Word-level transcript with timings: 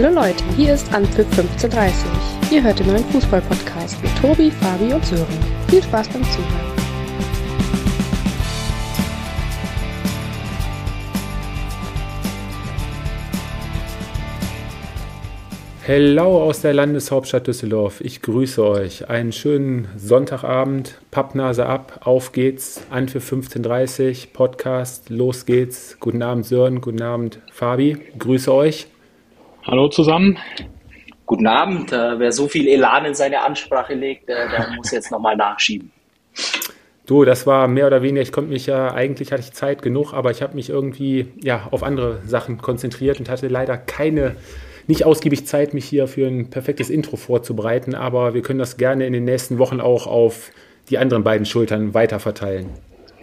Hallo 0.00 0.14
Leute, 0.14 0.44
hier 0.56 0.74
ist 0.74 0.94
Anpfiff 0.94 1.26
1530. 1.36 2.52
Ihr 2.52 2.62
hört 2.62 2.78
den 2.78 2.86
neuen 2.86 3.02
Fußball-Podcast 3.06 4.00
mit 4.00 4.16
Tobi, 4.18 4.48
Fabi 4.48 4.94
und 4.94 5.04
Sören. 5.04 5.26
Viel 5.66 5.82
Spaß 5.82 6.08
beim 6.10 6.22
Zuhören. 6.22 6.72
Hello 15.82 16.44
aus 16.44 16.60
der 16.60 16.74
Landeshauptstadt 16.74 17.48
Düsseldorf. 17.48 18.00
Ich 18.00 18.22
grüße 18.22 18.64
euch. 18.64 19.10
Einen 19.10 19.32
schönen 19.32 19.88
Sonntagabend. 19.96 21.00
Pappnase 21.10 21.66
ab. 21.66 22.02
Auf 22.04 22.30
geht's. 22.30 22.82
An 22.90 23.08
für 23.08 23.18
15.30 23.18 24.32
Podcast. 24.32 25.10
Los 25.10 25.44
geht's. 25.44 25.96
Guten 25.98 26.22
Abend 26.22 26.46
Sören. 26.46 26.82
Guten 26.82 27.02
Abend 27.02 27.40
Fabi. 27.50 27.98
Grüße 28.16 28.54
euch. 28.54 28.86
Hallo 29.70 29.88
zusammen. 29.88 30.38
Guten 31.26 31.46
Abend. 31.46 31.92
Äh, 31.92 32.18
wer 32.18 32.32
so 32.32 32.48
viel 32.48 32.66
Elan 32.66 33.04
in 33.04 33.12
seine 33.12 33.42
Ansprache 33.42 33.92
legt, 33.92 34.30
äh, 34.30 34.48
der 34.48 34.70
muss 34.74 34.90
jetzt 34.92 35.10
nochmal 35.10 35.36
nachschieben. 35.36 35.92
Du, 37.04 37.26
das 37.26 37.46
war 37.46 37.68
mehr 37.68 37.86
oder 37.86 38.00
weniger, 38.00 38.22
ich 38.22 38.32
konnte 38.32 38.50
mich 38.50 38.64
ja, 38.64 38.94
eigentlich 38.94 39.30
hatte 39.30 39.42
ich 39.42 39.52
Zeit 39.52 39.82
genug, 39.82 40.14
aber 40.14 40.30
ich 40.30 40.40
habe 40.40 40.54
mich 40.54 40.70
irgendwie 40.70 41.28
ja, 41.42 41.68
auf 41.70 41.82
andere 41.82 42.22
Sachen 42.26 42.56
konzentriert 42.56 43.20
und 43.20 43.28
hatte 43.28 43.48
leider 43.48 43.76
keine 43.76 44.36
nicht 44.86 45.04
ausgiebig 45.04 45.46
Zeit, 45.46 45.74
mich 45.74 45.84
hier 45.84 46.08
für 46.08 46.26
ein 46.26 46.48
perfektes 46.48 46.88
Intro 46.88 47.16
vorzubereiten, 47.16 47.94
aber 47.94 48.32
wir 48.32 48.40
können 48.40 48.58
das 48.58 48.78
gerne 48.78 49.06
in 49.06 49.12
den 49.12 49.24
nächsten 49.24 49.58
Wochen 49.58 49.80
auch 49.82 50.06
auf 50.06 50.50
die 50.88 50.96
anderen 50.96 51.24
beiden 51.24 51.44
Schultern 51.44 51.92
weiter 51.92 52.20
verteilen. 52.20 52.70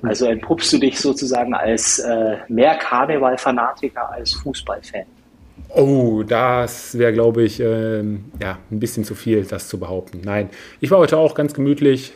Also 0.03 0.27
entpuppst 0.27 0.73
du 0.73 0.77
dich 0.77 0.99
sozusagen 0.99 1.55
als 1.55 1.97
äh, 1.97 2.37
mehr 2.49 2.75
Karneval-Fanatiker 2.75 4.11
als 4.11 4.33
Fußballfan? 4.33 5.05
Oh, 5.69 6.23
das 6.23 6.97
wäre, 6.97 7.13
glaube 7.13 7.43
ich, 7.43 7.59
äh, 7.59 7.99
ja, 7.99 8.57
ein 8.71 8.79
bisschen 8.79 9.03
zu 9.03 9.15
viel, 9.15 9.43
das 9.43 9.67
zu 9.67 9.79
behaupten. 9.79 10.21
Nein, 10.23 10.49
ich 10.79 10.91
war 10.91 10.99
heute 10.99 11.17
auch 11.17 11.35
ganz 11.35 11.53
gemütlich 11.53 12.13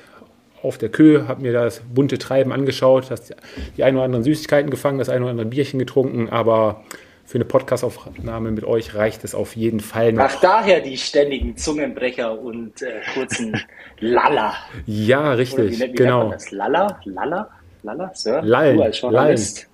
auf 0.61 0.77
der 0.77 0.89
Köhe, 0.89 1.27
habe 1.27 1.41
mir 1.41 1.53
das 1.53 1.81
bunte 1.93 2.17
Treiben 2.17 2.51
angeschaut, 2.51 3.11
hast 3.11 3.33
die 3.77 3.83
ein 3.83 3.95
oder 3.95 4.03
anderen 4.03 4.23
Süßigkeiten 4.23 4.69
gefangen, 4.69 4.99
das 4.99 5.09
ein 5.09 5.21
oder 5.21 5.31
andere 5.31 5.47
Bierchen 5.47 5.79
getrunken, 5.79 6.29
aber 6.29 6.83
für 7.25 7.35
eine 7.35 7.45
Podcastaufnahme 7.45 8.51
mit 8.51 8.63
euch 8.63 8.95
reicht 8.95 9.23
es 9.23 9.35
auf 9.35 9.55
jeden 9.55 9.79
Fall 9.81 10.13
noch. 10.13 10.23
Ach, 10.23 10.39
daher 10.41 10.81
die 10.81 10.97
ständigen 10.97 11.55
Zungenbrecher 11.55 12.39
und 12.39 12.81
äh, 12.81 13.01
kurzen 13.13 13.55
Lalla. 13.99 14.53
Ja, 14.85 15.33
richtig, 15.33 15.79
wie, 15.79 15.83
wie 15.83 15.91
genau. 15.91 16.31
das? 16.31 16.49
Lalla? 16.51 16.99
Lalla? 17.05 17.49
Lalla? 17.83 18.11
Sir? 18.13 18.41
Lallen. 18.41 18.77
Du 18.77 18.83
als 18.83 18.99
Journalist. 18.99 19.67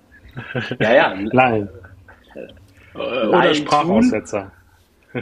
Ja, 0.78 0.94
ja. 0.94 1.14
Lallen. 1.32 1.68
Oder 2.96 3.54
Sprachaussetzer. 3.54 4.52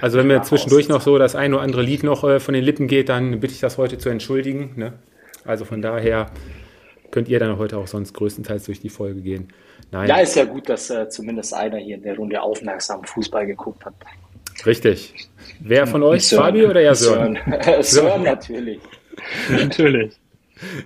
Also 0.01 0.19
wenn 0.19 0.27
mir 0.27 0.43
zwischendurch 0.43 0.89
noch 0.89 1.01
so 1.01 1.19
das 1.19 1.37
ein 1.37 1.55
oder 1.55 1.63
andere 1.63 1.83
Lied 1.83 2.03
noch 2.03 2.25
äh, 2.25 2.41
von 2.41 2.55
den 2.55 2.65
Lippen 2.65 2.89
geht, 2.89 3.09
dann 3.09 3.41
bitte 3.41 3.55
ich 3.55 3.61
das 3.61 3.79
heute 3.79 3.99
zu 3.99 4.09
entschuldigen. 4.09 4.73
Ne? 4.77 4.95
Also 5.45 5.65
von 5.65 5.83
daher 5.83 6.27
könnt 7.11 7.29
ihr 7.29 7.39
dann 7.39 7.59
heute 7.59 7.79
auch 7.79 7.87
sonst 7.87 8.13
größtenteils 8.15 8.65
durch 8.65 8.81
die 8.81 8.89
Folge 8.89 9.21
gehen. 9.21 9.53
Nein. 9.93 10.09
Ja, 10.09 10.17
ist 10.17 10.35
ja 10.35 10.45
gut, 10.45 10.69
dass 10.69 10.91
äh, 10.91 11.09
zumindest 11.09 11.55
einer 11.55 11.79
hier 11.79 11.97
in 11.97 12.03
der 12.03 12.17
Runde 12.17 12.43
aufmerksam 12.43 13.05
Fußball 13.05 13.47
geguckt 13.47 13.85
hat. 13.85 13.95
Richtig. 14.67 15.15
Wer 15.61 15.87
von 15.87 16.03
euch, 16.03 16.27
Sören. 16.27 16.45
Fabi 16.45 16.67
oder 16.67 16.81
ja 16.81 16.95
Sören? 16.95 17.39
Sören, 17.47 17.83
Sören 17.83 18.23
natürlich. 18.23 18.81
natürlich. 19.49 20.13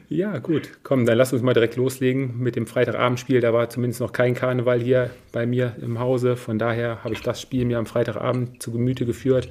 Ja, 0.08 0.38
gut. 0.38 0.70
Komm, 0.82 1.04
dann 1.04 1.18
lass 1.18 1.32
uns 1.32 1.42
mal 1.42 1.52
direkt 1.52 1.76
loslegen 1.76 2.38
mit 2.38 2.56
dem 2.56 2.66
Freitagabendspiel. 2.66 3.40
Da 3.40 3.52
war 3.52 3.68
zumindest 3.68 4.00
noch 4.00 4.12
kein 4.12 4.34
Karneval 4.34 4.80
hier 4.80 5.10
bei 5.32 5.46
mir 5.46 5.76
im 5.80 5.98
Hause. 5.98 6.36
Von 6.36 6.58
daher 6.58 7.04
habe 7.04 7.14
ich 7.14 7.20
das 7.20 7.40
Spiel 7.40 7.64
mir 7.64 7.78
am 7.78 7.86
Freitagabend 7.86 8.62
zu 8.62 8.72
Gemüte 8.72 9.04
geführt. 9.04 9.48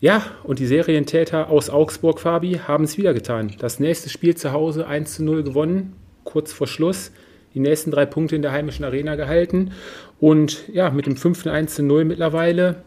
Ja, 0.00 0.24
und 0.44 0.58
die 0.58 0.66
Serientäter 0.66 1.50
aus 1.50 1.68
Augsburg, 1.68 2.20
Fabi, 2.20 2.60
haben 2.66 2.84
es 2.84 2.96
wieder 2.96 3.12
getan. 3.12 3.54
Das 3.58 3.80
nächste 3.80 4.08
Spiel 4.08 4.34
zu 4.34 4.52
Hause 4.52 4.86
1 4.86 5.16
zu 5.16 5.24
0 5.24 5.42
gewonnen, 5.42 5.94
kurz 6.24 6.52
vor 6.52 6.66
Schluss 6.66 7.12
die 7.54 7.60
nächsten 7.60 7.90
drei 7.90 8.06
Punkte 8.06 8.36
in 8.36 8.42
der 8.42 8.52
heimischen 8.52 8.84
Arena 8.84 9.16
gehalten. 9.16 9.72
Und 10.18 10.68
ja, 10.68 10.90
mit 10.90 11.06
dem 11.06 11.16
fünften 11.16 11.48
1 11.48 11.74
zu 11.74 11.82
0 11.82 12.04
mittlerweile 12.04 12.82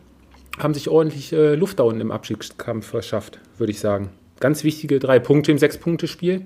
haben 0.58 0.74
sich 0.74 0.90
ordentlich 0.90 1.34
äh, 1.34 1.56
Luft 1.56 1.80
da 1.80 1.84
unten 1.84 2.02
im 2.02 2.12
Abstiegskampf 2.12 2.88
verschafft, 2.88 3.40
würde 3.58 3.72
ich 3.72 3.80
sagen. 3.80 4.10
Ganz 4.40 4.64
wichtige 4.64 5.00
drei 5.00 5.20
Punkte 5.20 5.52
im 5.52 5.58
Sechs-Punkte-Spiel. 5.58 6.46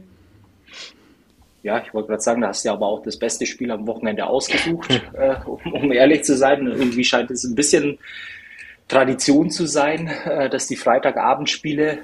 Ja, 1.64 1.84
ich 1.86 1.94
wollte 1.94 2.10
gerade 2.10 2.22
sagen, 2.22 2.42
da 2.42 2.50
hast 2.50 2.64
du 2.64 2.70
ja 2.70 2.74
aber 2.74 2.88
auch 2.88 3.04
das 3.04 3.18
beste 3.18 3.46
Spiel 3.46 3.72
am 3.72 3.88
Wochenende 3.88 4.26
ausgesucht, 4.28 4.90
äh, 5.14 5.36
um, 5.46 5.74
um, 5.74 5.92
ehrlich 5.92 6.24
zu 6.24 6.38
sein. 6.38 6.68
Irgendwie 6.68 7.04
scheint 7.04 7.32
es 7.32 7.44
ein 7.44 7.56
bisschen 7.56 7.98
Tradition 8.88 9.50
zu 9.50 9.66
sein, 9.66 10.08
äh, 10.08 10.50
dass 10.50 10.68
die 10.68 10.76
Freitagabendspiele, 10.76 12.00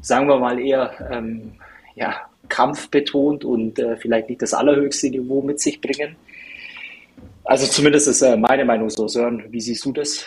sagen 0.00 0.28
wir 0.28 0.38
mal 0.38 0.60
eher, 0.60 0.92
ähm, 1.10 1.54
ja, 1.94 2.20
kampfbetont 2.48 3.44
und 3.44 3.78
äh, 3.78 3.96
vielleicht 3.96 4.28
nicht 4.28 4.42
das 4.42 4.54
allerhöchste 4.54 5.10
Niveau 5.10 5.42
mit 5.42 5.58
sich 5.58 5.80
bringen. 5.80 6.16
Also 7.42 7.66
zumindest 7.66 8.08
ist 8.08 8.22
äh, 8.22 8.36
meine 8.36 8.64
Meinung 8.64 8.90
so. 8.90 9.08
Sören, 9.08 9.44
wie 9.50 9.60
siehst 9.60 9.84
du 9.84 9.92
das? 9.92 10.24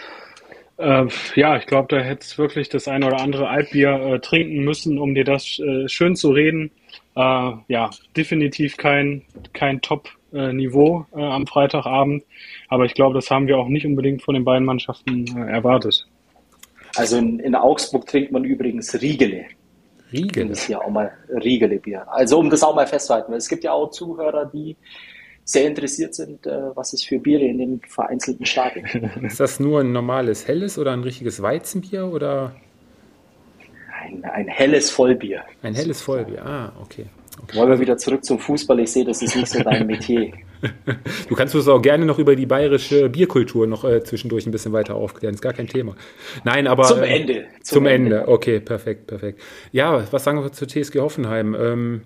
Äh, 0.80 1.08
ja, 1.36 1.58
ich 1.58 1.66
glaube, 1.66 1.90
da 1.90 2.02
hättest 2.02 2.38
wirklich 2.38 2.70
das 2.70 2.88
ein 2.88 3.04
oder 3.04 3.20
andere 3.20 3.50
Altbier 3.50 3.92
äh, 3.92 4.20
trinken 4.20 4.64
müssen, 4.64 4.98
um 4.98 5.14
dir 5.14 5.26
das 5.26 5.60
äh, 5.60 5.90
schön 5.90 6.16
zu 6.16 6.32
reden. 6.32 6.72
Äh, 7.18 7.52
ja, 7.68 7.90
definitiv 8.16 8.78
kein, 8.78 9.24
kein 9.52 9.82
Top-Niveau 9.82 11.06
am 11.12 11.48
Freitagabend. 11.48 12.24
Aber 12.70 12.86
ich 12.86 12.94
glaube, 12.94 13.16
das 13.16 13.30
haben 13.30 13.48
wir 13.48 13.58
auch 13.58 13.68
nicht 13.68 13.86
unbedingt 13.86 14.22
von 14.22 14.36
den 14.36 14.46
beiden 14.46 14.66
Mannschaften 14.66 15.26
erwartet. 15.38 16.08
Also 16.96 17.18
in, 17.18 17.40
in 17.40 17.56
Augsburg 17.56 18.06
trinkt 18.06 18.32
man 18.32 18.46
übrigens 18.46 18.94
Riegele. 19.02 19.46
Riegele. 20.14 20.50
Das 20.50 20.60
ist 20.62 20.70
ja 20.70 20.80
auch 20.80 20.90
mal 20.90 21.12
Riegele-Bier. 21.30 22.08
Also 22.10 22.40
um 22.40 22.50
das 22.50 22.64
auch 22.64 22.76
mal 22.76 22.88
festzuhalten. 22.88 23.34
Es 23.34 23.50
gibt 23.50 23.64
ja 23.64 23.74
auch 23.74 23.90
Zuhörer, 23.90 24.46
die 24.46 24.78
sehr 25.52 25.68
interessiert 25.68 26.14
sind, 26.14 26.46
äh, 26.46 26.76
was 26.76 26.94
es 26.94 27.04
für 27.04 27.18
Biere 27.18 27.44
in 27.44 27.58
den 27.58 27.82
vereinzelten 27.88 28.46
Stadien 28.46 28.86
Ist 29.24 29.40
das 29.40 29.60
nur 29.60 29.82
ein 29.82 29.92
normales 29.92 30.48
helles 30.48 30.78
oder 30.78 30.92
ein 30.92 31.02
richtiges 31.02 31.42
Weizenbier 31.42 32.06
oder? 32.06 32.56
Ein, 34.02 34.24
ein 34.26 34.48
helles 34.48 34.92
Vollbier. 34.92 35.44
Ein 35.64 35.74
helles 35.74 36.02
Vollbier, 36.02 36.46
ah, 36.46 36.72
okay. 36.82 37.06
okay. 37.42 37.58
Wollen 37.58 37.70
wir 37.72 37.80
wieder 37.80 37.98
zurück 37.98 38.24
zum 38.24 38.38
Fußball? 38.38 38.80
Ich 38.80 38.92
sehe, 38.92 39.06
das 39.06 39.22
ist 39.22 39.36
nicht 39.36 39.48
so 39.48 39.62
dein 39.62 39.88
Metier. 39.88 40.32
Du 41.30 41.36
kannst 41.36 41.56
uns 41.56 41.70
auch 41.70 41.82
gerne 41.82 42.06
noch 42.06 42.20
über 42.20 42.36
die 42.36 42.46
bayerische 42.46 43.08
Bierkultur 43.08 43.66
noch 43.66 43.86
äh, 43.86 44.04
zwischendurch 44.04 44.46
ein 44.46 44.52
bisschen 44.52 44.74
weiter 44.74 44.94
aufklären. 44.94 45.34
Ist 45.34 45.42
gar 45.42 45.54
kein 45.54 45.68
Thema. 45.68 45.96
Nein, 46.44 46.68
aber. 46.68 46.84
Zum 46.84 47.02
äh, 47.02 47.16
Ende. 47.18 47.46
Zum, 47.62 47.76
zum 47.78 47.86
Ende. 47.86 48.18
Ende. 48.18 48.28
Okay, 48.28 48.60
perfekt, 48.60 49.08
perfekt. 49.08 49.40
Ja, 49.72 50.04
was 50.12 50.26
sagen 50.26 50.44
wir 50.44 50.52
zur 50.52 50.68
TSG 50.68 51.00
Hoffenheim? 51.00 51.56
Ähm, 51.56 52.02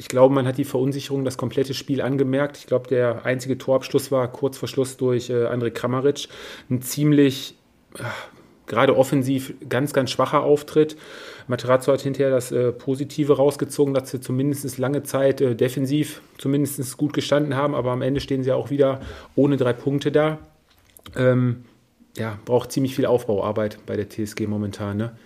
ich 0.00 0.08
glaube, 0.08 0.34
man 0.34 0.46
hat 0.46 0.56
die 0.56 0.64
Verunsicherung 0.64 1.26
das 1.26 1.36
komplette 1.36 1.74
Spiel 1.74 2.00
angemerkt. 2.00 2.56
Ich 2.56 2.66
glaube, 2.66 2.88
der 2.88 3.26
einzige 3.26 3.58
Torabschluss 3.58 4.10
war 4.10 4.32
kurz 4.32 4.56
vor 4.56 4.66
Schluss 4.66 4.96
durch 4.96 5.28
äh, 5.28 5.44
André 5.44 5.68
Kramaric. 5.70 6.26
Ein 6.70 6.80
ziemlich, 6.80 7.54
äh, 7.98 8.04
gerade 8.66 8.96
offensiv, 8.96 9.52
ganz, 9.68 9.92
ganz 9.92 10.10
schwacher 10.10 10.42
Auftritt. 10.42 10.96
Materazzo 11.48 11.92
hat 11.92 12.00
hinterher 12.00 12.30
das 12.30 12.50
äh, 12.50 12.72
Positive 12.72 13.36
rausgezogen, 13.36 13.92
dass 13.92 14.10
sie 14.10 14.22
zumindest 14.22 14.78
lange 14.78 15.02
Zeit 15.02 15.42
äh, 15.42 15.54
defensiv 15.54 16.22
zumindest 16.38 16.96
gut 16.96 17.12
gestanden 17.12 17.54
haben, 17.54 17.74
aber 17.74 17.90
am 17.90 18.00
Ende 18.00 18.20
stehen 18.20 18.42
sie 18.42 18.52
auch 18.52 18.70
wieder 18.70 19.00
ohne 19.36 19.58
drei 19.58 19.74
Punkte 19.74 20.10
da. 20.10 20.38
Ähm, 21.14 21.64
ja, 22.16 22.38
braucht 22.46 22.72
ziemlich 22.72 22.96
viel 22.96 23.04
Aufbauarbeit 23.04 23.80
bei 23.84 23.96
der 23.96 24.08
TSG 24.08 24.46
momentan. 24.46 24.96
Ne? 24.96 25.18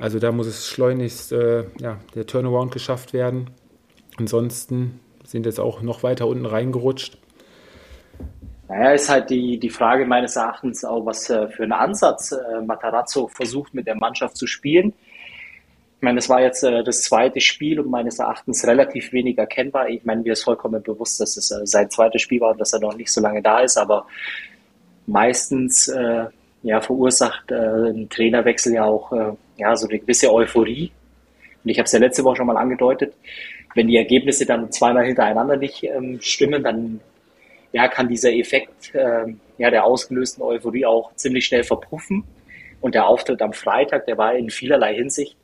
Also 0.00 0.18
da 0.18 0.32
muss 0.32 0.48
es 0.48 0.66
schleunigst 0.66 1.30
äh, 1.30 1.66
ja, 1.78 2.00
der 2.16 2.26
Turnaround 2.26 2.72
geschafft 2.72 3.12
werden. 3.12 3.50
Ansonsten 4.16 5.00
sind 5.24 5.46
jetzt 5.46 5.60
auch 5.60 5.82
noch 5.82 6.02
weiter 6.02 6.26
unten 6.26 6.46
reingerutscht. 6.46 7.18
Naja, 8.68 8.92
ist 8.92 9.10
halt 9.10 9.28
die, 9.28 9.58
die 9.58 9.68
Frage 9.68 10.06
meines 10.06 10.36
Erachtens 10.36 10.82
auch, 10.84 11.04
was 11.04 11.28
äh, 11.28 11.48
für 11.48 11.62
einen 11.62 11.72
Ansatz 11.72 12.32
äh, 12.32 12.62
Matarazzo 12.62 13.28
versucht 13.28 13.74
mit 13.74 13.86
der 13.86 13.96
Mannschaft 13.96 14.36
zu 14.36 14.46
spielen. 14.46 14.94
Ich 15.96 16.02
meine, 16.02 16.16
das 16.16 16.30
war 16.30 16.40
jetzt 16.40 16.62
äh, 16.64 16.82
das 16.82 17.02
zweite 17.02 17.40
Spiel 17.40 17.80
und 17.80 17.90
meines 17.90 18.18
Erachtens 18.18 18.66
relativ 18.66 19.12
wenig 19.12 19.36
erkennbar. 19.36 19.90
Ich 19.90 20.04
meine, 20.04 20.22
mir 20.22 20.32
ist 20.32 20.44
vollkommen 20.44 20.82
bewusst, 20.82 21.20
dass 21.20 21.36
es 21.36 21.48
sein 21.48 21.90
zweites 21.90 22.22
Spiel 22.22 22.40
war 22.40 22.52
und 22.52 22.60
dass 22.62 22.72
er 22.72 22.80
noch 22.80 22.96
nicht 22.96 23.12
so 23.12 23.20
lange 23.20 23.42
da 23.42 23.60
ist, 23.60 23.76
aber 23.76 24.06
meistens 25.06 25.92
ja, 26.62 26.80
verursacht 26.80 27.50
ein 27.50 28.08
Trainerwechsel 28.08 28.72
ja 28.74 28.84
auch 28.84 29.12
ja, 29.56 29.76
so 29.76 29.88
eine 29.88 29.98
gewisse 29.98 30.32
Euphorie. 30.32 30.92
Und 31.62 31.70
ich 31.70 31.78
habe 31.78 31.86
es 31.86 31.92
ja 31.92 31.98
letzte 31.98 32.24
Woche 32.24 32.36
schon 32.36 32.46
mal 32.46 32.56
angedeutet, 32.56 33.14
wenn 33.74 33.88
die 33.88 33.96
Ergebnisse 33.96 34.46
dann 34.46 34.70
zweimal 34.70 35.06
hintereinander 35.06 35.56
nicht 35.56 35.82
ähm, 35.84 36.20
stimmen, 36.20 36.62
dann 36.62 37.00
ja, 37.72 37.88
kann 37.88 38.08
dieser 38.08 38.32
Effekt 38.32 38.94
äh, 38.94 39.26
ja, 39.58 39.70
der 39.70 39.84
ausgelösten 39.84 40.42
Euphorie 40.42 40.84
auch 40.84 41.14
ziemlich 41.16 41.46
schnell 41.46 41.64
verpuffen. 41.64 42.24
Und 42.80 42.94
der 42.94 43.06
Auftritt 43.06 43.40
am 43.40 43.52
Freitag, 43.52 44.06
der 44.06 44.18
war 44.18 44.34
in 44.34 44.50
vielerlei 44.50 44.94
Hinsicht 44.94 45.36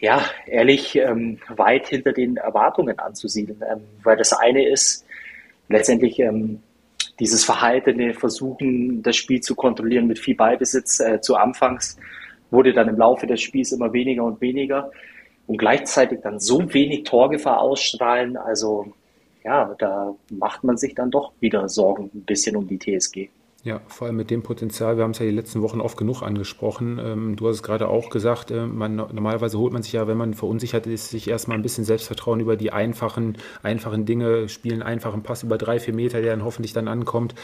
ja, 0.00 0.22
ehrlich, 0.46 0.96
ähm, 0.96 1.38
weit 1.48 1.88
hinter 1.88 2.12
den 2.12 2.36
Erwartungen 2.36 2.98
anzusiedeln. 2.98 3.62
Ähm, 3.68 3.80
weil 4.02 4.16
das 4.16 4.32
eine 4.32 4.68
ist, 4.68 5.06
letztendlich 5.68 6.18
ähm, 6.20 6.60
dieses 7.18 7.44
verhaltene 7.44 8.14
Versuchen, 8.14 9.02
das 9.02 9.16
Spiel 9.16 9.40
zu 9.40 9.54
kontrollieren 9.54 10.06
mit 10.06 10.18
viel 10.18 10.34
Ballbesitz 10.36 11.00
äh, 11.00 11.20
zu 11.20 11.36
Anfangs, 11.36 11.98
wurde 12.50 12.72
dann 12.72 12.88
im 12.88 12.96
Laufe 12.96 13.26
des 13.26 13.40
Spiels 13.40 13.72
immer 13.72 13.92
weniger 13.92 14.24
und 14.24 14.40
weniger 14.40 14.90
und 15.46 15.58
gleichzeitig 15.58 16.20
dann 16.22 16.40
so 16.40 16.72
wenig 16.72 17.04
Torgefahr 17.04 17.60
ausstrahlen. 17.60 18.36
Also 18.36 18.92
ja, 19.44 19.74
da 19.78 20.14
macht 20.30 20.64
man 20.64 20.76
sich 20.76 20.94
dann 20.94 21.10
doch 21.10 21.32
wieder 21.40 21.68
Sorgen 21.68 22.10
ein 22.12 22.24
bisschen 22.24 22.56
um 22.56 22.66
die 22.66 22.78
TSG. 22.78 23.28
Ja, 23.66 23.80
vor 23.88 24.06
allem 24.06 24.16
mit 24.16 24.30
dem 24.30 24.44
Potenzial, 24.44 24.96
wir 24.96 25.02
haben 25.02 25.10
es 25.10 25.18
ja 25.18 25.26
die 25.26 25.32
letzten 25.32 25.60
Wochen 25.60 25.80
oft 25.80 25.96
genug 25.96 26.22
angesprochen. 26.22 27.00
Ähm, 27.02 27.34
du 27.34 27.48
hast 27.48 27.56
es 27.56 27.62
gerade 27.64 27.88
auch 27.88 28.10
gesagt, 28.10 28.52
äh, 28.52 28.64
man, 28.64 28.94
normalerweise 28.94 29.58
holt 29.58 29.72
man 29.72 29.82
sich 29.82 29.92
ja, 29.92 30.06
wenn 30.06 30.16
man 30.16 30.34
verunsichert 30.34 30.86
ist, 30.86 31.10
sich 31.10 31.28
erstmal 31.28 31.58
ein 31.58 31.62
bisschen 31.62 31.82
Selbstvertrauen 31.82 32.38
über 32.38 32.56
die 32.56 32.70
einfachen, 32.70 33.38
einfachen 33.64 34.06
Dinge, 34.06 34.48
spielen 34.48 34.84
einfachen 34.84 35.24
Pass 35.24 35.42
über 35.42 35.58
drei, 35.58 35.80
vier 35.80 35.94
Meter, 35.94 36.22
der 36.22 36.30
dann 36.30 36.44
hoffentlich 36.44 36.74
dann 36.74 36.86
ankommt. 36.86 37.34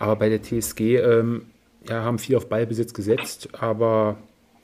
Aber 0.00 0.16
bei 0.16 0.28
der 0.28 0.42
TSG 0.42 0.96
ähm, 0.96 1.46
ja, 1.88 2.02
haben 2.02 2.18
viel 2.18 2.34
auf 2.34 2.48
Ballbesitz 2.48 2.92
gesetzt, 2.92 3.50
aber 3.52 4.16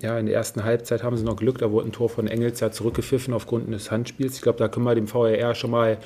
ja, 0.05 0.19
in 0.19 0.27
der 0.27 0.35
ersten 0.35 0.65
Halbzeit 0.65 1.03
haben 1.03 1.17
sie 1.17 1.25
noch 1.25 1.37
Glück, 1.37 1.59
da 1.59 1.73
wurde 1.73 1.89
ein 1.89 1.93
Tor 1.93 2.11
von 2.11 2.29
Engels 2.29 2.61
ja 2.61 2.71
zurückgepfiffen 2.71 3.33
aufgrund 3.33 3.73
des 3.73 3.91
Handspiels. 3.91 4.37
Ich 4.37 4.43
glaube, 4.43 4.59
da 4.59 4.69
können 4.69 4.85
wir 4.85 4.95
dem 4.95 5.07
VRR 5.07 5.55
schon 5.55 5.71
mal 5.71 5.99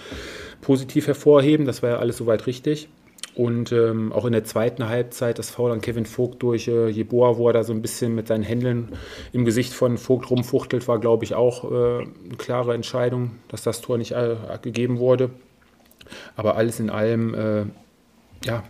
positiv 0.61 1.09
hervorheben. 1.09 1.67
Das 1.67 1.83
war 1.83 1.91
ja 1.91 1.99
alles 1.99 2.17
soweit 2.17 2.47
richtig. 2.47 2.89
Und 3.35 3.73
ähm, 3.73 4.13
auch 4.13 4.25
in 4.25 4.33
der 4.33 4.45
zweiten 4.45 4.89
Halbzeit 4.89 5.39
das 5.39 5.51
Foul 5.51 5.73
an 5.73 5.81
Kevin 5.81 6.07
Vogt 6.07 6.43
durch 6.43 6.69
äh, 6.69 6.89
Jeboa, 6.89 7.37
wo 7.37 7.49
er 7.49 7.53
da 7.53 7.65
so 7.65 7.73
ein 7.73 7.83
bisschen 7.83 8.15
mit 8.15 8.29
seinen 8.29 8.45
Händen 8.45 8.91
im 9.33 9.45
Gesicht 9.45 9.73
von 9.73 9.99
Vogt 9.99 10.31
rumfuchtelt, 10.31 10.87
war, 10.87 11.01
glaube 11.01 11.25
ich, 11.25 11.35
auch 11.35 11.65
äh, 11.65 12.03
eine 12.03 12.37
klare 12.37 12.75
Entscheidung, 12.75 13.33
dass 13.49 13.63
das 13.63 13.81
Tor 13.81 13.99
nicht 13.99 14.13
äh, 14.13 14.37
gegeben 14.63 14.99
wurde. 14.99 15.31
Aber 16.37 16.57
alles 16.57 16.79
in 16.79 16.91
allem, 16.91 17.35
äh, 17.35 17.65
ja, 18.45 18.63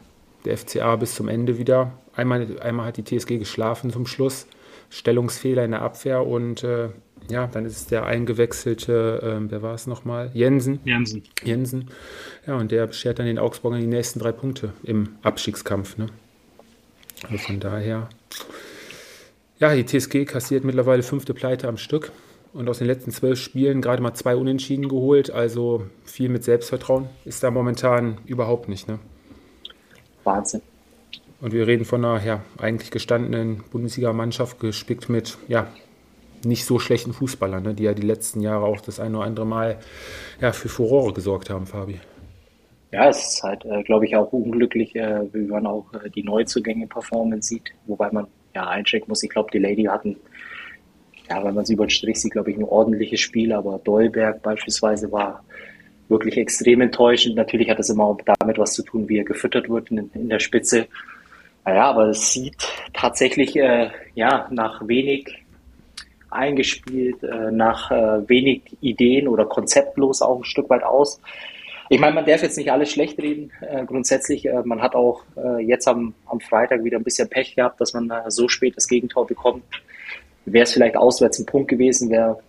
der 0.47 0.57
FCA 0.57 0.97
bis 0.97 1.15
zum 1.15 1.29
Ende 1.29 1.59
wieder. 1.59 1.93
Einmal, 2.15 2.47
einmal 2.61 2.87
hat 2.87 2.97
die 2.97 3.05
TSG 3.05 3.39
geschlafen 3.39 3.91
zum 3.91 4.07
Schluss. 4.07 4.47
Stellungsfehler 4.91 5.65
in 5.65 5.73
der 5.73 5.83
Abwehr 5.83 6.27
und 6.27 6.65
äh, 6.65 6.89
ja, 7.29 7.47
dann 7.47 7.67
ist 7.67 7.77
es 7.77 7.87
der 7.87 8.07
eingewechselte, 8.07 9.21
äh, 9.23 9.51
wer 9.51 9.63
war 9.63 9.75
es 9.75 9.87
nochmal? 9.87 10.31
Jensen. 10.33 10.81
Jensen. 10.85 11.23
Jensen. 11.45 11.91
Ja, 12.47 12.57
und 12.57 12.73
der 12.73 12.87
beschert 12.87 13.19
dann 13.19 13.27
den 13.27 13.39
Augsburgern 13.39 13.81
die 13.81 13.87
nächsten 13.87 14.19
drei 14.19 14.33
Punkte 14.33 14.73
im 14.83 15.17
Abstiegskampf. 15.23 15.99
Ne? 15.99 16.07
Also 17.25 17.39
von 17.39 17.61
daher. 17.61 18.09
Ja, 19.59 19.75
die 19.75 19.85
TSG 19.85 20.25
kassiert 20.25 20.65
mittlerweile 20.65 21.03
fünfte 21.03 21.35
Pleite 21.35 21.69
am 21.69 21.77
Stück 21.77 22.13
und 22.53 22.69
aus 22.69 22.79
den 22.79 22.87
letzten 22.87 23.11
zwölf 23.11 23.39
Spielen 23.39 23.83
gerade 23.83 24.03
mal 24.03 24.15
zwei 24.15 24.37
Unentschieden 24.37 24.89
geholt. 24.89 25.31
Also 25.31 25.85
viel 26.05 26.29
mit 26.29 26.45
Selbstvertrauen 26.45 27.09
ist 27.25 27.43
da 27.43 27.51
momentan 27.51 28.19
überhaupt 28.25 28.69
nicht. 28.69 28.89
Ne? 28.89 29.01
Wahnsinn. 30.25 30.63
Und 31.41 31.53
wir 31.53 31.67
reden 31.67 31.85
von 31.85 32.05
einer 32.05 32.25
ja, 32.25 32.43
eigentlich 32.59 32.91
gestandenen 32.91 33.63
Bundesligamannschaft, 33.71 34.59
gespickt 34.59 35.09
mit 35.09 35.39
ja, 35.47 35.69
nicht 36.45 36.65
so 36.65 36.79
schlechten 36.79 37.13
Fußballern, 37.13 37.63
ne, 37.63 37.75
die 37.75 37.85
ja 37.85 37.95
die 37.95 38.03
letzten 38.03 38.41
Jahre 38.41 38.65
auch 38.65 38.81
das 38.81 39.01
eine 39.01 39.19
oder 39.19 39.27
andere 39.27 39.47
Mal 39.47 39.79
ja, 40.41 40.53
für 40.53 40.69
Furore 40.69 41.13
gesorgt 41.13 41.51
haben, 41.51 41.67
Fabi. 41.67 42.01
Ja, 42.91 43.09
es 43.09 43.35
ist 43.35 43.43
halt, 43.43 43.65
äh, 43.67 43.83
glaube 43.83 44.07
ich, 44.07 44.17
auch 44.17 44.33
unglücklich, 44.33 44.97
äh, 44.97 45.33
wie 45.33 45.47
man 45.47 45.67
auch 45.67 45.93
äh, 45.93 46.09
die 46.11 46.23
Neuzugänge-Performance 46.23 47.49
sieht, 47.49 47.75
wobei 47.87 48.11
man 48.11 48.27
ja 48.55 48.67
einchecken 48.67 49.09
muss. 49.09 49.23
Ich 49.23 49.29
glaube, 49.29 49.51
die 49.53 49.59
Lady 49.59 49.85
hatten, 49.85 50.17
ja, 51.29 51.45
wenn 51.45 51.55
man 51.55 51.65
es 51.65 51.71
über 51.71 51.85
den 51.85 51.91
Strich 51.91 52.21
sieht, 52.21 52.33
glaube 52.33 52.51
ich, 52.51 52.57
ein 52.57 52.65
ordentliches 52.65 53.21
Spiel, 53.21 53.53
aber 53.53 53.79
Dolberg 53.85 54.43
beispielsweise 54.43 55.13
war 55.13 55.45
wirklich 56.09 56.39
extrem 56.39 56.81
enttäuschend. 56.81 57.37
Natürlich 57.37 57.69
hat 57.69 57.79
das 57.79 57.91
immer 57.91 58.05
auch 58.05 58.19
damit 58.39 58.57
was 58.57 58.73
zu 58.73 58.83
tun, 58.83 59.09
wie 59.09 59.19
er 59.19 59.25
gefüttert 59.25 59.69
wird 59.69 59.91
in, 59.91 60.11
in 60.15 60.31
der 60.31 60.41
Spitze. 60.41 60.87
Naja, 61.69 61.91
aber 61.91 62.09
es 62.09 62.33
sieht 62.33 62.57
tatsächlich 62.95 63.55
äh, 63.55 63.91
ja, 64.15 64.49
nach 64.51 64.89
wenig 64.89 65.45
eingespielt, 66.31 67.23
äh, 67.23 67.51
nach 67.51 67.91
äh, 67.91 68.27
wenig 68.27 68.63
Ideen 68.81 69.29
oder 69.29 69.45
konzeptlos 69.45 70.23
auch 70.23 70.39
ein 70.39 70.45
Stück 70.45 70.71
weit 70.71 70.83
aus. 70.83 71.21
Ich 71.91 72.01
meine, 72.01 72.15
man 72.15 72.25
darf 72.25 72.41
jetzt 72.41 72.57
nicht 72.57 72.73
alles 72.73 72.91
schlecht 72.91 73.19
reden. 73.19 73.53
Äh, 73.61 73.85
grundsätzlich, 73.85 74.47
äh, 74.47 74.63
man 74.65 74.81
hat 74.81 74.95
auch 74.95 75.25
äh, 75.37 75.63
jetzt 75.63 75.87
am, 75.87 76.15
am 76.25 76.41
Freitag 76.41 76.85
wieder 76.85 76.97
ein 76.97 77.05
bisschen 77.05 77.29
Pech 77.29 77.55
gehabt, 77.55 77.83
dass 77.83 77.93
man 77.93 78.11
so 78.29 78.49
spät 78.49 78.75
das 78.75 78.89
Gegentor 78.89 79.27
bekommt. 79.27 79.65
Wäre 80.47 80.63
es 80.63 80.73
vielleicht 80.73 80.97
auswärts 80.97 81.39
ein 81.39 81.45
Punkt 81.45 81.69
gewesen, 81.69 82.09
wäre 82.09 82.41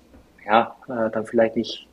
ja 0.46 0.78
dann 0.88 1.26
vielleicht 1.26 1.58
nicht 1.58 1.90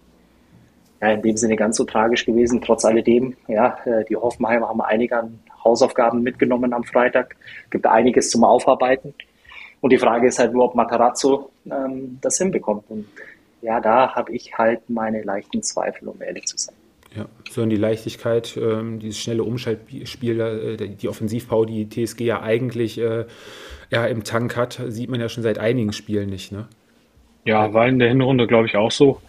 ja, 1.02 1.11
in 1.11 1.23
dem 1.23 1.37
Sinne 1.37 1.56
ganz 1.56 1.76
so 1.76 1.84
tragisch 1.84 2.25
gewesen. 2.25 2.62
Trotz 2.62 2.84
alledem, 2.84 3.34
ja, 3.49 3.78
die 4.08 4.14
Hoffenheimer 4.14 4.69
haben 4.69 4.81
einige 4.81 5.19
an 5.19 5.40
Hausaufgaben 5.66 6.22
mitgenommen 6.22 6.72
am 6.72 6.84
Freitag. 6.84 7.36
Gibt 7.70 7.86
einiges 7.86 8.30
zum 8.30 8.44
Aufarbeiten. 8.44 9.14
Und 9.80 9.92
die 9.92 9.98
Frage 9.98 10.28
ist 10.28 10.38
halt 10.38 10.52
nur, 10.52 10.64
ob 10.64 10.74
Matarazzo 10.74 11.50
ähm, 11.70 12.18
das 12.20 12.38
hinbekommt. 12.38 12.84
Und 12.88 13.06
ja, 13.62 13.80
da 13.80 14.14
habe 14.14 14.32
ich 14.32 14.56
halt 14.56 14.88
meine 14.88 15.22
leichten 15.22 15.62
Zweifel, 15.62 16.08
um 16.08 16.22
ehrlich 16.22 16.46
zu 16.46 16.56
sein. 16.56 16.74
Ja, 17.16 17.26
so 17.50 17.62
in 17.62 17.70
die 17.70 17.76
Leichtigkeit, 17.76 18.56
ähm, 18.56 18.98
dieses 18.98 19.18
schnelle 19.18 19.42
Umschaltspiel, 19.42 20.40
äh, 20.40 20.88
die 20.88 21.08
Offensivpower, 21.08 21.66
die 21.66 21.88
TSG 21.88 22.20
ja 22.22 22.42
eigentlich 22.42 22.98
äh, 22.98 23.24
ja, 23.90 24.06
im 24.06 24.24
Tank 24.24 24.56
hat, 24.56 24.80
sieht 24.88 25.08
man 25.08 25.20
ja 25.20 25.28
schon 25.28 25.42
seit 25.42 25.58
einigen 25.58 25.92
Spielen 25.92 26.28
nicht. 26.28 26.52
Ne? 26.52 26.68
Ja, 27.44 27.72
war 27.72 27.86
in 27.86 27.98
der 27.98 28.08
Hinrunde, 28.08 28.46
glaube 28.46 28.66
ich, 28.66 28.76
auch 28.76 28.90
so. 28.90 29.20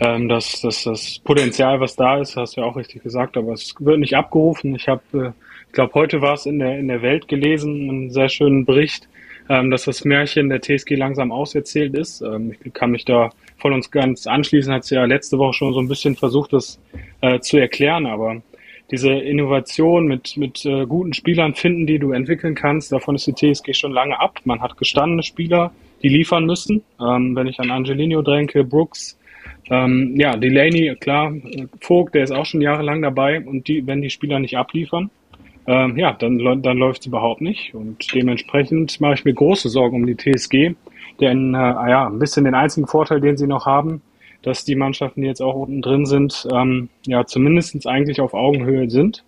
Ähm, 0.00 0.28
dass, 0.28 0.60
dass 0.60 0.84
das 0.84 1.20
Potenzial, 1.20 1.80
was 1.80 1.94
da 1.94 2.20
ist, 2.20 2.36
hast 2.36 2.56
du 2.56 2.62
ja 2.62 2.66
auch 2.66 2.76
richtig 2.76 3.02
gesagt, 3.02 3.36
aber 3.36 3.52
es 3.52 3.74
wird 3.78 4.00
nicht 4.00 4.16
abgerufen. 4.16 4.74
Ich 4.74 4.88
habe, 4.88 5.02
äh, 5.14 5.32
ich 5.70 5.74
glaube, 5.74 5.94
heute 5.94 6.20
war 6.20 6.34
es 6.34 6.46
in 6.46 6.58
der, 6.58 6.80
in 6.80 6.88
der 6.88 7.00
Welt 7.00 7.28
gelesen, 7.28 7.88
einen 7.88 8.10
sehr 8.10 8.28
schönen 8.28 8.64
Bericht, 8.64 9.08
ähm, 9.48 9.70
dass 9.70 9.84
das 9.84 10.04
Märchen 10.04 10.48
der 10.48 10.60
TSG 10.60 10.96
langsam 10.96 11.30
auserzählt 11.30 11.94
ist. 11.94 12.22
Ähm, 12.22 12.56
ich 12.64 12.72
kann 12.72 12.90
mich 12.90 13.04
da 13.04 13.30
voll 13.56 13.72
und 13.72 13.92
ganz 13.92 14.26
anschließen, 14.26 14.72
hat 14.72 14.84
sie 14.84 14.96
ja 14.96 15.04
letzte 15.04 15.38
Woche 15.38 15.52
schon 15.52 15.72
so 15.72 15.78
ein 15.78 15.86
bisschen 15.86 16.16
versucht, 16.16 16.54
das 16.54 16.80
äh, 17.20 17.38
zu 17.38 17.56
erklären, 17.56 18.06
aber 18.06 18.42
diese 18.90 19.12
Innovation 19.12 20.08
mit, 20.08 20.36
mit 20.36 20.66
äh, 20.66 20.86
guten 20.86 21.14
Spielern 21.14 21.54
finden, 21.54 21.86
die 21.86 22.00
du 22.00 22.10
entwickeln 22.10 22.56
kannst, 22.56 22.90
davon 22.90 23.14
ist 23.14 23.28
die 23.28 23.34
TSG 23.34 23.72
schon 23.72 23.92
lange 23.92 24.18
ab. 24.18 24.40
Man 24.42 24.60
hat 24.62 24.76
gestandene 24.76 25.22
Spieler, 25.22 25.70
die 26.02 26.08
liefern 26.08 26.46
müssen. 26.46 26.82
Ähm, 27.00 27.36
wenn 27.36 27.46
ich 27.46 27.60
an 27.60 27.70
Angelino 27.70 28.22
denke, 28.22 28.64
Brooks, 28.64 29.16
ähm, 29.70 30.16
ja, 30.18 30.36
Delaney, 30.36 30.96
klar, 30.98 31.32
Vogt, 31.80 32.16
der 32.16 32.24
ist 32.24 32.32
auch 32.32 32.44
schon 32.44 32.60
jahrelang 32.60 33.02
dabei 33.02 33.40
und 33.40 33.68
die, 33.68 33.86
wenn 33.86 34.02
die 34.02 34.10
Spieler 34.10 34.40
nicht 34.40 34.56
abliefern, 34.56 35.10
ähm, 35.66 35.96
ja, 35.96 36.12
dann, 36.12 36.62
dann 36.62 36.78
läuft 36.78 37.00
es 37.00 37.06
überhaupt 37.06 37.40
nicht. 37.40 37.74
Und 37.74 38.14
dementsprechend 38.14 39.00
mache 39.00 39.14
ich 39.14 39.24
mir 39.24 39.34
große 39.34 39.68
Sorgen 39.68 39.96
um 39.96 40.06
die 40.06 40.16
TSG. 40.16 40.74
Denn 41.20 41.54
äh, 41.54 41.58
ah 41.58 41.88
ja, 41.88 42.06
ein 42.06 42.18
bisschen 42.18 42.44
den 42.44 42.54
einzigen 42.54 42.86
Vorteil, 42.86 43.20
den 43.20 43.36
sie 43.36 43.46
noch 43.46 43.66
haben, 43.66 44.02
dass 44.42 44.64
die 44.64 44.74
Mannschaften, 44.74 45.20
die 45.20 45.26
jetzt 45.26 45.42
auch 45.42 45.54
unten 45.54 45.82
drin 45.82 46.06
sind, 46.06 46.48
ähm, 46.52 46.88
ja 47.06 47.26
zumindestens 47.26 47.86
eigentlich 47.86 48.20
auf 48.20 48.32
Augenhöhe 48.32 48.88
sind. 48.88 49.22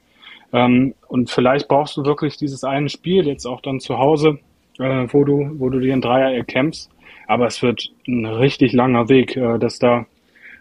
Ähm, 0.52 0.94
und 1.08 1.30
vielleicht 1.30 1.68
brauchst 1.68 1.96
du 1.96 2.04
wirklich 2.04 2.36
dieses 2.36 2.64
eine 2.64 2.88
Spiel 2.88 3.26
jetzt 3.26 3.46
auch 3.46 3.60
dann 3.60 3.80
zu 3.80 3.98
Hause, 3.98 4.38
äh, 4.78 5.06
wo 5.08 5.24
du, 5.24 5.50
wo 5.58 5.68
du 5.68 5.80
dir 5.80 5.92
einen 5.92 6.02
Dreier 6.02 6.32
erkämpfst. 6.32 6.90
Aber 7.26 7.46
es 7.46 7.62
wird 7.62 7.90
ein 8.06 8.26
richtig 8.26 8.72
langer 8.72 9.08
Weg, 9.08 9.36
äh, 9.36 9.58
dass 9.58 9.78
da 9.78 10.06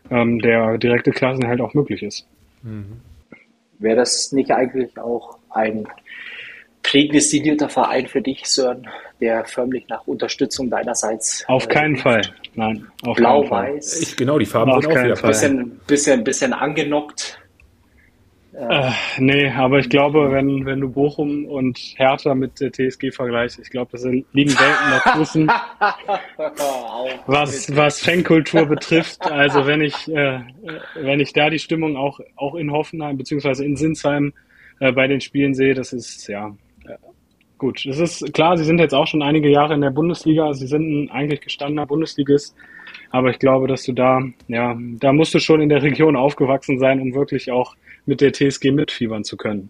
ähm, 0.10 0.40
der 0.40 0.78
direkte 0.78 1.12
Klassenhalt 1.12 1.62
auch 1.62 1.74
möglich 1.74 2.04
ist. 2.04 2.28
Mhm. 2.64 3.02
Wäre 3.80 3.98
das 3.98 4.32
nicht 4.32 4.52
eigentlich 4.52 4.98
auch 5.00 5.38
ein 5.54 5.88
prädestinierter 6.84 7.70
Verein 7.70 8.08
für 8.08 8.22
dich, 8.22 8.46
Sören, 8.46 8.88
der 9.20 9.46
förmlich 9.46 9.88
nach 9.88 10.06
Unterstützung 10.08 10.70
deinerseits. 10.70 11.46
Auf 11.48 11.66
äh, 11.66 11.70
keinen 11.70 11.98
Fall. 11.98 12.22
Nein, 12.56 12.86
Blau-Weiß. 13.04 14.02
Ich 14.02 14.16
genau, 14.18 14.40
die 14.40 14.46
Farben 14.46 14.72
auf 14.72 14.84
sind 14.84 14.92
auch 14.92 15.04
wieder 15.04 15.16
Fall. 15.16 15.30
Bisschen, 15.30 15.80
bisschen, 15.88 16.24
bisschen 16.24 16.54
angenockt. 16.54 17.38
Äh, 18.54 18.92
nee, 19.18 19.50
aber 19.50 19.80
ich 19.80 19.90
glaube, 19.90 20.32
wenn, 20.32 20.66
wenn 20.66 20.82
du 20.82 20.90
Bochum 20.90 21.46
und 21.46 21.78
Hertha 21.96 22.36
mit 22.36 22.60
der 22.60 22.72
TSG 22.74 23.12
vergleichst, 23.12 23.60
ich 23.60 23.70
glaube, 23.70 23.92
das 23.94 24.04
liegen 24.04 24.52
Welten 24.52 24.92
dazwischen, 24.92 25.48
was, 27.28 27.74
was 27.74 28.02
Fankultur 28.02 28.66
betrifft. 28.66 29.22
Also 29.32 29.66
wenn 29.66 29.80
ich, 29.80 30.10
äh, 30.10 30.42
wenn 30.96 31.22
ich 31.22 31.32
da 31.32 31.50
die 31.50 31.60
Stimmung 31.60 31.96
auch, 31.96 32.20
auch 32.36 32.56
in 32.56 32.72
Hoffenheim 32.72 33.18
beziehungsweise 33.18 33.64
in 33.64 33.78
Sinsheim 33.78 34.34
äh, 34.82 34.92
bei 34.92 35.08
den 35.08 35.22
Spielen 35.22 35.54
sehe, 35.54 35.76
das 35.76 35.94
ist 35.94 36.28
ja 36.28 36.48
äh, 36.86 36.96
gut. 37.60 37.86
Es 37.86 38.00
ist 38.00 38.34
klar, 38.34 38.58
sie 38.58 38.64
sind 38.64 38.80
jetzt 38.80 38.96
auch 38.96 39.06
schon 39.06 39.22
einige 39.22 39.50
Jahre 39.50 39.76
in 39.76 39.82
der 39.82 39.92
Bundesliga, 39.92 40.54
sie 40.54 40.66
sind 40.66 41.04
ein 41.06 41.12
eigentlich 41.12 41.42
gestandener 41.42 41.86
Bundesligist, 41.86 42.56
aber 43.12 43.30
ich 43.30 43.38
glaube, 43.38 43.68
dass 43.68 43.84
du 43.84 43.94
da, 43.94 44.22
ja, 44.48 44.76
da 45.00 45.14
musst 45.14 45.36
du 45.36 45.40
schon 45.40 45.62
in 45.62 45.70
der 45.70 45.84
Region 45.84 46.16
aufgewachsen 46.16 46.80
sein, 46.80 47.00
um 47.00 47.14
wirklich 47.14 47.52
auch 47.52 47.76
mit 48.08 48.22
der 48.22 48.34
TSG 48.34 48.72
mitfiebern 48.72 49.24
zu 49.24 49.38
können. 49.38 49.70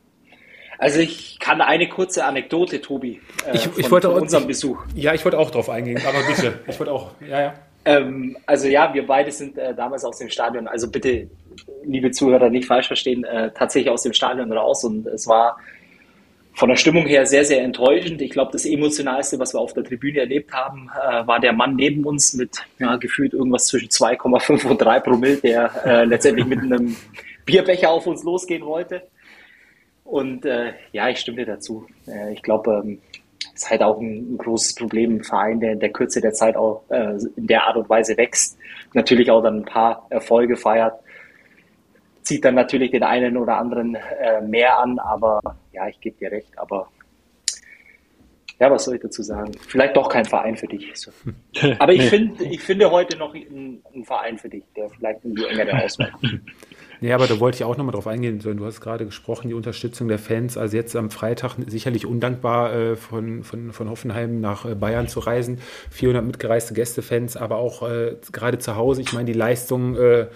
Also 0.78 1.02
ich 1.02 1.38
kann 1.40 1.60
eine 1.60 1.90
kurze 1.90 2.24
Anekdote, 2.26 2.80
Tobi, 2.80 3.20
äh, 3.46 3.56
ich, 3.56 3.66
ich 3.66 3.72
von, 3.84 3.92
wollte 3.92 4.10
von 4.10 4.22
unserem 4.22 4.48
Besuch. 4.48 4.82
Ja, 4.96 5.14
ich 5.14 5.26
wollte 5.26 5.38
auch 5.38 5.52
drauf 5.52 5.70
eingehen, 5.70 6.02
aber 6.08 6.26
bitte, 6.26 6.62
ich 6.68 6.80
wollte 6.80 6.94
auch, 6.94 7.12
ja, 7.30 7.42
ja. 7.42 7.54
Ähm, 7.84 8.38
also 8.46 8.68
ja, 8.68 8.94
wir 8.94 9.06
beide 9.06 9.32
sind 9.32 9.58
äh, 9.58 9.74
damals 9.74 10.06
aus 10.06 10.20
dem 10.20 10.30
Stadion, 10.30 10.68
also 10.68 10.90
bitte, 10.90 11.30
liebe 11.84 12.12
Zuhörer, 12.12 12.50
nicht 12.50 12.68
falsch 12.68 12.88
verstehen, 12.88 13.24
äh, 13.24 13.52
tatsächlich 13.52 13.92
aus 13.92 14.04
dem 14.04 14.14
Stadion 14.14 14.52
raus 14.52 14.84
und 14.84 15.08
es 15.08 15.28
war 15.28 15.58
von 16.54 16.70
der 16.70 16.76
Stimmung 16.76 17.06
her 17.06 17.26
sehr, 17.26 17.46
sehr 17.46 17.64
enttäuschend. 17.64 18.22
Ich 18.22 18.32
glaube, 18.32 18.52
das 18.52 18.66
Emotionalste, 18.66 19.40
was 19.40 19.54
wir 19.54 19.60
auf 19.60 19.74
der 19.74 19.84
Tribüne 19.84 20.20
erlebt 20.20 20.52
haben, 20.54 20.90
äh, 20.90 21.26
war 21.26 21.40
der 21.40 21.54
Mann 21.54 21.76
neben 21.76 22.06
uns 22.06 22.34
mit 22.34 22.58
ja, 22.78 22.98
gefühlt 22.98 23.34
irgendwas 23.34 23.68
zwischen 23.68 23.90
2,5 23.90 24.68
und 24.68 24.82
3 24.82 25.00
Promille, 25.00 25.38
der 25.38 25.72
äh, 25.86 26.04
letztendlich 26.06 26.46
mit 26.46 26.60
einem 26.60 26.96
Bierbecher 27.46 27.90
auf 27.90 28.06
uns 28.06 28.24
losgehen 28.24 28.66
wollte. 28.66 29.04
Und 30.04 30.46
äh, 30.46 30.74
ja, 30.92 31.10
ich 31.10 31.20
stimme 31.20 31.38
dir 31.38 31.46
dazu. 31.46 31.88
Äh, 32.06 32.34
ich 32.34 32.42
glaube, 32.42 32.82
ähm, 32.84 33.00
ist 33.54 33.70
halt 33.70 33.82
auch 33.82 34.00
ein, 34.00 34.34
ein, 34.34 34.38
großes 34.38 34.76
Problem 34.76 35.18
im 35.18 35.24
Verein, 35.24 35.60
der 35.60 35.74
in 35.74 35.80
der 35.80 35.92
Kürze 35.92 36.22
der 36.22 36.34
Zeit 36.34 36.56
auch 36.56 36.84
äh, 36.90 37.18
in 37.36 37.48
der 37.48 37.66
Art 37.66 37.78
und 37.78 37.90
Weise 37.90 38.18
wächst. 38.18 38.58
Natürlich 38.94 39.30
auch 39.32 39.42
dann 39.42 39.58
ein 39.58 39.66
paar 39.66 40.06
Erfolge 40.10 40.56
feiert 40.56 41.00
zieht 42.24 42.46
dann 42.46 42.56
natürlich 42.56 42.92
den 42.92 43.04
einen 43.04 43.38
oder 43.38 43.58
anderen 43.58 43.96
äh, 43.96 44.42
mehr 44.42 44.80
an, 44.80 45.00
aber 45.00 45.42
ja, 45.72 45.88
ich 45.88 46.00
gebe 46.00 46.18
dir 46.18 46.32
recht, 46.32 46.58
aber 46.58 46.88
ja, 48.60 48.70
was 48.70 48.86
soll 48.86 48.96
ich 48.96 49.02
dazu 49.02 49.24
sagen? 49.24 49.52
Vielleicht 49.68 49.98
doch 49.98 50.08
kein 50.08 50.24
Verein 50.24 50.56
für 50.56 50.68
dich. 50.68 50.92
So. 50.94 51.10
Aber 51.80 51.94
ich, 51.94 52.04
finde, 52.04 52.44
ich 52.44 52.62
finde 52.62 52.92
heute 52.92 53.18
noch 53.18 53.34
einen, 53.34 53.82
einen, 53.92 54.06
Verein 54.06 54.38
für 54.38 54.50
dich, 54.50 54.64
der 54.76 54.88
vielleicht 54.88 55.26
in 55.26 55.34
die 55.34 55.46
engere 55.46 55.84
Auswahl 55.84 56.12
Nee, 57.04 57.14
aber 57.14 57.26
da 57.26 57.40
wollte 57.40 57.56
ich 57.56 57.64
auch 57.64 57.78
nochmal 57.78 57.94
drauf 57.94 58.06
eingehen. 58.06 58.38
Du 58.38 58.64
hast 58.64 58.80
gerade 58.80 59.06
gesprochen, 59.06 59.48
die 59.48 59.56
Unterstützung 59.56 60.08
der 60.08 60.20
Fans. 60.20 60.56
Also 60.56 60.78
jetzt 60.78 60.96
am 60.96 61.10
Freitag 61.10 61.56
sicherlich 61.66 62.06
undankbar 62.06 62.74
äh, 62.76 62.96
von, 62.96 63.44
von, 63.44 63.74
von 63.74 63.90
Hoffenheim 63.90 64.40
nach 64.40 64.66
äh, 64.66 64.76
Bayern 64.76 65.08
zu 65.08 65.20
reisen. 65.20 65.58
400 65.90 66.24
mitgereiste 66.24 66.76
Gästefans, 66.76 67.38
aber 67.38 67.58
auch 67.58 67.82
äh, 67.90 68.18
gerade 68.32 68.60
zu 68.60 68.76
Hause. 68.76 69.02
Ich 69.02 69.14
meine, 69.14 69.26
die 69.26 69.38
Leistung 69.38 69.96
äh, 69.96 70.28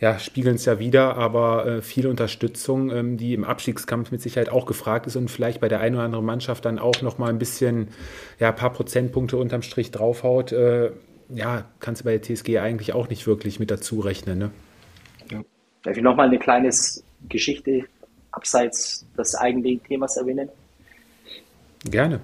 ja, 0.00 0.18
spiegeln 0.18 0.56
es 0.56 0.64
ja 0.64 0.78
wieder, 0.78 1.18
aber 1.18 1.66
äh, 1.66 1.82
viel 1.82 2.06
Unterstützung, 2.06 2.90
ähm, 2.90 3.18
die 3.18 3.34
im 3.34 3.44
Abstiegskampf 3.44 4.10
mit 4.10 4.22
Sicherheit 4.22 4.48
auch 4.48 4.64
gefragt 4.64 5.06
ist 5.06 5.16
und 5.16 5.30
vielleicht 5.30 5.60
bei 5.60 5.68
der 5.68 5.80
einen 5.80 5.96
oder 5.96 6.04
anderen 6.04 6.24
Mannschaft 6.24 6.64
dann 6.64 6.78
auch 6.78 7.02
noch 7.02 7.18
mal 7.18 7.28
ein 7.28 7.38
bisschen, 7.38 7.88
ja, 8.38 8.48
ein 8.48 8.56
paar 8.56 8.72
Prozentpunkte 8.72 9.36
unterm 9.36 9.60
Strich 9.60 9.90
draufhaut. 9.90 10.52
Äh, 10.52 10.92
ja, 11.28 11.66
kannst 11.78 12.00
du 12.00 12.04
bei 12.06 12.16
der 12.16 12.22
TSG 12.22 12.58
eigentlich 12.58 12.94
auch 12.94 13.10
nicht 13.10 13.26
wirklich 13.26 13.60
mit 13.60 13.70
dazu 13.70 14.00
rechnen. 14.00 14.38
Ne? 14.38 14.50
Darf 15.82 15.96
ich 15.96 16.02
noch 16.02 16.16
mal 16.16 16.26
eine 16.26 16.38
kleine 16.38 16.70
Geschichte 17.28 17.84
abseits 18.32 19.06
des 19.16 19.34
eigentlichen 19.34 19.82
Themas 19.84 20.16
erwähnen? 20.16 20.48
Gerne. 21.84 22.20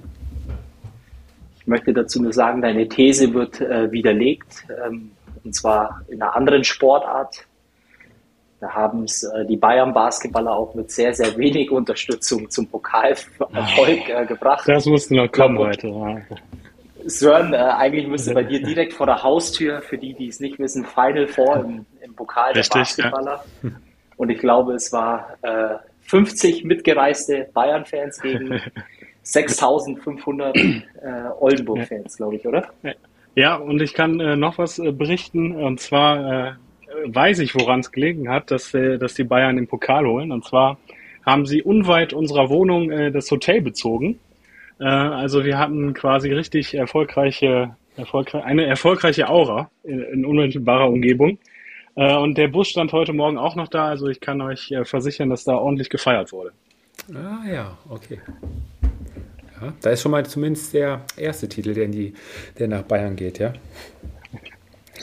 Ich 1.61 1.67
möchte 1.67 1.93
dazu 1.93 2.23
nur 2.23 2.33
sagen, 2.33 2.63
deine 2.63 2.89
These 2.89 3.33
wird 3.33 3.61
äh, 3.61 3.91
widerlegt, 3.91 4.67
ähm, 4.87 5.11
und 5.43 5.55
zwar 5.55 6.03
in 6.09 6.23
einer 6.23 6.37
anderen 6.37 6.65
Sportart, 6.65 7.47
da 8.61 8.71
haben 8.71 9.05
es 9.05 9.23
äh, 9.23 9.45
die 9.47 9.57
Bayern-Basketballer 9.57 10.53
auch 10.53 10.75
mit 10.75 10.91
sehr, 10.91 11.15
sehr 11.15 11.37
wenig 11.37 11.71
Unterstützung 11.71 12.49
zum 12.51 12.67
Pokalerfolg 12.69 14.09
äh, 14.09 14.27
gebracht. 14.27 14.69
Das 14.69 14.87
musste 14.87 15.15
noch 15.15 15.31
kommen 15.31 15.59
heute. 15.59 16.25
Sören, 17.09 17.53
äh, 17.53 17.57
eigentlich 17.57 18.07
müsste 18.07 18.35
bei 18.35 18.43
dir 18.43 18.63
direkt 18.67 18.93
vor 18.93 19.07
der 19.07 19.23
Haustür, 19.23 19.83
für 19.83 19.99
die, 19.99 20.15
die 20.15 20.29
es 20.29 20.41
nicht 20.41 20.59
wissen, 20.59 20.85
Final 20.85 21.27
Four 21.27 21.57
im, 21.57 21.87
im 22.03 22.15
Pokal 22.15 22.53
Richtig, 22.53 22.71
der 22.71 22.79
Basketballer. 22.81 23.45
Ja. 23.63 23.71
Und 24.17 24.31
ich 24.31 24.39
glaube, 24.39 24.75
es 24.75 24.93
war 24.93 25.37
äh, 25.43 25.77
50 26.03 26.65
mitgereiste 26.65 27.49
Bayern-Fans 27.53 28.21
gegen 28.21 28.61
6500 29.23 30.57
äh, 30.57 30.81
Oldenburg-Fans, 31.41 32.17
glaube 32.17 32.37
ich, 32.37 32.47
oder? 32.47 32.69
Ja, 33.35 33.57
und 33.57 33.83
ich 33.83 33.93
kann 33.93 34.21
äh, 34.21 34.37
noch 34.37 34.59
was 34.59 34.79
äh, 34.79 34.93
berichten. 34.93 35.53
Und 35.53 35.81
zwar 35.81 36.49
äh, 36.49 36.53
weiß 37.07 37.41
ich, 37.41 37.55
woran 37.55 37.81
es 37.81 37.93
gelegen 37.93 38.29
hat, 38.29 38.51
dass, 38.51 38.73
äh, 38.73 38.99
dass 38.99 39.15
die 39.15 39.25
Bayern 39.25 39.57
den 39.57 39.67
Pokal 39.67 40.07
holen. 40.07 40.33
Und 40.33 40.45
zwar 40.45 40.79
haben 41.25 41.45
sie 41.45 41.63
unweit 41.63 42.13
unserer 42.13 42.49
Wohnung 42.49 42.91
äh, 42.91 43.11
das 43.11 43.31
Hotel 43.31 43.61
bezogen. 43.61 44.19
Äh, 44.79 44.85
also 44.85 45.45
wir 45.45 45.59
hatten 45.59 45.95
quasi 45.95 46.33
richtig 46.33 46.75
erfolgreiche, 46.75 47.77
erfolgreich, 47.97 48.45
eine 48.45 48.67
erfolgreiche 48.67 49.29
Aura 49.29 49.71
in, 49.85 50.01
in 50.01 50.27
unmittelbarer 50.27 50.89
Umgebung. 50.89 51.39
Äh, 51.95 52.17
und 52.17 52.37
der 52.37 52.49
Bus 52.49 52.69
stand 52.69 52.93
heute 52.93 53.13
Morgen 53.13 53.39
auch 53.39 53.57
noch 53.57 53.69
da. 53.69 53.87
Also 53.89 54.09
ich 54.09 54.21
kann 54.21 54.41
euch 54.41 54.71
äh, 54.71 54.85
versichern, 54.85 55.31
dass 55.31 55.45
da 55.45 55.57
ordentlich 55.57 55.91
gefeiert 55.91 56.33
wurde. 56.33 56.53
Ah 57.15 57.49
ja, 57.49 57.79
okay. 57.89 58.21
Ja, 59.61 59.73
da 59.81 59.91
ist 59.91 60.03
schon 60.03 60.13
mal 60.13 60.27
zumindest 60.27 60.75
der 60.75 61.03
erste 61.17 61.49
Titel, 61.49 61.73
der, 61.73 61.85
in 61.85 61.93
die, 61.93 62.15
der 62.59 62.69
nach 62.69 62.83
Bayern 62.83 63.17
geht, 63.17 63.39
ja. 63.39 63.55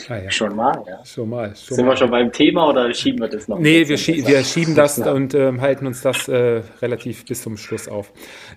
Ah, 0.10 0.18
ja. 0.18 0.32
Schon 0.32 0.56
mal, 0.56 0.84
ja. 0.88 1.06
Schon 1.06 1.30
mal. 1.30 1.56
Schon 1.56 1.76
Sind 1.76 1.86
mal. 1.86 1.92
wir 1.92 1.98
schon 1.98 2.12
beim 2.12 2.32
Thema 2.32 2.70
oder 2.70 2.94
schieben 2.94 3.22
wir 3.22 3.28
das 3.28 3.48
noch? 3.48 3.60
Nee, 3.60 3.88
wir, 3.88 3.98
schie 3.98 4.26
wir 4.26 4.44
schieben 4.44 4.76
das 4.76 5.00
und 5.00 5.34
äh, 5.34 5.52
halten 5.60 5.88
uns 5.88 6.02
das 6.02 6.28
äh, 6.28 6.62
relativ 6.82 7.26
bis 7.26 7.42
zum 7.42 7.58
Schluss 7.58 7.88
auf. 7.88 8.12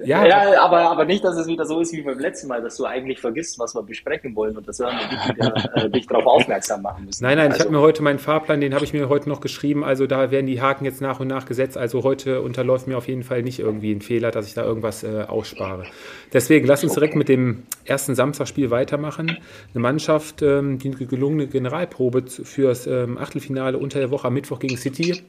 Ja, 0.04 0.26
ja 0.26 0.60
aber, 0.60 0.90
aber 0.90 1.04
nicht, 1.04 1.24
dass 1.24 1.36
es 1.36 1.46
wieder 1.46 1.64
so 1.64 1.80
ist 1.80 1.92
wie 1.92 2.02
beim 2.02 2.18
letzten 2.18 2.48
Mal, 2.48 2.62
dass 2.62 2.76
du 2.76 2.84
eigentlich 2.84 3.20
vergisst, 3.20 3.58
was 3.58 3.74
wir 3.74 3.82
besprechen 3.82 4.34
wollen 4.34 4.56
und 4.56 4.66
dass 4.66 4.78
wir 4.78 4.88
wieder, 4.88 5.54
äh, 5.74 5.90
dich 5.96 6.06
darauf 6.06 6.26
aufmerksam 6.26 6.82
machen 6.82 7.04
müssen. 7.04 7.22
Nein, 7.22 7.36
nein, 7.36 7.48
also. 7.48 7.56
ich 7.56 7.64
habe 7.64 7.76
mir 7.76 7.82
heute 7.82 8.02
meinen 8.02 8.18
Fahrplan, 8.18 8.60
den 8.60 8.74
habe 8.74 8.84
ich 8.84 8.92
mir 8.92 9.08
heute 9.08 9.28
noch 9.28 9.40
geschrieben. 9.40 9.84
Also 9.84 10.06
da 10.06 10.30
werden 10.30 10.46
die 10.46 10.60
Haken 10.60 10.84
jetzt 10.84 11.00
nach 11.00 11.20
und 11.20 11.28
nach 11.28 11.46
gesetzt. 11.46 11.76
Also 11.76 12.02
heute 12.02 12.40
unterläuft 12.40 12.86
mir 12.86 12.96
auf 12.96 13.08
jeden 13.08 13.22
Fall 13.22 13.42
nicht 13.42 13.58
irgendwie 13.58 13.92
ein 13.92 14.00
Fehler, 14.00 14.30
dass 14.30 14.46
ich 14.46 14.54
da 14.54 14.64
irgendwas 14.64 15.04
äh, 15.04 15.24
ausspare. 15.28 15.84
Deswegen 16.32 16.66
lass 16.66 16.82
uns 16.82 16.94
direkt 16.94 17.12
okay. 17.12 17.18
mit 17.18 17.28
dem 17.28 17.62
ersten 17.84 18.14
Samstagspiel 18.14 18.70
weitermachen. 18.70 19.38
Eine 19.74 19.82
Mannschaft, 19.82 20.42
ähm, 20.42 20.78
die 20.78 20.88
gelungene 21.26 21.49
Generalprobe 21.49 22.25
fürs 22.28 22.87
ähm, 22.87 23.18
Achtelfinale 23.18 23.78
unter 23.78 23.99
der 23.99 24.11
Woche 24.11 24.28
am 24.28 24.35
Mittwoch 24.35 24.61
gegen 24.61 24.76
City 24.76 25.23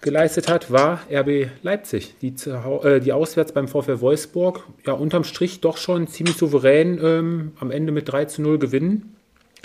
geleistet 0.00 0.48
hat, 0.48 0.70
war 0.70 1.00
RB 1.10 1.48
Leipzig, 1.62 2.14
die, 2.20 2.34
äh, 2.48 3.00
die 3.00 3.12
auswärts 3.12 3.52
beim 3.52 3.68
VfL 3.68 4.00
Wolfsburg 4.00 4.64
ja 4.84 4.92
unterm 4.92 5.24
Strich 5.24 5.60
doch 5.60 5.76
schon 5.76 6.06
ziemlich 6.06 6.36
souverän 6.36 7.00
ähm, 7.02 7.52
am 7.58 7.70
Ende 7.70 7.92
mit 7.92 8.08
3 8.08 8.26
zu 8.26 8.42
0 8.42 8.58
gewinnen. 8.58 9.16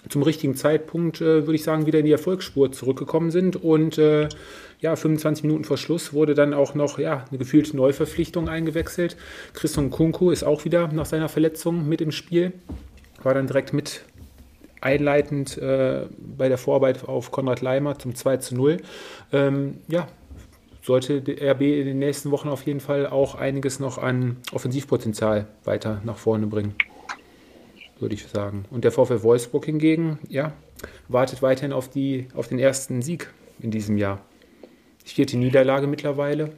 Zum 0.09 0.23
richtigen 0.23 0.55
Zeitpunkt, 0.55 1.21
äh, 1.21 1.45
würde 1.45 1.55
ich 1.55 1.63
sagen, 1.63 1.85
wieder 1.85 1.99
in 1.99 2.05
die 2.05 2.11
Erfolgsspur 2.11 2.71
zurückgekommen 2.71 3.29
sind 3.29 3.55
und 3.55 3.97
äh, 3.97 4.29
ja, 4.79 4.95
25 4.95 5.43
Minuten 5.43 5.63
vor 5.63 5.77
Schluss 5.77 6.13
wurde 6.13 6.33
dann 6.33 6.55
auch 6.55 6.73
noch 6.73 6.97
ja, 6.97 7.25
eine 7.29 7.37
gefühlte 7.37 7.75
Neuverpflichtung 7.77 8.49
eingewechselt. 8.49 9.17
Christian 9.53 9.91
Kunku 9.91 10.31
ist 10.31 10.43
auch 10.43 10.65
wieder 10.65 10.87
nach 10.87 11.05
seiner 11.05 11.29
Verletzung 11.29 11.87
mit 11.87 12.01
im 12.01 12.11
Spiel. 12.11 12.53
War 13.21 13.35
dann 13.35 13.45
direkt 13.45 13.73
mit 13.73 14.01
einleitend 14.81 15.57
äh, 15.57 16.07
bei 16.17 16.49
der 16.49 16.57
Vorarbeit 16.57 17.07
auf 17.07 17.31
Konrad 17.31 17.61
Leimer 17.61 17.97
zum 17.97 18.15
2 18.15 18.37
zu 18.37 18.55
0. 18.55 18.77
Ähm, 19.31 19.77
ja, 19.87 20.07
sollte 20.81 21.21
der 21.21 21.53
RB 21.53 21.61
in 21.61 21.85
den 21.85 21.99
nächsten 21.99 22.31
Wochen 22.31 22.49
auf 22.49 22.63
jeden 22.63 22.79
Fall 22.79 23.07
auch 23.07 23.35
einiges 23.35 23.79
noch 23.79 23.97
an 23.97 24.37
Offensivpotenzial 24.51 25.47
weiter 25.63 26.01
nach 26.03 26.17
vorne 26.17 26.47
bringen, 26.47 26.75
würde 27.99 28.15
ich 28.15 28.27
sagen. 28.27 28.65
Und 28.71 28.83
der 28.83 28.91
VfL 28.91 29.23
Wolfsburg 29.23 29.65
hingegen, 29.65 30.19
ja, 30.27 30.53
wartet 31.07 31.41
weiterhin 31.41 31.73
auf, 31.73 31.87
die, 31.87 32.27
auf 32.35 32.47
den 32.47 32.59
ersten 32.59 33.01
Sieg 33.01 33.29
in 33.59 33.69
diesem 33.71 33.97
Jahr. 33.97 34.21
Vierte 35.05 35.37
Niederlage 35.37 35.87
mittlerweile. 35.87 36.51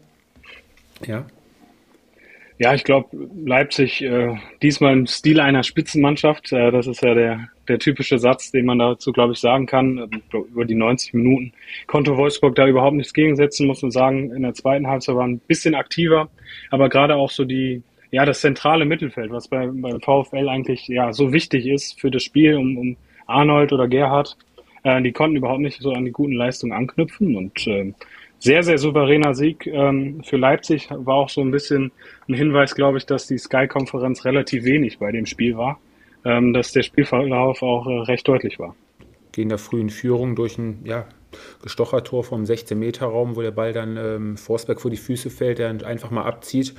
Ja. 1.05 1.25
Ja, 2.63 2.73
ich 2.73 2.85
glaube, 2.85 3.09
Leipzig 3.45 4.01
äh, 4.01 4.37
diesmal 4.61 4.93
im 4.93 5.05
Stil 5.05 5.41
einer 5.41 5.63
Spitzenmannschaft. 5.63 6.53
Äh, 6.53 6.71
das 6.71 6.87
ist 6.87 7.01
ja 7.01 7.13
der, 7.13 7.49
der 7.67 7.77
typische 7.77 8.19
Satz, 8.19 8.51
den 8.51 8.65
man 8.65 8.79
dazu, 8.79 9.11
glaube 9.11 9.33
ich, 9.33 9.39
sagen 9.39 9.65
kann. 9.65 9.97
Ähm, 9.97 10.21
über 10.31 10.63
die 10.63 10.73
90 10.73 11.13
Minuten 11.13 11.51
konnte 11.87 12.15
Wolfsburg 12.15 12.55
da 12.55 12.65
überhaupt 12.65 12.95
nichts 12.95 13.13
gegensetzen, 13.13 13.67
muss 13.67 13.81
man 13.81 13.91
sagen. 13.91 14.33
In 14.33 14.43
der 14.43 14.53
zweiten 14.53 14.87
Halbzeit 14.87 15.13
war 15.17 15.27
ein 15.27 15.39
bisschen 15.39 15.75
aktiver, 15.75 16.29
aber 16.71 16.87
gerade 16.87 17.17
auch 17.17 17.31
so 17.31 17.43
die, 17.43 17.83
ja, 18.11 18.23
das 18.23 18.39
zentrale 18.39 18.85
Mittelfeld, 18.85 19.31
was 19.31 19.49
bei, 19.49 19.67
beim 19.67 19.99
VfL 19.99 20.47
eigentlich 20.47 20.87
ja 20.87 21.11
so 21.11 21.33
wichtig 21.33 21.67
ist 21.67 21.99
für 21.99 22.11
das 22.11 22.23
Spiel, 22.23 22.55
um, 22.55 22.77
um 22.77 22.95
Arnold 23.27 23.73
oder 23.73 23.89
Gerhard, 23.89 24.37
äh, 24.83 25.01
die 25.01 25.11
konnten 25.11 25.35
überhaupt 25.35 25.59
nicht 25.59 25.81
so 25.81 25.91
an 25.91 26.05
die 26.05 26.11
guten 26.11 26.35
Leistungen 26.35 26.71
anknüpfen 26.71 27.35
und 27.35 27.67
äh, 27.67 27.93
sehr, 28.43 28.61
sehr 28.61 28.77
souveräner 28.77 29.33
Sieg 29.33 29.65
ähm, 29.67 30.21
für 30.21 30.35
Leipzig. 30.35 30.89
War 30.91 31.15
auch 31.15 31.29
so 31.29 31.39
ein 31.39 31.51
bisschen 31.51 31.93
ein 32.27 32.33
Hinweis, 32.33 32.75
glaube 32.75 32.97
ich, 32.97 33.05
dass 33.05 33.25
die 33.25 33.37
Sky-Konferenz 33.37 34.25
relativ 34.25 34.65
wenig 34.65 34.99
bei 34.99 35.13
dem 35.13 35.25
Spiel 35.25 35.55
war, 35.55 35.79
ähm, 36.25 36.51
dass 36.51 36.73
der 36.73 36.83
Spielverlauf 36.83 37.63
auch 37.63 37.87
äh, 37.87 37.99
recht 38.01 38.27
deutlich 38.27 38.59
war. 38.59 38.75
Gehen 39.31 39.47
der 39.47 39.57
frühen 39.57 39.89
Führung 39.89 40.35
durch 40.35 40.57
ein 40.57 40.81
ja, 40.83 41.05
Gestochertor 41.61 42.25
vom 42.25 42.43
16-Meter-Raum, 42.43 43.37
wo 43.37 43.41
der 43.41 43.51
Ball 43.51 43.71
dann 43.71 43.95
ähm, 43.95 44.35
Forsberg 44.35 44.81
vor 44.81 44.91
die 44.91 44.97
Füße 44.97 45.29
fällt, 45.29 45.59
der 45.59 45.69
einfach 45.85 46.11
mal 46.11 46.25
abzieht. 46.25 46.73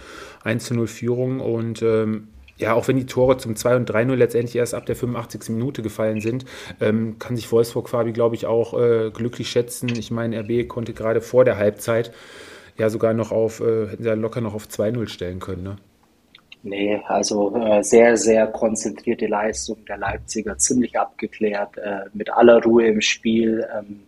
1 0.45 0.67
zu 0.67 0.75
0 0.75 0.87
Führung 0.87 1.41
und 1.41 1.81
ähm, 1.81 2.29
ja, 2.57 2.75
auch 2.75 2.87
wenn 2.89 2.97
die 2.97 3.07
Tore 3.07 3.37
zum 3.37 3.57
2 3.57 3.77
und 3.77 3.91
3-0 3.91 4.15
letztendlich 4.15 4.57
erst 4.57 4.75
ab 4.75 4.87
der 4.87 4.97
85. 4.97 5.51
Minute 5.51 5.83
gefallen 5.83 6.21
sind, 6.21 6.45
ähm, 6.81 7.19
kann 7.19 7.37
sich 7.37 7.51
Wolfsburg 7.51 7.89
Fabi, 7.89 8.13
glaube 8.13 8.37
ich, 8.37 8.47
auch 8.47 8.79
äh, 8.79 9.11
glücklich 9.11 9.51
schätzen. 9.51 9.89
Ich 9.97 10.11
meine, 10.11 10.41
RB 10.41 10.69
konnte 10.69 10.93
gerade 10.93 11.21
vor 11.21 11.45
der 11.45 11.57
Halbzeit 11.57 12.13
ja 12.77 12.91
sogar 12.91 13.15
noch 13.15 13.33
auf, 13.33 13.61
äh, 13.61 13.89
hätten 13.89 14.03
sie 14.03 14.09
ja 14.09 14.15
locker 14.15 14.41
noch 14.41 14.55
auf 14.55 14.67
2-0 14.67 15.09
stellen 15.09 15.41
können, 15.41 15.63
ne? 15.63 15.77
Nee, 16.67 16.99
also 17.09 17.55
äh, 17.57 17.83
sehr, 17.85 18.17
sehr 18.17 18.47
konzentrierte 18.47 19.27
Leistung 19.27 19.85
der 19.85 19.99
Leipziger, 19.99 20.57
ziemlich 20.57 20.99
abgeklärt, 20.99 21.77
äh, 21.77 22.05
mit 22.15 22.33
aller 22.33 22.63
Ruhe 22.63 22.87
im 22.87 23.03
Spiel, 23.03 23.67
ähm, 23.79 24.01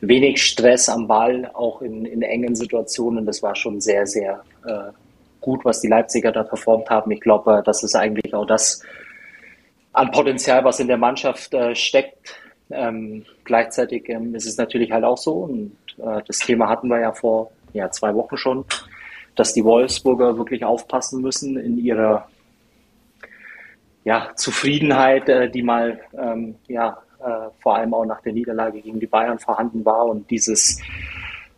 wenig 0.00 0.42
Stress 0.42 0.88
am 0.88 1.06
Ball, 1.06 1.50
auch 1.52 1.82
in, 1.82 2.06
in 2.06 2.22
engen 2.22 2.54
Situationen. 2.56 3.26
Das 3.26 3.42
war 3.42 3.54
schon 3.54 3.82
sehr, 3.82 4.06
sehr 4.06 4.42
äh, 4.66 4.92
gut, 5.44 5.64
was 5.64 5.80
die 5.80 5.88
Leipziger 5.88 6.32
da 6.32 6.42
performt 6.42 6.88
haben. 6.88 7.10
Ich 7.10 7.20
glaube, 7.20 7.62
das 7.64 7.82
ist 7.82 7.94
eigentlich 7.94 8.34
auch 8.34 8.46
das 8.46 8.82
an 9.92 10.10
Potenzial, 10.10 10.64
was 10.64 10.80
in 10.80 10.88
der 10.88 10.96
Mannschaft 10.96 11.52
äh, 11.52 11.74
steckt. 11.74 12.40
Ähm, 12.70 13.26
gleichzeitig 13.44 14.08
ähm, 14.08 14.34
ist 14.34 14.46
es 14.46 14.56
natürlich 14.56 14.90
halt 14.90 15.04
auch 15.04 15.18
so, 15.18 15.34
und 15.34 15.76
äh, 15.98 16.22
das 16.26 16.38
Thema 16.38 16.68
hatten 16.68 16.88
wir 16.88 16.98
ja 16.98 17.12
vor 17.12 17.52
ja, 17.74 17.90
zwei 17.90 18.14
Wochen 18.14 18.38
schon, 18.38 18.64
dass 19.36 19.52
die 19.52 19.64
Wolfsburger 19.64 20.38
wirklich 20.38 20.64
aufpassen 20.64 21.20
müssen 21.20 21.58
in 21.58 21.78
ihrer 21.78 22.26
ja, 24.04 24.30
Zufriedenheit, 24.34 25.28
äh, 25.28 25.50
die 25.50 25.62
mal 25.62 26.00
ähm, 26.18 26.56
ja, 26.68 26.98
äh, 27.20 27.50
vor 27.60 27.76
allem 27.76 27.92
auch 27.92 28.06
nach 28.06 28.22
der 28.22 28.32
Niederlage 28.32 28.80
gegen 28.80 28.98
die 28.98 29.06
Bayern 29.06 29.38
vorhanden 29.38 29.84
war 29.84 30.06
und 30.06 30.30
dieses 30.30 30.80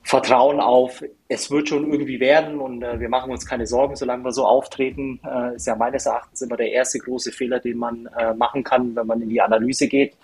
Vertrauen 0.07 0.61
auf, 0.61 1.03
es 1.27 1.51
wird 1.51 1.69
schon 1.69 1.91
irgendwie 1.91 2.21
werden 2.21 2.61
und 2.61 2.81
äh, 2.81 3.01
wir 3.01 3.09
machen 3.09 3.33
uns 3.33 3.45
keine 3.45 3.67
Sorgen, 3.67 3.97
solange 3.97 4.23
wir 4.23 4.31
so 4.31 4.45
auftreten, 4.45 5.19
äh, 5.29 5.57
ist 5.57 5.67
ja 5.67 5.75
meines 5.75 6.07
Erachtens 6.07 6.43
immer 6.43 6.57
der 6.57 6.71
erste 6.71 7.01
große 7.01 7.33
Fehler, 7.33 7.59
den 7.59 7.77
man 7.77 8.09
äh, 8.17 8.33
machen 8.33 8.63
kann, 8.63 8.95
wenn 8.95 9.05
man 9.09 9.21
in 9.21 9.31
die 9.31 9.41
Analyse 9.41 9.89
geht. 9.89 10.17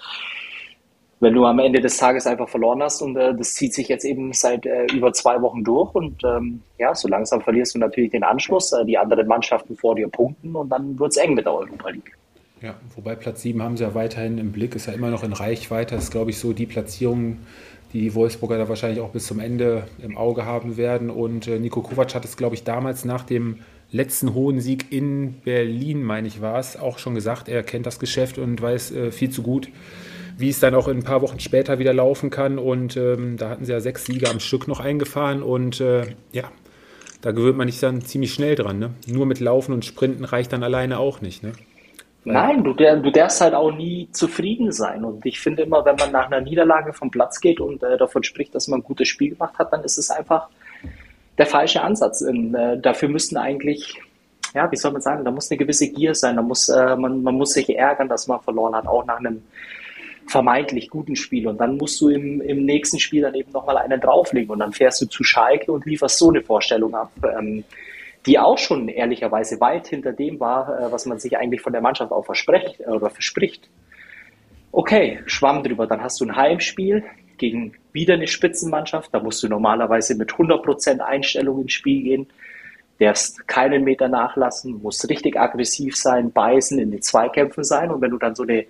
Wenn 1.19 1.35
du 1.35 1.45
am 1.47 1.59
Ende 1.59 1.81
des 1.81 1.97
Tages 1.97 2.29
einfach 2.29 2.49
verloren 2.49 2.81
hast 2.81 3.03
und 3.03 3.17
äh, 3.17 3.35
das 3.35 3.55
zieht 3.55 3.75
sich 3.75 3.89
jetzt 3.89 4.05
eben 4.05 4.33
seit 4.33 4.67
äh, 4.67 4.87
über 4.93 5.13
zwei 5.13 5.43
Wochen 5.43 5.65
durch 5.65 5.93
und 5.97 6.23
ähm, 6.23 6.63
ja, 6.79 6.95
so 6.95 7.09
langsam 7.09 7.41
verlierst 7.41 7.75
du 7.75 7.81
natürlich 7.81 8.13
den 8.13 8.23
Anschluss, 8.23 8.71
äh, 8.73 8.85
die 8.85 8.97
anderen 8.97 9.27
Mannschaften 9.27 9.77
vor 9.77 9.97
dir 9.97 10.07
punkten 10.07 10.55
und 10.55 10.69
dann 10.69 10.97
wird 10.97 11.11
es 11.11 11.17
eng 11.17 11.35
mit 11.35 11.45
der 11.45 11.55
Europa 11.55 11.89
League. 11.89 12.17
Ja, 12.63 12.77
wobei 12.95 13.17
Platz 13.17 13.43
7 13.43 13.61
haben 13.61 13.77
sie 13.77 13.83
ja 13.83 13.95
weiterhin 13.97 14.39
im 14.39 14.53
Blick, 14.53 14.77
ist 14.77 14.87
ja 14.87 14.93
immer 14.93 15.11
noch 15.11 15.25
in 15.25 15.33
Reichweite. 15.33 15.97
Das 15.97 16.05
ist, 16.05 16.11
glaube 16.13 16.31
ich, 16.31 16.39
so 16.39 16.53
die 16.53 16.67
Platzierung, 16.67 17.39
die 17.93 18.01
die 18.01 18.15
Wolfsburger 18.15 18.59
da 18.59 18.69
wahrscheinlich 18.69 19.01
auch 19.01 19.11
bis 19.11 19.27
zum 19.27 19.39
Ende 19.39 19.85
im 20.03 20.17
Auge 20.17 20.45
haben 20.45 20.77
werden. 20.77 21.11
Und 21.11 21.47
äh, 21.47 21.59
Nico 21.59 21.83
Kovac 21.83 22.15
hat 22.15 22.25
es, 22.25 22.37
glaube 22.37 22.55
ich, 22.55 22.65
damals 22.65 23.05
nach 23.05 23.25
dem 23.25 23.59
letzten 23.91 24.35
hohen 24.35 24.61
Sieg 24.61 24.91
in 24.91 25.35
Berlin, 25.45 26.03
meine 26.03 26.27
ich, 26.27 26.41
war 26.41 26.59
es, 26.59 26.79
auch 26.79 26.99
schon 26.99 27.15
gesagt. 27.15 27.49
Er 27.49 27.63
kennt 27.63 27.87
das 27.87 27.99
Geschäft 27.99 28.39
und 28.39 28.61
weiß 28.61 28.93
äh, 28.93 29.13
viel 29.13 29.31
zu 29.31 29.43
gut, 29.43 29.69
wie 30.39 30.49
es 30.49 30.61
dann 30.61 30.75
auch 30.75 30.89
in 30.89 30.99
ein 30.99 31.03
paar 31.03 31.21
Wochen 31.21 31.41
später 31.41 31.79
wieder 31.79 31.93
laufen 31.93 32.31
kann. 32.31 32.59
Und 32.59 32.97
ähm, 32.97 33.37
da 33.37 33.51
hatten 33.51 33.67
sie 33.67 33.73
ja 33.73 33.81
sechs 33.81 34.07
Siege 34.07 34.31
am 34.31 34.41
Stück 34.41 34.69
noch 34.69 34.81
eingefahren. 34.81 35.43
Und 35.43 35.81
äh, 35.81 36.07
ja, 36.33 36.51
da 37.21 37.33
gewöhnt 37.33 37.59
man 37.59 37.69
sich 37.69 37.81
dann 37.81 38.01
ziemlich 38.01 38.33
schnell 38.33 38.55
dran. 38.55 38.79
Ne? 38.79 38.91
Nur 39.07 39.27
mit 39.27 39.39
Laufen 39.39 39.73
und 39.73 39.85
Sprinten 39.85 40.25
reicht 40.25 40.53
dann 40.53 40.63
alleine 40.63 40.99
auch 40.99 41.21
nicht. 41.21 41.43
Ne? 41.43 41.53
Nein, 42.25 42.63
du, 42.63 42.73
du 42.73 43.11
darfst 43.11 43.41
halt 43.41 43.55
auch 43.55 43.73
nie 43.73 44.09
zufrieden 44.13 44.71
sein. 44.71 45.05
Und 45.05 45.27
ich 45.27 45.41
finde 45.41 45.63
immer, 45.63 45.85
wenn 45.85 45.97
man 45.97 46.13
nach 46.13 46.27
einer 46.27 46.41
Niederlage 46.41 46.93
vom 46.93 47.11
Platz 47.11 47.41
geht 47.41 47.61
und 47.61 47.83
äh, 47.83 47.97
davon 47.97 48.23
spricht, 48.23 48.55
dass 48.55 48.69
man 48.69 48.81
ein 48.81 48.85
gutes 48.85 49.09
Spiel 49.09 49.31
gemacht 49.31 49.59
hat, 49.59 49.73
dann 49.73 49.83
ist 49.83 49.99
es 49.99 50.11
einfach 50.11 50.49
der 51.37 51.47
falsche 51.47 51.83
Ansatz. 51.83 52.23
Und, 52.23 52.55
äh, 52.55 52.79
dafür 52.79 53.09
müssten 53.09 53.37
eigentlich, 53.37 54.01
ja, 54.55 54.71
wie 54.71 54.77
soll 54.77 54.93
man 54.93 55.03
sagen, 55.03 55.25
da 55.25 55.33
muss 55.33 55.51
eine 55.51 55.59
gewisse 55.59 55.89
Gier 55.89 56.15
sein. 56.15 56.37
Da 56.37 56.43
muss, 56.43 56.69
äh, 56.69 56.95
man, 56.95 57.23
man 57.25 57.35
muss 57.35 57.55
sich 57.55 57.69
ärgern, 57.77 58.09
dass 58.09 58.29
man 58.29 58.41
verloren 58.41 58.77
hat, 58.77 58.87
auch 58.87 59.05
nach 59.05 59.19
einem 59.19 59.43
vermeintlich 60.29 60.91
guten 60.91 61.17
Spiel. 61.17 61.49
Und 61.49 61.59
dann 61.59 61.77
musst 61.77 62.01
du 62.01 62.09
im, 62.09 62.41
im 62.41 62.65
nächsten 62.65 63.01
Spiel 63.01 63.23
dann 63.23 63.35
eben 63.35 63.51
nochmal 63.51 63.79
einen 63.79 64.01
drauflegen. 64.01 64.51
Und 64.51 64.61
dann 64.61 64.73
fährst 64.73 65.03
du 65.03 65.07
zu 65.07 65.25
Schalke 65.25 65.73
und 65.73 65.87
lieferst 65.87 66.19
so 66.19 66.31
eine 66.31 66.41
Vorstellung 66.41 66.95
ab. 66.95 67.11
Ähm, 67.37 67.65
die 68.27 68.39
auch 68.39 68.59
schon 68.59 68.89
ehrlicherweise 68.89 69.61
weit 69.61 69.89
hinter 69.89 70.13
dem 70.13 70.39
war, 70.41 70.81
äh, 70.81 70.93
was 70.93 71.07
man 71.07 71.19
sich 71.19 71.37
eigentlich 71.37 71.61
von 71.61 71.73
der 71.73 71.83
Mannschaft 71.83 72.13
auch 72.13 72.25
verspricht 72.25 72.81
äh, 72.81 72.89
oder 72.89 73.11
verspricht. 73.11 73.69
Okay, 74.71 75.21
schwamm 75.27 75.63
drüber, 75.63 75.87
dann 75.87 76.03
hast 76.03 76.21
du 76.21 76.25
ein 76.25 76.37
Heimspiel 76.37 77.05
gegen 77.37 77.75
wieder 77.93 78.15
eine 78.15 78.29
Spitzenmannschaft, 78.29 79.13
da 79.13 79.21
musst 79.21 79.43
du 79.43 79.49
normalerweise 79.49 80.15
mit 80.15 80.31
100% 80.31 81.01
Einstellung 81.01 81.63
ins 81.63 81.73
Spiel 81.73 82.03
gehen, 82.03 82.27
darfst 82.99 83.47
keinen 83.49 83.85
Meter 83.85 84.09
nachlassen, 84.09 84.81
musst 84.81 85.09
richtig 85.09 85.39
aggressiv 85.39 85.97
sein, 85.97 86.31
beißen, 86.31 86.79
in 86.79 86.91
den 86.91 87.03
Zweikämpfen 87.03 87.65
sein. 87.65 87.91
Und 87.91 88.01
wenn 88.01 88.11
du 88.11 88.19
dann 88.19 88.35
so 88.35 88.45
eine 88.45 88.65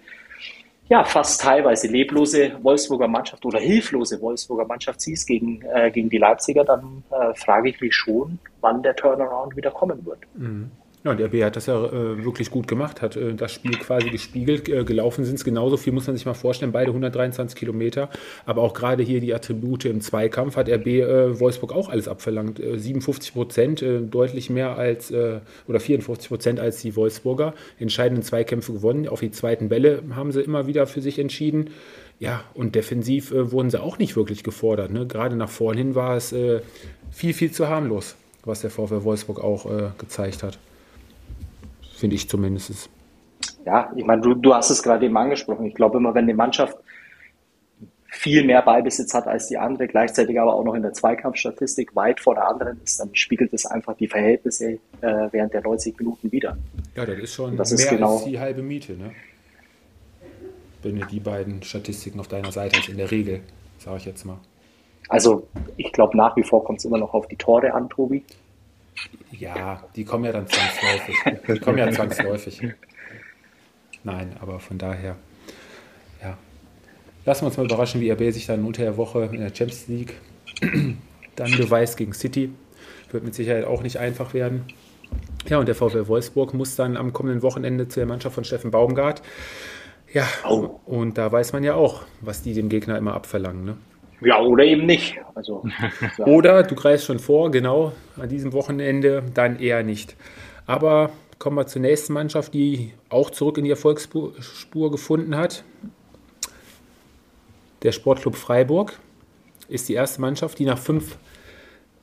ja, 0.89 1.05
fast 1.05 1.41
teilweise 1.41 1.87
leblose 1.87 2.53
Wolfsburger 2.63 3.09
Mannschaft 3.09 3.45
oder 3.45 3.59
hilflose 3.59 4.21
Wolfsburger 4.21 4.67
Mannschaft 4.67 5.01
siehst 5.01 5.27
gegen, 5.27 5.63
äh, 5.63 5.91
gegen 5.91 6.11
die 6.11 6.19
Leipziger, 6.19 6.65
dann 6.65 7.05
äh, 7.11 7.35
frage 7.35 7.71
ich 7.71 7.81
mich 7.81 7.95
schon, 7.95 8.39
wann 8.61 8.83
der 8.83 8.95
Turnaround 8.95 9.57
wieder 9.57 9.71
kommen 9.71 10.05
wird. 10.05 10.19
Mhm. 10.35 10.71
Ja, 11.05 11.17
der 11.17 11.29
B 11.29 11.43
hat 11.43 11.57
das 11.57 11.67
ja 11.67 11.85
äh, 11.85 12.25
wirklich 12.25 12.49
gut 12.53 12.69
gemacht, 12.69 13.03
hat 13.03 13.17
äh, 13.17 13.35
das 13.35 13.53
Spiel 13.53 13.73
quasi 13.73 14.11
gespiegelt. 14.11 14.69
Äh, 14.69 14.85
gelaufen 14.85 15.25
sind 15.25 15.35
es 15.35 15.43
genauso 15.43 15.77
viel, 15.77 15.93
muss 15.93 16.07
man 16.07 16.15
sich 16.15 16.27
mal 16.27 16.35
vorstellen, 16.35 16.71
beide 16.71 16.91
123 16.91 17.59
Kilometer. 17.59 18.09
Aber 18.47 18.63
auch 18.63 18.73
gerade 18.73 19.03
hier 19.03 19.21
die 19.21 19.35
Attribute 19.35 19.85
im 19.87 20.01
Zweikampf 20.01 20.55
hat 20.55 20.69
RB 20.69 20.87
äh, 20.87 21.41
Wolfsburg 21.41 21.73
auch 21.73 21.89
alles 21.89 22.07
abverlangt. 22.07 22.59
57 22.59 23.31
äh, 23.31 23.33
Prozent, 23.33 23.83
äh, 23.83 24.01
deutlich 24.01 24.49
mehr 24.49 24.79
als, 24.79 25.13
oder 25.13 25.81
54 25.81 26.29
Prozent 26.29 26.61
als 26.61 26.81
die 26.81 26.95
Wolfsburger. 26.95 27.55
Entscheidenden 27.81 28.23
Zweikämpfe 28.23 28.73
gewonnen. 28.73 29.09
Auf 29.09 29.21
die 29.21 29.33
zweiten 29.33 29.69
Bälle 29.69 30.03
haben 30.15 30.31
sie 30.31 30.41
immer 30.41 30.69
wieder 30.69 30.87
für 30.87 31.01
sich 31.01 31.19
entschieden. 31.19 31.71
Ja, 32.21 32.45
und 32.55 32.77
defensiv 32.77 33.33
wurden 33.33 33.71
sie 33.71 33.83
auch 33.83 33.99
nicht 33.99 34.17
wirklich 34.17 34.45
gefordert. 34.45 34.93
Ne? 34.93 35.07
Gerade 35.07 35.35
nach 35.35 35.51
vorn 35.51 35.77
hin 35.77 35.95
war 35.95 36.17
es 36.17 36.35
viel, 37.11 37.35
viel 37.35 37.51
zu 37.51 37.69
harmlos, 37.69 38.15
was 38.45 38.61
der 38.61 38.71
VfL 38.71 39.03
Wolfsburg 39.03 39.43
auch 39.43 39.67
gezeigt 39.99 40.43
hat 40.43 40.59
finde 42.03 42.17
ich 42.17 42.29
zumindest. 42.29 42.91
Ja, 43.65 43.93
ich 43.95 44.05
meine, 44.05 44.23
du, 44.23 44.35
du 44.35 44.53
hast 44.53 44.71
es 44.71 44.83
gerade 44.83 45.07
eben 45.07 45.17
angesprochen. 45.17 45.67
Ich 45.67 45.75
glaube 45.77 45.99
immer, 45.99 46.13
wenn 46.17 46.25
eine 46.25 46.35
Mannschaft 46.35 46.77
viel 48.09 48.45
mehr 48.45 48.61
Ballbesitz 48.63 49.15
hat 49.15 49.29
als 49.29 49.47
die 49.47 49.57
andere, 49.57 49.87
gleichzeitig 49.87 50.41
aber 50.41 50.53
auch 50.57 50.65
noch 50.65 50.75
in 50.75 50.83
der 50.83 50.95
Zweikampfstatistik 50.95 51.95
weit 51.95 52.19
vor 52.19 52.35
der 52.35 52.49
anderen 52.49 52.81
ist, 52.83 52.99
dann 52.99 53.15
spiegelt 53.15 53.53
es 53.53 53.67
einfach 53.67 53.97
die 53.97 54.09
Verhältnisse 54.09 54.81
äh, 55.01 55.29
während 55.31 55.55
der 55.55 55.63
90 55.63 55.97
Minuten 55.97 56.33
wieder. 56.33 56.59
Ja, 56.97 57.07
das 57.07 57.19
ist 57.21 57.35
schon 57.35 57.57
das 57.57 57.71
mehr 57.71 57.79
ist 57.79 57.89
genau, 57.89 58.17
als 58.17 58.25
die 58.25 58.41
halbe 58.41 58.63
Miete, 58.63 58.95
ne? 58.95 59.13
Wenn 60.83 60.99
du 60.99 61.07
die 61.07 61.21
beiden 61.21 61.63
Statistiken 61.63 62.19
auf 62.19 62.27
deiner 62.27 62.51
Seite 62.51 62.81
hast, 62.81 62.89
in 62.89 62.97
der 62.97 63.13
Regel, 63.13 63.43
sage 63.79 63.99
ich 63.99 64.07
jetzt 64.07 64.25
mal. 64.25 64.39
Also 65.09 65.47
ich 65.77 65.93
glaube 65.93 66.17
nach 66.17 66.35
wie 66.35 66.43
vor 66.43 66.65
kommt 66.65 66.81
es 66.81 66.85
immer 66.85 66.99
noch 66.99 67.15
auf 67.15 67.29
die 67.29 67.37
Tore 67.37 67.73
an, 67.73 67.89
Tobi. 67.89 68.25
Ja, 69.31 69.83
die 69.97 70.05
kommen 70.05 70.25
ja 70.25 70.33
dann 70.33 70.47
zwangsläufig. 70.47 71.17
Die 71.49 71.59
kommen 71.59 71.79
ja 71.79 71.91
zwangsläufig. 71.91 72.63
Nein, 74.05 74.37
aber 74.41 74.61
von 74.61 74.79
daher, 74.79 75.17
ja. 76.23 76.37
Lassen 77.25 77.43
wir 77.43 77.47
uns 77.47 77.57
mal 77.57 77.67
überraschen, 77.67 78.01
wie 78.01 78.11
RB 78.11 78.33
sich 78.33 78.47
dann 78.47 78.65
unter 78.65 78.83
der 78.83 78.97
Woche 78.97 79.29
in 79.33 79.41
der 79.41 79.55
Champions 79.55 79.89
League 79.89 80.15
dann 81.37 81.51
beweist 81.57 81.97
gegen 81.97 82.13
City. 82.13 82.53
Wird 83.11 83.25
mit 83.25 83.35
Sicherheit 83.35 83.65
auch 83.65 83.83
nicht 83.83 83.99
einfach 83.99 84.35
werden. 84.35 84.65
Ja, 85.49 85.59
und 85.59 85.67
der 85.67 85.75
VfL 85.75 86.09
Wolfsburg 86.09 86.55
muss 86.55 86.77
dann 86.77 86.97
am 86.97 87.13
kommenden 87.13 87.43
Wochenende 87.43 87.89
zu 87.89 88.01
der 88.01 88.07
Mannschaft 88.07 88.35
von 88.35 88.45
Steffen 88.45 88.71
Baumgart. 88.71 89.23
Ja, 90.13 90.27
oh. 90.49 90.81
und 90.85 91.17
da 91.17 91.31
weiß 91.31 91.53
man 91.53 91.65
ja 91.65 91.75
auch, 91.75 92.03
was 92.21 92.43
die 92.43 92.55
dem 92.55 92.69
Gegner 92.69 92.99
immer 92.99 93.15
abverlangen. 93.15 93.65
Ne? 93.65 93.77
Ja, 94.25 94.41
oder 94.41 94.65
eben 94.65 94.87
nicht. 94.87 95.19
Also. 95.35 95.65
Oder 96.27 96.63
du 96.63 96.75
greifst 96.75 97.07
schon 97.07 97.19
vor, 97.19 97.51
genau, 97.51 97.93
an 98.17 98.29
diesem 98.29 98.53
Wochenende, 98.53 99.23
dann 99.35 99.59
eher 99.59 99.83
nicht. 99.83 100.17
Aber 100.67 101.11
kommen 101.39 101.57
wir 101.57 101.67
zur 101.67 101.83
nächsten 101.83 102.13
Mannschaft, 102.13 102.55
die 102.55 102.93
auch 103.09 103.31
zurück 103.31 103.59
in 103.59 103.65
die 103.65 103.71
Erfolgsspur 103.71 104.91
gefunden 104.91 105.37
hat. 105.37 105.65
Der 107.83 107.93
Sportclub 107.93 108.37
Freiburg 108.37 108.99
ist 109.69 109.89
die 109.89 109.95
erste 109.95 110.21
Mannschaft, 110.21 110.59
die 110.59 110.67
nach 110.67 110.79
fünf 110.79 111.17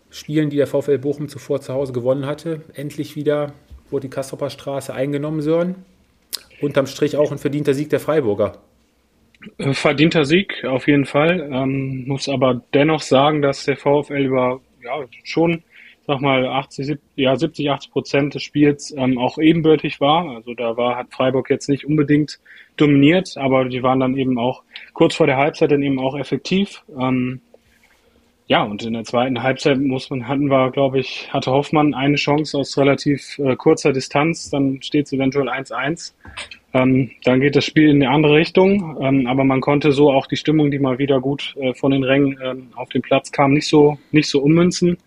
Spielen, 0.10 0.49
die 0.49 0.58
der 0.58 0.67
VfL 0.67 0.97
Bochum 0.97 1.29
zuvor 1.29 1.62
zu 1.62 1.73
Hause 1.73 1.93
gewonnen 1.93 2.25
hatte, 2.25 2.62
endlich 2.73 3.15
wieder 3.15 3.53
wurde 3.91 4.08
die 4.08 4.10
Kastropper 4.10 4.49
Straße 4.49 4.93
eingenommen, 4.93 5.41
Sören. 5.41 5.75
Unterm 6.62 6.88
Strich 6.88 7.15
auch 7.15 7.32
ein 7.32 7.38
verdienter 7.38 7.73
Sieg 7.73 7.89
der 7.89 7.99
Freiburger. 7.99 8.58
Verdienter 9.57 10.25
Sieg 10.25 10.63
auf 10.65 10.88
jeden 10.88 11.05
Fall. 11.05 11.49
Ähm, 11.51 12.05
muss 12.07 12.29
aber 12.29 12.62
dennoch 12.73 13.01
sagen, 13.01 13.41
dass 13.41 13.65
der 13.65 13.77
VfL 13.77 14.25
über 14.25 14.62
ja, 14.83 15.05
schon, 15.23 15.63
sag 16.07 16.21
mal, 16.21 16.45
80, 16.45 16.85
70, 16.85 17.09
ja, 17.15 17.35
70, 17.35 17.69
80 17.69 17.91
Prozent 17.91 18.35
des 18.35 18.43
Spiels 18.43 18.93
ähm, 18.97 19.17
auch 19.17 19.38
ebenbürtig 19.38 19.99
war. 19.99 20.29
Also 20.29 20.53
da 20.53 20.77
war, 20.77 20.95
hat 20.95 21.13
Freiburg 21.13 21.49
jetzt 21.49 21.69
nicht 21.69 21.85
unbedingt 21.85 22.39
dominiert, 22.77 23.38
aber 23.38 23.65
die 23.65 23.83
waren 23.83 23.99
dann 23.99 24.17
eben 24.17 24.38
auch 24.38 24.63
kurz 24.93 25.15
vor 25.15 25.27
der 25.27 25.38
Halbzeit 25.38 25.71
dann 25.71 25.83
eben 25.83 25.99
auch 25.99 26.17
effektiv. 26.17 26.83
Ähm, 26.99 27.41
ja, 28.49 28.63
und 28.63 28.83
in 28.83 28.93
der 28.93 29.03
zweiten 29.03 29.43
Halbzeit 29.43 29.77
muss 29.79 30.09
man, 30.09 30.27
hatten 30.27 30.49
wir, 30.49 30.71
glaube 30.71 30.99
ich, 30.99 31.31
hatte 31.31 31.51
Hoffmann 31.51 31.93
eine 31.93 32.15
Chance 32.15 32.57
aus 32.57 32.75
relativ 32.79 33.38
äh, 33.38 33.55
kurzer 33.55 33.93
Distanz, 33.93 34.49
dann 34.49 34.81
steht 34.81 35.05
es 35.05 35.13
eventuell 35.13 35.47
1-1. 35.47 36.15
Ähm, 36.73 37.12
dann 37.25 37.41
geht 37.41 37.55
das 37.55 37.65
Spiel 37.65 37.89
in 37.89 38.01
eine 38.01 38.09
andere 38.12 38.33
Richtung, 38.33 38.97
ähm, 39.01 39.27
aber 39.27 39.43
man 39.43 39.62
konnte 39.62 39.91
so 39.91 40.12
auch 40.12 40.25
die 40.25 40.35
Stimmung, 40.35 40.71
die 40.71 40.79
mal 40.79 40.97
wieder 40.97 41.21
gut 41.21 41.55
äh, 41.59 41.75
von 41.75 41.91
den 41.91 42.03
Rängen 42.03 42.39
ähm, 42.43 42.69
auf 42.75 42.89
den 42.89 43.03
Platz 43.03 43.31
kam, 43.31 43.53
nicht 43.53 43.67
so, 43.67 43.99
nicht 44.12 44.27
so 44.27 44.41
ummünzen. 44.41 44.97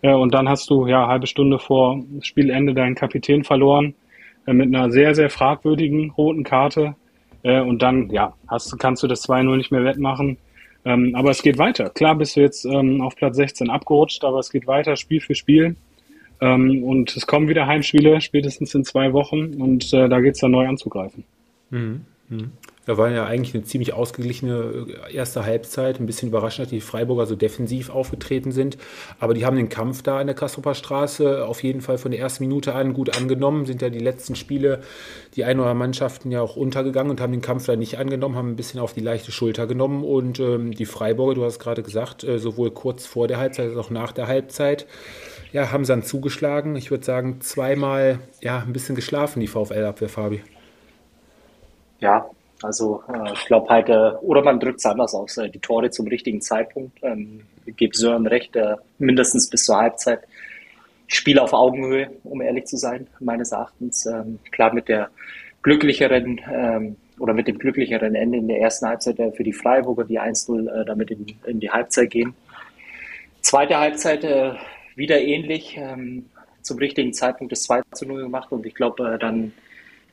Äh, 0.00 0.14
und 0.14 0.32
dann 0.32 0.48
hast 0.48 0.70
du 0.70 0.86
ja 0.86 1.06
halbe 1.06 1.26
Stunde 1.26 1.58
vor 1.58 2.02
Spielende 2.22 2.72
deinen 2.72 2.94
Kapitän 2.94 3.44
verloren 3.44 3.94
äh, 4.46 4.54
mit 4.54 4.74
einer 4.74 4.90
sehr, 4.90 5.14
sehr 5.14 5.28
fragwürdigen 5.28 6.12
roten 6.12 6.44
Karte. 6.44 6.96
Äh, 7.42 7.60
und 7.60 7.82
dann, 7.82 8.08
ja, 8.08 8.32
hast, 8.48 8.78
kannst 8.78 9.02
du 9.02 9.06
das 9.06 9.28
2-0 9.28 9.54
nicht 9.58 9.70
mehr 9.70 9.84
wettmachen. 9.84 10.38
Ähm, 10.86 11.16
aber 11.16 11.32
es 11.32 11.42
geht 11.42 11.58
weiter. 11.58 11.90
Klar 11.90 12.14
bist 12.14 12.36
du 12.36 12.40
jetzt 12.40 12.64
ähm, 12.64 13.02
auf 13.02 13.16
Platz 13.16 13.36
16 13.36 13.70
abgerutscht, 13.70 14.22
aber 14.22 14.38
es 14.38 14.50
geht 14.50 14.68
weiter 14.68 14.94
Spiel 14.94 15.20
für 15.20 15.34
Spiel. 15.34 15.74
Ähm, 16.40 16.84
und 16.84 17.16
es 17.16 17.26
kommen 17.26 17.48
wieder 17.48 17.66
Heimspiele, 17.66 18.20
spätestens 18.20 18.72
in 18.72 18.84
zwei 18.84 19.12
Wochen. 19.12 19.60
Und 19.60 19.92
äh, 19.92 20.08
da 20.08 20.20
geht 20.20 20.34
es 20.34 20.40
dann 20.40 20.52
neu 20.52 20.68
anzugreifen. 20.68 21.24
Mhm. 21.70 22.02
Mhm. 22.28 22.52
Da 22.86 22.96
war 22.96 23.10
ja 23.10 23.26
eigentlich 23.26 23.52
eine 23.52 23.64
ziemlich 23.64 23.92
ausgeglichene 23.92 24.86
äh, 25.08 25.14
erste 25.14 25.44
Halbzeit. 25.44 25.98
Ein 25.98 26.06
bisschen 26.06 26.28
überraschend, 26.28 26.66
dass 26.66 26.70
die 26.70 26.80
Freiburger 26.80 27.26
so 27.26 27.34
defensiv 27.34 27.90
aufgetreten 27.90 28.52
sind. 28.52 28.78
Aber 29.18 29.34
die 29.34 29.44
haben 29.44 29.56
den 29.56 29.68
Kampf 29.68 30.02
da 30.02 30.20
an 30.20 30.28
der 30.28 30.36
Kastroper 30.36 30.74
Straße 30.74 31.44
auf 31.44 31.64
jeden 31.64 31.80
Fall 31.80 31.98
von 31.98 32.12
der 32.12 32.20
ersten 32.20 32.44
Minute 32.44 32.74
an 32.74 32.94
gut 32.94 33.16
angenommen. 33.16 33.66
Sind 33.66 33.82
ja 33.82 33.90
die 33.90 33.98
letzten 33.98 34.36
Spiele, 34.36 34.82
die 35.34 35.42
ein 35.42 35.58
oder 35.58 35.74
Mannschaften 35.74 36.30
ja 36.30 36.40
auch 36.40 36.54
untergegangen 36.54 37.10
und 37.10 37.20
haben 37.20 37.32
den 37.32 37.42
Kampf 37.42 37.66
da 37.66 37.74
nicht 37.74 37.98
angenommen, 37.98 38.36
haben 38.36 38.50
ein 38.50 38.56
bisschen 38.56 38.78
auf 38.78 38.92
die 38.92 39.00
leichte 39.00 39.32
Schulter 39.32 39.66
genommen. 39.66 40.04
Und 40.04 40.38
ähm, 40.38 40.70
die 40.70 40.86
Freiburger, 40.86 41.34
du 41.34 41.44
hast 41.44 41.58
gerade 41.58 41.82
gesagt, 41.82 42.22
äh, 42.22 42.38
sowohl 42.38 42.70
kurz 42.70 43.04
vor 43.04 43.26
der 43.26 43.38
Halbzeit 43.38 43.70
als 43.70 43.76
auch 43.76 43.90
nach 43.90 44.12
der 44.12 44.28
Halbzeit, 44.28 44.86
ja, 45.52 45.72
haben 45.72 45.84
sie 45.84 45.92
dann 45.92 46.04
zugeschlagen. 46.04 46.76
Ich 46.76 46.92
würde 46.92 47.04
sagen, 47.04 47.40
zweimal 47.40 48.20
ja, 48.40 48.62
ein 48.64 48.72
bisschen 48.72 48.94
geschlafen, 48.94 49.40
die 49.40 49.48
VfL-Abwehr, 49.48 50.08
Fabi. 50.08 50.42
Ja, 51.98 52.30
also 52.62 53.02
äh, 53.08 53.32
ich 53.34 53.46
glaube 53.46 53.68
halt, 53.68 53.88
äh, 53.88 54.12
oder 54.20 54.42
man 54.42 54.60
drückt 54.60 54.78
es 54.78 54.86
anders 54.86 55.14
aus, 55.14 55.36
äh, 55.36 55.50
die 55.50 55.58
Tore 55.58 55.90
zum 55.90 56.06
richtigen 56.06 56.40
Zeitpunkt. 56.40 56.98
Ähm, 57.02 57.42
gebe 57.66 57.96
Sören 57.96 58.26
recht, 58.26 58.56
äh, 58.56 58.76
mindestens 58.98 59.50
bis 59.50 59.64
zur 59.64 59.76
Halbzeit. 59.76 60.20
Spiel 61.08 61.38
auf 61.38 61.52
Augenhöhe, 61.52 62.10
um 62.24 62.40
ehrlich 62.40 62.66
zu 62.66 62.76
sein, 62.76 63.06
meines 63.20 63.52
Erachtens. 63.52 64.06
Ähm, 64.06 64.38
klar 64.50 64.72
mit 64.72 64.88
der 64.88 65.10
glücklicheren 65.62 66.40
ähm, 66.52 66.96
oder 67.18 67.32
mit 67.32 67.48
dem 67.48 67.58
glücklicheren 67.58 68.14
Ende 68.14 68.38
in 68.38 68.48
der 68.48 68.60
ersten 68.60 68.86
Halbzeit 68.86 69.18
äh, 69.18 69.32
für 69.32 69.44
die 69.44 69.52
Freiburger, 69.52 70.04
die 70.04 70.20
1-0 70.20 70.68
äh, 70.68 70.84
damit 70.84 71.10
in, 71.10 71.26
in, 71.46 71.60
die 71.60 71.70
Halbzeit 71.70 72.10
gehen. 72.10 72.34
Zweite 73.42 73.78
Halbzeit 73.78 74.24
wieder 74.96 75.20
ähnlich, 75.20 75.76
ähm, 75.76 76.26
zum 76.62 76.78
richtigen 76.78 77.12
Zeitpunkt 77.12 77.52
das 77.52 77.62
2 77.62 77.82
0 78.04 78.22
gemacht 78.22 78.50
und 78.50 78.66
ich 78.66 78.74
glaube, 78.74 79.18
dann 79.20 79.52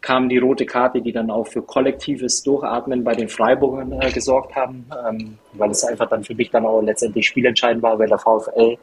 kam 0.04 0.28
die 0.28 0.38
rote 0.38 0.66
Karte, 0.66 1.02
die 1.02 1.14
dann 1.14 1.32
auch 1.32 1.48
für 1.48 1.62
kollektives 1.62 2.44
Durchatmen 2.44 3.06
bei 3.06 3.16
den 3.16 3.30
Freiburgern 3.30 3.94
äh, 3.94 4.12
gesorgt 4.12 4.54
haben, 4.54 4.86
ähm, 5.08 5.38
weil 5.54 5.72
es 5.72 5.84
einfach 5.86 6.10
dann 6.10 6.26
für 6.26 6.36
mich 6.36 6.52
dann 6.52 6.66
auch 6.66 6.82
letztendlich 6.82 7.26
spielentscheidend 7.26 7.82
war, 7.82 7.98
weil 7.98 8.10
der 8.10 8.20
VfL 8.20 8.78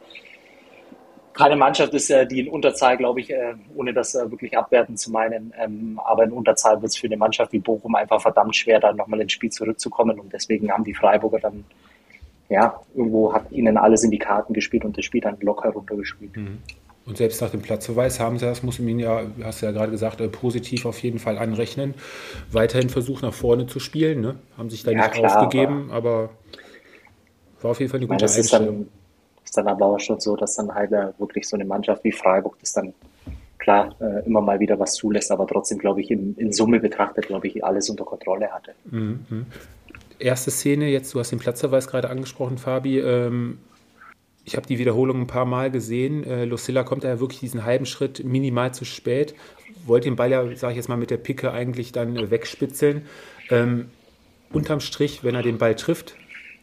keine 1.33 1.55
Mannschaft 1.55 1.93
ist, 1.93 2.09
äh, 2.09 2.25
die 2.25 2.39
in 2.39 2.49
Unterzahl, 2.49 2.97
glaube 2.97 3.19
ich, 3.19 3.29
äh, 3.29 3.53
ohne 3.75 3.93
das 3.93 4.15
äh, 4.15 4.29
wirklich 4.31 4.57
abwerten 4.57 4.97
zu 4.97 5.11
meinen, 5.11 5.53
ähm, 5.59 6.01
aber 6.03 6.23
in 6.23 6.31
Unterzahl 6.31 6.81
wird 6.81 6.91
es 6.91 6.97
für 6.97 7.07
eine 7.07 7.17
Mannschaft 7.17 7.53
wie 7.53 7.59
Bochum 7.59 7.93
einfach 7.93 8.19
verdammt 8.19 8.55
schwer, 8.55 8.79
dann 8.79 8.95
nochmal 8.95 9.21
ins 9.21 9.31
Spiel 9.31 9.51
zurückzukommen 9.51 10.19
und 10.19 10.33
deswegen 10.33 10.71
haben 10.71 10.83
die 10.83 10.95
Freiburger 10.95 11.39
dann 11.39 11.63
ja, 12.49 12.81
irgendwo 12.95 13.31
hat 13.31 13.49
ihnen 13.51 13.77
alles 13.77 14.03
in 14.03 14.11
die 14.11 14.17
Karten 14.17 14.53
gespielt 14.53 14.83
und 14.83 14.97
das 14.97 15.05
Spiel 15.05 15.21
dann 15.21 15.37
locker 15.39 15.69
runtergespielt. 15.69 16.35
Mhm. 16.35 16.57
Und 17.05 17.17
selbst 17.17 17.41
nach 17.41 17.49
dem 17.49 17.61
Platzverweis 17.61 18.19
haben 18.19 18.37
sie, 18.37 18.45
das 18.45 18.61
muss 18.61 18.77
man 18.79 18.99
ja, 18.99 19.23
hast 19.43 19.61
du 19.61 19.65
ja 19.65 19.71
gerade 19.71 19.91
gesagt, 19.91 20.21
äh, 20.21 20.27
positiv 20.27 20.85
auf 20.85 21.01
jeden 21.01 21.17
Fall 21.17 21.37
anrechnen. 21.37 21.95
Weiterhin 22.51 22.89
versucht 22.89 23.23
nach 23.23 23.33
vorne 23.33 23.65
zu 23.65 23.79
spielen, 23.79 24.21
ne? 24.21 24.35
haben 24.57 24.69
sich 24.69 24.83
da 24.83 24.91
ja, 24.91 24.97
nicht 24.97 25.13
klar, 25.13 25.41
aufgegeben, 25.41 25.89
aber, 25.91 26.09
aber, 26.09 26.29
war 27.61 27.71
auf 27.71 27.79
jeden 27.79 27.89
Fall 27.89 27.99
eine 27.99 28.07
gute 28.07 28.25
meine, 28.25 28.37
Einstellung. 28.37 28.81
Ist 28.81 28.85
dann, 28.85 28.87
ist 29.43 29.57
dann 29.57 29.67
aber 29.67 29.85
auch 29.87 29.99
schon 29.99 30.19
so, 30.19 30.35
dass 30.35 30.55
dann 30.55 30.73
halt 30.73 30.91
äh, 30.91 31.07
wirklich 31.17 31.47
so 31.47 31.57
eine 31.57 31.65
Mannschaft 31.65 32.03
wie 32.03 32.11
Freiburg 32.11 32.57
das 32.59 32.73
dann 32.73 32.93
klar 33.57 33.95
äh, 33.99 34.25
immer 34.25 34.41
mal 34.41 34.59
wieder 34.59 34.79
was 34.79 34.93
zulässt, 34.93 35.31
aber 35.31 35.47
trotzdem, 35.47 35.77
glaube 35.77 36.01
ich, 36.01 36.11
in, 36.11 36.35
in 36.35 36.51
Summe 36.51 36.79
betrachtet, 36.79 37.27
glaube 37.27 37.47
ich, 37.47 37.63
alles 37.63 37.89
unter 37.89 38.03
Kontrolle 38.03 38.49
hatte. 38.51 38.73
Mhm. 38.85 39.45
Erste 40.19 40.51
Szene, 40.51 40.89
jetzt, 40.89 41.13
du 41.13 41.19
hast 41.19 41.31
den 41.31 41.39
Platzverweis 41.39 41.87
gerade 41.87 42.09
angesprochen, 42.09 42.57
Fabi. 42.57 42.99
Ähm, 42.99 43.59
ich 44.43 44.55
habe 44.55 44.65
die 44.65 44.79
Wiederholung 44.79 45.21
ein 45.21 45.27
paar 45.27 45.45
Mal 45.45 45.71
gesehen. 45.71 46.23
Äh, 46.23 46.45
Lucilla 46.45 46.83
kommt 46.83 47.03
da 47.03 47.09
ja 47.09 47.19
wirklich 47.19 47.39
diesen 47.39 47.63
halben 47.63 47.85
Schritt 47.85 48.23
minimal 48.23 48.73
zu 48.73 48.85
spät. 48.85 49.35
Wollte 49.85 50.09
den 50.09 50.15
Ball 50.15 50.31
ja, 50.31 50.55
sage 50.55 50.73
ich 50.73 50.77
jetzt 50.77 50.89
mal, 50.89 50.97
mit 50.97 51.11
der 51.11 51.17
Picke 51.17 51.51
eigentlich 51.51 51.91
dann 51.91 52.15
äh, 52.15 52.31
wegspitzeln. 52.31 53.03
Ähm, 53.49 53.89
unterm 54.51 54.79
Strich, 54.79 55.23
wenn 55.23 55.35
er 55.35 55.43
den 55.43 55.57
Ball 55.57 55.75
trifft 55.75 56.15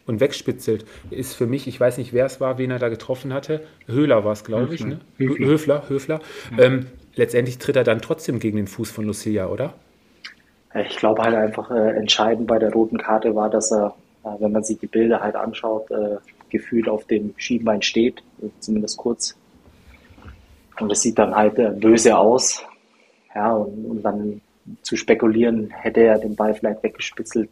und 0.05 0.19
wegspitzelt, 0.19 0.85
ist 1.09 1.35
für 1.35 1.47
mich, 1.47 1.67
ich 1.67 1.79
weiß 1.79 1.97
nicht, 1.97 2.13
wer 2.13 2.25
es 2.25 2.41
war, 2.41 2.57
wen 2.57 2.71
er 2.71 2.79
da 2.79 2.89
getroffen 2.89 3.33
hatte. 3.33 3.61
Höhler 3.87 4.25
war 4.25 4.33
es, 4.33 4.43
glaube 4.43 4.75
ich. 4.75 4.83
Ne? 4.83 4.99
Höfler, 5.17 5.47
Höfler. 5.47 5.89
Höfler. 5.89 6.19
Ja. 6.57 6.63
Ähm, 6.63 6.87
letztendlich 7.15 7.59
tritt 7.59 7.75
er 7.75 7.83
dann 7.83 8.01
trotzdem 8.01 8.39
gegen 8.39 8.57
den 8.57 8.67
Fuß 8.67 8.91
von 8.91 9.05
Lucilla, 9.05 9.47
oder? 9.47 9.73
Ich 10.75 10.97
glaube 10.97 11.23
halt 11.23 11.35
einfach 11.35 11.71
äh, 11.71 11.95
entscheidend 11.95 12.47
bei 12.47 12.59
der 12.59 12.71
roten 12.71 12.97
Karte 12.97 13.35
war, 13.35 13.49
dass 13.49 13.71
er, 13.71 13.95
äh, 14.23 14.29
wenn 14.39 14.51
man 14.51 14.63
sich 14.63 14.77
die 14.77 14.87
Bilder 14.87 15.19
halt 15.19 15.35
anschaut, 15.35 15.89
äh, 15.89 16.17
gefühlt 16.49 16.89
auf 16.89 17.05
dem 17.05 17.33
Schienbein 17.37 17.81
steht, 17.81 18.23
zumindest 18.59 18.97
kurz. 18.97 19.35
Und 20.79 20.91
es 20.91 21.01
sieht 21.01 21.19
dann 21.19 21.35
halt 21.35 21.59
äh, 21.59 21.71
böse 21.71 22.17
aus. 22.17 22.63
Ja, 23.35 23.53
und, 23.53 23.85
und, 23.85 24.01
dann 24.01 24.41
zu 24.81 24.95
spekulieren, 24.95 25.69
hätte 25.69 26.01
er 26.01 26.17
den 26.17 26.35
Ball 26.35 26.53
vielleicht 26.53 26.83
weggespitzelt. 26.83 27.49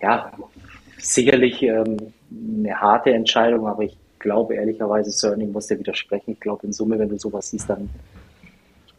Ja, 0.00 0.32
sicherlich 0.98 1.62
ähm, 1.62 1.96
eine 2.30 2.80
harte 2.80 3.12
Entscheidung, 3.12 3.66
aber 3.66 3.82
ich 3.84 3.96
glaube 4.18 4.54
ehrlicherweise, 4.54 5.10
Cerning 5.10 5.52
muss 5.52 5.66
dir 5.66 5.78
widersprechen. 5.78 6.32
Ich 6.32 6.40
glaube 6.40 6.66
in 6.66 6.72
Summe, 6.72 6.98
wenn 6.98 7.08
du 7.08 7.18
sowas 7.18 7.50
siehst, 7.50 7.68
dann 7.68 7.90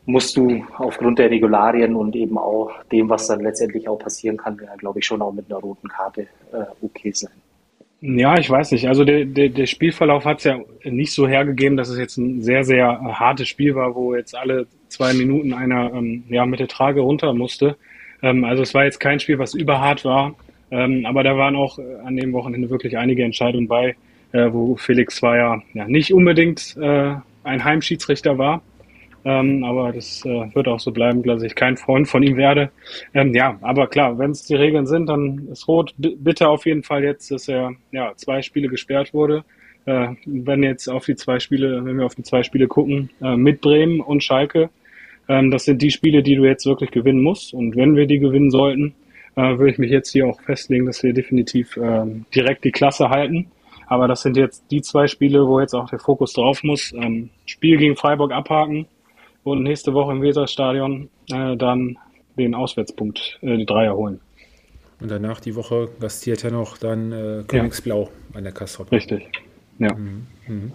musst 0.06 0.38
du 0.38 0.64
aufgrund 0.78 1.20
der 1.20 1.32
Regularien 1.32 1.96
und 1.96 2.16
eben 2.16 2.38
auch 2.38 2.72
dem, 2.92 3.10
was 3.10 3.28
dann 3.28 3.40
letztendlich 3.40 3.90
auch 3.90 3.98
passieren 3.98 4.38
kann, 4.38 4.60
glaube 4.78 5.00
ich, 5.00 5.06
schon 5.06 5.22
auch 5.22 5.34
mit 5.34 5.52
einer 5.52 5.60
roten 5.60 5.88
Karte 5.88 6.28
äh, 6.52 6.66
okay 6.82 7.12
sein. 7.12 7.34
Ja, 8.02 8.38
ich 8.38 8.50
weiß 8.50 8.72
nicht. 8.72 8.88
Also 8.88 9.04
der, 9.04 9.26
der, 9.26 9.50
der 9.50 9.66
Spielverlauf 9.66 10.26
hat 10.26 10.40
es 10.40 10.44
ja 10.44 10.60
nicht 10.84 11.12
so 11.12 11.28
hergegeben, 11.28 11.78
dass 11.78 11.90
es 11.90 11.98
jetzt 11.98 12.18
ein 12.18 12.42
sehr, 12.42 12.64
sehr 12.64 13.00
hartes 13.02 13.48
Spiel 13.48 13.74
war, 13.76 13.96
wo 13.96 14.14
jetzt 14.16 14.36
alle 14.36 14.68
zwei 14.90 15.14
Minuten 15.14 15.54
einer 15.54 15.94
ähm, 15.94 16.24
ja, 16.30 16.46
mit 16.46 16.60
der 16.60 16.68
Trage 16.68 17.02
runter 17.02 17.34
musste. 17.34 17.78
Ähm, 18.22 18.44
also 18.44 18.64
es 18.64 18.74
war 18.74 18.86
jetzt 18.86 19.00
kein 19.00 19.20
Spiel, 19.20 19.40
was 19.40 19.54
überhart 19.54 20.06
war. 20.06 20.36
Ähm, 20.72 21.06
aber 21.06 21.24
da 21.24 21.38
waren 21.38 21.56
auch 21.56 21.80
äh, 21.80 21.84
an 22.04 22.16
dem 22.16 22.34
Wochenende 22.34 22.70
wirklich 22.70 22.98
einige 22.98 23.24
Entscheidungen 23.24 23.68
bei, 23.68 23.96
äh, 24.32 24.52
wo 24.52 24.76
Felix 24.76 25.16
Zweier 25.18 25.64
ja 25.74 25.88
nicht 25.88 26.14
unbedingt 26.14 26.76
äh, 26.78 27.16
ein 27.44 27.64
Heimschiedsrichter 27.64 28.38
war. 28.38 28.62
Ähm, 29.26 29.64
aber 29.64 29.92
das 29.92 30.24
äh, 30.24 30.54
wird 30.54 30.68
auch 30.68 30.80
so 30.80 30.92
bleiben, 30.92 31.24
dass 31.24 31.42
ich 31.42 31.56
kein 31.56 31.78
Freund 31.78 32.08
von 32.08 32.22
ihm 32.22 32.38
werde. 32.38 32.70
Ähm, 33.14 33.34
ja, 33.34 33.58
aber 33.62 33.88
klar, 33.88 34.20
wenn 34.20 34.30
es 34.30 34.44
die 34.44 34.54
Regeln 34.54 34.86
sind, 34.86 35.08
dann 35.08 35.48
ist 35.52 35.68
Rot 35.68 35.96
bitte 35.98 36.48
auf 36.48 36.68
jeden 36.68 36.84
Fall 36.84 37.04
jetzt, 37.04 37.32
dass 37.32 37.48
er 37.48 37.72
ja 37.92 38.14
zwei 38.16 38.44
Spiele 38.44 38.68
gesperrt 38.68 39.16
wurde. 39.16 39.44
Äh, 39.86 40.10
wenn 40.28 40.62
jetzt 40.62 40.88
auf 40.88 41.06
die 41.06 41.16
zwei 41.16 41.40
Spiele, 41.40 41.84
wenn 41.84 41.98
wir 41.98 42.06
auf 42.06 42.14
die 42.14 42.22
zwei 42.22 42.44
Spiele 42.44 42.68
gucken, 42.68 43.10
äh, 43.20 43.36
mit 43.36 43.62
Bremen 43.62 44.00
und 44.00 44.24
Schalke, 44.24 44.70
ähm, 45.28 45.50
das 45.50 45.66
sind 45.66 45.82
die 45.82 45.92
Spiele, 45.92 46.22
die 46.22 46.36
du 46.36 46.46
jetzt 46.46 46.68
wirklich 46.68 46.92
gewinnen 46.92 47.22
musst. 47.22 47.52
Und 47.54 47.76
wenn 47.76 47.96
wir 47.96 48.06
die 48.06 48.20
gewinnen 48.20 48.52
sollten, 48.52 48.94
äh, 49.36 49.58
würde 49.58 49.72
ich 49.72 49.80
mich 49.80 49.92
jetzt 49.92 50.12
hier 50.12 50.28
auch 50.28 50.40
festlegen, 50.42 50.86
dass 50.86 51.02
wir 51.02 51.14
definitiv 51.14 51.78
äh, 51.78 52.06
direkt 52.34 52.64
die 52.64 52.72
Klasse 52.72 53.10
halten. 53.10 53.48
Aber 53.88 54.08
das 54.08 54.22
sind 54.22 54.38
jetzt 54.38 54.66
die 54.72 54.82
zwei 54.82 55.08
Spiele, 55.08 55.48
wo 55.48 55.60
jetzt 55.60 55.74
auch 55.74 55.90
der 55.90 56.00
Fokus 56.00 56.34
drauf 56.34 56.64
muss. 56.64 56.94
Ähm, 56.94 57.30
Spiel 57.46 57.78
gegen 57.78 57.96
Freiburg 57.96 58.32
abhaken, 58.32 58.88
und 59.46 59.62
nächste 59.64 59.94
Woche 59.94 60.12
im 60.12 60.22
Weserstadion 60.22 61.08
äh, 61.32 61.56
dann 61.56 61.98
den 62.38 62.56
Auswärtspunkt, 62.56 63.40
äh, 63.42 63.56
die 63.58 63.66
Dreier 63.66 63.96
holen. 63.96 64.20
Und 65.00 65.12
danach 65.12 65.40
die 65.40 65.56
Woche 65.56 65.90
gastiert 66.00 66.44
er 66.44 66.52
noch 66.52 66.78
dann 66.78 67.12
äh, 67.12 67.44
Königsblau 67.48 68.04
ja. 68.04 68.38
an 68.38 68.44
der 68.44 68.54
Kassel. 68.54 68.88
Richtig, 68.92 69.30
ja. 69.78 69.94
Mhm. 69.94 70.28
Mhm. 70.48 70.72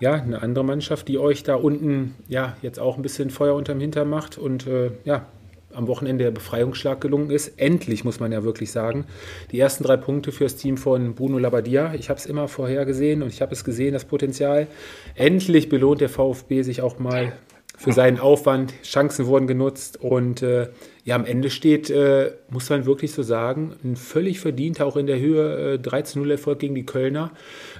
Ja, 0.00 0.14
eine 0.14 0.40
andere 0.40 0.64
Mannschaft, 0.64 1.08
die 1.08 1.18
euch 1.18 1.42
da 1.42 1.56
unten 1.56 2.14
ja 2.28 2.56
jetzt 2.62 2.78
auch 2.78 2.96
ein 2.96 3.02
bisschen 3.02 3.30
Feuer 3.30 3.54
unterm 3.54 3.80
Hintern 3.80 4.08
macht 4.08 4.38
und 4.38 4.66
äh, 4.66 4.92
ja, 5.04 5.26
am 5.74 5.88
Wochenende 5.88 6.24
der 6.24 6.30
Befreiungsschlag 6.30 7.00
gelungen 7.00 7.30
ist. 7.30 7.58
Endlich, 7.58 8.04
muss 8.04 8.20
man 8.20 8.30
ja 8.30 8.44
wirklich 8.44 8.70
sagen. 8.70 9.06
Die 9.50 9.58
ersten 9.58 9.82
drei 9.82 9.96
Punkte 9.96 10.30
für 10.30 10.44
das 10.44 10.56
Team 10.56 10.76
von 10.76 11.14
Bruno 11.14 11.38
Labbadia. 11.38 11.94
Ich 11.94 12.08
habe 12.08 12.18
es 12.20 12.26
immer 12.26 12.46
vorher 12.46 12.84
gesehen 12.84 13.22
und 13.22 13.30
ich 13.30 13.42
habe 13.42 13.52
es 13.52 13.64
gesehen, 13.64 13.94
das 13.94 14.04
Potenzial. 14.04 14.68
Endlich 15.14 15.68
belohnt 15.68 16.02
der 16.02 16.08
VfB 16.08 16.62
sich 16.62 16.82
auch 16.82 16.98
mal 16.98 17.32
für 17.76 17.92
seinen 17.92 18.20
Aufwand. 18.20 18.74
Chancen 18.82 19.26
wurden 19.26 19.46
genutzt 19.46 20.00
und 20.00 20.42
äh, 20.42 20.68
ja, 21.04 21.16
am 21.16 21.24
Ende 21.24 21.50
steht, 21.50 21.90
äh, 21.90 22.32
muss 22.48 22.70
man 22.70 22.86
wirklich 22.86 23.12
so 23.12 23.22
sagen, 23.22 23.74
ein 23.82 23.96
völlig 23.96 24.38
verdienter, 24.38 24.86
auch 24.86 24.96
in 24.96 25.06
der 25.06 25.18
Höhe, 25.18 25.74
äh, 25.74 25.78
13-0-Erfolg 25.78 26.60
gegen 26.60 26.76
die 26.76 26.86
Kölner, 26.86 27.32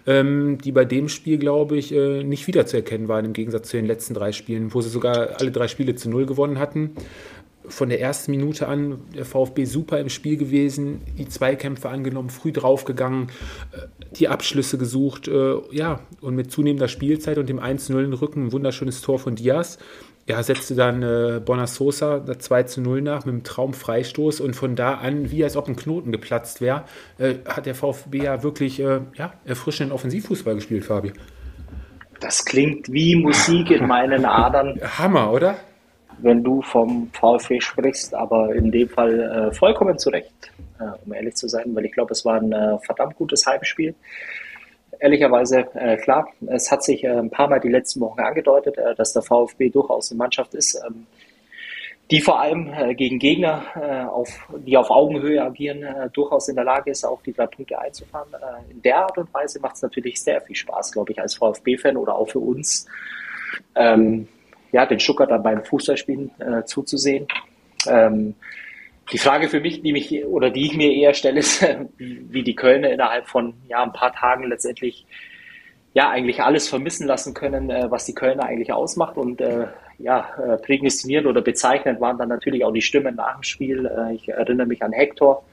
ähm, 0.07 0.59
die 0.59 0.73
bei 0.73 0.85
dem 0.85 1.09
Spiel, 1.09 1.39
glaube 1.39 1.77
ich, 1.77 1.95
äh, 1.95 2.25
nicht 2.25 2.49
wiederzuerkennen 2.49 3.07
waren 3.07 3.27
im 3.27 3.33
Gegensatz 3.33 3.69
zu 3.69 3.77
den 3.77 3.87
letzten 3.87 4.15
drei 4.15 4.33
Spielen, 4.33 4.75
wo 4.75 4.81
sie 4.81 4.91
sogar 4.91 5.41
alle 5.41 5.53
drei 5.53 5.69
Spiele 5.69 5.95
zu 5.95 6.11
Null 6.11 6.27
gewonnen 6.27 6.59
hatten 6.59 6.97
von 7.67 7.89
der 7.89 8.01
ersten 8.01 8.31
Minute 8.31 8.69
an 8.69 9.01
der 9.15 9.25
VfB 9.25 9.65
super 9.65 9.99
im 9.99 10.09
Spiel 10.09 10.37
gewesen, 10.37 11.03
die 11.19 11.29
Zweikämpfe 11.29 11.89
angenommen, 11.89 12.31
früh 12.31 12.53
draufgegangen, 12.53 13.29
äh, 13.73 13.87
die 14.17 14.29
Abschlüsse 14.29 14.79
gesucht, 14.79 15.29
äh, 15.29 15.55
ja, 15.71 16.01
und 16.21 16.35
mit 16.35 16.51
zunehmender 16.51 16.89
Spielzeit 16.89 17.39
und 17.39 17.49
dem 17.49 17.61
1-0 17.61 18.05
in 18.05 18.13
Rücken 18.13 18.47
ein 18.47 18.53
wunderschönes 18.53 19.01
Tor 19.01 19.19
von 19.19 19.37
Diaz. 19.37 19.79
Ja, 20.29 20.41
setzte 20.43 20.77
dann 20.77 21.03
äh, 21.03 21.41
Bonasosa 21.45 22.21
das 22.21 22.39
2 22.39 22.67
0 22.77 23.03
nach 23.03 23.25
mit 23.25 23.33
einem 23.33 23.43
Traumfreistoß 23.43 24.41
und 24.41 24.55
von 24.55 24.77
da 24.77 24.95
an, 24.95 25.33
wie 25.33 25.43
als 25.43 25.57
ob 25.57 25.67
ein 25.67 25.75
Knoten 25.75 26.13
geplatzt 26.13 26.61
wäre, 26.61 26.85
äh, 27.19 27.35
hat 27.45 27.67
der 27.67 27.75
VfB 27.75 28.23
ja 28.23 28.43
wirklich 28.45 28.79
äh, 28.79 29.01
ja, 29.17 29.33
erfrischenden 29.45 29.93
Offensivfußball 29.93 30.55
gespielt, 30.55 30.85
Fabi. 30.85 31.13
Das 32.21 32.45
klingt 32.45 32.93
wie 32.93 33.17
Musik 33.17 33.73
in 33.73 33.89
meinen 33.89 34.25
Adern. 34.25 34.79
Hammer, 34.97 35.33
oder? 35.33 35.57
Wenn 36.23 36.43
du 36.43 36.63
vom 36.63 37.11
VfB 37.13 37.61
sprichst, 37.61 38.15
aber 38.15 38.55
in 38.55 38.71
dem 38.71 38.89
Fall 38.89 39.21
äh, 39.21 39.53
vollkommen 39.53 39.99
zu 39.99 40.11
Recht, 40.11 40.53
äh, 40.79 40.85
um 41.05 41.13
ehrlich 41.13 41.35
zu 41.35 41.49
sein, 41.49 41.75
weil 41.75 41.85
ich 41.85 41.93
glaube, 41.93 42.13
es 42.13 42.25
war 42.25 42.41
ein 42.41 42.53
äh, 42.53 42.79
verdammt 42.79 43.17
gutes 43.17 43.45
Heimspiel. 43.47 43.95
Ehrlicherweise, 45.01 45.67
äh, 45.75 45.97
klar, 45.97 46.29
es 46.47 46.71
hat 46.71 46.85
sich 46.85 47.03
äh, 47.03 47.09
ein 47.09 47.29
paar 47.29 47.49
Mal 47.49 47.59
die 47.59 47.69
letzten 47.71 48.01
Wochen 48.01 48.21
angedeutet, 48.21 48.79
äh, 48.79 48.95
dass 48.95 49.13
der 49.13 49.23
VfB 49.23 49.69
durchaus 49.69 50.13
eine 50.13 50.19
Mannschaft 50.19 50.55
ist, 50.55 50.81
ähm, 50.87 51.07
die 52.11 52.21
vor 52.21 52.41
allem 52.41 52.71
gegen 52.97 53.19
Gegner, 53.19 54.11
auf, 54.13 54.29
die 54.67 54.77
auf 54.77 54.91
Augenhöhe 54.91 55.43
agieren, 55.43 55.83
durchaus 56.13 56.47
in 56.49 56.57
der 56.57 56.65
Lage 56.65 56.91
ist, 56.91 57.07
auch 57.07 57.23
die 57.23 57.33
drei 57.33 57.47
Punkte 57.47 57.79
einzufahren. 57.79 58.29
In 58.71 58.83
der 58.83 58.99
Art 58.99 59.17
und 59.17 59.33
Weise 59.33 59.61
macht 59.61 59.77
es 59.77 59.83
natürlich 59.83 60.21
sehr 60.21 60.43
viel 60.43 60.57
Spaß, 60.57 60.93
glaube 60.93 61.13
ich, 61.13 61.19
als 61.19 61.37
VfB-Fan 61.37 61.97
oder 61.97 62.17
auch 62.17 62.29
für 62.29 62.41
uns, 62.41 62.87
ähm, 63.77 64.29
ja, 64.73 64.87
den 64.87 64.99
Stuttgarter 64.99 65.39
beim 65.39 65.65
Fußballspielen 65.65 66.31
äh, 66.41 66.65
zuzusehen. 66.65 67.29
Ähm, 67.87 68.35
die 69.13 69.19
Frage 69.19 69.49
für 69.49 69.61
mich, 69.61 69.83
die 69.83 69.93
mich 69.93 70.25
oder 70.25 70.51
die 70.51 70.67
ich 70.67 70.77
mir 70.77 70.93
eher 70.93 71.15
stelle, 71.15 71.39
ist, 71.41 71.65
wie 71.99 72.43
die 72.43 72.57
Kölner 72.57 72.91
innerhalb 72.91 73.29
von 73.29 73.55
ja, 73.69 73.83
ein 73.83 73.93
paar 73.93 74.13
Tagen 74.13 74.45
letztendlich 74.45 75.07
ja 75.95 76.09
eigentlich 76.09 76.43
alles 76.43 76.69
vermissen 76.69 77.07
lassen 77.07 77.35
können, 77.35 77.71
äh, 77.71 77.91
was 77.91 78.07
die 78.07 78.15
Kölner 78.15 78.45
eigentlich 78.45 78.73
ausmacht. 78.73 79.17
Und 79.17 79.41
äh, 79.41 79.67
ja, 79.99 80.31
äh, 80.37 80.57
prädestiniert 80.57 81.27
oder 81.27 81.43
bezeichnend 81.43 82.01
waren 82.01 82.19
dann 82.19 82.29
natürlich 82.29 82.65
auch 82.65 82.73
die 82.73 82.83
Stimmen 82.83 83.17
nach 83.17 83.35
dem 83.35 83.43
Spiel. 83.43 83.87
Äh, 83.87 84.15
ich 84.15 84.29
erinnere 84.29 84.67
mich 84.67 84.83
an 84.83 84.93
Hector, 84.93 85.45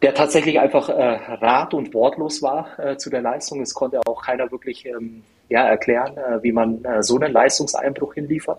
der 0.00 0.14
tatsächlich 0.14 0.58
einfach 0.58 0.88
äh, 0.88 0.92
rat- 0.92 1.74
und 1.74 1.92
wortlos 1.92 2.42
war 2.42 2.78
äh, 2.78 2.96
zu 2.96 3.10
der 3.10 3.20
Leistung. 3.20 3.60
Es 3.60 3.74
konnte 3.74 4.00
auch 4.06 4.22
keiner 4.22 4.50
wirklich 4.50 4.86
ähm, 4.86 5.22
ja, 5.48 5.66
erklären, 5.66 6.16
äh, 6.16 6.42
wie 6.42 6.52
man 6.52 6.84
äh, 6.84 7.02
so 7.02 7.18
einen 7.18 7.32
Leistungseinbruch 7.32 8.14
hinliefert. 8.14 8.58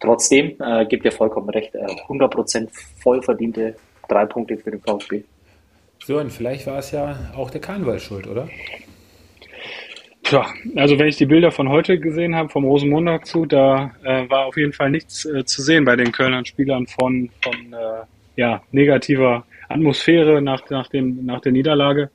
Trotzdem 0.00 0.56
äh, 0.60 0.84
gibt 0.86 1.04
ihr 1.04 1.12
vollkommen 1.12 1.48
recht, 1.50 1.74
äh, 1.74 1.86
100% 2.08 2.68
voll 3.00 3.22
verdiente 3.22 3.76
drei 4.08 4.26
Punkte 4.26 4.56
für 4.58 4.70
den 4.70 4.80
VfB. 4.80 5.22
So, 6.04 6.18
und 6.18 6.30
vielleicht 6.30 6.66
war 6.66 6.78
es 6.78 6.90
ja 6.90 7.16
auch 7.36 7.50
der 7.50 7.60
Karneval 7.60 8.00
schuld, 8.00 8.26
oder? 8.26 8.48
Tja, 10.24 10.46
also 10.76 10.98
wenn 10.98 11.08
ich 11.08 11.16
die 11.16 11.26
Bilder 11.26 11.52
von 11.52 11.68
heute 11.68 11.98
gesehen 11.98 12.34
habe, 12.34 12.48
vom 12.48 12.64
Rosenmontag 12.64 13.26
zu, 13.26 13.46
da 13.46 13.92
äh, 14.02 14.28
war 14.28 14.46
auf 14.46 14.56
jeden 14.56 14.72
Fall 14.72 14.90
nichts 14.90 15.24
äh, 15.24 15.44
zu 15.44 15.62
sehen 15.62 15.84
bei 15.84 15.94
den 15.94 16.10
Kölner 16.10 16.44
Spielern 16.44 16.86
von, 16.86 17.30
von 17.42 17.54
äh, 17.72 18.04
ja, 18.36 18.62
negativer 18.72 19.44
Atmosphäre 19.68 20.42
nach, 20.42 20.68
nach, 20.70 20.88
dem, 20.88 21.24
nach 21.24 21.40
der 21.40 21.52
Niederlage. 21.52 22.10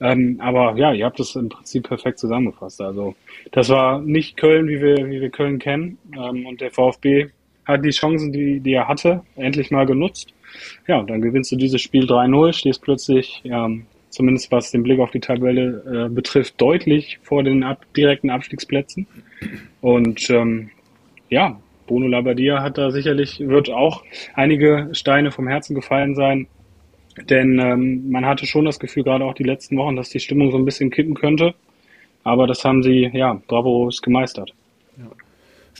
Ähm, 0.00 0.40
aber 0.40 0.76
ja, 0.76 0.92
ihr 0.92 1.04
habt 1.04 1.20
es 1.20 1.36
im 1.36 1.48
Prinzip 1.48 1.88
perfekt 1.88 2.18
zusammengefasst. 2.18 2.80
Also 2.80 3.14
das 3.52 3.68
war 3.68 4.00
nicht 4.00 4.36
Köln, 4.36 4.68
wie 4.68 4.80
wir, 4.80 4.96
wie 5.10 5.20
wir 5.20 5.30
Köln 5.30 5.58
kennen. 5.58 5.98
Ähm, 6.16 6.46
und 6.46 6.60
der 6.60 6.70
VfB 6.70 7.28
hat 7.66 7.84
die 7.84 7.90
Chancen, 7.90 8.32
die, 8.32 8.60
die 8.60 8.72
er 8.72 8.88
hatte, 8.88 9.22
endlich 9.36 9.70
mal 9.70 9.86
genutzt. 9.86 10.32
Ja, 10.86 10.98
und 10.98 11.10
dann 11.10 11.20
gewinnst 11.20 11.52
du 11.52 11.56
dieses 11.56 11.80
Spiel 11.80 12.04
3-0, 12.04 12.52
stehst 12.52 12.82
plötzlich 12.82 13.42
ähm, 13.44 13.86
zumindest 14.10 14.50
was 14.52 14.70
den 14.70 14.82
Blick 14.82 15.00
auf 15.00 15.10
die 15.10 15.20
Tabelle 15.20 16.06
äh, 16.06 16.08
betrifft, 16.08 16.60
deutlich 16.60 17.18
vor 17.22 17.42
den 17.42 17.62
ab 17.62 17.84
direkten 17.96 18.30
Abstiegsplätzen. 18.30 19.06
Und 19.80 20.28
ähm, 20.30 20.70
ja, 21.28 21.58
Bruno 21.86 22.06
Labbadia 22.06 22.62
hat 22.62 22.78
da 22.78 22.90
sicherlich, 22.90 23.40
wird 23.40 23.70
auch 23.70 24.04
einige 24.34 24.90
Steine 24.92 25.30
vom 25.30 25.48
Herzen 25.48 25.74
gefallen 25.74 26.14
sein. 26.14 26.46
Denn 27.28 27.58
ähm, 27.58 28.10
man 28.10 28.24
hatte 28.24 28.46
schon 28.46 28.64
das 28.64 28.78
Gefühl, 28.78 29.04
gerade 29.04 29.24
auch 29.24 29.34
die 29.34 29.42
letzten 29.42 29.76
Wochen, 29.76 29.96
dass 29.96 30.10
die 30.10 30.20
Stimmung 30.20 30.50
so 30.50 30.58
ein 30.58 30.64
bisschen 30.64 30.90
kippen 30.90 31.14
könnte. 31.14 31.54
Aber 32.22 32.46
das 32.46 32.64
haben 32.64 32.82
sie, 32.82 33.10
ja, 33.12 33.40
bravos 33.46 34.02
gemeistert. 34.02 34.52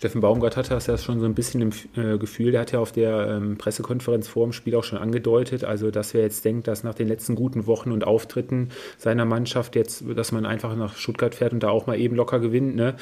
Steffen 0.00 0.22
Baumgart 0.22 0.56
hatte 0.56 0.70
das 0.70 0.86
ja 0.86 0.96
schon 0.96 1.20
so 1.20 1.26
ein 1.26 1.34
bisschen 1.34 1.60
im 1.60 1.72
äh, 1.94 2.16
Gefühl, 2.16 2.52
der 2.52 2.62
hat 2.62 2.72
ja 2.72 2.78
auf 2.78 2.90
der 2.90 3.36
ähm, 3.36 3.58
Pressekonferenz 3.58 4.28
vor 4.28 4.46
dem 4.46 4.54
Spiel 4.54 4.74
auch 4.74 4.84
schon 4.84 4.98
angedeutet, 4.98 5.62
also 5.62 5.90
dass 5.90 6.14
wer 6.14 6.22
jetzt 6.22 6.44
denkt, 6.44 6.68
dass 6.68 6.84
nach 6.84 6.94
den 6.94 7.06
letzten 7.06 7.34
guten 7.34 7.66
Wochen 7.66 7.92
und 7.92 8.04
Auftritten 8.04 8.70
seiner 8.96 9.26
Mannschaft 9.26 9.76
jetzt, 9.76 10.04
dass 10.16 10.32
man 10.32 10.46
einfach 10.46 10.74
nach 10.74 10.96
Stuttgart 10.96 11.34
fährt 11.34 11.52
und 11.52 11.62
da 11.62 11.68
auch 11.68 11.86
mal 11.86 11.98
eben 11.98 12.16
locker 12.16 12.40
gewinnt, 12.40 12.76
ne, 12.76 12.94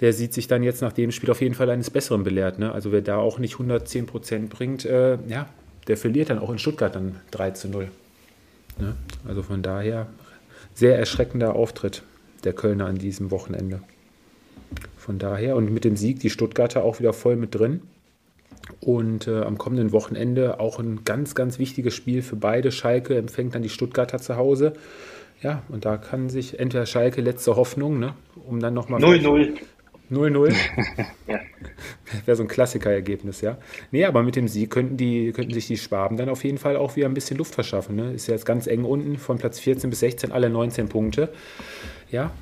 der 0.00 0.14
sieht 0.14 0.32
sich 0.32 0.46
dann 0.46 0.62
jetzt 0.62 0.80
nach 0.80 0.94
dem 0.94 1.10
Spiel 1.10 1.30
auf 1.30 1.42
jeden 1.42 1.54
Fall 1.54 1.68
eines 1.68 1.90
Besseren 1.90 2.22
belehrt. 2.22 2.58
Ne? 2.58 2.72
Also 2.72 2.90
wer 2.90 3.02
da 3.02 3.18
auch 3.18 3.38
nicht 3.38 3.54
110 3.54 4.06
Prozent 4.06 4.48
bringt, 4.48 4.86
äh, 4.86 5.18
ja, 5.28 5.46
der 5.86 5.96
verliert 5.96 6.30
dann 6.30 6.38
auch 6.38 6.50
in 6.50 6.58
Stuttgart 6.58 6.94
dann 6.94 7.16
3 7.30 7.50
zu 7.52 7.68
0. 7.68 7.88
Ne? 8.78 8.94
Also 9.26 9.42
von 9.42 9.62
daher 9.62 10.06
sehr 10.74 10.98
erschreckender 10.98 11.54
Auftritt 11.54 12.02
der 12.44 12.52
Kölner 12.52 12.86
an 12.86 12.96
diesem 12.96 13.30
Wochenende. 13.30 13.82
Von 14.96 15.18
daher 15.18 15.56
und 15.56 15.72
mit 15.72 15.84
dem 15.84 15.96
Sieg 15.96 16.20
die 16.20 16.30
Stuttgarter 16.30 16.84
auch 16.84 17.00
wieder 17.00 17.12
voll 17.12 17.36
mit 17.36 17.54
drin. 17.54 17.82
Und 18.80 19.26
äh, 19.26 19.40
am 19.42 19.58
kommenden 19.58 19.92
Wochenende 19.92 20.60
auch 20.60 20.78
ein 20.78 21.04
ganz, 21.04 21.34
ganz 21.34 21.58
wichtiges 21.58 21.94
Spiel 21.94 22.22
für 22.22 22.36
beide. 22.36 22.70
Schalke 22.70 23.16
empfängt 23.16 23.54
dann 23.54 23.62
die 23.62 23.68
Stuttgarter 23.68 24.18
zu 24.18 24.36
Hause. 24.36 24.74
Ja, 25.42 25.62
und 25.68 25.84
da 25.84 25.96
kann 25.96 26.28
sich 26.28 26.60
entweder 26.60 26.86
Schalke 26.86 27.20
letzte 27.20 27.56
Hoffnung, 27.56 27.98
ne, 27.98 28.14
um 28.46 28.60
dann 28.60 28.74
nochmal. 28.74 29.02
0-0. 29.02 29.56
0-0. 30.10 30.54
ja. 31.26 31.40
Wäre 32.24 32.36
so 32.36 32.42
ein 32.42 32.48
Klassikerergebnis, 32.48 33.40
ja. 33.40 33.58
Nee, 33.90 34.04
aber 34.04 34.22
mit 34.22 34.36
dem 34.36 34.48
Sieg 34.48 34.70
könnten, 34.70 34.96
die, 34.96 35.32
könnten 35.32 35.54
sich 35.54 35.66
die 35.66 35.78
Schwaben 35.78 36.16
dann 36.16 36.28
auf 36.28 36.44
jeden 36.44 36.58
Fall 36.58 36.76
auch 36.76 36.96
wieder 36.96 37.06
ein 37.06 37.14
bisschen 37.14 37.36
Luft 37.36 37.54
verschaffen. 37.54 37.96
Ne? 37.96 38.12
Ist 38.12 38.26
ja 38.26 38.34
jetzt 38.34 38.46
ganz 38.46 38.66
eng 38.66 38.84
unten, 38.84 39.16
von 39.16 39.38
Platz 39.38 39.58
14 39.60 39.90
bis 39.90 40.00
16 40.00 40.32
alle 40.32 40.50
19 40.50 40.88
Punkte. 40.88 41.30
Ja, 42.10 42.32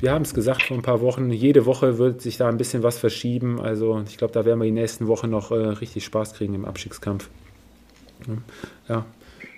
wir 0.00 0.12
haben 0.12 0.22
es 0.22 0.34
gesagt 0.34 0.62
vor 0.62 0.76
ein 0.76 0.82
paar 0.82 1.00
Wochen, 1.00 1.30
jede 1.30 1.66
Woche 1.66 1.98
wird 1.98 2.20
sich 2.20 2.36
da 2.36 2.48
ein 2.48 2.58
bisschen 2.58 2.82
was 2.82 2.98
verschieben. 2.98 3.60
Also 3.60 4.02
ich 4.06 4.18
glaube, 4.18 4.32
da 4.32 4.44
werden 4.44 4.58
wir 4.60 4.66
die 4.66 4.72
nächsten 4.72 5.06
Wochen 5.06 5.30
noch 5.30 5.50
äh, 5.50 5.54
richtig 5.54 6.04
Spaß 6.04 6.34
kriegen 6.34 6.54
im 6.54 6.64
Abstiegskampf. 6.64 7.30
Ja. 8.88 9.06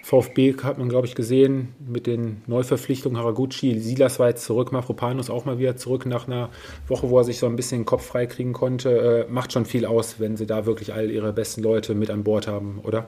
VfB 0.07 0.55
hat 0.63 0.79
man, 0.79 0.89
glaube 0.89 1.09
ich, 1.09 1.17
gesehen 1.17 1.75
mit 1.85 2.07
den 2.07 2.41
Neuverpflichtungen 2.47 3.19
Haraguchi. 3.19 3.81
Silas 3.81 4.21
war 4.21 4.29
jetzt 4.29 4.45
zurück, 4.45 4.71
Mafropanus 4.71 5.31
auch 5.31 5.45
mal 5.47 5.59
wieder 5.59 5.77
zurück 5.77 6.07
nach 6.07 6.29
einer 6.29 6.49
Woche, 6.87 7.11
wo 7.11 7.19
er 7.19 7.25
sich 7.25 7.41
so 7.41 7.47
ein 7.47 7.57
bisschen 7.57 7.81
den 7.81 7.87
Kopf 7.87 8.07
frei 8.07 8.27
kriegen 8.27 8.53
konnte. 8.53 9.27
Äh, 9.29 9.33
macht 9.33 9.53
schon 9.53 9.65
viel 9.65 9.85
aus, 9.85 10.21
wenn 10.21 10.37
sie 10.37 10.47
da 10.47 10.65
wirklich 10.65 10.95
all 10.95 11.11
ihre 11.11 11.33
besten 11.33 11.61
Leute 11.61 11.97
mit 11.97 12.09
an 12.11 12.23
Bord 12.23 12.47
haben, 12.47 12.79
oder? 12.85 13.07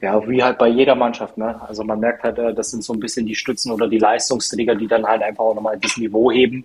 Ja, 0.00 0.28
wie 0.28 0.42
halt 0.42 0.58
bei 0.58 0.70
jeder 0.70 0.96
Mannschaft. 0.96 1.38
Ne? 1.38 1.54
Also 1.62 1.84
man 1.84 2.00
merkt 2.00 2.24
halt, 2.24 2.36
äh, 2.38 2.52
das 2.52 2.72
sind 2.72 2.82
so 2.82 2.92
ein 2.92 2.98
bisschen 2.98 3.24
die 3.24 3.36
Stützen 3.36 3.70
oder 3.70 3.86
die 3.86 3.98
Leistungsträger, 3.98 4.74
die 4.74 4.88
dann 4.88 5.06
halt 5.06 5.22
einfach 5.22 5.44
auch 5.44 5.54
nochmal 5.54 5.78
das 5.78 5.96
Niveau 5.98 6.32
heben. 6.32 6.64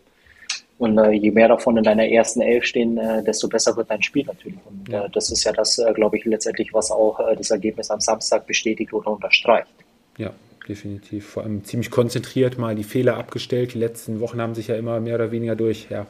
Und 0.84 0.98
äh, 0.98 1.12
je 1.12 1.32
mehr 1.32 1.48
davon 1.48 1.78
in 1.78 1.84
deiner 1.86 2.06
ersten 2.06 2.42
Elf 2.42 2.66
stehen, 2.66 2.98
äh, 2.98 3.24
desto 3.24 3.48
besser 3.48 3.78
wird 3.78 3.90
dein 3.90 4.04
Spiel 4.04 4.26
natürlich. 4.26 4.60
Und 4.66 4.90
ja. 4.90 5.06
äh, 5.06 5.10
das 5.10 5.32
ist 5.32 5.46
ja 5.46 5.54
das, 5.54 5.78
äh, 5.78 5.94
glaube 5.94 6.18
ich, 6.18 6.26
letztendlich, 6.26 6.74
was 6.74 6.92
auch 6.92 7.22
äh, 7.22 7.38
das 7.38 7.52
Ergebnis 7.52 7.90
am 7.90 8.02
Samstag 8.02 8.46
bestätigt 8.46 8.92
oder 8.92 9.12
unterstreicht. 9.12 9.72
Ja, 10.18 10.32
definitiv. 10.68 11.26
Vor 11.26 11.44
allem 11.44 11.64
ziemlich 11.64 11.90
konzentriert 11.90 12.58
mal 12.58 12.76
die 12.76 12.84
Fehler 12.84 13.16
abgestellt. 13.16 13.74
Die 13.74 13.80
letzten 13.80 14.20
Wochen 14.20 14.42
haben 14.42 14.56
sich 14.56 14.68
ja 14.68 14.76
immer 14.76 15.00
mehr 15.00 15.16
oder 15.16 15.32
weniger 15.32 15.56
durch 15.56 15.88
ja, 15.90 16.06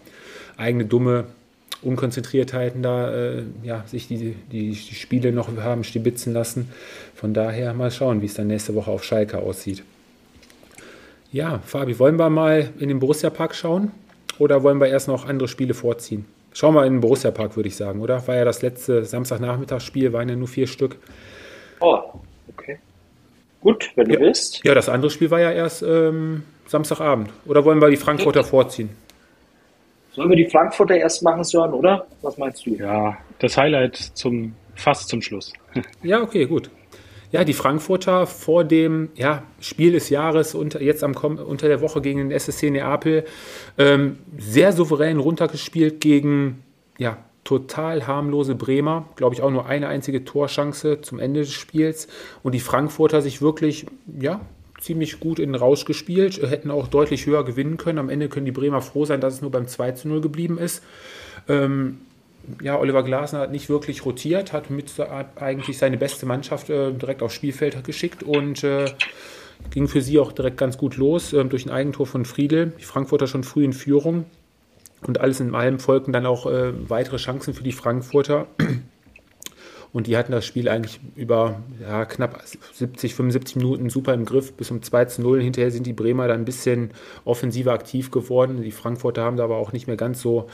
eigene 0.58 0.86
dumme 0.86 1.26
Unkonzentriertheiten 1.84 2.82
da 2.82 3.14
äh, 3.14 3.44
ja, 3.62 3.84
sich 3.86 4.08
die, 4.08 4.36
die, 4.52 4.72
die, 4.72 4.76
Spiele 4.76 5.32
noch 5.32 5.56
haben 5.58 5.84
stibitzen 5.84 6.34
lassen. 6.34 6.72
Von 7.14 7.36
daher 7.36 7.76
mal 7.76 7.92
schauen, 7.92 8.24
wie 8.24 8.26
es 8.26 8.34
dann 8.34 8.48
nächste 8.48 8.74
Woche 8.74 8.90
auf 8.90 9.04
Schalke 9.04 9.38
aussieht. 9.38 9.84
Ja, 11.32 11.60
Fabi, 11.64 12.00
wollen 12.00 12.18
wir 12.18 12.32
mal 12.32 12.72
in 12.80 12.90
den 12.90 13.00
Borussia-Park 13.00 13.54
schauen 13.54 13.92
oder 14.40 14.64
wollen 14.64 14.80
wir 14.80 14.88
erst 14.88 15.08
noch 15.08 15.26
andere 15.26 15.48
Spiele 15.48 15.74
vorziehen? 15.74 16.26
Schauen 16.54 16.76
wir 16.76 16.86
in 16.86 16.94
den 16.94 17.02
Borussia-Park, 17.02 17.56
würde 17.56 17.70
ich 17.70 17.76
sagen, 17.76 18.02
oder? 18.02 18.28
War 18.28 18.36
ja 18.36 18.46
das 18.46 18.62
letzte 18.62 19.06
Samstagnachmittagsspiel, 19.06 20.14
waren 20.14 20.30
ja 20.30 20.36
nur 20.36 20.48
vier 20.48 20.68
Stück. 20.68 20.98
Oh, 21.80 22.00
okay. 22.48 22.78
Gut, 23.62 23.92
wenn 23.96 24.08
du 24.08 24.14
ja, 24.16 24.20
willst. 24.20 24.64
Ja, 24.64 24.76
das 24.76 24.90
andere 24.90 25.10
Spiel 25.10 25.32
war 25.32 25.40
ja 25.40 25.52
erst 25.52 25.82
ähm, 25.82 26.44
Samstagabend. 26.68 27.30
Oder 27.46 27.66
wollen 27.66 27.82
wir 27.82 27.90
die 27.90 27.98
Frankfurter 27.98 28.42
okay. 28.42 28.50
vorziehen? 28.50 28.90
Sollen 30.12 30.30
wir 30.30 30.38
die 30.38 30.48
Frankfurter 30.50 30.96
erst 30.96 31.24
machen, 31.24 31.44
Sören, 31.44 31.74
oder? 31.74 32.06
Was 32.22 32.38
meinst 32.38 32.66
du? 32.66 32.72
Ja, 32.72 33.18
das 33.40 33.58
Highlight 33.58 33.96
zum 33.96 34.54
fast 34.76 35.10
zum 35.10 35.22
Schluss. 35.22 35.54
ja, 36.04 36.22
okay, 36.22 36.46
gut. 36.46 36.70
Ja, 37.34 37.44
die 37.44 37.54
Frankfurter 37.54 38.28
vor 38.28 38.64
dem 38.64 39.10
ja, 39.16 39.42
Spiel 39.60 39.92
des 39.92 40.12
Jahres 40.12 40.54
unter, 40.54 40.84
jetzt 40.84 41.04
am, 41.04 41.16
unter 41.16 41.68
der 41.68 41.82
Woche 41.82 42.00
gegen 42.00 42.20
den 42.20 42.32
SSC 42.32 42.70
Neapel 42.70 43.26
ähm, 43.80 44.18
sehr 44.38 44.72
souverän 44.72 45.18
runtergespielt 45.18 46.00
gegen 46.00 46.62
ja, 47.00 47.18
total 47.44 48.06
harmlose 48.06 48.54
Bremer. 48.54 49.10
Glaube 49.16 49.34
ich 49.34 49.42
auch 49.42 49.50
nur 49.50 49.66
eine 49.66 49.88
einzige 49.88 50.24
Torschance 50.26 51.02
zum 51.02 51.18
Ende 51.18 51.40
des 51.40 51.54
Spiels. 51.54 52.08
Und 52.44 52.54
die 52.54 52.60
Frankfurter 52.60 53.24
sich 53.24 53.42
wirklich 53.42 53.88
ja, 54.20 54.42
ziemlich 54.80 55.20
gut 55.20 55.40
in 55.40 55.54
den 55.54 55.60
Rausch 55.60 55.86
gespielt, 55.86 56.40
hätten 56.40 56.70
auch 56.70 56.88
deutlich 56.88 57.26
höher 57.26 57.44
gewinnen 57.44 57.78
können. 57.78 57.98
Am 57.98 58.10
Ende 58.10 58.30
können 58.30 58.46
die 58.46 58.52
Bremer 58.52 58.84
froh 58.84 59.06
sein, 59.06 59.22
dass 59.22 59.34
es 59.34 59.42
nur 59.42 59.50
beim 59.50 59.68
2 59.68 59.94
zu 59.94 60.08
0 60.08 60.22
geblieben 60.22 60.60
ist. 60.60 60.84
Ähm, 61.50 61.98
ja, 62.62 62.78
Oliver 62.78 63.04
Glasner 63.04 63.40
hat 63.40 63.52
nicht 63.52 63.70
wirklich 63.70 64.06
rotiert, 64.06 64.54
hat 64.54 64.70
mit 64.70 64.92
eigentlich 65.36 65.78
seine 65.78 65.98
beste 65.98 66.26
Mannschaft 66.26 66.70
äh, 66.70 66.92
direkt 66.92 67.22
aufs 67.22 67.36
Spielfeld 67.36 67.84
geschickt 67.84 68.24
und 68.24 68.64
äh, 68.64 68.86
ging 69.70 69.88
für 69.88 70.02
sie 70.02 70.20
auch 70.20 70.32
direkt 70.32 70.58
ganz 70.58 70.78
gut 70.78 70.98
los 70.98 71.34
ähm, 71.34 71.50
durch 71.50 71.66
ein 71.66 71.72
Eigentor 71.72 72.06
von 72.06 72.26
Friedel. 72.26 72.74
Die 72.80 72.84
Frankfurter 72.84 73.28
schon 73.28 73.44
früh 73.44 73.64
in 73.64 73.74
Führung. 73.74 74.26
Und 75.06 75.20
alles 75.20 75.42
in 75.42 75.54
allem 75.54 75.80
folgten 75.80 76.14
dann 76.14 76.26
auch 76.26 76.46
äh, 76.46 76.72
weitere 76.90 77.18
Chancen 77.18 77.54
für 77.54 77.64
die 77.64 77.74
Frankfurter. 77.74 78.48
Und 79.94 80.08
die 80.08 80.18
hatten 80.18 80.32
das 80.32 80.44
Spiel 80.44 80.68
eigentlich 80.68 81.00
über 81.16 81.62
ja, 81.80 82.06
knapp 82.06 82.42
70, 82.74 83.14
75 83.14 83.58
Minuten 83.58 83.92
super 83.92 84.16
im 84.16 84.26
Griff 84.26 84.54
bis 84.54 84.72
um 84.72 84.82
2 84.82 85.06
zu 85.06 85.22
0. 85.22 85.42
Hinterher 85.42 85.70
sind 85.70 85.86
die 85.86 85.94
Bremer 85.94 86.28
dann 86.28 86.42
ein 86.42 86.46
bisschen 86.46 86.90
offensiver 87.26 87.74
aktiv 87.74 88.10
geworden. 88.10 88.64
Die 88.64 88.72
Frankfurter 88.72 89.24
haben 89.24 89.38
da 89.38 89.44
aber 89.44 89.58
auch 89.58 89.72
nicht 89.72 89.86
mehr 89.86 89.96
ganz 89.96 90.20
so 90.20 90.48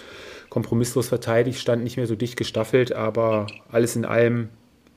kompromisslos 0.49 1.07
verteidigt, 1.07 1.57
standen 1.59 1.85
nicht 1.85 1.95
mehr 1.95 2.05
so 2.05 2.15
dicht 2.15 2.35
gestaffelt, 2.35 2.93
aber 2.93 3.47
alles 3.71 3.95
in 3.95 4.03
allem 4.03 4.49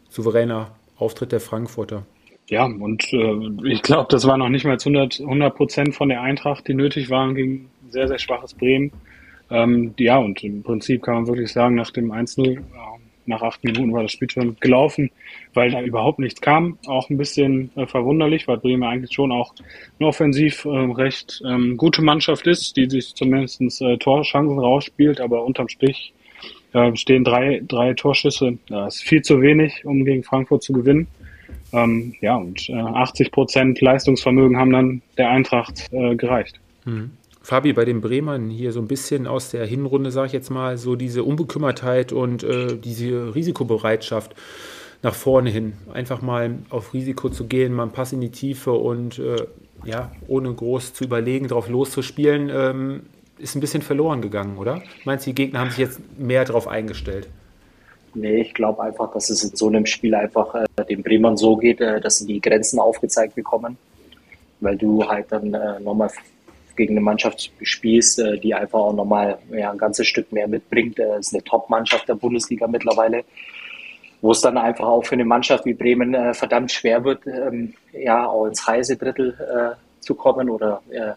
souveräner 0.09 0.72
Auftritt 0.96 1.31
der 1.31 1.40
Frankfurter. 1.40 2.05
Ja, 2.48 2.64
und 2.64 3.12
äh, 3.12 3.68
ich 3.68 3.83
glaube, 3.83 4.09
das 4.11 4.26
war 4.26 4.37
noch 4.37 4.48
nicht 4.48 4.64
mal 4.64 4.76
100 4.76 5.55
Prozent 5.55 5.94
von 5.94 6.09
der 6.09 6.20
Eintracht, 6.20 6.66
die 6.66 6.74
nötig 6.74 7.11
waren 7.11 7.37
gegen 7.37 7.70
sehr, 7.90 8.09
sehr 8.09 8.18
schwaches 8.18 8.55
Bremen. 8.55 8.90
Ähm, 9.50 9.94
ja, 9.98 10.18
und 10.18 10.42
im 10.42 10.62
Prinzip 10.62 11.02
kann 11.02 11.14
man 11.14 11.26
wirklich 11.28 11.52
sagen, 11.52 11.76
nach 11.76 11.90
dem 11.90 12.11
1-0, 12.11 12.59
äh, 12.59 12.61
nach 13.27 13.43
acht 13.43 13.63
Minuten 13.65 13.93
war 13.93 14.03
das 14.03 14.13
Spiel 14.13 14.31
schon 14.31 14.57
gelaufen, 14.61 15.11
weil 15.55 15.71
da 15.71 15.81
überhaupt 15.83 16.19
nichts 16.19 16.41
kam. 16.41 16.79
Auch 16.87 17.11
ein 17.11 17.19
bisschen 17.19 17.71
äh, 17.77 17.87
verwunderlich, 17.87 18.49
weil 18.49 18.59
Bremen 18.59 18.83
eigentlich 18.83 19.13
schon 19.13 19.33
auch 19.33 19.55
eine 19.99 20.09
offensiv 20.09 20.65
äh, 20.65 20.69
recht 20.69 21.43
ähm, 21.47 21.77
gute 21.77 22.03
Mannschaft 22.03 22.47
ist, 22.47 22.77
die 22.77 22.89
sich 22.89 23.15
zumindest 23.15 23.61
äh, 23.81 23.97
Torchancen 23.99 24.59
rausspielt, 24.59 25.21
aber 25.21 25.45
unterm 25.45 25.69
Strich 25.69 26.13
äh, 26.73 26.95
stehen 26.97 27.25
drei, 27.25 27.63
drei 27.67 27.95
Torschüsse. 27.95 28.59
Das 28.69 28.97
ist 28.97 29.03
viel 29.03 29.23
zu 29.23 29.41
wenig, 29.41 29.85
um 29.85 30.05
gegen 30.05 30.23
Frankfurt 30.23 30.63
zu 30.63 30.73
gewinnen. 30.73 31.07
Ähm, 31.73 32.15
ja, 32.21 32.37
und 32.37 32.69
äh, 32.69 32.75
80 32.75 33.31
Prozent 33.31 33.81
Leistungsvermögen 33.81 34.59
haben 34.59 34.73
dann 34.73 35.03
der 35.17 35.31
Eintracht 35.31 35.89
äh, 35.93 36.17
gereicht. 36.17 36.61
Mhm. 36.85 37.13
Fabi, 37.42 37.72
bei 37.72 37.85
den 37.85 38.00
Bremern 38.00 38.50
hier 38.50 38.72
so 38.72 38.81
ein 38.81 38.87
bisschen 38.87 39.26
aus 39.26 39.50
der 39.50 39.66
Hinrunde, 39.66 40.11
sage 40.11 40.28
ich 40.28 40.33
jetzt 40.33 40.50
mal, 40.50 40.78
so 40.78 40.94
diese 40.94 41.24
Unbekümmertheit 41.24 42.12
und 42.12 42.44
äh, 42.44 42.76
diese 42.76 43.35
Risikobereitschaft 43.35 44.35
nach 45.02 45.14
vorne 45.14 45.50
hin. 45.50 45.72
Einfach 45.92 46.22
mal 46.22 46.59
auf 46.70 46.94
Risiko 46.94 47.28
zu 47.28 47.46
gehen, 47.46 47.74
mal 47.74 47.85
einen 47.85 47.92
Pass 47.92 48.12
in 48.12 48.20
die 48.20 48.31
Tiefe 48.31 48.72
und 48.72 49.18
äh, 49.18 49.46
ja, 49.85 50.12
ohne 50.28 50.52
groß 50.55 50.94
zu 50.94 51.05
überlegen, 51.05 51.48
drauf 51.48 51.68
loszuspielen, 51.68 52.50
ähm, 52.55 53.02
ist 53.38 53.57
ein 53.57 53.61
bisschen 53.61 53.83
verloren 53.83 54.22
gegangen, 54.22 54.57
oder? 54.57 54.83
Meinst 55.05 55.26
du, 55.26 55.31
die 55.31 55.35
Gegner 55.35 55.59
haben 55.59 55.70
sich 55.70 55.78
jetzt 55.78 56.00
mehr 56.16 56.44
darauf 56.44 56.68
eingestellt? 56.68 57.28
Nee, 58.14 58.42
ich 58.42 58.55
glaube 58.55 58.83
einfach, 58.83 59.11
dass 59.12 59.31
es 59.31 59.42
in 59.42 59.57
so 59.57 59.66
einem 59.66 59.87
Spiel 59.87 60.14
einfach 60.14 60.55
äh, 60.55 60.85
den 60.85 61.02
Bremern 61.02 61.37
so 61.37 61.57
geht, 61.57 61.81
äh, 61.81 62.00
dass 62.00 62.18
sie 62.18 62.26
die 62.26 62.40
Grenzen 62.40 62.78
aufgezeigt 62.78 63.35
bekommen, 63.35 63.76
weil 64.61 64.76
du 64.76 65.09
halt 65.09 65.26
dann 65.31 65.55
äh, 65.55 65.81
nochmal 65.81 66.11
gegen 66.77 66.95
eine 66.95 67.01
Mannschaft 67.01 67.51
spielst, 67.63 68.19
äh, 68.19 68.39
die 68.39 68.55
einfach 68.55 68.79
auch 68.79 68.93
nochmal 68.93 69.39
ja, 69.51 69.71
ein 69.71 69.79
ganzes 69.79 70.07
Stück 70.07 70.33
mehr 70.33 70.49
mitbringt. 70.49 70.99
Es 70.99 71.07
äh, 71.07 71.19
ist 71.19 71.35
eine 71.35 71.45
Top-Mannschaft 71.45 72.09
der 72.09 72.15
Bundesliga 72.15 72.67
mittlerweile, 72.67 73.25
wo 74.21 74.33
es 74.33 74.41
dann 74.41 74.59
einfach 74.59 74.87
auch 74.87 75.05
für 75.05 75.15
eine 75.15 75.25
Mannschaft 75.25 75.65
wie 75.65 75.75
Bremen 75.75 76.15
äh, 76.15 76.35
verdammt 76.35 76.73
schwer 76.73 77.05
wird, 77.05 77.27
ähm, 77.27 77.75
ja, 77.93 78.27
auch 78.27 78.47
ins 78.47 78.67
heiße 78.67 78.97
Drittel 78.97 79.37
äh, 79.41 80.03
zu 80.03 80.15
kommen 80.15 80.51
oder 80.51 80.83
äh, 80.91 81.13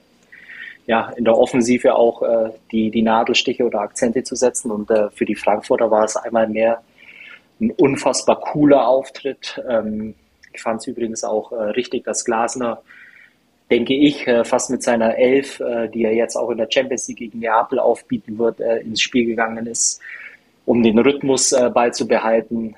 ja, 0.88 1.10
in 1.16 1.26
der 1.26 1.38
Offensive 1.38 1.96
auch 1.96 2.22
äh, 2.22 2.52
die, 2.72 2.92
die 2.92 3.02
Nadelstiche 3.02 3.66
oder 3.66 3.80
Akzente 3.82 4.24
zu 4.24 4.36
setzen. 4.36 4.70
Und 4.70 4.92
für 5.14 5.26
die 5.26 5.36
Frankfurter 5.36 5.90
war 5.90 6.04
es 6.04 6.16
einmal 6.16 6.48
mehr 6.48 6.84
ein 7.60 7.72
unfassbar 7.72 8.40
cooler 8.40 8.88
Auftritt. 8.88 9.60
Ähm, 9.68 10.14
ich 10.54 10.62
fand 10.62 10.82
es 10.82 10.88
übrigens 10.88 11.24
auch 11.24 11.52
richtig, 11.52 12.06
dass 12.06 12.24
Glasner 12.24 12.82
denke 13.72 13.94
ich, 13.94 14.28
äh, 14.28 14.44
fast 14.44 14.70
mit 14.70 14.84
seiner 14.84 15.18
Elf, 15.18 15.60
äh, 15.60 15.88
die 15.90 16.04
er 16.04 16.14
jetzt 16.14 16.36
auch 16.36 16.50
in 16.52 16.58
der 16.58 16.68
Champions 16.70 17.08
League 17.08 17.18
gegen 17.18 17.40
Neapel 17.40 17.80
aufbieten 17.80 18.38
wird, 18.38 18.60
äh, 18.60 18.80
ins 18.80 19.02
Spiel 19.02 19.26
gegangen 19.26 19.66
ist, 19.66 20.02
um 20.66 20.82
den 20.82 20.98
Rhythmus 20.98 21.52
beizubehalten, 21.76 22.76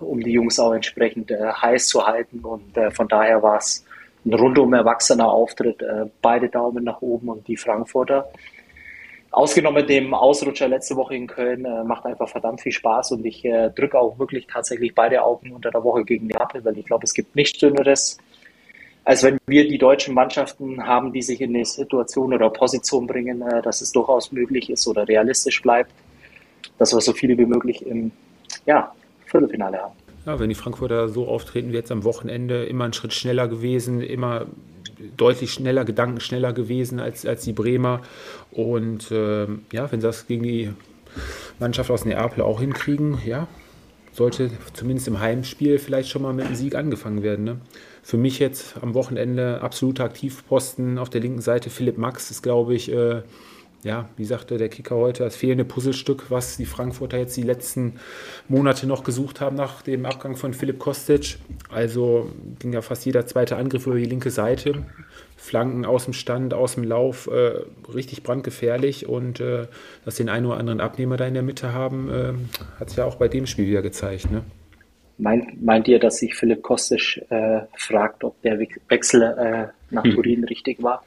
um 0.00 0.18
die 0.20 0.30
Jungs 0.30 0.58
auch 0.58 0.72
entsprechend 0.72 1.30
heiß 1.30 1.88
zu 1.88 2.06
halten. 2.06 2.38
Und 2.40 2.72
von 2.94 3.06
daher 3.06 3.42
war 3.42 3.58
es 3.58 3.84
ein 4.24 4.32
rundum 4.32 4.72
erwachsener 4.72 5.30
Auftritt. 5.30 5.84
Beide 6.22 6.48
Daumen 6.48 6.84
nach 6.84 7.02
oben 7.02 7.28
und 7.28 7.46
die 7.46 7.58
Frankfurter. 7.58 8.30
Ausgenommen 9.30 9.86
dem 9.86 10.14
Ausrutscher 10.14 10.68
letzte 10.68 10.96
Woche 10.96 11.16
in 11.16 11.26
Köln, 11.26 11.66
macht 11.86 12.06
einfach 12.06 12.30
verdammt 12.30 12.62
viel 12.62 12.72
Spaß 12.72 13.12
und 13.12 13.26
ich 13.26 13.42
drücke 13.42 13.98
auch 13.98 14.18
wirklich 14.18 14.46
tatsächlich 14.46 14.94
beide 14.94 15.22
Augen 15.22 15.52
unter 15.52 15.70
der 15.70 15.84
Woche 15.84 16.06
gegen 16.06 16.28
Neapel, 16.28 16.64
weil 16.64 16.78
ich 16.78 16.86
glaube, 16.86 17.04
es 17.04 17.12
gibt 17.12 17.36
nichts 17.36 17.58
Schöneres, 17.58 18.16
als 19.08 19.22
wenn 19.22 19.38
wir 19.46 19.66
die 19.66 19.78
deutschen 19.78 20.12
Mannschaften 20.12 20.86
haben, 20.86 21.14
die 21.14 21.22
sich 21.22 21.40
in 21.40 21.56
eine 21.56 21.64
Situation 21.64 22.34
oder 22.34 22.50
Position 22.50 23.06
bringen, 23.06 23.40
äh, 23.40 23.62
dass 23.62 23.80
es 23.80 23.90
durchaus 23.90 24.32
möglich 24.32 24.68
ist 24.68 24.86
oder 24.86 25.08
realistisch 25.08 25.62
bleibt, 25.62 25.90
dass 26.76 26.92
wir 26.92 27.00
so 27.00 27.14
viele 27.14 27.38
wie 27.38 27.46
möglich 27.46 27.86
im 27.86 28.12
ja, 28.66 28.92
Viertelfinale 29.24 29.78
haben. 29.78 29.94
Ja, 30.26 30.38
wenn 30.38 30.50
die 30.50 30.54
Frankfurter 30.54 31.08
so 31.08 31.26
auftreten 31.26 31.72
wie 31.72 31.76
jetzt 31.76 31.90
am 31.90 32.04
Wochenende, 32.04 32.66
immer 32.66 32.84
einen 32.84 32.92
Schritt 32.92 33.14
schneller 33.14 33.48
gewesen, 33.48 34.02
immer 34.02 34.44
deutlich 35.16 35.54
schneller, 35.54 35.86
Gedanken 35.86 36.20
schneller 36.20 36.52
gewesen 36.52 37.00
als, 37.00 37.24
als 37.24 37.44
die 37.44 37.54
Bremer. 37.54 38.02
Und 38.50 39.10
äh, 39.10 39.46
ja, 39.72 39.90
wenn 39.90 40.02
sie 40.02 40.06
das 40.06 40.26
gegen 40.26 40.42
die 40.42 40.70
Mannschaft 41.58 41.90
aus 41.90 42.04
Neapel 42.04 42.42
auch 42.42 42.60
hinkriegen, 42.60 43.16
ja, 43.24 43.48
sollte 44.12 44.50
zumindest 44.74 45.08
im 45.08 45.20
Heimspiel 45.20 45.78
vielleicht 45.78 46.10
schon 46.10 46.20
mal 46.20 46.34
mit 46.34 46.44
einem 46.44 46.56
Sieg 46.56 46.74
angefangen 46.74 47.22
werden. 47.22 47.44
Ne? 47.46 47.56
Für 48.02 48.16
mich 48.16 48.38
jetzt 48.38 48.76
am 48.82 48.94
Wochenende 48.94 49.60
absoluter 49.60 50.04
Aktivposten 50.04 50.98
auf 50.98 51.10
der 51.10 51.20
linken 51.20 51.40
Seite. 51.40 51.70
Philipp 51.70 51.98
Max 51.98 52.30
ist, 52.30 52.42
glaube 52.42 52.74
ich, 52.74 52.92
äh, 52.92 53.22
ja, 53.84 54.08
wie 54.16 54.24
sagte 54.24 54.56
der 54.56 54.68
Kicker 54.68 54.96
heute, 54.96 55.22
das 55.22 55.36
fehlende 55.36 55.64
Puzzlestück, 55.64 56.30
was 56.30 56.56
die 56.56 56.66
Frankfurter 56.66 57.18
jetzt 57.18 57.36
die 57.36 57.42
letzten 57.42 57.94
Monate 58.48 58.86
noch 58.86 59.04
gesucht 59.04 59.40
haben 59.40 59.56
nach 59.56 59.82
dem 59.82 60.04
Abgang 60.04 60.36
von 60.36 60.52
Philipp 60.52 60.78
Kostic. 60.80 61.38
Also 61.70 62.30
ging 62.58 62.72
ja 62.72 62.82
fast 62.82 63.06
jeder 63.06 63.26
zweite 63.26 63.56
Angriff 63.56 63.86
über 63.86 63.96
die 63.96 64.04
linke 64.04 64.30
Seite. 64.30 64.84
Flanken 65.36 65.84
aus 65.84 66.04
dem 66.04 66.12
Stand, 66.12 66.54
aus 66.54 66.74
dem 66.74 66.82
Lauf, 66.82 67.28
äh, 67.28 67.60
richtig 67.94 68.24
brandgefährlich 68.24 69.08
und 69.08 69.38
äh, 69.38 69.68
dass 70.04 70.16
den 70.16 70.28
einen 70.28 70.46
oder 70.46 70.56
anderen 70.56 70.80
Abnehmer 70.80 71.16
da 71.16 71.26
in 71.26 71.34
der 71.34 71.44
Mitte 71.44 71.72
haben, 71.72 72.10
äh, 72.10 72.32
hat 72.80 72.88
es 72.88 72.96
ja 72.96 73.04
auch 73.04 73.14
bei 73.14 73.28
dem 73.28 73.46
Spiel 73.46 73.68
wieder 73.68 73.82
gezeigt. 73.82 74.30
Ne? 74.30 74.42
Meint, 75.18 75.62
meint 75.62 75.88
ihr, 75.88 75.98
dass 75.98 76.18
sich 76.18 76.34
Philipp 76.34 76.62
Kostisch 76.62 77.20
äh, 77.28 77.60
fragt, 77.76 78.22
ob 78.22 78.40
der 78.42 78.58
Wechsel 78.88 79.22
äh, 79.22 79.66
nach 79.90 80.04
hm. 80.04 80.14
Turin 80.14 80.44
richtig 80.44 80.82
war? 80.82 81.02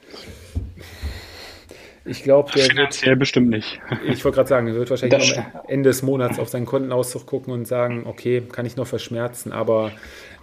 Ich 2.04 2.22
glaube, 2.24 2.50
der 2.52 2.64
Finanziell 2.64 3.12
wird, 3.12 3.20
bestimmt 3.20 3.50
nicht. 3.50 3.80
Ich 4.06 4.24
wollte 4.24 4.36
gerade 4.36 4.48
sagen, 4.48 4.66
er 4.66 4.74
wird 4.74 4.90
wahrscheinlich 4.90 5.38
am 5.38 5.44
Ende 5.68 5.90
des 5.90 6.02
Monats 6.02 6.38
auf 6.38 6.48
seinen 6.48 6.66
Kontenauszug 6.66 7.26
gucken 7.26 7.52
und 7.52 7.66
sagen, 7.66 8.04
okay, 8.06 8.42
kann 8.52 8.66
ich 8.66 8.76
noch 8.76 8.88
verschmerzen, 8.88 9.52
aber 9.52 9.92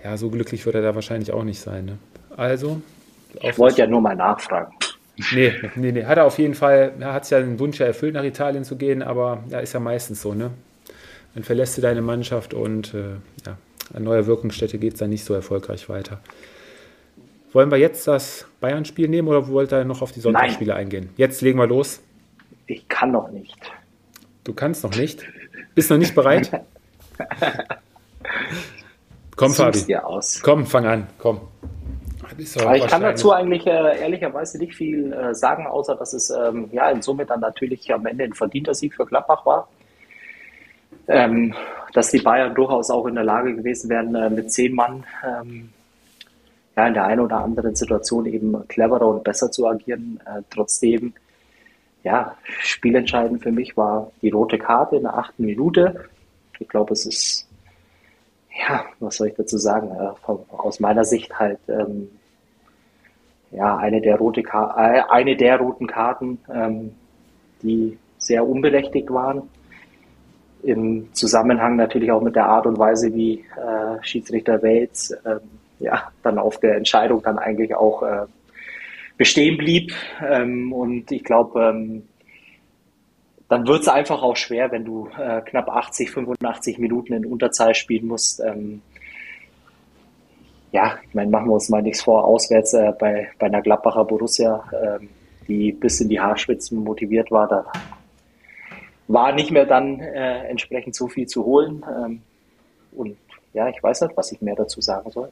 ja, 0.04 0.16
so 0.16 0.30
glücklich 0.30 0.66
wird 0.66 0.76
er 0.76 0.82
da 0.82 0.96
wahrscheinlich 0.96 1.34
auch 1.34 1.44
nicht 1.44 1.60
sein. 1.60 1.86
Ne? 1.86 1.98
Also. 2.38 2.82
Ich 3.42 3.58
wollte 3.58 3.80
ja 3.80 3.88
nur 3.88 4.02
mal 4.02 4.16
nachfragen. 4.16 4.74
Nee, 5.34 5.54
nee, 5.76 5.92
nee. 5.92 6.06
Hat 6.06 6.18
er 6.18 6.26
auf 6.26 6.40
jeden 6.40 6.54
Fall, 6.54 6.94
er 6.98 7.14
hat 7.14 7.24
es 7.24 7.30
ja 7.30 7.40
den 7.40 7.60
Wunsch 7.60 7.78
ja 7.80 7.86
erfüllt, 7.86 8.14
nach 8.14 8.24
Italien 8.24 8.64
zu 8.64 8.78
gehen, 8.78 9.04
aber 9.04 9.44
ja, 9.50 9.60
ist 9.60 9.74
ja 9.74 9.82
meistens 9.82 10.22
so, 10.22 10.34
ne? 10.34 10.52
Dann 11.34 11.44
verlässt 11.44 11.78
du 11.78 11.82
deine 11.82 12.02
Mannschaft 12.02 12.54
und 12.54 12.94
äh, 12.94 13.15
ja, 13.46 13.58
an 13.94 14.04
neuer 14.04 14.26
Wirkungsstätte 14.26 14.78
geht 14.78 14.94
es 14.94 15.00
dann 15.00 15.10
nicht 15.10 15.24
so 15.24 15.34
erfolgreich 15.34 15.89
weiter. 15.89 16.20
Wollen 17.52 17.72
wir 17.72 17.78
jetzt 17.78 18.08
das 18.08 18.46
Bayern-Spiel 18.62 19.08
nehmen 19.08 19.28
oder 19.28 19.48
wollt 19.48 19.74
ihr 19.74 19.84
noch 19.84 20.02
auf 20.02 20.12
die 20.12 20.20
Sonntagsspiele 20.20 20.76
eingehen? 20.76 21.10
Jetzt 21.18 21.42
legen 21.42 21.58
wir 21.58 21.68
los. 21.68 22.02
Ich 22.68 22.88
kann 22.88 23.12
noch 23.12 23.32
nicht. 23.32 23.58
Du 24.44 24.54
kannst 24.54 24.84
noch 24.84 24.96
nicht? 24.96 25.26
Bist 25.74 25.89
noch 25.89 25.98
nicht 25.98 26.13
bereit? 26.13 26.52
komm, 29.36 29.54
Fabi. 29.54 29.82
Dir 29.84 30.06
aus. 30.06 30.42
Komm, 30.44 30.65
fang 30.65 30.86
an. 30.86 31.08
Komm. 31.17 31.42
Aber 32.60 32.75
ich 32.77 32.88
kann 32.88 33.02
dazu 33.02 33.34
eigentlich 33.34 33.65
äh, 33.65 34.00
ehrlicherweise 34.00 34.60
nicht 34.60 34.75
viel 34.75 35.12
äh, 35.12 35.34
sagen, 35.34 35.65
außer 35.65 35.96
dass 35.96 36.13
es 36.13 36.30
ähm, 36.30 36.69
ja 36.71 36.90
in 36.92 37.02
Summe 37.02 37.25
dann 37.25 37.40
natürlich 37.40 37.92
am 37.92 38.06
Ende 38.06 38.23
ein 38.23 38.34
verdienter 38.34 38.75
Sieg 38.75 38.94
für 38.94 39.06
Gladbach 39.06 39.46
war 39.48 39.67
ähm, 41.10 41.54
dass 41.94 42.12
die 42.12 42.20
Bayern 42.20 42.54
durchaus 42.54 42.90
auch 42.92 43.08
in 43.08 43.16
der 43.16 43.24
Lage 43.24 43.56
gewesen 43.56 43.90
wären, 43.90 44.16
äh, 44.16 44.30
mit 44.30 44.52
zehn 44.52 44.74
Mann 44.74 45.04
ähm, 45.26 45.70
ja, 46.78 46.88
in 46.88 46.94
der 46.94 47.06
einen 47.06 47.22
oder 47.22 47.40
anderen 47.40 47.76
Situation 47.76 48.26
eben 48.26 48.68
cleverer 48.68 49.08
und 49.08 49.24
besser 49.24 49.52
zu 49.52 49.68
agieren. 49.68 50.20
Äh, 50.26 50.44
trotzdem, 50.50 51.14
ja, 52.04 52.38
spielentscheidend 52.60 53.42
für 53.44 53.52
mich 53.52 53.76
war 53.76 54.12
die 54.22 54.30
rote 54.30 54.58
Karte 54.58 54.98
in 54.98 55.04
der 55.04 55.18
achten 55.18 55.46
Minute. 55.46 56.06
Ich 56.60 56.70
glaube, 56.70 56.94
es 56.94 57.06
ist, 57.06 57.50
ja, 58.68 58.86
was 59.00 59.18
soll 59.18 59.30
ich 59.30 59.36
dazu 59.36 59.58
sagen? 59.58 59.90
Äh, 59.90 60.14
von, 60.24 60.40
aus 60.50 60.80
meiner 60.80 61.06
Sicht 61.06 61.38
halt 61.40 61.60
ähm, 61.68 62.10
ja, 63.52 63.78
eine 63.78 64.00
der, 64.00 64.18
rote 64.18 64.44
Ka 64.44 64.76
äh, 64.78 65.02
eine 65.10 65.36
der 65.36 65.58
roten 65.58 65.88
Karten, 65.88 66.38
ähm, 66.54 66.92
die 67.64 67.98
sehr 68.20 68.48
unberechtigt 68.48 69.12
waren 69.12 69.50
im 70.64 71.14
Zusammenhang 71.14 71.76
natürlich 71.76 72.12
auch 72.12 72.22
mit 72.22 72.36
der 72.36 72.48
Art 72.48 72.66
und 72.66 72.78
Weise, 72.78 73.14
wie 73.14 73.46
äh, 73.58 74.04
Schiedsrichter 74.04 74.62
Wales 74.62 75.16
ähm, 75.26 75.40
ja, 75.80 76.12
dann 76.24 76.38
auf 76.38 76.60
der 76.60 76.76
Entscheidung 76.76 77.22
dann 77.24 77.40
eigentlich 77.40 77.74
auch 77.76 78.04
äh, 78.04 78.26
bestehen 79.18 79.58
blieb. 79.58 79.94
Ähm, 80.28 80.74
und 80.74 81.12
ich 81.12 81.24
glaube, 81.24 81.62
ähm, 81.62 82.04
dann 83.48 83.66
wird 83.68 83.82
es 83.82 83.88
einfach 83.88 84.22
auch 84.22 84.36
schwer, 84.36 84.72
wenn 84.72 84.86
du 84.86 85.10
äh, 85.18 85.42
knapp 85.42 85.70
80, 85.70 86.12
85 86.12 86.78
Minuten 86.78 87.14
in 87.14 87.26
Unterzahl 87.26 87.74
spielen 87.74 88.08
musst. 88.08 88.40
Ähm, 88.42 88.82
ja, 90.72 91.00
ich 91.08 91.16
meine, 91.16 91.32
machen 91.32 91.48
wir 91.48 91.54
uns 91.54 91.70
mal 91.70 91.82
nichts 91.82 92.04
vor, 92.04 92.26
auswärts 92.26 92.74
äh, 92.74 92.94
bei, 93.00 93.30
bei 93.40 93.48
einer 93.48 93.62
Gladbacher 93.62 94.06
Borussia, 94.06 94.64
ähm, 94.72 95.10
die 95.48 95.72
bis 95.72 96.00
in 96.00 96.10
die 96.10 96.20
Haarspitzen 96.20 96.84
motiviert 96.84 97.32
war, 97.32 97.48
da 97.48 97.66
war 99.10 99.34
nicht 99.34 99.50
mehr 99.50 99.66
dann 99.66 100.00
äh, 100.00 100.44
entsprechend 100.48 100.96
so 100.96 101.08
viel 101.08 101.28
zu 101.28 101.44
holen. 101.44 101.84
Ähm, 101.84 102.22
und 102.92 103.18
ja, 103.54 103.68
ich 103.68 103.82
weiß 103.82 104.02
nicht, 104.02 104.16
was 104.16 104.32
ich 104.32 104.40
mehr 104.40 104.56
dazu 104.56 104.82
sagen 104.82 105.10
soll. 105.10 105.32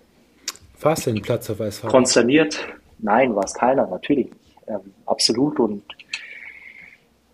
War 0.81 0.93
es 0.93 1.03
denn 1.03 1.21
Platz 1.21 1.49
auf 1.49 1.61
Eisfahrer? 1.61 1.91
Konsterniert? 1.91 2.67
Nein, 2.97 3.35
war 3.35 3.43
es 3.45 3.53
keiner, 3.53 3.85
natürlich. 3.85 4.31
Ähm, 4.67 4.93
absolut. 5.05 5.59
Und 5.59 5.83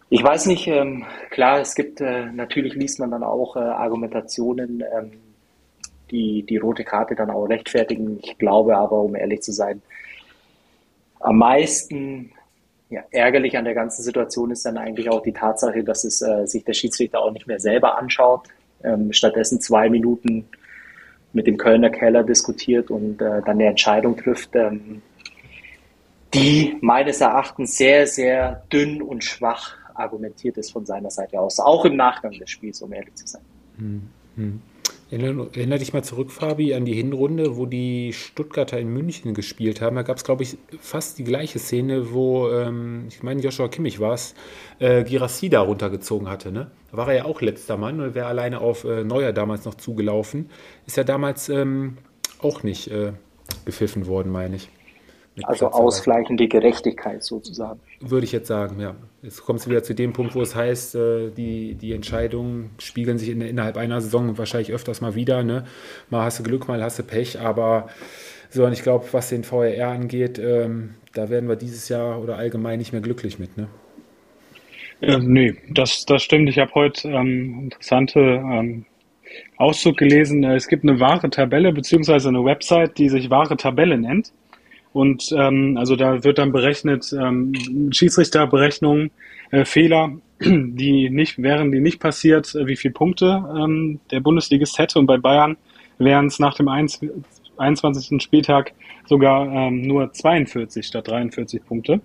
ich 0.09 0.21
weiß 0.21 0.47
nicht, 0.47 0.67
ähm, 0.67 1.05
klar, 1.29 1.61
es 1.61 1.75
gibt, 1.75 2.01
äh, 2.01 2.25
natürlich 2.25 2.75
liest 2.75 2.99
man 2.99 3.11
dann 3.11 3.23
auch 3.23 3.55
äh, 3.55 3.59
Argumentationen, 3.59 4.83
ähm, 4.95 5.11
die 6.11 6.43
die 6.43 6.57
rote 6.57 6.83
Karte 6.83 7.15
dann 7.15 7.31
auch 7.31 7.45
rechtfertigen. 7.45 8.19
Ich 8.21 8.37
glaube 8.37 8.77
aber, 8.77 8.99
um 8.99 9.15
ehrlich 9.15 9.41
zu 9.41 9.53
sein, 9.53 9.81
am 11.21 11.37
meisten 11.37 12.33
ja, 12.93 13.01
ärgerlich 13.09 13.57
an 13.57 13.65
der 13.65 13.73
ganzen 13.73 14.03
Situation 14.03 14.51
ist 14.51 14.65
dann 14.65 14.77
eigentlich 14.77 15.09
auch 15.09 15.23
die 15.23 15.33
Tatsache, 15.33 15.83
dass 15.83 16.03
es 16.03 16.21
äh, 16.21 16.45
sich 16.45 16.63
der 16.63 16.73
Schiedsrichter 16.73 17.19
auch 17.19 17.31
nicht 17.31 17.47
mehr 17.47 17.59
selber 17.59 17.97
anschaut, 17.97 18.47
ähm, 18.83 19.11
stattdessen 19.11 19.59
zwei 19.59 19.89
Minuten 19.89 20.47
mit 21.33 21.47
dem 21.47 21.57
Kölner 21.57 21.89
Keller 21.89 22.23
diskutiert 22.23 22.91
und 22.91 23.19
äh, 23.19 23.41
dann 23.41 23.57
eine 23.57 23.65
Entscheidung 23.65 24.15
trifft, 24.15 24.55
ähm, 24.55 25.01
die 26.35 26.77
meines 26.81 27.19
Erachtens 27.19 27.77
sehr, 27.77 28.05
sehr 28.05 28.63
dünn 28.71 29.01
und 29.01 29.23
schwach 29.23 29.75
argumentiert 29.95 30.57
ist 30.57 30.71
von 30.71 30.85
seiner 30.85 31.09
Seite 31.09 31.39
aus, 31.39 31.59
auch 31.59 31.85
im 31.85 31.95
Nachgang 31.95 32.33
des 32.33 32.51
Spiels, 32.51 32.79
um 32.83 32.93
ehrlich 32.93 33.15
zu 33.15 33.25
sein. 33.25 33.41
Hm, 33.77 34.09
hm. 34.35 34.61
Erinnere 35.11 35.79
dich 35.79 35.93
mal 35.93 36.03
zurück, 36.03 36.31
Fabi, 36.31 36.73
an 36.73 36.85
die 36.85 36.93
Hinrunde, 36.93 37.55
wo 37.55 37.65
die 37.65 38.13
Stuttgarter 38.13 38.79
in 38.79 38.87
München 38.87 39.33
gespielt 39.33 39.79
haben. 39.79 39.95
Da 39.95 40.01
gab 40.01 40.17
es, 40.17 40.23
glaube 40.23 40.43
ich, 40.43 40.57
fast 40.79 41.19
die 41.19 41.23
gleiche 41.23 41.59
Szene, 41.59 42.13
wo, 42.13 42.49
ähm, 42.49 43.05
ich 43.09 43.21
meine, 43.21 43.41
Joshua 43.41 43.67
Kimmich 43.67 43.99
war 43.99 44.13
es, 44.13 44.33
äh, 44.79 45.03
Girassi 45.03 45.49
da 45.49 45.61
runtergezogen 45.61 46.29
hatte. 46.29 46.51
Ne? 46.51 46.71
Da 46.91 46.97
war 46.97 47.07
er 47.09 47.15
ja 47.15 47.25
auch 47.25 47.41
letzter 47.41 47.77
Mann 47.77 47.99
und 47.99 48.15
wäre 48.15 48.27
alleine 48.27 48.61
auf 48.61 48.85
äh, 48.85 49.03
Neuer 49.03 49.33
damals 49.33 49.65
noch 49.65 49.75
zugelaufen. 49.75 50.49
Ist 50.87 50.97
ja 50.97 51.03
damals 51.03 51.49
ähm, 51.49 51.97
auch 52.39 52.63
nicht 52.63 52.89
äh, 52.89 53.13
gepfiffen 53.65 54.07
worden, 54.07 54.31
meine 54.31 54.55
ich. 54.55 54.69
Also 55.41 55.67
ausgleichende 55.67 56.47
Gerechtigkeit 56.47 57.23
sozusagen. 57.23 57.79
Würde 57.99 58.25
ich 58.25 58.31
jetzt 58.31 58.47
sagen, 58.47 58.79
ja. 58.79 58.95
Jetzt 59.23 59.43
kommt 59.43 59.59
es 59.59 59.67
wieder 59.67 59.81
zu 59.81 59.95
dem 59.95 60.13
Punkt, 60.13 60.35
wo 60.35 60.41
es 60.41 60.55
heißt, 60.55 60.95
äh, 60.95 61.31
die, 61.31 61.73
die 61.73 61.93
Entscheidungen 61.93 62.71
spiegeln 62.77 63.17
sich 63.17 63.29
in, 63.29 63.41
innerhalb 63.41 63.77
einer 63.77 63.99
Saison 63.99 64.37
wahrscheinlich 64.37 64.71
öfters 64.71 65.01
mal 65.01 65.15
wieder. 65.15 65.43
Ne? 65.43 65.65
Mal 66.11 66.25
hast 66.25 66.39
du 66.39 66.43
Glück, 66.43 66.67
mal 66.67 66.83
hast 66.83 66.99
du 66.99 67.03
Pech, 67.03 67.39
aber 67.39 67.87
so, 68.49 68.65
und 68.65 68.73
ich 68.73 68.83
glaube, 68.83 69.05
was 69.11 69.29
den 69.29 69.43
VRR 69.43 69.87
angeht, 69.87 70.37
ähm, 70.37 70.93
da 71.13 71.29
werden 71.29 71.49
wir 71.49 71.55
dieses 71.55 71.89
Jahr 71.89 72.21
oder 72.21 72.37
allgemein 72.37 72.77
nicht 72.77 72.91
mehr 72.91 73.01
glücklich 73.01 73.39
mit. 73.39 73.57
Ne? 73.57 73.67
Äh, 75.01 75.17
nee, 75.17 75.55
das, 75.71 76.05
das 76.05 76.21
stimmt. 76.21 76.47
Ich 76.49 76.59
habe 76.59 76.71
heute 76.75 77.09
ähm, 77.09 77.61
interessante 77.63 78.19
ähm, 78.19 78.85
Auszug 79.57 79.97
gelesen. 79.97 80.43
Es 80.43 80.67
gibt 80.67 80.83
eine 80.83 80.99
wahre 80.99 81.29
Tabelle, 81.31 81.73
beziehungsweise 81.73 82.29
eine 82.29 82.45
Website, 82.45 82.99
die 82.99 83.09
sich 83.09 83.31
wahre 83.31 83.57
Tabelle 83.57 83.97
nennt. 83.97 84.31
Und 84.93 85.33
ähm, 85.35 85.75
also 85.77 85.95
da 85.95 86.23
wird 86.23 86.37
dann 86.37 86.51
berechnet, 86.51 87.13
ähm, 87.19 87.53
Schiedsrichterberechnungen, 87.91 89.11
äh, 89.51 89.65
Fehler, 89.65 90.11
die 90.39 91.09
nicht, 91.09 91.41
wären 91.41 91.71
die 91.71 91.81
nicht 91.81 91.99
passiert, 91.99 92.53
äh, 92.55 92.67
wie 92.67 92.75
viele 92.75 92.93
Punkte 92.93 93.43
ähm, 93.57 93.99
der 94.11 94.19
Bundesligist 94.19 94.77
hätte. 94.77 94.99
Und 94.99 95.07
bei 95.07 95.17
Bayern 95.17 95.57
wären 95.97 96.27
es 96.27 96.39
nach 96.39 96.55
dem 96.55 96.67
21. 96.67 98.21
Spieltag 98.21 98.73
sogar 99.07 99.51
ähm, 99.51 99.81
nur 99.81 100.13
42 100.13 100.85
statt 100.85 101.07
43 101.07 101.65
Punkte. 101.65 101.99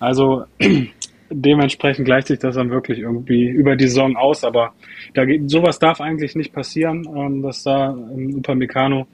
Also 0.00 0.44
dementsprechend 1.30 2.06
gleicht 2.06 2.28
sich 2.28 2.38
das 2.38 2.54
dann 2.54 2.70
wirklich 2.70 2.98
irgendwie 2.98 3.46
über 3.46 3.76
die 3.76 3.88
Saison 3.88 4.16
aus. 4.16 4.42
Aber 4.44 4.72
da 5.14 5.24
geht, 5.24 5.50
sowas 5.50 5.78
darf 5.78 6.00
eigentlich 6.00 6.34
nicht 6.34 6.52
passieren, 6.52 7.06
ähm, 7.14 7.42
dass 7.42 7.62
da 7.62 7.90
ähm, 7.90 8.36
Upamecano 8.36 9.06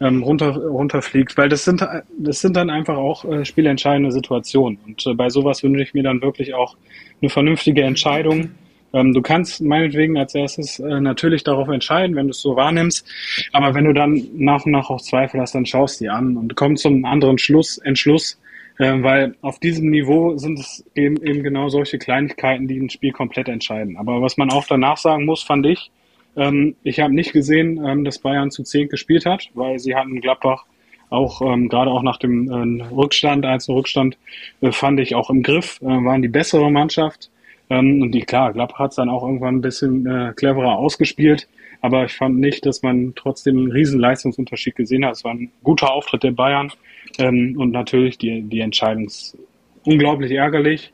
ähm, 0.00 0.22
runter, 0.22 0.56
runterfliegt, 0.56 1.36
weil 1.36 1.48
das 1.48 1.64
sind, 1.64 1.86
das 2.18 2.40
sind 2.40 2.56
dann 2.56 2.70
einfach 2.70 2.96
auch 2.96 3.24
äh, 3.24 3.44
spielentscheidende 3.44 4.10
Situationen. 4.10 4.78
Und 4.86 5.06
äh, 5.06 5.14
bei 5.14 5.28
sowas 5.28 5.62
wünsche 5.62 5.82
ich 5.82 5.94
mir 5.94 6.02
dann 6.02 6.20
wirklich 6.22 6.54
auch 6.54 6.76
eine 7.20 7.30
vernünftige 7.30 7.82
Entscheidung. 7.82 8.50
Ähm, 8.92 9.12
du 9.12 9.22
kannst 9.22 9.60
meinetwegen 9.60 10.16
als 10.16 10.34
erstes 10.34 10.78
äh, 10.78 11.00
natürlich 11.00 11.44
darauf 11.44 11.68
entscheiden, 11.68 12.16
wenn 12.16 12.26
du 12.26 12.30
es 12.30 12.40
so 12.40 12.56
wahrnimmst, 12.56 13.06
aber 13.52 13.74
wenn 13.74 13.84
du 13.84 13.92
dann 13.92 14.22
nach 14.34 14.64
und 14.64 14.72
nach 14.72 14.90
auch 14.90 15.00
Zweifel 15.00 15.40
hast, 15.40 15.54
dann 15.54 15.66
schaust 15.66 16.00
die 16.00 16.08
an 16.08 16.36
und 16.36 16.54
kommst 16.56 16.82
zum 16.82 17.04
anderen 17.04 17.38
Schluss, 17.38 17.78
Entschluss, 17.78 18.40
äh, 18.78 19.02
weil 19.02 19.34
auf 19.42 19.58
diesem 19.58 19.90
Niveau 19.90 20.36
sind 20.36 20.58
es 20.58 20.84
eben, 20.94 21.22
eben 21.24 21.42
genau 21.42 21.68
solche 21.68 21.98
Kleinigkeiten, 21.98 22.68
die 22.68 22.78
ein 22.78 22.90
Spiel 22.90 23.12
komplett 23.12 23.48
entscheiden. 23.48 23.96
Aber 23.96 24.22
was 24.22 24.36
man 24.36 24.50
auch 24.50 24.66
danach 24.66 24.96
sagen 24.96 25.24
muss, 25.24 25.42
fand 25.42 25.66
ich, 25.66 25.90
ähm, 26.36 26.76
ich 26.82 27.00
habe 27.00 27.14
nicht 27.14 27.32
gesehen, 27.32 27.84
ähm, 27.84 28.04
dass 28.04 28.18
Bayern 28.18 28.50
zu 28.50 28.62
10 28.62 28.88
gespielt 28.88 29.26
hat, 29.26 29.50
weil 29.54 29.78
sie 29.78 29.94
hatten 29.94 30.20
Gladbach 30.20 30.64
auch 31.10 31.42
ähm, 31.42 31.68
gerade 31.68 31.90
auch 31.90 32.02
nach 32.02 32.18
dem 32.18 32.50
äh, 32.50 32.84
Rückstand, 32.84 33.44
als 33.46 33.68
Rückstand, 33.68 34.18
äh, 34.60 34.72
fand 34.72 35.00
ich 35.00 35.14
auch 35.14 35.30
im 35.30 35.42
Griff, 35.42 35.80
äh, 35.82 35.86
waren 35.86 36.22
die 36.22 36.28
bessere 36.28 36.70
Mannschaft. 36.70 37.30
Ähm, 37.70 38.02
und 38.02 38.12
die, 38.12 38.22
klar, 38.22 38.52
Gladbach 38.52 38.78
hat 38.78 38.90
es 38.90 38.96
dann 38.96 39.08
auch 39.08 39.22
irgendwann 39.22 39.56
ein 39.56 39.60
bisschen 39.60 40.06
äh, 40.06 40.32
cleverer 40.34 40.76
ausgespielt. 40.76 41.48
Aber 41.80 42.06
ich 42.06 42.12
fand 42.12 42.38
nicht, 42.38 42.64
dass 42.64 42.82
man 42.82 43.12
trotzdem 43.14 43.58
einen 43.58 43.70
riesen 43.70 44.00
Leistungsunterschied 44.00 44.74
gesehen 44.74 45.04
hat. 45.04 45.12
Es 45.12 45.24
war 45.24 45.34
ein 45.34 45.50
guter 45.62 45.92
Auftritt 45.92 46.22
der 46.22 46.30
Bayern 46.30 46.72
ähm, 47.18 47.56
und 47.58 47.72
natürlich 47.72 48.16
die, 48.16 48.40
die 48.42 48.60
Entscheidung 48.60 49.04
ist 49.04 49.36
unglaublich 49.84 50.32
ärgerlich. 50.32 50.93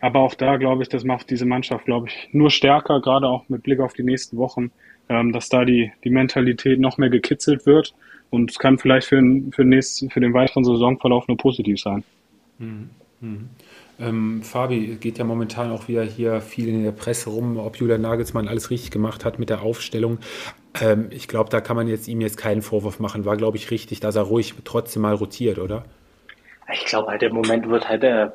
Aber 0.00 0.20
auch 0.20 0.34
da 0.34 0.56
glaube 0.56 0.82
ich, 0.82 0.88
das 0.88 1.04
macht 1.04 1.30
diese 1.30 1.44
Mannschaft, 1.44 1.84
glaube 1.84 2.08
ich, 2.08 2.28
nur 2.32 2.50
stärker, 2.50 3.00
gerade 3.00 3.26
auch 3.26 3.48
mit 3.48 3.62
Blick 3.62 3.80
auf 3.80 3.92
die 3.92 4.04
nächsten 4.04 4.36
Wochen, 4.36 4.70
ähm, 5.08 5.32
dass 5.32 5.48
da 5.48 5.64
die, 5.64 5.92
die 6.04 6.10
Mentalität 6.10 6.78
noch 6.78 6.98
mehr 6.98 7.10
gekitzelt 7.10 7.66
wird. 7.66 7.94
Und 8.30 8.50
es 8.50 8.58
kann 8.58 8.78
vielleicht 8.78 9.08
für 9.08 9.16
den, 9.16 9.52
für, 9.52 9.64
nächsten, 9.64 10.10
für 10.10 10.20
den 10.20 10.34
weiteren 10.34 10.64
Saisonverlauf 10.64 11.26
nur 11.28 11.36
positiv 11.36 11.80
sein. 11.80 12.04
Mhm. 12.58 12.90
Mhm. 13.20 13.48
Ähm, 14.00 14.42
Fabi, 14.42 14.96
geht 15.00 15.18
ja 15.18 15.24
momentan 15.24 15.72
auch 15.72 15.88
wieder 15.88 16.04
hier 16.04 16.40
viel 16.40 16.68
in 16.68 16.84
der 16.84 16.92
Presse 16.92 17.30
rum, 17.30 17.56
ob 17.56 17.76
Julian 17.76 18.00
Nagelsmann 18.00 18.46
alles 18.46 18.70
richtig 18.70 18.92
gemacht 18.92 19.24
hat 19.24 19.40
mit 19.40 19.50
der 19.50 19.62
Aufstellung. 19.62 20.18
Ähm, 20.80 21.08
ich 21.10 21.26
glaube, 21.26 21.50
da 21.50 21.60
kann 21.60 21.74
man 21.74 21.88
jetzt 21.88 22.06
ihm 22.06 22.20
jetzt 22.20 22.36
keinen 22.36 22.62
Vorwurf 22.62 23.00
machen. 23.00 23.24
War, 23.24 23.36
glaube 23.36 23.56
ich, 23.56 23.72
richtig, 23.72 23.98
dass 23.98 24.14
er 24.14 24.22
ruhig 24.22 24.54
trotzdem 24.64 25.02
mal 25.02 25.14
rotiert, 25.14 25.58
oder? 25.58 25.84
Ich 26.72 26.84
glaube 26.84 27.10
halt, 27.10 27.22
im 27.22 27.34
Moment 27.34 27.68
wird 27.68 27.88
halt 27.88 28.04
äh, 28.04 28.28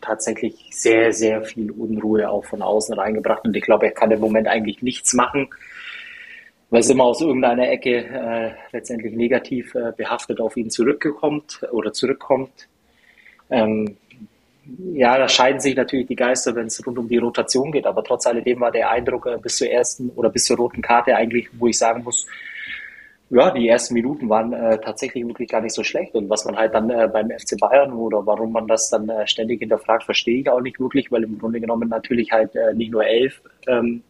tatsächlich 0.00 0.56
sehr, 0.72 1.12
sehr 1.12 1.42
viel 1.42 1.70
Unruhe 1.70 2.28
auch 2.28 2.44
von 2.44 2.60
außen 2.60 2.94
reingebracht 2.98 3.44
und 3.44 3.56
ich 3.56 3.62
glaube, 3.62 3.86
er 3.86 3.92
kann 3.92 4.10
im 4.10 4.20
Moment 4.20 4.48
eigentlich 4.48 4.82
nichts 4.82 5.14
machen, 5.14 5.48
weil 6.70 6.80
es 6.80 6.90
immer 6.90 7.04
aus 7.04 7.20
irgendeiner 7.20 7.68
Ecke 7.68 8.04
äh, 8.04 8.50
letztendlich 8.72 9.14
negativ 9.14 9.74
äh, 9.76 9.92
behaftet 9.96 10.40
auf 10.40 10.56
ihn 10.56 10.68
zurückgekommt 10.68 11.60
oder 11.70 11.92
zurückkommt. 11.92 12.68
Ähm, 13.50 13.96
ja, 14.94 15.16
da 15.16 15.28
scheiden 15.28 15.60
sich 15.60 15.76
natürlich 15.76 16.08
die 16.08 16.16
Geister, 16.16 16.56
wenn 16.56 16.66
es 16.66 16.84
rund 16.84 16.98
um 16.98 17.08
die 17.08 17.18
Rotation 17.18 17.70
geht, 17.70 17.86
aber 17.86 18.02
trotz 18.02 18.26
alledem 18.26 18.58
war 18.60 18.72
der 18.72 18.90
Eindruck 18.90 19.26
äh, 19.26 19.38
bis 19.40 19.58
zur 19.58 19.68
ersten 19.68 20.10
oder 20.10 20.30
bis 20.30 20.44
zur 20.44 20.56
roten 20.56 20.82
Karte 20.82 21.14
eigentlich, 21.14 21.48
wo 21.52 21.68
ich 21.68 21.78
sagen 21.78 22.02
muss, 22.02 22.26
ja, 23.28 23.50
die 23.50 23.68
ersten 23.68 23.94
Minuten 23.94 24.28
waren 24.28 24.52
äh, 24.52 24.78
tatsächlich 24.78 25.26
wirklich 25.26 25.48
gar 25.48 25.60
nicht 25.60 25.74
so 25.74 25.82
schlecht. 25.82 26.14
Und 26.14 26.30
was 26.30 26.44
man 26.44 26.56
halt 26.56 26.74
dann 26.74 26.90
äh, 26.90 27.08
beim 27.12 27.30
FC 27.30 27.58
Bayern 27.58 27.92
oder 27.92 28.24
warum 28.24 28.52
man 28.52 28.68
das 28.68 28.88
dann 28.88 29.08
äh, 29.08 29.26
ständig 29.26 29.60
hinterfragt, 29.60 30.04
verstehe 30.04 30.40
ich 30.40 30.48
auch 30.48 30.60
nicht 30.60 30.78
wirklich, 30.78 31.10
weil 31.10 31.24
im 31.24 31.38
Grunde 31.38 31.60
genommen 31.60 31.88
natürlich 31.88 32.30
halt 32.30 32.54
äh, 32.54 32.72
nicht 32.74 32.92
nur 32.92 33.04
elf 33.04 33.42
ähm, 33.66 34.04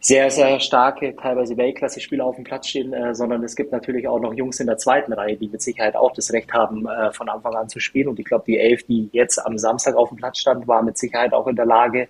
sehr, 0.00 0.30
sehr 0.30 0.58
starke, 0.60 1.16
teilweise 1.16 1.56
Weltklasse-Spieler 1.56 2.24
auf 2.24 2.36
dem 2.36 2.44
Platz 2.44 2.68
stehen, 2.68 2.94
äh, 2.94 3.14
sondern 3.14 3.42
es 3.42 3.56
gibt 3.56 3.72
natürlich 3.72 4.08
auch 4.08 4.20
noch 4.20 4.32
Jungs 4.32 4.58
in 4.58 4.68
der 4.68 4.78
zweiten 4.78 5.12
Reihe, 5.12 5.36
die 5.36 5.48
mit 5.48 5.60
Sicherheit 5.60 5.94
auch 5.94 6.12
das 6.14 6.32
Recht 6.32 6.52
haben, 6.54 6.86
äh, 6.86 7.12
von 7.12 7.28
Anfang 7.28 7.56
an 7.56 7.68
zu 7.68 7.78
spielen. 7.78 8.08
Und 8.08 8.18
ich 8.18 8.24
glaube, 8.24 8.44
die 8.46 8.58
elf, 8.58 8.84
die 8.84 9.10
jetzt 9.12 9.44
am 9.44 9.58
Samstag 9.58 9.96
auf 9.96 10.08
dem 10.08 10.16
Platz 10.16 10.38
stand, 10.38 10.66
war 10.66 10.82
mit 10.82 10.96
Sicherheit 10.96 11.34
auch 11.34 11.46
in 11.46 11.56
der 11.56 11.66
Lage, 11.66 12.08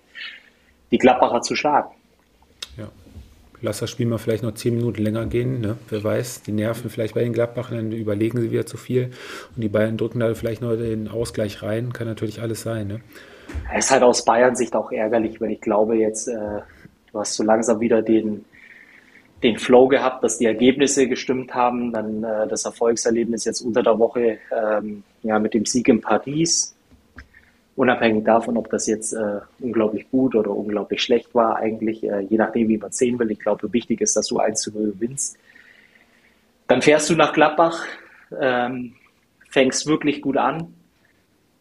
die 0.92 0.98
Gladbacher 0.98 1.40
zu 1.40 1.56
schlagen 1.56 1.90
lass 3.62 3.80
das 3.80 3.90
Spiel 3.90 4.06
mal 4.06 4.18
vielleicht 4.18 4.42
noch 4.42 4.54
zehn 4.54 4.74
Minuten 4.74 5.02
länger 5.02 5.26
gehen. 5.26 5.60
Ne? 5.60 5.76
Wer 5.88 6.04
weiß, 6.04 6.42
die 6.42 6.52
Nerven 6.52 6.90
vielleicht 6.90 7.14
bei 7.14 7.22
den 7.22 7.32
Gladbachern, 7.32 7.92
überlegen 7.92 8.40
sie 8.40 8.50
wieder 8.50 8.66
zu 8.66 8.76
viel 8.76 9.10
und 9.54 9.62
die 9.62 9.68
Bayern 9.68 9.96
drücken 9.96 10.20
da 10.20 10.32
vielleicht 10.34 10.62
noch 10.62 10.76
den 10.76 11.08
Ausgleich 11.08 11.62
rein. 11.62 11.92
Kann 11.92 12.06
natürlich 12.06 12.40
alles 12.40 12.62
sein. 12.62 12.86
Ne? 12.86 13.00
Es 13.74 13.86
ist 13.86 13.90
halt 13.90 14.02
aus 14.02 14.24
Bayern 14.24 14.56
Sicht 14.56 14.74
auch 14.74 14.92
ärgerlich, 14.92 15.40
weil 15.40 15.52
ich 15.52 15.60
glaube 15.60 15.96
jetzt, 15.96 16.28
äh, 16.28 16.60
du 17.12 17.18
hast 17.18 17.34
so 17.34 17.42
langsam 17.42 17.80
wieder 17.80 18.02
den, 18.02 18.44
den 19.42 19.58
Flow 19.58 19.88
gehabt, 19.88 20.22
dass 20.24 20.38
die 20.38 20.46
Ergebnisse 20.46 21.08
gestimmt 21.08 21.54
haben. 21.54 21.92
Dann 21.92 22.22
äh, 22.22 22.46
das 22.48 22.64
Erfolgserlebnis 22.64 23.44
jetzt 23.44 23.60
unter 23.60 23.82
der 23.82 23.98
Woche 23.98 24.38
ähm, 24.50 25.02
ja, 25.22 25.38
mit 25.38 25.54
dem 25.54 25.64
Sieg 25.64 25.88
in 25.88 26.00
Paris. 26.00 26.74
Unabhängig 27.78 28.24
davon, 28.24 28.56
ob 28.56 28.68
das 28.70 28.88
jetzt 28.88 29.12
äh, 29.12 29.38
unglaublich 29.60 30.10
gut 30.10 30.34
oder 30.34 30.50
unglaublich 30.50 31.00
schlecht 31.00 31.32
war, 31.32 31.58
eigentlich, 31.58 32.02
äh, 32.02 32.22
je 32.22 32.36
nachdem, 32.36 32.66
wie 32.68 32.76
man 32.76 32.90
es 32.90 32.98
sehen 32.98 33.20
will. 33.20 33.30
Ich 33.30 33.38
glaube, 33.38 33.72
wichtig 33.72 34.00
ist, 34.00 34.16
dass 34.16 34.26
du 34.26 34.38
1 34.40 34.60
zu 34.60 34.72
0 34.72 34.94
gewinnst. 34.94 35.38
Dann 36.66 36.82
fährst 36.82 37.08
du 37.08 37.14
nach 37.14 37.32
Gladbach, 37.32 37.84
ähm, 38.36 38.94
fängst 39.48 39.86
wirklich 39.86 40.22
gut 40.22 40.36
an. 40.36 40.74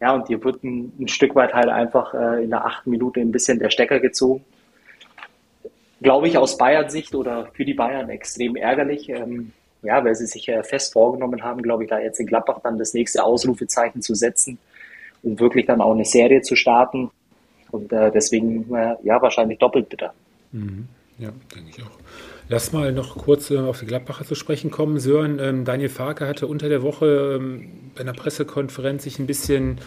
Ja, 0.01 0.15
und 0.15 0.27
dir 0.27 0.43
wird 0.43 0.63
ein, 0.63 0.91
ein 0.99 1.07
Stück 1.07 1.35
weit 1.35 1.53
halt 1.53 1.69
einfach 1.69 2.15
äh, 2.15 2.43
in 2.43 2.49
der 2.49 2.65
achten 2.65 2.89
Minute 2.89 3.19
ein 3.19 3.31
bisschen 3.31 3.59
der 3.59 3.69
Stecker 3.69 3.99
gezogen 3.99 4.43
glaube 6.01 6.27
ich, 6.27 6.37
aus 6.37 6.57
Bayern-Sicht 6.57 7.15
oder 7.15 7.47
für 7.53 7.65
die 7.65 7.73
Bayern 7.73 8.09
extrem 8.09 8.55
ärgerlich. 8.55 9.09
Ähm, 9.09 9.51
ja, 9.81 10.03
weil 10.03 10.15
sie 10.15 10.25
sich 10.25 10.47
äh, 10.49 10.63
fest 10.63 10.93
vorgenommen 10.93 11.43
haben, 11.43 11.61
glaube 11.61 11.83
ich, 11.83 11.89
da 11.89 11.99
jetzt 11.99 12.19
in 12.19 12.25
Gladbach 12.25 12.59
dann 12.63 12.77
das 12.77 12.93
nächste 12.93 13.23
Ausrufezeichen 13.23 14.01
zu 14.01 14.15
setzen 14.15 14.57
und 15.23 15.39
wirklich 15.39 15.65
dann 15.65 15.81
auch 15.81 15.93
eine 15.93 16.05
Serie 16.05 16.41
zu 16.41 16.55
starten. 16.55 17.09
Und 17.71 17.91
äh, 17.91 18.11
deswegen, 18.11 18.73
äh, 18.73 18.95
ja, 19.03 19.21
wahrscheinlich 19.21 19.59
doppelt 19.59 19.89
bitter. 19.89 20.13
Mhm. 20.51 20.87
Ja, 21.19 21.29
denke 21.55 21.71
ich 21.71 21.83
auch. 21.83 21.97
Lass 22.49 22.71
mal 22.71 22.93
noch 22.93 23.17
kurz 23.17 23.51
äh, 23.51 23.57
auf 23.57 23.79
die 23.79 23.87
Gladbacher 23.87 24.23
zu 24.23 24.35
sprechen 24.35 24.71
kommen. 24.71 24.99
Sören, 24.99 25.39
ähm, 25.39 25.65
Daniel 25.65 25.89
Farke 25.89 26.27
hatte 26.27 26.47
unter 26.47 26.69
der 26.69 26.81
Woche 26.81 27.37
ähm, 27.37 27.91
bei 27.93 28.01
einer 28.01 28.13
Pressekonferenz 28.13 29.03
sich 29.03 29.19
ein 29.19 29.27
bisschen, 29.27 29.79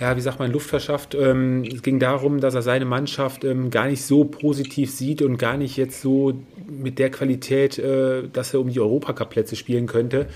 ja, 0.00 0.16
wie 0.16 0.20
sagt 0.20 0.40
man, 0.40 0.50
Luft 0.50 0.68
verschafft. 0.68 1.14
Ähm, 1.14 1.62
es 1.62 1.82
ging 1.82 2.00
darum, 2.00 2.40
dass 2.40 2.54
er 2.54 2.62
seine 2.62 2.86
Mannschaft 2.86 3.44
ähm, 3.44 3.70
gar 3.70 3.86
nicht 3.86 4.02
so 4.02 4.24
positiv 4.24 4.90
sieht 4.90 5.22
und 5.22 5.36
gar 5.36 5.56
nicht 5.56 5.76
jetzt 5.76 6.00
so 6.00 6.32
mit 6.66 6.98
der 6.98 7.10
Qualität, 7.10 7.78
äh, 7.78 8.26
dass 8.32 8.52
er 8.52 8.60
um 8.60 8.70
die 8.70 8.80
Europacup-Plätze 8.80 9.54
spielen 9.54 9.86
könnte, 9.86 10.26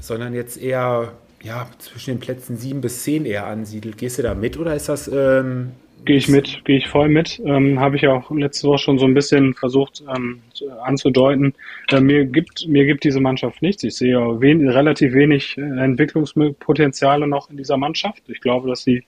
sondern 0.00 0.32
jetzt 0.32 0.62
eher 0.62 1.14
ja, 1.46 1.68
zwischen 1.78 2.14
den 2.14 2.20
Plätzen 2.20 2.56
sieben 2.56 2.80
bis 2.80 3.04
zehn 3.04 3.24
eher 3.24 3.46
ansiedelt. 3.46 3.96
Gehst 3.98 4.18
du 4.18 4.22
da 4.22 4.34
mit 4.34 4.58
oder 4.58 4.74
ist 4.74 4.88
das 4.88 5.08
ähm, 5.08 5.72
Gehe 6.06 6.18
ich 6.18 6.28
mit, 6.28 6.64
gehe 6.64 6.76
ich 6.76 6.86
voll 6.86 7.08
mit. 7.08 7.42
Ähm, 7.44 7.80
Habe 7.80 7.96
ich 7.96 8.06
auch 8.06 8.30
letzte 8.30 8.68
Woche 8.68 8.78
schon 8.78 8.98
so 8.98 9.06
ein 9.06 9.14
bisschen 9.14 9.54
versucht 9.54 10.04
ähm, 10.14 10.40
anzudeuten. 10.84 11.54
Äh, 11.90 12.00
mir 12.00 12.26
gibt 12.26 12.68
mir 12.68 12.84
gibt 12.84 13.02
diese 13.02 13.18
Mannschaft 13.18 13.60
nichts. 13.60 13.82
Ich 13.82 13.96
sehe 13.96 14.16
wen, 14.40 14.68
relativ 14.68 15.14
wenig 15.14 15.58
äh, 15.58 15.62
Entwicklungspotenziale 15.62 17.26
noch 17.26 17.50
in 17.50 17.56
dieser 17.56 17.76
Mannschaft. 17.76 18.22
Ich 18.28 18.40
glaube, 18.40 18.68
dass 18.68 18.84
sie 18.84 19.02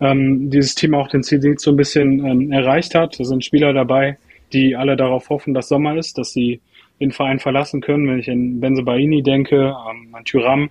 ähm, 0.00 0.48
dieses 0.50 0.74
Team 0.74 0.94
auch 0.94 1.08
den 1.08 1.22
Ziel 1.22 1.58
so 1.58 1.72
ein 1.72 1.76
bisschen 1.76 2.24
ähm, 2.24 2.52
erreicht 2.52 2.94
hat. 2.94 3.20
Da 3.20 3.24
sind 3.24 3.44
Spieler 3.44 3.74
dabei, 3.74 4.16
die 4.54 4.76
alle 4.76 4.96
darauf 4.96 5.28
hoffen, 5.28 5.52
dass 5.52 5.68
Sommer 5.68 5.98
ist, 5.98 6.16
dass 6.16 6.32
sie 6.32 6.60
den 7.00 7.12
Verein 7.12 7.38
verlassen 7.38 7.82
können. 7.82 8.08
Wenn 8.08 8.18
ich 8.18 8.30
an 8.30 8.60
Benzebaini 8.60 9.22
denke, 9.22 9.74
ähm, 9.90 10.14
an 10.14 10.24
Tyram, 10.24 10.70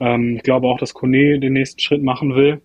ähm, 0.00 0.36
ich 0.36 0.42
glaube 0.42 0.68
auch, 0.68 0.78
dass 0.78 0.94
Kone 0.94 1.38
den 1.38 1.52
nächsten 1.52 1.80
Schritt 1.80 2.02
machen 2.02 2.34
will. 2.34 2.60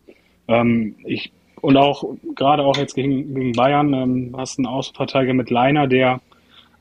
Ähm, 0.47 0.95
ich 1.05 1.31
und 1.61 1.77
auch 1.77 2.03
gerade 2.35 2.63
auch 2.63 2.77
jetzt 2.77 2.95
gegen, 2.95 3.33
gegen 3.33 3.51
Bayern 3.51 3.93
ähm, 3.93 4.35
hast 4.37 4.59
einen 4.59 4.65
Außenverteidiger 4.65 5.33
mit 5.33 5.49
Leiner, 5.49 5.87
der 5.87 6.21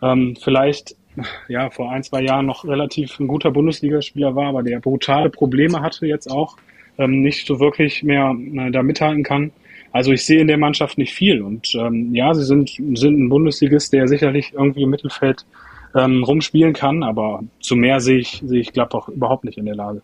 ähm, 0.02 0.36
vielleicht 0.40 0.94
ja 1.48 1.70
vor 1.70 1.90
ein, 1.90 2.02
zwei 2.02 2.22
Jahren 2.22 2.46
noch 2.46 2.64
relativ 2.64 3.18
ein 3.18 3.26
guter 3.26 3.50
Bundesligaspieler 3.50 4.34
war, 4.34 4.48
aber 4.48 4.62
der 4.62 4.80
brutale 4.80 5.30
Probleme 5.30 5.80
hatte 5.80 6.06
jetzt 6.06 6.30
auch, 6.30 6.56
ähm, 6.98 7.22
nicht 7.22 7.46
so 7.46 7.60
wirklich 7.60 8.02
mehr 8.02 8.36
äh, 8.54 8.70
da 8.70 8.82
mithalten 8.82 9.22
kann. 9.22 9.52
Also 9.92 10.12
ich 10.12 10.24
sehe 10.24 10.40
in 10.40 10.48
der 10.48 10.58
Mannschaft 10.58 10.98
nicht 10.98 11.14
viel. 11.14 11.42
Und 11.42 11.74
ähm, 11.74 12.14
ja, 12.14 12.34
sie 12.34 12.44
sind, 12.44 12.70
sind 12.70 13.18
ein 13.18 13.28
Bundesligist, 13.28 13.92
der 13.92 14.06
sicherlich 14.06 14.52
irgendwie 14.52 14.82
im 14.82 14.90
Mittelfeld 14.90 15.46
ähm, 15.94 16.22
rumspielen 16.22 16.74
kann, 16.74 17.02
aber 17.02 17.42
zu 17.60 17.74
mehr 17.74 18.00
sehe 18.00 18.18
ich, 18.18 18.42
sehe 18.44 18.60
ich 18.60 18.72
Gladbach 18.72 19.08
überhaupt 19.08 19.44
nicht 19.44 19.58
in 19.58 19.64
der 19.64 19.74
Lage. 19.74 20.02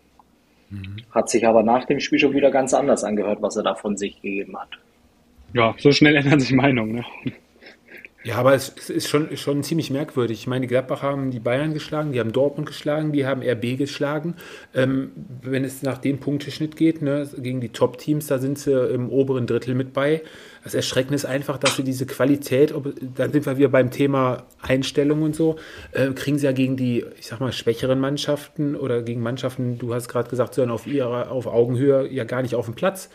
Hat 1.11 1.29
sich 1.29 1.47
aber 1.47 1.63
nach 1.63 1.85
dem 1.85 1.99
Spiel 1.99 2.19
schon 2.19 2.33
wieder 2.33 2.51
ganz 2.51 2.73
anders 2.73 3.03
angehört, 3.03 3.41
was 3.41 3.55
er 3.55 3.63
da 3.63 3.75
von 3.75 3.97
sich 3.97 4.21
gegeben 4.21 4.57
hat. 4.57 4.69
Ja, 5.53 5.75
so 5.77 5.91
schnell 5.91 6.15
ändern 6.17 6.39
sich 6.39 6.51
Meinungen. 6.51 6.95
Ne? 6.95 7.05
Ja, 8.25 8.37
aber 8.37 8.55
es 8.55 8.69
ist 8.69 9.07
schon, 9.07 9.37
schon 9.37 9.61
ziemlich 9.61 9.91
merkwürdig. 9.91 10.39
Ich 10.39 10.47
meine, 10.47 10.61
die 10.61 10.67
Gladbach 10.67 11.03
haben 11.03 11.29
die 11.29 11.39
Bayern 11.39 11.75
geschlagen, 11.75 12.11
die 12.11 12.19
haben 12.19 12.31
Dortmund 12.31 12.67
geschlagen, 12.67 13.11
die 13.11 13.27
haben 13.27 13.43
RB 13.43 13.77
geschlagen. 13.77 14.33
Ähm, 14.73 15.11
wenn 15.43 15.63
es 15.63 15.83
nach 15.83 15.99
dem 15.99 16.17
Punkteschnitt 16.17 16.75
geht, 16.75 17.03
ne, 17.03 17.29
gegen 17.37 17.61
die 17.61 17.69
Top-Teams, 17.69 18.25
da 18.25 18.39
sind 18.39 18.57
sie 18.57 18.71
im 18.71 19.09
oberen 19.09 19.45
Drittel 19.45 19.75
mit 19.75 19.93
bei. 19.93 20.23
Das 20.65 20.73
Erschreckende 20.73 21.13
ist 21.13 21.25
einfach, 21.25 21.59
dass 21.59 21.75
sie 21.75 21.83
diese 21.83 22.07
Qualität, 22.07 22.73
ob, 22.73 22.91
da 23.15 23.29
sind 23.29 23.45
wir 23.45 23.59
wieder 23.59 23.69
beim 23.69 23.91
Thema 23.91 24.45
Einstellung 24.63 25.21
und 25.21 25.35
so, 25.35 25.57
äh, 25.91 26.09
kriegen 26.09 26.39
sie 26.39 26.47
ja 26.47 26.53
gegen 26.53 26.75
die, 26.75 27.05
ich 27.19 27.27
sag 27.27 27.39
mal, 27.39 27.51
schwächeren 27.51 27.99
Mannschaften 27.99 28.75
oder 28.75 29.03
gegen 29.03 29.21
Mannschaften, 29.21 29.77
du 29.77 29.93
hast 29.93 30.09
gerade 30.09 30.27
gesagt, 30.27 30.55
sondern 30.55 30.73
auf 30.73 30.87
ihrer, 30.87 31.29
auf 31.29 31.45
Augenhöhe 31.45 32.11
ja 32.11 32.23
gar 32.23 32.41
nicht 32.41 32.55
auf 32.55 32.65
dem 32.65 32.73
Platz. 32.73 33.11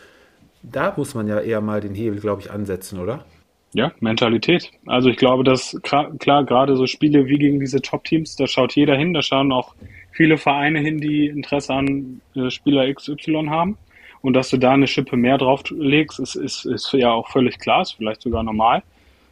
Da 0.63 0.93
muss 0.95 1.13
man 1.13 1.27
ja 1.27 1.41
eher 1.41 1.59
mal 1.59 1.81
den 1.81 1.93
Hebel, 1.93 2.21
glaube 2.21 2.41
ich, 2.41 2.51
ansetzen, 2.51 2.99
oder? 2.99 3.25
Ja, 3.73 3.91
Mentalität. 3.99 4.71
Also 4.85 5.09
ich 5.09 5.17
glaube, 5.17 5.43
dass 5.43 5.77
klar, 5.83 6.13
gerade 6.45 6.77
so 6.77 6.87
Spiele 6.87 7.27
wie 7.27 7.37
gegen 7.37 7.59
diese 7.59 7.81
Top-Teams, 7.81 8.37
da 8.37 8.47
schaut 8.47 8.77
jeder 8.77 8.95
hin, 8.95 9.13
da 9.13 9.21
schauen 9.21 9.51
auch 9.51 9.75
viele 10.13 10.37
Vereine 10.37 10.79
hin, 10.79 10.99
die 11.01 11.27
Interesse 11.27 11.73
an 11.73 12.21
äh, 12.33 12.49
Spieler 12.49 12.93
XY 12.93 13.47
haben. 13.49 13.77
Und 14.21 14.33
dass 14.33 14.49
du 14.49 14.57
da 14.57 14.71
eine 14.71 14.87
Schippe 14.87 15.17
mehr 15.17 15.37
drauflegst, 15.37 16.19
ist, 16.19 16.35
ist, 16.35 16.65
ist 16.65 16.93
ja 16.93 17.11
auch 17.11 17.29
völlig 17.29 17.59
klar, 17.59 17.81
ist 17.81 17.93
vielleicht 17.93 18.21
sogar 18.21 18.43
normal. 18.43 18.83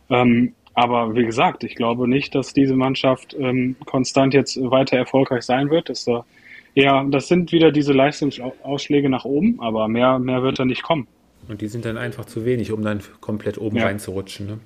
Ähm, 0.09 0.53
aber 0.73 1.13
wie 1.15 1.25
gesagt, 1.25 1.63
ich 1.63 1.75
glaube 1.75 2.07
nicht, 2.07 2.33
dass 2.33 2.53
diese 2.53 2.75
Mannschaft 2.75 3.35
ähm, 3.37 3.75
konstant 3.85 4.33
jetzt 4.33 4.57
weiter 4.61 4.97
erfolgreich 4.97 5.43
sein 5.43 5.69
wird. 5.69 5.89
Dass 5.89 6.05
da 6.05 6.25
eher, 6.73 7.05
das 7.09 7.27
sind 7.27 7.51
wieder 7.51 7.71
diese 7.71 7.93
Leistungsausschläge 7.93 9.09
nach 9.09 9.25
oben, 9.25 9.59
aber 9.59 9.87
mehr, 9.87 10.19
mehr 10.19 10.41
wird 10.41 10.59
da 10.59 10.65
nicht 10.65 10.83
kommen. 10.83 11.07
Und 11.47 11.61
die 11.61 11.67
sind 11.67 11.85
dann 11.85 11.97
einfach 11.97 12.25
zu 12.25 12.45
wenig, 12.45 12.71
um 12.71 12.83
dann 12.83 13.01
komplett 13.21 13.57
oben 13.57 13.77
ja. 13.77 13.85
reinzurutschen. 13.85 14.47
Ne? 14.47 14.59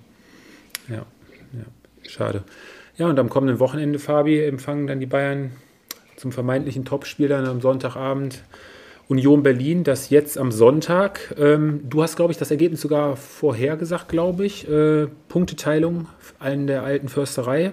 Ja, 0.89 1.05
ja, 1.53 2.09
schade. 2.09 2.43
Ja, 2.97 3.07
und 3.07 3.17
am 3.19 3.29
kommenden 3.29 3.59
Wochenende, 3.59 3.99
Fabi, 3.99 4.43
empfangen 4.43 4.87
dann 4.87 4.99
die 4.99 5.05
Bayern 5.05 5.51
zum 6.15 6.31
vermeintlichen 6.31 6.85
Topspiel 6.85 7.27
dann 7.27 7.45
am 7.45 7.61
Sonntagabend 7.61 8.43
Union 9.07 9.43
Berlin, 9.43 9.83
das 9.83 10.09
jetzt 10.09 10.37
am 10.37 10.51
Sonntag. 10.51 11.35
Ähm, 11.37 11.81
du 11.89 12.01
hast, 12.01 12.15
glaube 12.15 12.31
ich, 12.31 12.37
das 12.37 12.51
Ergebnis 12.51 12.81
sogar 12.81 13.15
vorhergesagt, 13.17 14.09
glaube 14.09 14.45
ich. 14.45 14.67
Äh, 14.67 15.07
Punkteteilung 15.27 16.07
allen 16.39 16.67
der 16.67 16.83
alten 16.83 17.09
Försterei. 17.09 17.71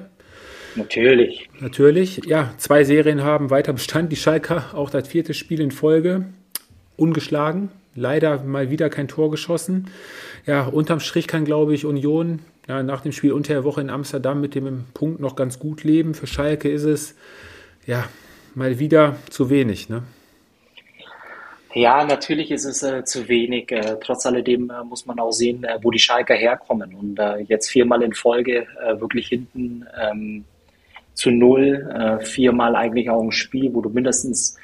Natürlich. 0.77 1.49
Natürlich. 1.61 2.23
Ja, 2.27 2.53
zwei 2.59 2.85
Serien 2.85 3.23
haben 3.23 3.51
weiter 3.51 3.73
Bestand. 3.73 4.13
Die 4.13 4.17
Schalker 4.17 4.75
auch 4.75 4.91
das 4.91 5.09
vierte 5.09 5.35
Spiel 5.35 5.61
in 5.61 5.71
Folge. 5.71 6.27
Ungeschlagen 6.97 7.71
leider 7.95 8.43
mal 8.43 8.71
wieder 8.71 8.89
kein 8.91 9.09
Tor 9.09 9.31
geschossen. 9.31 9.89
Ja, 10.47 10.67
unterm 10.67 11.01
Strich 11.01 11.27
kann, 11.27 11.45
glaube 11.45 11.75
ich, 11.75 11.85
Union 11.85 12.41
ja, 12.69 12.83
nach 12.83 13.01
dem 13.01 13.13
Spiel 13.13 13.33
unter 13.33 13.55
der 13.55 13.65
Woche 13.65 13.81
in 13.81 13.91
Amsterdam 13.91 14.41
mit 14.41 14.55
dem 14.55 14.85
Punkt 14.95 15.21
noch 15.21 15.37
ganz 15.37 15.59
gut 15.59 15.85
leben. 15.85 16.15
Für 16.15 16.27
Schalke 16.27 16.69
ist 16.69 16.85
es 16.85 17.15
ja 17.87 18.09
mal 18.55 18.79
wieder 18.79 19.17
zu 19.29 19.51
wenig. 19.51 19.89
Ne? 19.89 20.03
Ja, 21.73 22.05
natürlich 22.05 22.51
ist 22.51 22.65
es 22.65 22.83
äh, 22.83 23.05
zu 23.05 23.29
wenig. 23.29 23.71
Äh, 23.71 23.97
trotz 24.01 24.27
alledem 24.27 24.71
äh, 24.71 24.83
muss 24.83 25.07
man 25.07 25.21
auch 25.21 25.31
sehen, 25.31 25.63
äh, 25.63 25.79
wo 25.83 25.91
die 25.93 26.01
Schalker 26.01 26.35
herkommen. 26.35 26.95
Und 26.95 27.19
äh, 27.21 27.39
jetzt 27.43 27.71
viermal 27.71 28.03
in 28.03 28.13
Folge 28.13 28.67
äh, 28.85 29.01
wirklich 29.01 29.29
hinten 29.29 29.87
ähm, 30.01 30.45
zu 31.15 31.31
null, 31.31 32.21
viermal 32.23 32.75
eigentlich 32.77 33.11
auch 33.11 33.21
ein 33.21 33.33
Spiel, 33.33 33.75
wo 33.75 33.83
du 33.83 33.91
mindestens 33.91 34.57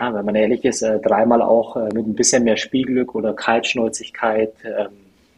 ja, 0.00 0.14
wenn 0.14 0.24
man 0.24 0.34
ehrlich 0.34 0.64
ist, 0.64 0.82
dreimal 1.02 1.42
auch 1.42 1.76
mit 1.92 2.06
ein 2.06 2.14
bisschen 2.14 2.44
mehr 2.44 2.56
Spielglück 2.56 3.14
oder 3.14 3.34
Kaltschnäuzigkeit, 3.34 4.54
äh, 4.64 4.86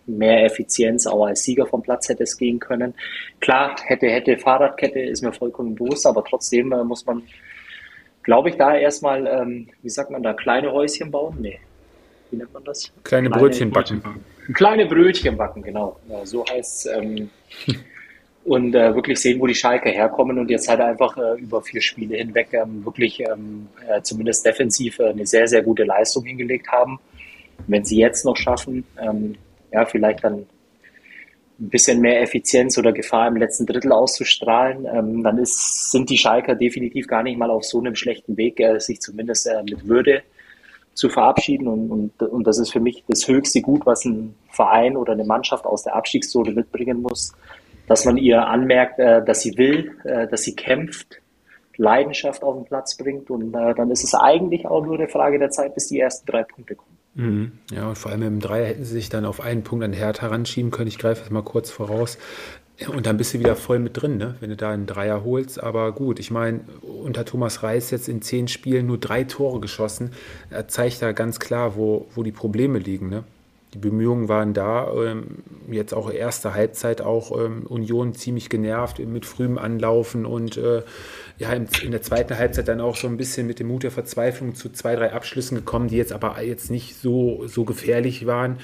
mehr 0.06 0.44
Effizienz 0.44 1.08
auch 1.08 1.26
als 1.26 1.42
Sieger 1.42 1.66
vom 1.66 1.82
Platz 1.82 2.08
hätte 2.08 2.22
es 2.22 2.36
gehen 2.36 2.60
können. 2.60 2.94
Klar, 3.40 3.74
hätte, 3.86 4.06
hätte 4.06 4.38
Fahrradkette, 4.38 5.00
ist 5.00 5.22
mir 5.22 5.32
vollkommen 5.32 5.74
bewusst, 5.74 6.06
aber 6.06 6.22
trotzdem 6.22 6.68
muss 6.68 7.04
man, 7.06 7.22
glaube 8.24 8.48
ich, 8.48 8.56
da 8.56 8.76
erstmal, 8.76 9.26
ähm, 9.26 9.68
wie 9.82 9.90
sagt 9.90 10.10
man 10.10 10.22
da, 10.22 10.32
kleine 10.32 10.72
Häuschen 10.72 11.10
bauen? 11.10 11.36
Nee. 11.40 11.60
Wie 12.30 12.36
nennt 12.36 12.52
man 12.52 12.64
das? 12.64 12.92
Kleine, 13.04 13.28
kleine 13.28 13.30
Brötchen 13.30 13.70
backen. 13.70 14.02
Kleine 14.54 14.86
Brötchen 14.86 15.36
backen, 15.36 15.62
genau. 15.62 16.00
Ja, 16.08 16.26
so 16.26 16.44
heißt 16.44 16.86
es. 16.86 16.92
Ähm, 16.92 17.30
und 18.44 18.74
äh, 18.74 18.94
wirklich 18.94 19.20
sehen, 19.20 19.40
wo 19.40 19.46
die 19.46 19.54
Schalke 19.54 19.90
herkommen 19.90 20.38
und 20.38 20.50
jetzt 20.50 20.68
halt 20.68 20.80
einfach 20.80 21.16
äh, 21.16 21.40
über 21.40 21.62
vier 21.62 21.80
Spiele 21.80 22.16
hinweg 22.16 22.48
ähm, 22.52 22.84
wirklich 22.84 23.20
ähm, 23.20 23.68
äh, 23.88 24.02
zumindest 24.02 24.44
defensiv 24.44 24.98
äh, 24.98 25.10
eine 25.10 25.26
sehr, 25.26 25.46
sehr 25.46 25.62
gute 25.62 25.84
Leistung 25.84 26.24
hingelegt 26.24 26.68
haben. 26.68 26.98
Wenn 27.66 27.84
sie 27.84 27.98
jetzt 27.98 28.24
noch 28.24 28.36
schaffen, 28.36 28.84
ähm, 29.00 29.36
ja, 29.72 29.84
vielleicht 29.86 30.24
dann 30.24 30.46
ein 31.64 31.70
bisschen 31.70 32.00
mehr 32.00 32.20
Effizienz 32.22 32.78
oder 32.78 32.92
Gefahr 32.92 33.28
im 33.28 33.36
letzten 33.36 33.66
Drittel 33.66 33.92
auszustrahlen, 33.92 34.86
ähm, 34.92 35.22
dann 35.22 35.38
ist, 35.38 35.90
sind 35.90 36.10
die 36.10 36.18
Schalker 36.18 36.54
definitiv 36.54 37.06
gar 37.06 37.22
nicht 37.22 37.38
mal 37.38 37.50
auf 37.50 37.64
so 37.64 37.80
einem 37.80 37.94
schlechten 37.94 38.36
Weg, 38.36 38.60
äh, 38.60 38.78
sich 38.78 39.00
zumindest 39.00 39.46
äh, 39.46 39.62
mit 39.62 39.86
Würde 39.86 40.22
zu 40.94 41.08
verabschieden. 41.08 41.66
Und, 41.66 41.90
und, 41.90 42.22
und 42.22 42.46
das 42.46 42.58
ist 42.58 42.72
für 42.72 42.80
mich 42.80 43.04
das 43.08 43.26
höchste 43.26 43.60
Gut, 43.60 43.84
was 43.86 44.04
ein 44.04 44.34
Verein 44.50 44.96
oder 44.96 45.12
eine 45.12 45.24
Mannschaft 45.24 45.64
aus 45.64 45.82
der 45.82 45.96
Abstiegszone 45.96 46.52
mitbringen 46.52 47.02
muss 47.02 47.32
dass 47.86 48.04
man 48.04 48.16
ihr 48.16 48.46
anmerkt, 48.46 48.98
äh, 48.98 49.24
dass 49.24 49.40
sie 49.42 49.56
will, 49.58 49.96
äh, 50.04 50.26
dass 50.26 50.42
sie 50.42 50.54
kämpft, 50.54 51.20
Leidenschaft 51.76 52.42
auf 52.42 52.54
den 52.54 52.64
Platz 52.64 52.96
bringt. 52.96 53.30
Und 53.30 53.54
äh, 53.54 53.74
dann 53.74 53.90
ist 53.90 54.04
es 54.04 54.14
eigentlich 54.14 54.66
auch 54.66 54.84
nur 54.84 54.94
eine 54.94 55.08
Frage 55.08 55.38
der 55.38 55.50
Zeit, 55.50 55.74
bis 55.74 55.88
die 55.88 56.00
ersten 56.00 56.26
drei 56.26 56.44
Punkte 56.44 56.76
kommen. 56.76 56.93
Mhm. 57.14 57.52
Ja, 57.70 57.88
und 57.88 57.98
vor 57.98 58.10
allem 58.10 58.22
im 58.22 58.40
Dreier 58.40 58.66
hätten 58.66 58.84
sie 58.84 58.94
sich 58.94 59.08
dann 59.08 59.24
auf 59.24 59.40
einen 59.40 59.62
Punkt 59.62 59.84
an 59.84 59.92
Hertha 59.92 60.22
heranschieben 60.22 60.70
können. 60.70 60.88
Ich 60.88 60.98
greife 60.98 61.22
jetzt 61.22 61.30
mal 61.30 61.42
kurz 61.42 61.70
voraus. 61.70 62.18
Und 62.88 63.06
dann 63.06 63.16
bist 63.16 63.32
du 63.32 63.38
wieder 63.38 63.54
voll 63.54 63.78
mit 63.78 64.00
drin, 64.02 64.16
ne? 64.16 64.34
wenn 64.40 64.50
du 64.50 64.56
da 64.56 64.70
einen 64.70 64.86
Dreier 64.86 65.22
holst. 65.22 65.62
Aber 65.62 65.92
gut, 65.92 66.18
ich 66.18 66.32
meine, 66.32 66.60
unter 66.82 67.24
Thomas 67.24 67.62
Reis 67.62 67.92
jetzt 67.92 68.08
in 68.08 68.20
zehn 68.20 68.48
Spielen 68.48 68.86
nur 68.86 68.98
drei 68.98 69.22
Tore 69.22 69.60
geschossen. 69.60 70.10
Er 70.50 70.66
zeigt 70.66 71.00
da 71.00 71.12
ganz 71.12 71.38
klar, 71.38 71.76
wo, 71.76 72.08
wo 72.14 72.24
die 72.24 72.32
Probleme 72.32 72.80
liegen. 72.80 73.08
Ne? 73.08 73.22
Die 73.74 73.78
Bemühungen 73.78 74.28
waren 74.28 74.54
da. 74.54 74.92
Ähm, 74.92 75.38
jetzt 75.70 75.94
auch 75.94 76.10
erste 76.10 76.54
Halbzeit 76.54 77.00
auch 77.00 77.38
ähm, 77.38 77.64
Union 77.68 78.14
ziemlich 78.14 78.48
genervt 78.48 78.98
mit 78.98 79.24
frühem 79.24 79.56
Anlaufen 79.56 80.26
und 80.26 80.56
äh, 80.56 80.82
ja, 81.38 81.52
in, 81.52 81.90
der 81.90 82.02
zweiten 82.02 82.38
Halbzeit 82.38 82.68
dann 82.68 82.80
auch 82.80 82.96
so 82.96 83.08
ein 83.08 83.16
bisschen 83.16 83.46
mit 83.46 83.58
dem 83.58 83.66
Mut 83.68 83.82
der 83.82 83.90
Verzweiflung 83.90 84.54
zu 84.54 84.70
zwei, 84.70 84.94
drei 84.94 85.12
Abschlüssen 85.12 85.56
gekommen, 85.56 85.88
die 85.88 85.96
jetzt 85.96 86.12
aber 86.12 86.40
jetzt 86.42 86.70
nicht 86.70 86.96
so, 86.96 87.46
so 87.46 87.64
gefährlich 87.64 88.26
waren. 88.26 88.58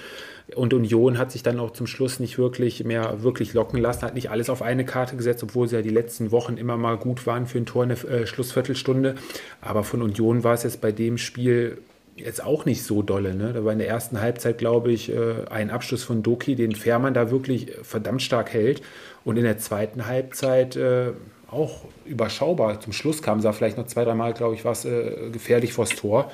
Und 0.54 0.74
Union 0.74 1.18
hat 1.18 1.30
sich 1.32 1.42
dann 1.42 1.60
auch 1.60 1.72
zum 1.72 1.86
Schluss 1.86 2.20
nicht 2.20 2.38
wirklich 2.38 2.84
mehr 2.84 3.22
wirklich 3.22 3.54
locken 3.54 3.80
lassen, 3.80 4.02
hat 4.02 4.14
nicht 4.14 4.30
alles 4.30 4.50
auf 4.50 4.62
eine 4.62 4.84
Karte 4.84 5.16
gesetzt, 5.16 5.42
obwohl 5.42 5.68
sie 5.68 5.76
ja 5.76 5.82
die 5.82 5.90
letzten 5.90 6.32
Wochen 6.32 6.56
immer 6.56 6.76
mal 6.76 6.96
gut 6.96 7.26
waren 7.26 7.46
für 7.46 7.58
ein 7.58 7.66
Tor 7.66 7.84
in 7.84 7.90
der 7.90 8.04
äh, 8.04 8.26
Schlussviertelstunde. 8.26 9.14
Aber 9.60 9.84
von 9.84 10.02
Union 10.02 10.44
war 10.44 10.54
es 10.54 10.62
jetzt 10.62 10.80
bei 10.80 10.92
dem 10.92 11.18
Spiel 11.18 11.78
jetzt 12.16 12.44
auch 12.44 12.64
nicht 12.64 12.84
so 12.84 13.02
dolle. 13.02 13.34
Ne? 13.34 13.52
Da 13.52 13.64
war 13.64 13.72
in 13.72 13.78
der 13.78 13.88
ersten 13.88 14.20
Halbzeit, 14.20 14.58
glaube 14.58 14.92
ich, 14.92 15.10
äh, 15.10 15.46
ein 15.50 15.70
Abschluss 15.70 16.04
von 16.04 16.22
Doki, 16.22 16.54
den 16.54 16.74
Fährmann 16.74 17.14
da 17.14 17.30
wirklich 17.30 17.72
verdammt 17.82 18.22
stark 18.22 18.52
hält. 18.52 18.82
Und 19.24 19.36
in 19.36 19.44
der 19.44 19.58
zweiten 19.58 20.06
Halbzeit 20.06 20.76
äh, 20.76 21.12
auch 21.52 21.84
überschaubar. 22.04 22.80
Zum 22.80 22.92
Schluss 22.92 23.22
kam 23.22 23.40
sie 23.40 23.52
vielleicht 23.52 23.76
noch 23.76 23.86
zwei, 23.86 24.04
dreimal, 24.04 24.32
glaube 24.34 24.54
ich, 24.54 24.64
was 24.64 24.84
äh, 24.84 25.30
gefährlich 25.32 25.72
vors 25.72 25.90
Tor. 25.90 26.30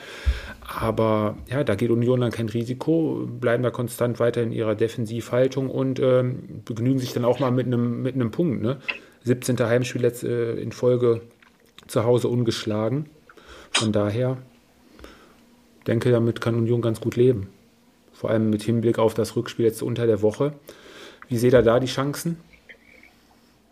Aber 0.60 1.36
ja, 1.48 1.64
da 1.64 1.74
geht 1.74 1.90
Union 1.90 2.20
dann 2.20 2.32
kein 2.32 2.48
Risiko, 2.48 3.26
bleiben 3.26 3.62
da 3.62 3.70
konstant 3.70 4.20
weiter 4.20 4.42
in 4.42 4.52
ihrer 4.52 4.74
Defensivhaltung 4.74 5.70
und 5.70 5.98
ähm, 6.00 6.62
begnügen 6.64 6.98
sich 6.98 7.12
dann 7.12 7.24
auch 7.24 7.40
mal 7.40 7.50
mit 7.50 7.66
einem 7.66 8.02
mit 8.02 8.30
Punkt. 8.30 8.62
Ne? 8.62 8.78
17. 9.24 9.58
Heimspiel 9.58 10.02
jetzt 10.02 10.24
äh, 10.24 10.54
in 10.54 10.72
Folge 10.72 11.22
zu 11.86 12.04
Hause 12.04 12.28
ungeschlagen. 12.28 13.06
Von 13.70 13.92
daher 13.92 14.38
denke, 15.86 16.10
damit 16.10 16.40
kann 16.40 16.54
Union 16.54 16.82
ganz 16.82 17.00
gut 17.00 17.16
leben. 17.16 17.48
Vor 18.12 18.30
allem 18.30 18.50
mit 18.50 18.62
Hinblick 18.62 18.98
auf 18.98 19.14
das 19.14 19.36
Rückspiel 19.36 19.66
jetzt 19.66 19.82
unter 19.82 20.06
der 20.06 20.22
Woche. 20.22 20.54
Wie 21.28 21.36
seht 21.36 21.54
ihr 21.54 21.62
da 21.62 21.80
die 21.80 21.86
Chancen? 21.86 22.38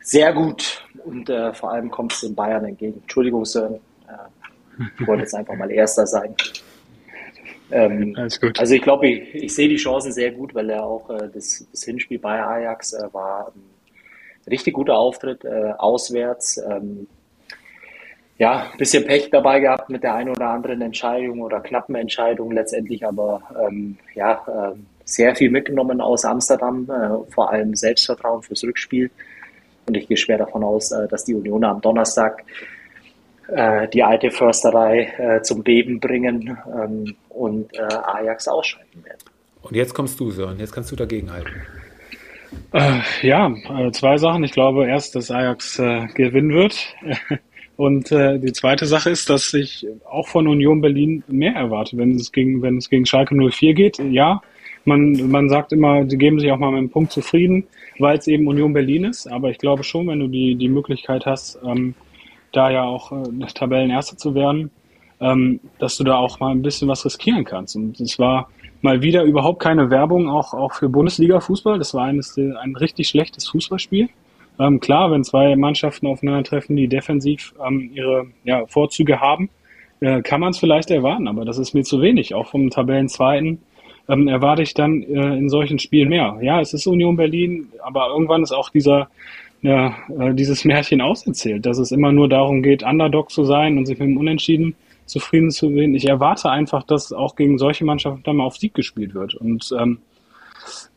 Sehr 0.05 0.35
gut. 0.35 0.85
Und 1.03 1.31
äh, 1.31 1.55
vor 1.55 1.73
allem 1.73 1.91
kommt 1.91 2.13
es 2.13 2.21
den 2.21 2.35
Bayern 2.35 2.65
entgegen. 2.67 3.01
Entschuldigung, 3.01 3.47
Sören. 3.47 3.77
Äh, 4.07 4.85
ich 5.01 5.07
wollte 5.07 5.23
jetzt 5.23 5.35
einfach 5.35 5.57
mal 5.57 5.71
Erster 5.71 6.07
sein. 6.07 6.35
Ähm, 7.71 8.15
Alles 8.15 8.39
gut. 8.39 8.61
Also 8.61 8.75
ich 8.75 8.83
glaube, 8.83 9.09
ich, 9.09 9.35
ich 9.35 9.55
sehe 9.55 9.67
die 9.67 9.77
Chancen 9.77 10.13
sehr 10.13 10.31
gut, 10.31 10.55
weil 10.55 10.69
er 10.69 10.85
auch 10.85 11.09
äh, 11.09 11.31
das, 11.33 11.67
das, 11.71 11.85
Hinspiel 11.85 12.19
bei 12.19 12.39
Ajax 12.39 12.93
äh, 12.93 13.09
war 13.13 13.53
ein 13.55 14.51
richtig 14.51 14.75
guter 14.75 14.95
Auftritt, 14.95 15.43
äh, 15.43 15.73
auswärts. 15.79 16.59
Ähm, 16.59 17.07
ja, 18.37 18.69
ein 18.73 18.79
bisschen 18.79 19.07
Pech 19.07 19.31
dabei 19.31 19.61
gehabt 19.61 19.89
mit 19.89 20.03
der 20.03 20.15
einen 20.15 20.31
oder 20.31 20.49
anderen 20.51 20.83
Entscheidung 20.83 21.41
oder 21.41 21.61
knappen 21.61 21.95
Entscheidung 21.95 22.53
letztendlich, 22.53 23.07
aber 23.07 23.41
ähm, 23.67 23.97
ja, 24.15 24.73
äh, 24.73 24.77
sehr 25.05 25.35
viel 25.35 25.51
mitgenommen 25.51 26.03
aus 26.03 26.27
Amsterdam, 26.27 26.91
äh, 26.91 27.33
vor 27.33 27.51
allem 27.51 27.75
Selbstvertrauen 27.75 28.43
fürs 28.43 28.65
Rückspiel. 28.65 29.11
Und 29.87 29.97
ich 29.97 30.09
gehe 30.09 30.17
schwer 30.17 30.39
davon 30.39 30.65
aus, 30.65 30.93
äh, 30.93 31.09
dass 31.09 31.25
die 31.25 31.35
Union 31.35 31.65
am 31.65 31.81
Donnerstag 31.81 32.45
äh, 33.49 33.89
die 33.89 34.03
alte 34.03 34.31
Försterei 34.31 35.13
äh, 35.19 35.43
zum 35.43 35.63
Beben 35.63 36.01
bringen 36.01 36.57
ähm, 36.67 37.15
und 37.29 37.75
äh, 37.75 37.83
Ajax 37.83 38.49
ausschalten 38.49 39.05
werden. 39.05 39.19
Und 39.63 39.77
jetzt 39.77 39.95
kommst 39.95 40.19
du, 40.21 40.31
Sören, 40.31 40.59
jetzt 40.59 40.73
kannst 40.73 40.91
du 40.93 40.97
dagegenhalten. 40.97 41.53
Äh, 42.73 43.01
ja, 43.23 43.53
zwei 43.93 44.19
Sachen. 44.19 44.45
Ich 44.45 44.53
glaube 44.53 44.87
erst, 44.87 45.17
dass 45.17 45.31
Ajax 45.31 45.77
gewinnen 45.77 46.53
wird. 46.55 46.95
Und 47.77 48.13
äh, 48.13 48.39
die 48.39 48.53
zweite 48.53 48.87
Sache 48.87 49.11
ist, 49.11 49.29
dass 49.31 49.53
ich 49.53 49.87
auch 50.09 50.29
von 50.29 50.47
Union 50.47 50.81
Berlin 50.81 51.25
mehr 51.27 51.55
erwarte, 51.55 51.97
wenn 51.97 52.15
es 52.15 52.31
gegen, 52.31 52.63
wenn 52.63 52.77
es 52.77 52.89
gegen 52.89 53.05
Schalke 53.05 53.35
04 53.35 53.75
geht. 53.75 53.99
Ja, 53.99 54.43
man, 54.85 55.31
man 55.31 55.49
sagt 55.49 55.73
immer, 55.73 56.05
die 56.05 56.19
geben 56.19 56.39
sich 56.39 56.53
auch 56.53 56.59
mal 56.59 56.71
mit 56.71 56.79
einem 56.79 56.91
Punkt 56.91 57.11
zufrieden, 57.11 57.67
weil 57.99 58.19
es 58.19 58.27
eben 58.27 58.47
Union 58.47 58.73
Berlin 58.73 59.05
ist. 59.05 59.27
Aber 59.27 59.51
ich 59.51 59.59
glaube 59.59 59.85
schon, 59.85 60.07
wenn 60.09 60.21
du 60.21 60.29
die, 60.29 60.55
die 60.55 60.69
Möglichkeit 60.69 61.27
hast, 61.27 61.59
ähm, 61.65 61.95
da 62.53 62.71
ja 62.71 62.85
auch 62.85 63.13
äh, 63.13 63.47
Tabellenerster 63.55 64.17
zu 64.17 64.35
werden, 64.35 64.71
ähm, 65.21 65.61
dass 65.79 65.97
du 65.97 66.05
da 66.05 66.17
auch 66.17 66.41
mal 66.41 66.51
ein 66.51 66.63
bisschen 66.63 66.89
was 66.89 67.05
riskieren 67.05 67.45
kannst. 67.45 67.77
Und 67.77 68.01
es 68.01 68.19
war 68.19 68.49
mal 68.83 69.03
wieder 69.03 69.23
überhaupt 69.23 69.61
keine 69.61 69.91
Werbung, 69.91 70.29
auch, 70.29 70.55
auch 70.55 70.75
für 70.75 70.89
Bundesliga-Fußball. 70.89 71.79
Das 71.79 71.95
war 71.95 72.05
eines, 72.05 72.37
ein 72.37 72.77
richtig 72.77 73.09
schlechtes 73.09 73.49
Fußballspiel. 73.49 74.09
Ähm, 74.59 74.81
klar, 74.81 75.11
wenn 75.11 75.25
zwei 75.25 75.57
Mannschaften 75.57 76.07
aufeinandertreffen, 76.07 76.77
die 76.77 76.87
defensiv 76.87 77.55
ähm, 77.67 77.91
ihre 77.93 78.27
ja, 78.45 78.67
Vorzüge 78.67 79.21
haben, 79.21 79.51
äh, 80.01 80.23
kann 80.23 80.41
man 80.41 80.51
es 80.51 80.59
vielleicht 80.59 80.91
erwarten, 80.91 81.29
aber 81.29 81.45
das 81.45 81.59
ist 81.59 81.75
mir 81.75 81.83
zu 81.83 82.01
wenig. 82.01 82.35
Auch 82.35 82.49
vom 82.49 82.71
Tabellenzweiten 82.71 83.61
ähm, 84.09 84.29
erwarte 84.29 84.63
ich 84.63 84.75
dann 84.75 85.03
äh, 85.03 85.37
in 85.37 85.49
solchen 85.49 85.79
Spielen 85.79 86.09
mehr. 86.09 86.39
Ja, 86.43 86.61
es 86.61 86.75
ist 86.75 86.87
Union 86.87 87.17
Berlin, 87.17 87.69
aber 87.83 88.09
irgendwann 88.09 88.43
ist 88.43 88.53
auch 88.53 88.69
dieser 88.69 89.09
ja, 89.65 89.97
äh, 90.19 90.35
dieses 90.35 90.67
Märchen 90.67 91.01
auserzählt, 91.01 91.65
dass 91.65 91.79
es 91.79 91.91
immer 91.91 92.13
nur 92.13 92.29
darum 92.29 92.63
geht, 92.63 92.83
Underdog 92.83 93.31
zu 93.31 93.45
sein 93.45 93.79
und 93.79 93.87
sich 93.87 93.99
mit 93.99 94.09
dem 94.09 94.19
Unentschieden 94.19 94.75
zufrieden 95.07 95.51
zu 95.51 95.71
sehen. 95.71 95.95
Ich 95.95 96.07
erwarte 96.07 96.51
einfach, 96.51 96.83
dass 96.83 97.15
auch 97.15 97.35
gegen 97.35 97.57
solche 97.57 97.85
Mannschaften 97.87 98.23
dann 98.25 98.37
mal 98.37 98.45
auf 98.45 98.59
Sieg 98.59 98.75
gespielt 98.75 99.15
wird. 99.15 99.35
Und 99.35 99.75
ähm, 99.79 99.99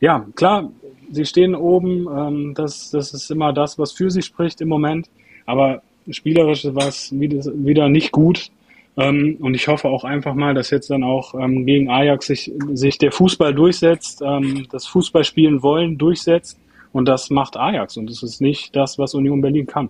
ja, 0.01 0.25
klar, 0.35 0.69
sie 1.09 1.25
stehen 1.25 1.55
oben. 1.55 2.07
Ähm, 2.13 2.53
das, 2.55 2.91
das 2.91 3.13
ist 3.13 3.31
immer 3.31 3.53
das, 3.53 3.79
was 3.79 3.93
für 3.93 4.11
sie 4.11 4.21
spricht 4.21 4.59
im 4.59 4.67
Moment. 4.67 5.09
Aber 5.45 5.81
spielerisch 6.09 6.65
war 6.65 6.89
es 6.89 7.17
wieder 7.17 7.87
nicht 7.87 8.11
gut. 8.11 8.51
Ähm, 8.97 9.37
und 9.39 9.53
ich 9.53 9.67
hoffe 9.67 9.87
auch 9.87 10.03
einfach 10.03 10.33
mal, 10.33 10.53
dass 10.53 10.71
jetzt 10.71 10.89
dann 10.89 11.03
auch 11.03 11.35
ähm, 11.35 11.65
gegen 11.65 11.89
Ajax 11.89 12.25
sich, 12.27 12.51
sich 12.73 12.97
der 12.97 13.11
Fußball 13.11 13.53
durchsetzt, 13.53 14.21
ähm, 14.25 14.67
das 14.71 14.87
Fußballspielen 14.87 15.61
wollen 15.61 15.97
durchsetzt. 15.97 16.59
Und 16.93 17.05
das 17.05 17.29
macht 17.29 17.57
Ajax. 17.57 17.97
Und 17.97 18.09
das 18.09 18.23
ist 18.23 18.41
nicht 18.41 18.75
das, 18.75 18.97
was 18.97 19.13
Union 19.13 19.41
Berlin 19.41 19.67
kann. 19.67 19.89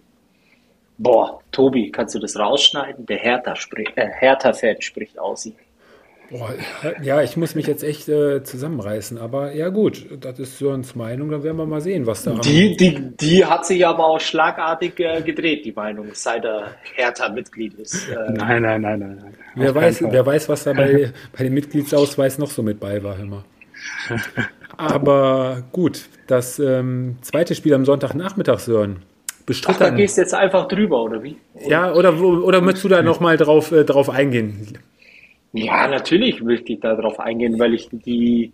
Boah, 0.98 1.40
Tobi, 1.52 1.92
kannst 1.92 2.16
du 2.16 2.20
das 2.20 2.38
rausschneiden? 2.38 3.06
Der 3.06 3.18
Hertha-Fan 3.18 3.56
sprich, 3.56 3.90
äh, 3.96 4.10
Hertha 4.20 4.54
spricht 4.80 5.18
aus. 5.20 5.50
Boah, 6.30 6.54
ja, 7.02 7.22
ich 7.22 7.38
muss 7.38 7.56
mich 7.56 7.68
jetzt 7.68 7.84
echt 7.84 8.10
äh, 8.10 8.44
zusammenreißen, 8.44 9.18
aber 9.18 9.54
ja 9.54 9.70
gut, 9.70 10.06
das 10.20 10.40
ist 10.40 10.58
Sörens 10.58 10.94
Meinung, 10.94 11.32
dann 11.32 11.44
werden 11.44 11.56
wir 11.56 11.66
mal 11.66 11.80
sehen, 11.80 12.06
was 12.06 12.24
da 12.24 12.34
Die, 12.34 12.76
die, 12.76 13.16
die 13.16 13.46
hat 13.46 13.66
sich 13.66 13.86
aber 13.88 14.06
auch 14.06 14.20
schlagartig 14.20 15.00
äh, 15.00 15.22
gedreht, 15.22 15.64
die 15.64 15.72
Meinung, 15.72 16.08
seit 16.12 16.44
er 16.44 16.76
Hertha-Mitglied 16.96 17.76
ist. 17.76 18.10
Äh, 18.10 18.34
nein, 18.34 18.62
nein, 18.62 18.82
nein, 18.82 19.00
nein. 19.00 19.20
nein. 19.22 19.34
Wer, 19.56 19.74
weiß, 19.74 20.04
wer 20.04 20.26
weiß, 20.26 20.50
was 20.50 20.66
da 20.66 20.74
bei, 20.74 21.14
bei 21.36 21.44
dem 21.46 21.54
Mitgliedsausweis 21.54 22.38
noch 22.40 22.52
so 22.52 22.62
mit 22.62 22.80
bei 22.82 23.02
war, 23.04 23.18
immer. 23.18 23.46
Aber 24.78 25.64
gut, 25.72 26.10
das 26.28 26.60
ähm, 26.60 27.18
zweite 27.22 27.56
Spiel 27.56 27.74
am 27.74 27.86
Sonntagnachmittag, 27.86 28.60
Sören. 28.60 28.98
Bestritten. 29.46 29.82
Ach, 29.82 29.88
da 29.88 29.96
gehst 29.96 30.18
du 30.18 30.22
jetzt 30.22 30.34
einfach 30.34 30.68
drüber, 30.68 31.02
oder 31.04 31.24
wie? 31.24 31.38
Oder? 31.54 31.68
Ja, 31.70 31.94
oder, 31.94 32.22
oder 32.22 32.60
möchtest 32.60 32.84
du 32.84 32.90
da 32.90 33.02
nochmal 33.02 33.38
drauf, 33.38 33.72
äh, 33.72 33.86
drauf 33.86 34.10
eingehen? 34.10 34.78
Ja, 35.54 35.88
natürlich 35.88 36.42
möchte 36.42 36.74
ich 36.74 36.80
darauf 36.80 37.20
eingehen, 37.20 37.60
weil 37.60 37.74
ich 37.74 37.90
die, 37.92 38.54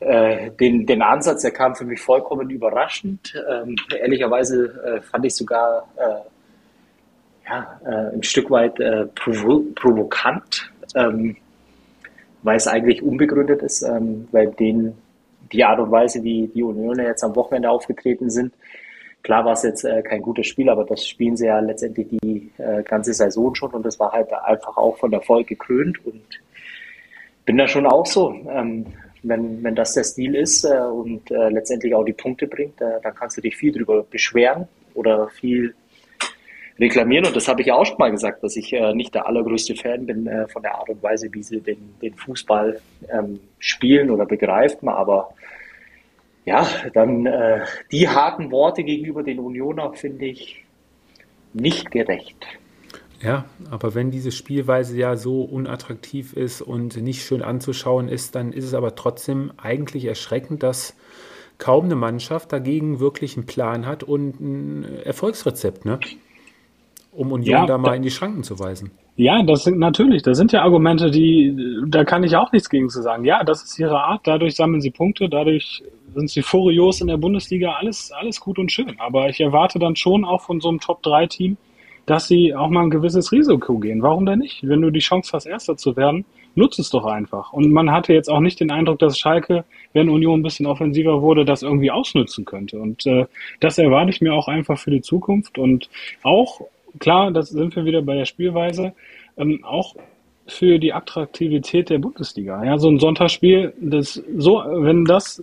äh, 0.00 0.50
den, 0.52 0.86
den 0.86 1.02
Ansatz, 1.02 1.42
der 1.42 1.50
kam 1.50 1.74
für 1.74 1.84
mich 1.84 2.00
vollkommen 2.00 2.48
überraschend. 2.50 3.34
Ähm, 3.50 3.76
ehrlicherweise 3.98 4.66
äh, 4.84 5.00
fand 5.02 5.26
ich 5.26 5.34
sogar 5.34 5.88
äh, 5.96 7.48
ja, 7.48 7.80
äh, 7.84 8.14
ein 8.14 8.22
Stück 8.22 8.50
weit 8.50 8.78
äh, 8.80 9.06
provo 9.06 9.64
provokant, 9.74 10.70
ähm, 10.94 11.36
weil 12.42 12.56
es 12.56 12.66
eigentlich 12.66 13.02
unbegründet 13.02 13.62
ist, 13.62 13.82
ähm, 13.82 14.28
weil 14.32 14.48
den, 14.52 14.94
die 15.52 15.64
Art 15.64 15.80
und 15.80 15.90
Weise, 15.90 16.22
wie 16.22 16.48
die 16.48 16.62
Unioner 16.62 17.04
jetzt 17.04 17.24
am 17.24 17.34
Wochenende 17.36 17.70
aufgetreten 17.70 18.30
sind, 18.30 18.54
Klar 19.22 19.44
war 19.44 19.52
es 19.52 19.62
jetzt 19.62 19.84
äh, 19.84 20.02
kein 20.02 20.22
gutes 20.22 20.46
Spiel, 20.46 20.68
aber 20.68 20.84
das 20.84 21.06
spielen 21.06 21.36
sie 21.36 21.46
ja 21.46 21.60
letztendlich 21.60 22.08
die 22.08 22.50
äh, 22.58 22.82
ganze 22.82 23.14
Saison 23.14 23.54
schon 23.54 23.70
und 23.70 23.86
das 23.86 23.98
war 24.00 24.12
halt 24.12 24.32
einfach 24.32 24.76
auch 24.76 24.96
von 24.98 25.12
Erfolg 25.12 25.46
gekrönt 25.46 26.04
und 26.04 26.22
bin 27.44 27.56
da 27.56 27.68
schon 27.68 27.86
auch 27.86 28.06
so. 28.06 28.34
Ähm, 28.50 28.86
wenn, 29.22 29.62
wenn 29.62 29.76
das 29.76 29.94
der 29.94 30.02
Stil 30.02 30.34
ist 30.34 30.64
äh, 30.64 30.78
und 30.78 31.30
äh, 31.30 31.48
letztendlich 31.50 31.94
auch 31.94 32.04
die 32.04 32.12
Punkte 32.12 32.48
bringt, 32.48 32.80
dann 32.80 33.14
kannst 33.14 33.36
du 33.36 33.40
dich 33.40 33.56
viel 33.56 33.72
drüber 33.72 34.02
beschweren 34.02 34.66
oder 34.94 35.28
viel 35.28 35.74
reklamieren. 36.78 37.26
Und 37.26 37.36
das 37.36 37.48
habe 37.48 37.62
ich 37.62 37.70
auch 37.72 37.84
schon 37.86 37.98
mal 37.98 38.10
gesagt, 38.10 38.42
dass 38.42 38.56
ich 38.56 38.72
äh, 38.72 38.94
nicht 38.94 39.14
der 39.14 39.26
allergrößte 39.26 39.74
Fan 39.76 40.06
bin 40.06 40.26
äh, 40.26 40.48
von 40.48 40.62
der 40.62 40.74
Art 40.74 40.88
und 40.88 41.02
Weise, 41.02 41.28
wie 41.32 41.42
sie 41.42 41.60
den, 41.60 41.94
den 42.00 42.14
Fußball 42.14 42.80
ähm, 43.10 43.40
spielen 43.58 44.10
oder 44.10 44.26
begreifen. 44.26 44.88
Aber 44.88 45.34
ja, 46.44 46.66
dann 46.94 47.26
äh, 47.26 47.64
die 47.90 48.08
harten 48.08 48.50
Worte 48.50 48.82
gegenüber 48.82 49.22
den 49.22 49.38
Unioner 49.38 49.92
finde 49.92 50.26
ich 50.26 50.64
nicht 51.52 51.90
gerecht. 51.90 52.46
Ja, 53.20 53.44
aber 53.70 53.94
wenn 53.94 54.10
diese 54.10 54.32
Spielweise 54.32 54.96
ja 54.96 55.16
so 55.16 55.42
unattraktiv 55.42 56.32
ist 56.32 56.60
und 56.60 56.96
nicht 56.96 57.22
schön 57.22 57.42
anzuschauen 57.42 58.08
ist, 58.08 58.34
dann 58.34 58.52
ist 58.52 58.64
es 58.64 58.74
aber 58.74 58.96
trotzdem 58.96 59.52
eigentlich 59.58 60.06
erschreckend, 60.06 60.64
dass 60.64 60.96
kaum 61.58 61.84
eine 61.84 61.94
Mannschaft 61.94 62.52
dagegen 62.52 62.98
wirklich 62.98 63.36
einen 63.36 63.46
Plan 63.46 63.86
hat 63.86 64.02
und 64.02 64.40
ein 64.40 64.84
Erfolgsrezept, 65.04 65.84
ne? 65.84 66.00
um 67.12 67.30
Union 67.30 67.60
ja, 67.60 67.66
da 67.66 67.78
mal 67.78 67.90
da, 67.90 67.94
in 67.94 68.02
die 68.02 68.10
Schranken 68.10 68.42
zu 68.42 68.58
weisen. 68.58 68.90
Ja, 69.16 69.42
das 69.42 69.64
sind 69.64 69.78
natürlich, 69.78 70.22
das 70.22 70.38
sind 70.38 70.50
ja 70.50 70.62
Argumente, 70.62 71.10
die, 71.10 71.54
da 71.86 72.04
kann 72.04 72.24
ich 72.24 72.34
auch 72.36 72.50
nichts 72.50 72.70
gegen 72.70 72.88
zu 72.88 73.02
sagen. 73.02 73.24
Ja, 73.24 73.44
das 73.44 73.62
ist 73.62 73.78
ihre 73.78 74.00
Art, 74.00 74.22
dadurch 74.24 74.56
sammeln 74.56 74.80
sie 74.80 74.90
Punkte, 74.90 75.28
dadurch 75.28 75.84
sind 76.14 76.30
sie 76.30 76.42
furios 76.42 77.00
in 77.00 77.08
der 77.08 77.16
Bundesliga, 77.16 77.72
alles, 77.72 78.12
alles 78.12 78.40
gut 78.40 78.58
und 78.58 78.70
schön. 78.70 78.94
Aber 78.98 79.28
ich 79.28 79.40
erwarte 79.40 79.78
dann 79.78 79.96
schon 79.96 80.24
auch 80.24 80.42
von 80.42 80.60
so 80.60 80.68
einem 80.68 80.80
Top-3-Team, 80.80 81.56
dass 82.06 82.28
sie 82.28 82.54
auch 82.54 82.68
mal 82.68 82.82
ein 82.82 82.90
gewisses 82.90 83.32
Risiko 83.32 83.78
gehen. 83.78 84.02
Warum 84.02 84.26
denn 84.26 84.40
nicht? 84.40 84.66
Wenn 84.66 84.82
du 84.82 84.90
die 84.90 85.00
Chance 85.00 85.30
hast, 85.32 85.46
Erster 85.46 85.76
zu 85.76 85.96
werden, 85.96 86.24
nutzt 86.54 86.78
es 86.78 86.90
doch 86.90 87.04
einfach. 87.04 87.52
Und 87.52 87.72
man 87.72 87.90
hatte 87.90 88.12
jetzt 88.12 88.28
auch 88.28 88.40
nicht 88.40 88.60
den 88.60 88.70
Eindruck, 88.70 88.98
dass 88.98 89.18
Schalke, 89.18 89.64
wenn 89.92 90.08
Union 90.08 90.40
ein 90.40 90.42
bisschen 90.42 90.66
offensiver 90.66 91.22
wurde, 91.22 91.44
das 91.44 91.62
irgendwie 91.62 91.90
ausnutzen 91.90 92.44
könnte. 92.44 92.78
Und 92.78 93.06
äh, 93.06 93.26
das 93.60 93.78
erwarte 93.78 94.10
ich 94.10 94.20
mir 94.20 94.34
auch 94.34 94.48
einfach 94.48 94.78
für 94.78 94.90
die 94.90 95.02
Zukunft. 95.02 95.58
Und 95.58 95.88
auch, 96.22 96.60
klar, 96.98 97.30
das 97.30 97.50
sind 97.50 97.74
wir 97.76 97.84
wieder 97.84 98.02
bei 98.02 98.14
der 98.14 98.26
Spielweise, 98.26 98.92
ähm, 99.36 99.64
auch 99.64 99.94
für 100.46 100.78
die 100.78 100.92
Attraktivität 100.92 101.88
der 101.88 101.98
Bundesliga. 101.98 102.64
Ja, 102.64 102.78
so 102.78 102.88
ein 102.88 102.98
Sonntagsspiel, 102.98 103.72
das 103.80 104.22
so, 104.36 104.62
wenn 104.66 105.04
das 105.04 105.42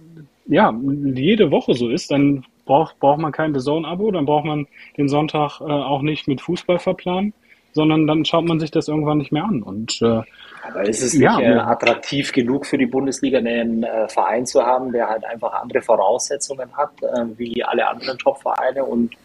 ja 0.49 0.73
jede 1.15 1.51
Woche 1.51 1.73
so 1.73 1.89
ist, 1.89 2.11
dann 2.11 2.43
braucht, 2.65 2.99
braucht 2.99 3.19
man 3.19 3.31
kein 3.31 3.53
The 3.53 3.59
Zone-Abo, 3.59 4.11
dann 4.11 4.25
braucht 4.25 4.45
man 4.45 4.67
den 4.97 5.07
Sonntag 5.07 5.61
äh, 5.61 5.63
auch 5.63 6.01
nicht 6.01 6.27
mit 6.27 6.41
Fußball 6.41 6.79
verplanen, 6.79 7.33
sondern 7.73 8.07
dann 8.07 8.25
schaut 8.25 8.45
man 8.45 8.59
sich 8.59 8.71
das 8.71 8.87
irgendwann 8.87 9.19
nicht 9.19 9.31
mehr 9.31 9.43
an. 9.43 9.63
Und, 9.63 10.01
äh, 10.01 10.21
Aber 10.67 10.87
ist 10.87 11.01
es 11.01 11.13
nicht 11.13 11.23
ja, 11.23 11.39
äh, 11.39 11.57
attraktiv 11.57 12.31
genug 12.31 12.65
für 12.65 12.77
die 12.77 12.87
Bundesliga, 12.87 13.37
einen 13.37 13.83
äh, 13.83 14.09
Verein 14.09 14.45
zu 14.45 14.63
haben, 14.63 14.91
der 14.91 15.07
halt 15.07 15.23
einfach 15.23 15.53
andere 15.53 15.81
Voraussetzungen 15.81 16.75
hat, 16.75 16.91
äh, 17.01 17.25
wie 17.37 17.63
alle 17.63 17.87
anderen 17.87 18.17
Top-Vereine 18.17 18.83
und 18.83 19.15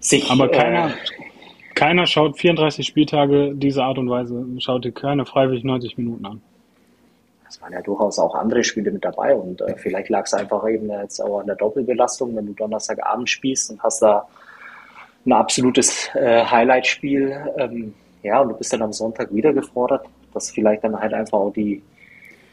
sich. 0.00 0.30
Aber 0.30 0.48
keiner, 0.48 0.88
äh, 0.88 1.74
keiner 1.74 2.06
schaut 2.06 2.38
34 2.38 2.86
Spieltage 2.86 3.52
diese 3.54 3.82
Art 3.82 3.98
und 3.98 4.08
Weise, 4.08 4.44
schaut 4.58 4.84
dir 4.84 4.92
keine 4.92 5.26
freiwillig 5.26 5.64
90 5.64 5.98
Minuten 5.98 6.24
an 6.24 6.42
es 7.54 7.62
waren 7.62 7.72
ja 7.72 7.82
durchaus 7.82 8.18
auch 8.18 8.34
andere 8.34 8.64
Spiele 8.64 8.90
mit 8.90 9.04
dabei 9.04 9.34
und 9.34 9.60
äh, 9.60 9.76
vielleicht 9.76 10.08
lag 10.08 10.24
es 10.24 10.34
einfach 10.34 10.66
eben 10.68 10.90
jetzt 10.90 11.20
auch 11.20 11.38
an 11.38 11.46
der 11.46 11.54
Doppelbelastung, 11.54 12.34
wenn 12.34 12.46
du 12.46 12.52
Donnerstagabend 12.52 13.30
spielst 13.30 13.70
und 13.70 13.80
hast 13.80 14.02
da 14.02 14.26
ein 15.24 15.32
absolutes 15.32 16.10
äh, 16.14 16.44
Highlight-Spiel, 16.44 17.54
ähm, 17.56 17.94
ja, 18.24 18.40
und 18.40 18.48
du 18.48 18.56
bist 18.56 18.72
dann 18.72 18.82
am 18.82 18.92
Sonntag 18.92 19.32
wieder 19.32 19.52
gefordert, 19.52 20.06
dass 20.32 20.50
vielleicht 20.50 20.82
dann 20.82 20.98
halt 20.98 21.14
einfach 21.14 21.38
auch 21.38 21.52
die, 21.52 21.82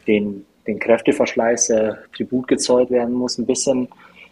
den, 0.06 0.46
den 0.68 0.78
Kräfteverschleiß 0.78 1.70
äh, 1.72 1.94
Tribut 2.16 2.48
gezollt 2.48 2.92
werden 2.92 3.16
muss, 3.16 3.40
ein 3.40 3.48
bisschen. 3.48 3.88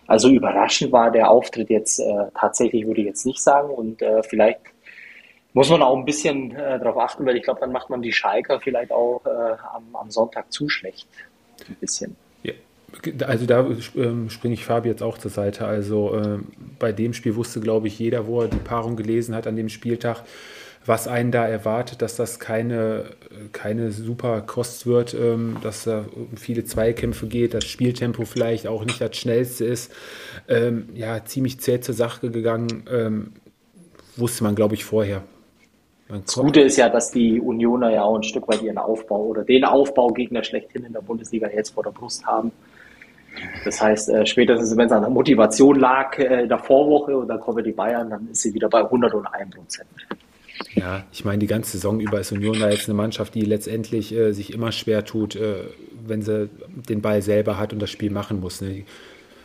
Also 0.05 0.29
überraschend 0.29 0.91
war 0.91 1.11
der 1.11 1.31
Auftritt 1.31 1.69
jetzt 1.69 1.99
äh, 1.99 2.25
tatsächlich, 2.35 2.85
würde 2.85 3.01
ich 3.01 3.07
jetzt 3.07 3.25
nicht 3.25 3.41
sagen. 3.41 3.69
Und 3.69 4.01
äh, 4.01 4.21
vielleicht 4.23 4.59
muss 5.53 5.69
man 5.69 5.81
auch 5.81 5.97
ein 5.97 6.05
bisschen 6.05 6.51
äh, 6.51 6.79
darauf 6.79 6.97
achten, 6.97 7.25
weil 7.25 7.37
ich 7.37 7.43
glaube, 7.43 7.59
dann 7.59 7.71
macht 7.71 7.89
man 7.89 8.01
die 8.01 8.13
Schalker 8.13 8.59
vielleicht 8.59 8.91
auch 8.91 9.21
äh, 9.25 9.29
am, 9.29 9.95
am, 9.95 10.11
Sonntag 10.11 10.51
zu 10.51 10.69
schlecht. 10.69 11.07
Ein 11.67 11.75
bisschen. 11.79 12.15
Ja. 12.43 12.53
Also 13.25 13.45
da 13.45 13.67
ähm, 13.95 14.29
springe 14.29 14.53
ich 14.53 14.65
Fabi 14.65 14.89
jetzt 14.89 15.03
auch 15.03 15.17
zur 15.17 15.31
Seite. 15.31 15.65
Also 15.65 16.15
äh, 16.15 16.37
bei 16.77 16.91
dem 16.91 17.13
Spiel 17.13 17.35
wusste, 17.35 17.59
glaube 17.59 17.87
ich, 17.87 17.97
jeder, 17.97 18.27
wo 18.27 18.41
er 18.41 18.47
die 18.47 18.57
Paarung 18.57 18.95
gelesen 18.95 19.35
hat 19.35 19.47
an 19.47 19.55
dem 19.55 19.69
Spieltag, 19.69 20.23
was 20.85 21.07
einen 21.07 21.31
da 21.31 21.47
erwartet, 21.47 22.01
dass 22.01 22.15
das 22.15 22.39
keine, 22.39 23.11
keine 23.51 23.91
super 23.91 24.41
Kost 24.41 24.87
wird, 24.87 25.13
ähm, 25.13 25.57
dass 25.61 25.83
da 25.83 26.05
um 26.15 26.37
viele 26.37 26.63
Zweikämpfe 26.63 27.27
geht, 27.27 27.53
das 27.53 27.65
Spieltempo 27.65 28.25
vielleicht 28.25 28.67
auch 28.67 28.85
nicht 28.85 29.01
das 29.01 29.17
schnellste 29.17 29.65
ist. 29.65 29.91
Ähm, 30.47 30.89
ja, 30.93 31.25
ziemlich 31.25 31.59
zäh 31.59 31.81
zur 31.81 31.95
Sache 31.95 32.29
gegangen, 32.29 32.85
ähm, 32.91 33.33
wusste 34.15 34.43
man, 34.43 34.55
glaube 34.55 34.75
ich, 34.75 34.85
vorher. 34.85 35.23
Das 36.09 36.35
Gute 36.35 36.61
ist 36.61 36.77
ja, 36.77 36.89
dass 36.89 37.11
die 37.11 37.39
Unioner 37.39 37.91
ja 37.91 38.01
auch 38.01 38.15
ein 38.15 38.23
Stück 38.23 38.47
weit 38.47 38.63
ihren 38.63 38.79
Aufbau 38.79 39.25
oder 39.25 39.43
den 39.43 39.63
Aufbaugegner 39.63 40.43
schlechthin 40.43 40.83
in 40.83 40.93
der 40.93 41.01
Bundesliga 41.01 41.47
jetzt 41.47 41.69
vor 41.69 41.83
der 41.83 41.91
Brust 41.91 42.25
haben. 42.25 42.51
Das 43.63 43.79
heißt, 43.79 44.09
äh, 44.09 44.25
spätestens 44.25 44.75
wenn 44.75 44.87
es 44.87 44.91
an 44.91 45.01
der 45.01 45.11
Motivation 45.11 45.79
lag 45.79 46.17
äh, 46.17 46.41
in 46.41 46.49
der 46.49 46.57
Vorwoche 46.57 47.15
und 47.15 47.27
dann 47.27 47.39
kommen 47.39 47.63
die 47.63 47.71
Bayern, 47.71 48.09
dann 48.09 48.27
ist 48.31 48.41
sie 48.41 48.53
wieder 48.55 48.69
bei 48.69 48.83
101 48.83 49.55
Prozent. 49.55 49.87
Ja, 50.73 51.03
ich 51.11 51.23
meine, 51.23 51.37
die 51.37 51.47
ganze 51.47 51.73
Saison 51.73 51.99
über 51.99 52.19
ist 52.19 52.31
Union 52.31 52.59
da 52.59 52.69
jetzt 52.69 52.89
eine 52.89 52.95
Mannschaft, 52.95 53.35
die 53.35 53.41
letztendlich 53.41 54.11
äh, 54.11 54.33
sich 54.33 54.51
immer 54.51 54.71
schwer 54.71 55.05
tut, 55.05 55.35
äh, 55.35 55.65
wenn 56.07 56.23
sie 56.23 56.49
den 56.89 57.01
Ball 57.01 57.21
selber 57.21 57.59
hat 57.59 57.71
und 57.71 57.79
das 57.79 57.91
Spiel 57.91 58.09
machen 58.09 58.39
muss. 58.39 58.61
Ne? 58.61 58.83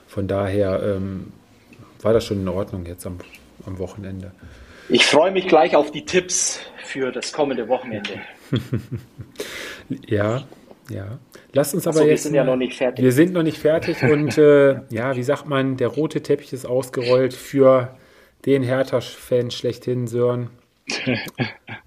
Von 0.07 0.29
daher 0.29 0.83
ähm, 0.83 1.33
war 2.01 2.15
das 2.15 2.25
schon 2.25 2.41
in 2.41 2.49
Ordnung 2.49 2.87
jetzt 2.87 3.07
am, 3.07 3.19
am 3.67 3.79
Wochenende. 3.79 4.33
Ich 4.89 5.07
freue 5.07 5.31
mich 5.31 5.49
gleich 5.49 5.77
auf 5.77 5.91
die 5.91 6.05
Tipps 6.05 6.61
für 6.85 7.11
das 7.11 7.33
kommende 7.33 7.69
Wochenende. 7.69 8.21
ja, 10.07 10.45
ja. 10.91 11.19
Lass 11.53 11.75
uns 11.75 11.87
aber 11.87 11.99
so, 11.99 12.01
jetzt. 12.03 12.11
Wir 12.11 12.19
sind 12.19 12.35
ja 12.35 12.45
noch 12.45 12.57
nicht 12.57 12.75
fertig. 12.75 13.03
Wir 13.03 13.13
sind 13.13 13.33
noch 13.33 13.43
nicht 13.43 13.59
fertig 13.59 14.03
und 14.11 14.37
äh, 14.37 14.81
ja, 14.91 15.17
wie 15.17 15.23
sagt 15.23 15.49
man, 15.49 15.77
der 15.77 15.89
rote 15.89 16.23
Teppich 16.23 16.53
ist 16.53 16.67
ausgerollt 16.67 17.33
für 17.35 17.97
den 18.45 18.63
Hertha-Fan 18.63 19.51
schlechthin, 19.51 20.07
Sören. 20.07 20.51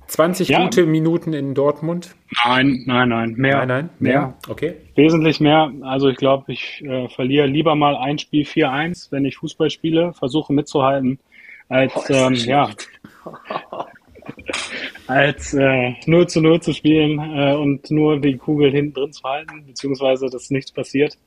20 0.08 0.48
ja. 0.48 0.64
gute 0.64 0.86
Minuten 0.88 1.34
in 1.34 1.54
Dortmund? 1.54 2.16
Nein, 2.44 2.84
nein, 2.88 3.10
nein. 3.10 3.34
Mehr. 3.38 3.58
Nein, 3.58 3.68
nein. 3.68 3.90
Mehr? 4.00 4.20
mehr. 4.20 4.34
Okay. 4.48 4.74
Wesentlich 4.96 5.40
mehr. 5.40 5.72
Also 5.82 6.10
ich 6.10 6.18
glaube, 6.18 6.52
ich 6.52 6.82
äh, 6.84 7.08
verliere 7.10 7.46
lieber 7.46 7.76
mal 7.76 7.96
ein 7.96 8.18
Spiel 8.18 8.44
4-1, 8.44 9.12
wenn 9.12 9.26
ich 9.26 9.38
Fußball 9.38 9.70
spiele, 9.70 10.14
versuche 10.14 10.52
mitzuhalten, 10.54 11.20
als 11.70 11.94
oh, 11.96 12.14
ähm, 12.14 12.34
ja 12.34 12.70
als 15.08 15.54
äh, 15.54 15.94
0 16.06 16.28
zu 16.28 16.42
0 16.42 16.62
zu 16.62 16.74
spielen 16.74 17.20
äh, 17.20 17.56
und 17.56 17.90
nur 17.92 18.20
die 18.20 18.38
Kugel 18.38 18.72
hinten 18.72 18.94
drin 18.94 19.14
zu 19.14 19.24
halten, 19.24 19.66
beziehungsweise 19.66 20.28
dass 20.30 20.50
nichts 20.50 20.72
passiert. 20.72 21.18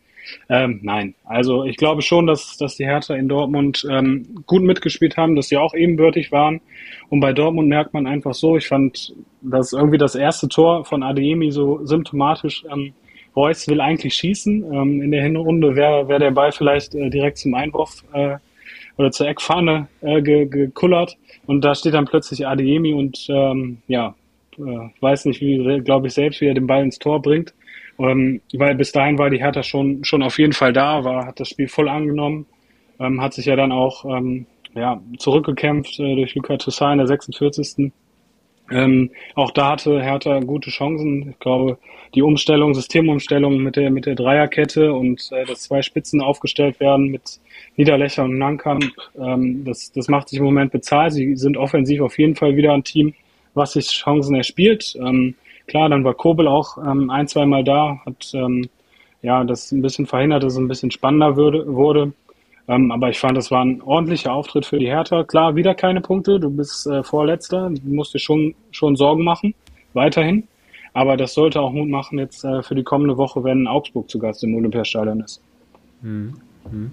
Ähm, 0.48 0.80
nein, 0.82 1.14
also 1.24 1.64
ich 1.64 1.76
glaube 1.76 2.02
schon, 2.02 2.26
dass, 2.26 2.56
dass 2.58 2.76
die 2.76 2.84
Hertha 2.84 3.14
in 3.14 3.28
Dortmund 3.28 3.86
ähm, 3.90 4.42
gut 4.46 4.62
mitgespielt 4.62 5.16
haben, 5.16 5.34
dass 5.34 5.48
sie 5.48 5.56
auch 5.56 5.74
ebenbürtig 5.74 6.30
waren. 6.30 6.60
Und 7.08 7.20
bei 7.20 7.32
Dortmund 7.32 7.68
merkt 7.68 7.94
man 7.94 8.06
einfach 8.06 8.34
so, 8.34 8.56
ich 8.56 8.68
fand, 8.68 9.14
dass 9.40 9.72
irgendwie 9.72 9.98
das 9.98 10.14
erste 10.14 10.48
Tor 10.48 10.84
von 10.84 11.02
Adeyemi 11.02 11.50
so 11.50 11.84
symptomatisch, 11.84 12.64
ähm, 12.70 12.92
Reus 13.34 13.66
will 13.68 13.80
eigentlich 13.80 14.14
schießen. 14.14 14.72
Ähm, 14.72 15.02
in 15.02 15.10
der 15.10 15.22
Hinrunde 15.22 15.74
wäre 15.74 16.08
wär 16.08 16.18
der 16.18 16.32
Ball 16.32 16.52
vielleicht 16.52 16.94
äh, 16.94 17.10
direkt 17.10 17.38
zum 17.38 17.54
Einwurf 17.54 18.04
äh, 18.12 18.36
oder 19.00 19.10
zur 19.10 19.28
Eckfahne 19.28 19.88
äh, 20.02 20.20
ge, 20.20 20.44
gekullert 20.44 21.16
und 21.46 21.64
da 21.64 21.74
steht 21.74 21.94
dann 21.94 22.04
plötzlich 22.04 22.46
Adeyemi 22.46 22.92
und 22.92 23.26
ähm, 23.30 23.78
ja, 23.88 24.14
äh, 24.58 24.90
weiß 25.00 25.24
nicht, 25.24 25.40
wie, 25.40 25.80
glaube 25.80 26.08
ich, 26.08 26.12
selbst, 26.12 26.42
wie 26.42 26.48
er 26.48 26.54
den 26.54 26.66
Ball 26.66 26.82
ins 26.82 26.98
Tor 26.98 27.22
bringt. 27.22 27.54
Ähm, 27.98 28.42
weil 28.52 28.74
bis 28.74 28.92
dahin 28.92 29.18
war 29.18 29.30
die 29.30 29.40
Hertha 29.40 29.62
schon, 29.62 30.04
schon 30.04 30.22
auf 30.22 30.38
jeden 30.38 30.52
Fall 30.52 30.74
da, 30.74 31.02
war, 31.02 31.24
hat 31.26 31.40
das 31.40 31.48
Spiel 31.48 31.68
voll 31.68 31.88
angenommen, 31.88 32.44
ähm, 32.98 33.22
hat 33.22 33.32
sich 33.32 33.46
ja 33.46 33.56
dann 33.56 33.72
auch 33.72 34.04
ähm, 34.04 34.44
ja, 34.74 35.00
zurückgekämpft 35.16 35.98
äh, 35.98 36.14
durch 36.14 36.34
Luca 36.34 36.58
Toussaint 36.58 36.92
in 36.92 36.98
der 36.98 37.06
46. 37.06 37.92
Ähm, 38.70 39.10
auch 39.34 39.50
da 39.50 39.70
hatte 39.70 40.02
Hertha 40.02 40.40
gute 40.40 40.68
Chancen. 40.68 41.30
Ich 41.30 41.38
glaube, 41.38 41.78
die 42.14 42.22
Umstellung, 42.22 42.74
Systemumstellung 42.74 43.62
mit 43.62 43.76
der, 43.76 43.90
mit 43.90 44.04
der 44.04 44.14
Dreierkette 44.14 44.92
und 44.92 45.30
äh, 45.32 45.46
dass 45.46 45.62
zwei 45.62 45.80
Spitzen 45.80 46.20
aufgestellt 46.20 46.80
werden 46.80 47.06
mit 47.06 47.40
Niederlöcher 47.80 48.24
und 48.24 48.36
Nankamp, 48.36 48.92
ähm, 49.18 49.64
das, 49.64 49.90
das 49.92 50.08
macht 50.08 50.28
sich 50.28 50.38
im 50.38 50.44
Moment 50.44 50.70
bezahlt. 50.70 51.14
Sie 51.14 51.34
sind 51.36 51.56
offensiv 51.56 52.02
auf 52.02 52.18
jeden 52.18 52.36
Fall 52.36 52.54
wieder 52.54 52.74
ein 52.74 52.84
Team, 52.84 53.14
was 53.54 53.72
sich 53.72 53.86
Chancen 53.86 54.36
erspielt. 54.36 54.94
Ähm, 55.00 55.34
klar, 55.66 55.88
dann 55.88 56.04
war 56.04 56.12
Kobel 56.12 56.46
auch 56.46 56.76
ähm, 56.76 57.08
ein, 57.08 57.26
zwei 57.26 57.46
Mal 57.46 57.64
da, 57.64 57.98
hat 58.04 58.32
ähm, 58.34 58.68
ja 59.22 59.44
das 59.44 59.72
ein 59.72 59.80
bisschen 59.80 60.06
verhindert, 60.06 60.42
dass 60.42 60.52
es 60.52 60.58
ein 60.58 60.68
bisschen 60.68 60.90
spannender 60.90 61.36
würde, 61.36 61.72
wurde. 61.72 62.12
Ähm, 62.68 62.92
aber 62.92 63.08
ich 63.08 63.18
fand, 63.18 63.38
das 63.38 63.50
war 63.50 63.64
ein 63.64 63.80
ordentlicher 63.80 64.34
Auftritt 64.34 64.66
für 64.66 64.78
die 64.78 64.88
Hertha. 64.88 65.24
Klar, 65.24 65.56
wieder 65.56 65.74
keine 65.74 66.02
Punkte. 66.02 66.38
Du 66.38 66.50
bist 66.50 66.86
äh, 66.86 67.02
Vorletzter. 67.02 67.70
Du 67.70 67.94
musst 67.94 68.12
dir 68.12 68.18
schon, 68.18 68.54
schon 68.72 68.94
Sorgen 68.94 69.24
machen. 69.24 69.54
Weiterhin. 69.94 70.46
Aber 70.92 71.16
das 71.16 71.32
sollte 71.32 71.62
auch 71.62 71.72
Mut 71.72 71.88
machen 71.88 72.18
jetzt 72.18 72.44
äh, 72.44 72.62
für 72.62 72.74
die 72.74 72.82
kommende 72.82 73.16
Woche, 73.16 73.42
wenn 73.42 73.66
Augsburg 73.66 74.10
zu 74.10 74.18
Gast 74.18 74.44
im 74.44 74.54
Olympiastadion 74.54 75.20
ist. 75.20 75.40
Mhm. 76.02 76.34
Mhm. 76.70 76.90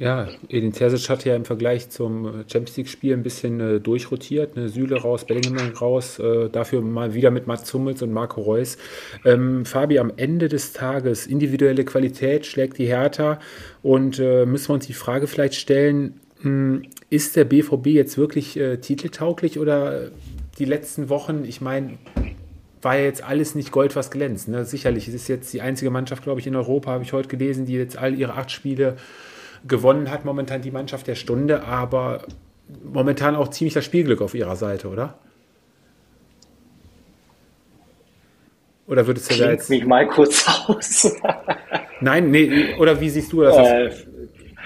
Ja, 0.00 0.28
Edin 0.48 0.72
Terzic 0.72 1.10
hat 1.10 1.26
ja 1.26 1.36
im 1.36 1.44
Vergleich 1.44 1.90
zum 1.90 2.24
Champions 2.50 2.78
League-Spiel 2.78 3.12
ein 3.12 3.22
bisschen 3.22 3.60
äh, 3.60 3.80
durchrotiert. 3.80 4.56
Ne? 4.56 4.70
Süle 4.70 4.96
raus, 4.96 5.26
Bellingham 5.26 5.74
raus, 5.78 6.18
äh, 6.18 6.48
dafür 6.48 6.80
mal 6.80 7.12
wieder 7.12 7.30
mit 7.30 7.46
Mats 7.46 7.72
Hummels 7.74 8.00
und 8.00 8.10
Marco 8.10 8.40
Reus. 8.40 8.78
Ähm, 9.26 9.66
Fabi, 9.66 9.98
am 9.98 10.10
Ende 10.16 10.48
des 10.48 10.72
Tages, 10.72 11.26
individuelle 11.26 11.84
Qualität 11.84 12.46
schlägt 12.46 12.78
die 12.78 12.86
Hertha 12.86 13.40
und 13.82 14.18
äh, 14.18 14.46
müssen 14.46 14.70
wir 14.70 14.74
uns 14.76 14.86
die 14.86 14.94
Frage 14.94 15.26
vielleicht 15.26 15.56
stellen, 15.56 16.18
mh, 16.38 16.44
hm, 16.44 16.82
ist 17.10 17.36
der 17.36 17.44
BVB 17.44 17.88
jetzt 17.88 18.16
wirklich 18.16 18.58
äh, 18.58 18.78
titeltauglich 18.78 19.58
oder 19.58 20.08
die 20.58 20.64
letzten 20.64 21.10
Wochen, 21.10 21.44
ich 21.44 21.60
meine, 21.60 21.98
war 22.80 22.96
ja 22.96 23.04
jetzt 23.04 23.22
alles 23.22 23.54
nicht 23.54 23.70
Gold, 23.70 23.94
was 23.96 24.10
glänzt. 24.10 24.48
Ne? 24.48 24.64
Sicherlich, 24.64 25.08
es 25.08 25.12
ist 25.14 25.28
jetzt 25.28 25.52
die 25.52 25.60
einzige 25.60 25.90
Mannschaft, 25.90 26.22
glaube 26.22 26.40
ich, 26.40 26.46
in 26.46 26.56
Europa, 26.56 26.90
habe 26.90 27.04
ich 27.04 27.12
heute 27.12 27.28
gelesen, 27.28 27.66
die 27.66 27.74
jetzt 27.74 27.98
all 27.98 28.14
ihre 28.14 28.32
acht 28.32 28.50
Spiele 28.50 28.96
gewonnen 29.66 30.10
hat 30.10 30.24
momentan 30.24 30.62
die 30.62 30.70
Mannschaft 30.70 31.06
der 31.06 31.14
Stunde, 31.14 31.64
aber 31.64 32.22
momentan 32.84 33.36
auch 33.36 33.48
ziemlich 33.48 33.74
das 33.74 33.84
Spielglück 33.84 34.22
auf 34.22 34.34
ihrer 34.34 34.56
Seite, 34.56 34.88
oder? 34.88 35.18
Oder 38.86 39.06
würdest 39.06 39.30
du 39.30 39.34
Klingt 39.34 39.48
da 39.48 39.52
jetzt. 39.52 39.70
mich 39.70 39.86
mal 39.86 40.08
kurz 40.08 40.46
aus. 40.66 41.16
Nein, 42.00 42.30
nee, 42.30 42.74
oder 42.76 43.00
wie 43.00 43.08
siehst 43.08 43.32
du 43.32 43.42
das? 43.42 43.56
Äh, 43.56 43.90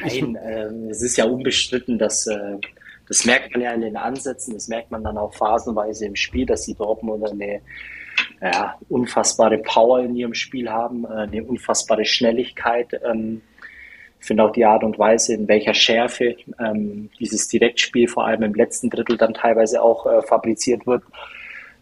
nein, 0.02 0.36
äh, 0.36 0.90
es 0.90 1.02
ist 1.02 1.16
ja 1.16 1.24
unbestritten, 1.24 1.98
dass. 1.98 2.26
Äh, 2.26 2.58
das 3.08 3.26
merkt 3.26 3.52
man 3.52 3.60
ja 3.60 3.72
in 3.72 3.82
den 3.82 3.96
Ansätzen, 3.96 4.54
das 4.54 4.68
merkt 4.68 4.90
man 4.90 5.04
dann 5.04 5.18
auch 5.18 5.34
phasenweise 5.34 6.06
im 6.06 6.16
Spiel, 6.16 6.46
dass 6.46 6.64
die 6.64 6.74
Dortmunder 6.74 7.30
eine 7.30 7.60
ja, 8.40 8.78
unfassbare 8.88 9.58
Power 9.58 10.00
in 10.00 10.16
ihrem 10.16 10.34
Spiel 10.34 10.70
haben, 10.70 11.04
äh, 11.04 11.08
eine 11.08 11.44
unfassbare 11.44 12.04
Schnelligkeit. 12.04 12.98
Ähm, 13.04 13.42
ich 14.24 14.28
finde 14.28 14.42
auch 14.42 14.52
die 14.52 14.64
Art 14.64 14.82
und 14.82 14.98
Weise, 14.98 15.34
in 15.34 15.48
welcher 15.48 15.74
Schärfe 15.74 16.36
ähm, 16.58 17.10
dieses 17.20 17.46
Direktspiel 17.46 18.08
vor 18.08 18.24
allem 18.24 18.42
im 18.42 18.54
letzten 18.54 18.88
Drittel 18.88 19.18
dann 19.18 19.34
teilweise 19.34 19.82
auch 19.82 20.06
äh, 20.06 20.22
fabriziert 20.22 20.86
wird. 20.86 21.02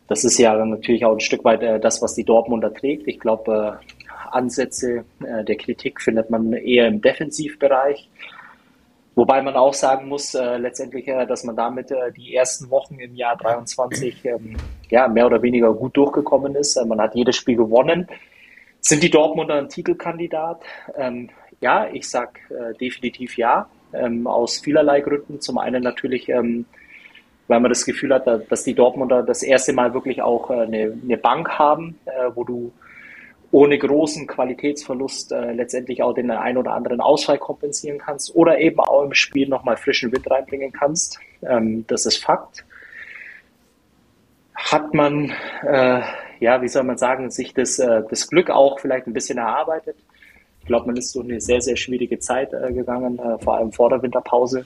Das 0.08 0.24
ist 0.24 0.38
ja 0.38 0.52
natürlich 0.64 1.04
auch 1.04 1.12
ein 1.12 1.20
Stück 1.20 1.44
weit 1.44 1.62
äh, 1.62 1.78
das, 1.78 2.02
was 2.02 2.16
die 2.16 2.24
Dortmunder 2.24 2.74
trägt. 2.74 3.06
Ich 3.06 3.20
glaube, 3.20 3.78
äh, 3.80 4.06
Ansätze 4.32 5.04
äh, 5.24 5.44
der 5.44 5.54
Kritik 5.54 6.00
findet 6.00 6.30
man 6.30 6.52
eher 6.52 6.88
im 6.88 7.00
Defensivbereich. 7.00 8.08
Wobei 9.14 9.40
man 9.40 9.54
auch 9.54 9.74
sagen 9.74 10.08
muss, 10.08 10.34
äh, 10.34 10.56
letztendlich, 10.56 11.06
äh, 11.06 11.24
dass 11.26 11.44
man 11.44 11.54
damit 11.54 11.92
äh, 11.92 12.10
die 12.10 12.34
ersten 12.34 12.70
Wochen 12.70 12.98
im 12.98 13.14
Jahr 13.14 13.36
23 13.36 14.24
ähm, 14.24 14.56
ja, 14.90 15.06
mehr 15.06 15.26
oder 15.26 15.42
weniger 15.42 15.72
gut 15.72 15.96
durchgekommen 15.96 16.56
ist. 16.56 16.74
Äh, 16.74 16.86
man 16.86 17.00
hat 17.00 17.14
jedes 17.14 17.36
Spiel 17.36 17.54
gewonnen. 17.54 18.08
Sind 18.80 19.04
die 19.04 19.10
Dortmunder 19.10 19.54
ein 19.54 19.68
Titelkandidat? 19.68 20.60
Ähm, 20.96 21.30
ja, 21.62 21.88
ich 21.90 22.08
sag 22.08 22.40
äh, 22.50 22.74
definitiv 22.74 23.36
ja, 23.38 23.68
ähm, 23.94 24.26
aus 24.26 24.58
vielerlei 24.58 25.00
Gründen. 25.00 25.40
Zum 25.40 25.58
einen 25.58 25.82
natürlich, 25.82 26.28
ähm, 26.28 26.66
weil 27.48 27.60
man 27.60 27.70
das 27.70 27.86
Gefühl 27.86 28.12
hat, 28.12 28.26
dass 28.26 28.64
die 28.64 28.74
Dortmunder 28.74 29.22
das 29.22 29.42
erste 29.42 29.72
Mal 29.72 29.94
wirklich 29.94 30.20
auch 30.20 30.50
äh, 30.50 30.54
eine, 30.54 30.98
eine, 31.02 31.16
Bank 31.16 31.48
haben, 31.58 31.98
äh, 32.04 32.30
wo 32.34 32.44
du 32.44 32.72
ohne 33.52 33.78
großen 33.78 34.26
Qualitätsverlust 34.26 35.30
äh, 35.32 35.52
letztendlich 35.52 36.02
auch 36.02 36.14
den 36.14 36.30
einen 36.30 36.58
oder 36.58 36.72
anderen 36.72 37.00
Ausfall 37.00 37.38
kompensieren 37.38 37.98
kannst 37.98 38.34
oder 38.34 38.58
eben 38.58 38.80
auch 38.80 39.04
im 39.04 39.14
Spiel 39.14 39.48
nochmal 39.48 39.76
frischen 39.76 40.10
Wind 40.10 40.28
reinbringen 40.28 40.72
kannst. 40.72 41.20
Ähm, 41.42 41.84
das 41.86 42.06
ist 42.06 42.24
Fakt. 42.24 42.64
Hat 44.54 44.94
man, 44.94 45.32
äh, 45.66 46.00
ja, 46.40 46.60
wie 46.62 46.68
soll 46.68 46.82
man 46.84 46.98
sagen, 46.98 47.30
sich 47.30 47.54
das, 47.54 47.78
äh, 47.78 48.02
das 48.08 48.28
Glück 48.28 48.50
auch 48.50 48.80
vielleicht 48.80 49.06
ein 49.06 49.12
bisschen 49.12 49.38
erarbeitet? 49.38 49.96
Ich 50.62 50.66
glaube, 50.66 50.86
man 50.86 50.96
ist 50.96 51.12
durch 51.16 51.28
eine 51.28 51.40
sehr, 51.40 51.60
sehr 51.60 51.76
schwierige 51.76 52.20
Zeit 52.20 52.52
äh, 52.52 52.72
gegangen, 52.72 53.18
äh, 53.18 53.36
vor 53.42 53.56
allem 53.56 53.72
vor 53.72 53.90
der 53.90 54.00
Winterpause. 54.00 54.64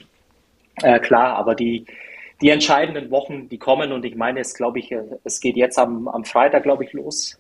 Äh, 0.82 1.00
klar, 1.00 1.36
aber 1.36 1.54
die, 1.54 1.86
die 2.42 2.50
entscheidenden 2.50 3.10
Wochen, 3.10 3.48
die 3.48 3.56
kommen 3.56 3.92
und 3.92 4.04
ich 4.04 4.14
meine, 4.14 4.40
es 4.40 4.52
glaube 4.52 4.78
ich, 4.78 4.92
äh, 4.92 5.02
es 5.24 5.40
geht 5.40 5.56
jetzt 5.56 5.78
am, 5.78 6.06
am 6.06 6.24
Freitag, 6.24 6.64
glaube 6.64 6.84
ich, 6.84 6.92
los 6.92 7.38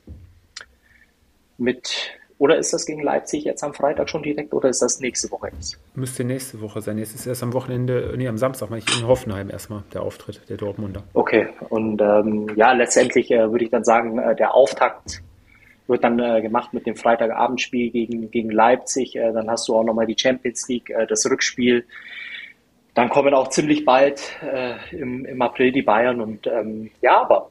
mit 1.58 2.16
oder 2.38 2.56
ist 2.56 2.72
das 2.72 2.84
gegen 2.84 3.02
Leipzig 3.02 3.44
jetzt 3.44 3.62
am 3.62 3.72
Freitag 3.72 4.10
schon 4.10 4.22
direkt 4.22 4.52
oder 4.52 4.68
ist 4.68 4.80
das 4.82 5.00
nächste 5.00 5.30
Woche 5.30 5.50
jetzt? 5.54 5.78
Müsste 5.94 6.24
nächste 6.24 6.60
Woche 6.60 6.82
sein. 6.82 6.98
Jetzt 6.98 7.14
ist 7.14 7.26
erst 7.26 7.42
am 7.42 7.52
Wochenende, 7.52 8.14
nee, 8.16 8.28
am 8.28 8.36
Samstag 8.36 8.70
meine 8.70 8.82
ich 8.86 9.00
in 9.00 9.06
Hoffenheim 9.06 9.50
erstmal 9.50 9.84
der 9.92 10.02
Auftritt 10.02 10.42
der 10.48 10.56
Dortmunder. 10.58 11.02
Okay, 11.14 11.48
und 11.70 12.00
ähm, 12.00 12.46
ja, 12.56 12.72
letztendlich 12.72 13.30
äh, 13.30 13.50
würde 13.50 13.64
ich 13.64 13.70
dann 13.70 13.84
sagen, 13.84 14.18
äh, 14.18 14.36
der 14.36 14.54
Auftakt 14.54 15.22
wird 15.88 16.04
dann 16.04 16.18
äh, 16.18 16.42
gemacht 16.42 16.72
mit 16.74 16.86
dem 16.86 16.96
Freitagabendspiel 16.96 17.90
gegen, 17.90 18.30
gegen 18.30 18.50
Leipzig. 18.50 19.16
Äh, 19.16 19.32
dann 19.32 19.50
hast 19.50 19.68
du 19.68 19.76
auch 19.76 19.84
nochmal 19.84 20.06
die 20.06 20.16
Champions 20.18 20.68
League, 20.68 20.90
äh, 20.90 21.06
das 21.06 21.28
Rückspiel. 21.30 21.84
Dann 22.94 23.08
kommen 23.08 23.34
auch 23.34 23.48
ziemlich 23.48 23.84
bald 23.84 24.36
äh, 24.42 24.74
im, 24.96 25.24
im 25.24 25.42
April 25.42 25.72
die 25.72 25.82
Bayern 25.82 26.20
und 26.20 26.46
ähm, 26.46 26.90
ja, 27.02 27.20
aber 27.20 27.50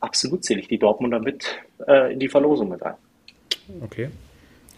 absolut 0.00 0.44
zähle 0.44 0.60
ich 0.60 0.68
die 0.68 0.78
Dortmunder 0.78 1.20
mit 1.20 1.58
äh, 1.86 2.12
in 2.12 2.18
die 2.18 2.28
Verlosung 2.28 2.70
mit 2.70 2.82
rein. 2.82 2.94
Okay. 3.82 4.08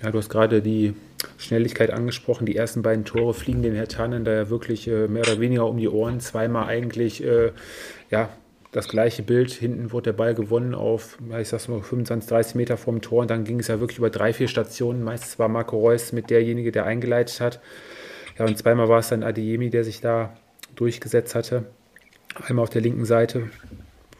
Ja, 0.03 0.11
du 0.11 0.19
hast 0.19 0.29
gerade 0.29 0.61
die 0.61 0.95
Schnelligkeit 1.39 1.93
angesprochen. 1.93 2.47
Die 2.47 2.57
ersten 2.57 2.83
beiden 2.83 3.05
Tore 3.05 3.33
fliegen 3.33 3.63
dem 3.63 3.75
Herr 3.75 3.87
Tannen 3.87 4.25
da 4.25 4.33
ja 4.33 4.51
wirklich 4.51 4.89
äh, 4.89 5.07
mehr 5.07 5.23
oder 5.23 5.39
weniger 5.39 5.69
um 5.69 5.77
die 5.77 5.89
Ohren. 5.89 6.19
Zweimal 6.19 6.67
eigentlich 6.67 7.23
ja, 8.11 8.29
das 8.73 8.89
gleiche 8.89 9.23
Bild. 9.23 9.53
Hinten 9.53 9.93
wurde 9.93 10.05
der 10.05 10.13
Ball 10.15 10.35
gewonnen 10.35 10.75
auf, 10.75 11.19
ich 11.39 11.49
sag's 11.49 11.69
mal, 11.69 11.81
25, 11.83 12.29
30 12.29 12.55
Meter 12.57 12.77
vom 12.77 13.01
Tor. 13.01 13.21
Und 13.21 13.31
dann 13.31 13.45
ging 13.45 13.61
es 13.61 13.69
ja 13.69 13.79
wirklich 13.79 13.99
über 13.99 14.11
drei, 14.11 14.33
vier 14.33 14.49
Stationen. 14.49 15.05
Meistens 15.05 15.39
war 15.39 15.49
Marco 15.49 15.79
Reus 15.79 16.13
mit 16.13 16.31
derjenige, 16.31 16.73
der 16.73 16.87
eingeleitet 16.87 17.41
hat. 17.41 17.61
Ja, 18.39 18.47
und 18.47 18.57
zweimal 18.57 18.89
war 18.89 18.99
es 18.99 19.09
dann 19.09 19.23
Adeyemi, 19.23 19.71
der 19.71 19.85
sich 19.85 20.01
da 20.01 20.35
durchgesetzt 20.75 21.35
hatte. 21.35 21.67
Einmal 22.49 22.63
auf 22.63 22.71
der 22.71 22.81
linken 22.81 23.05
Seite, 23.05 23.51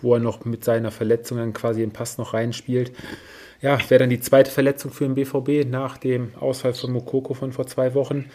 wo 0.03 0.15
er 0.15 0.21
noch 0.21 0.45
mit 0.45 0.65
seiner 0.65 0.91
Verletzung 0.91 1.39
dann 1.39 1.53
quasi 1.53 1.81
den 1.81 1.93
Pass 1.93 2.19
noch 2.19 2.35
reinspielt. 2.35 2.93
Ja, 3.61 3.79
wäre 3.89 4.01
dann 4.01 4.11
die 4.11 4.21
zweite 4.21 4.51
Verletzung 4.51 4.91
für 4.91 5.05
den 5.05 5.15
BVB 5.15 5.71
nach 5.71 5.97
dem 5.97 6.33
Ausfall 6.39 6.75
von 6.75 6.93
Mokoko 6.93 7.35
von 7.35 7.53
vor 7.53 7.67
zwei 7.67 7.95
Wochen 7.95 8.27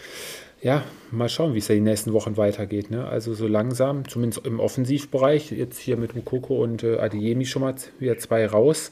ja, 0.62 0.84
mal 1.12 1.30
schauen, 1.30 1.54
wie 1.54 1.60
es 1.60 1.68
ja 1.68 1.76
die 1.76 1.82
nächsten 1.82 2.14
Wochen 2.14 2.36
weitergeht. 2.36 2.90
Ne? 2.90 3.08
Also 3.08 3.34
so 3.34 3.48
langsam, 3.48 4.08
zumindest 4.08 4.46
im 4.46 4.60
Offensivbereich, 4.60 5.52
jetzt 5.52 5.80
hier 5.80 5.98
mit 5.98 6.16
Mukoko 6.16 6.64
und 6.64 6.84
äh, 6.84 6.98
Adeyemi 6.98 7.46
schon 7.46 7.62
mal 7.62 7.76
wieder 8.00 8.18
zwei 8.18 8.46
raus. 8.48 8.92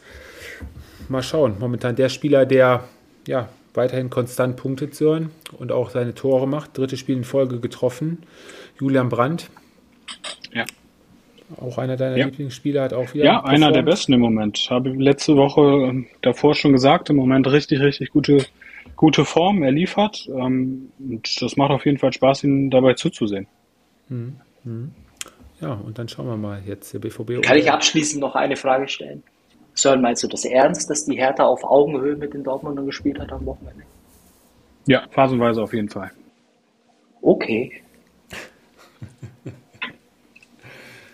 Mal 1.10 1.24
schauen. 1.24 1.56
Momentan 1.60 1.96
der 1.96 2.10
Spieler, 2.10 2.46
der 2.46 2.84
ja 3.28 3.50
weiterhin 3.74 4.10
konstant 4.10 4.58
punktet 4.58 4.96
Sören 4.96 5.32
und 5.58 5.72
auch 5.72 5.90
seine 5.90 6.14
Tore 6.14 6.48
macht. 6.48 6.78
Dritte 6.78 6.98
Spiel 6.98 7.18
in 7.18 7.24
Folge 7.24 7.60
getroffen. 7.60 8.20
Julian 8.80 9.10
Brandt. 9.10 9.50
Ja. 10.54 10.66
Auch 11.62 11.78
einer 11.78 11.96
deiner 11.96 12.18
ja. 12.18 12.26
Lieblingsspieler 12.26 12.84
hat 12.84 12.94
auch 12.94 13.14
wieder. 13.14 13.26
Ja, 13.26 13.44
einer 13.44 13.72
der 13.72 13.84
besten 13.84 14.14
im 14.14 14.22
Moment. 14.22 14.68
Habe 14.70 14.90
letzte 14.90 15.36
Woche 15.36 15.62
ähm, 15.62 16.08
davor 16.22 16.56
schon 16.56 16.72
gesagt, 16.72 17.10
im 17.10 17.18
Moment 17.18 17.48
richtig, 17.52 17.82
richtig 17.82 18.12
gute 18.12 18.46
gute 18.96 19.26
Form, 19.26 19.64
er 19.64 19.72
liefert. 19.72 20.28
Ähm, 20.30 20.92
und 21.00 21.42
das 21.42 21.58
macht 21.58 21.72
auf 21.72 21.86
jeden 21.86 21.98
Fall 21.98 22.14
Spaß, 22.14 22.44
ihn 22.44 22.70
dabei 22.70 22.94
zuzusehen. 22.94 23.48
Mhm. 24.10 24.36
Mhm. 24.64 24.92
Ja, 25.62 25.74
und 25.74 25.98
dann 25.98 26.08
schauen 26.08 26.28
wir 26.28 26.38
mal 26.38 26.62
jetzt 26.66 26.94
der 26.94 27.00
BVB. 27.00 27.42
Kann 27.42 27.58
ich 27.58 27.72
abschließend 27.72 28.22
noch 28.22 28.36
eine 28.36 28.56
Frage 28.56 28.88
stellen? 28.88 29.24
Sören, 29.74 30.02
meinst 30.02 30.24
du 30.24 30.28
das 30.28 30.46
ernst, 30.46 30.90
dass 30.90 31.06
die 31.06 31.18
Hertha 31.18 31.44
auf 31.44 31.64
Augenhöhe 31.64 32.16
mit 32.16 32.34
den 32.34 32.44
Dortmundern 32.44 32.86
gespielt 32.86 33.20
hat 33.20 33.32
am 33.32 33.46
Wochenende? 33.46 33.84
Ja, 34.88 35.06
phasenweise 35.10 35.62
auf 35.62 35.74
jeden 35.74 35.90
Fall. 35.90 36.12
Okay. 37.22 37.82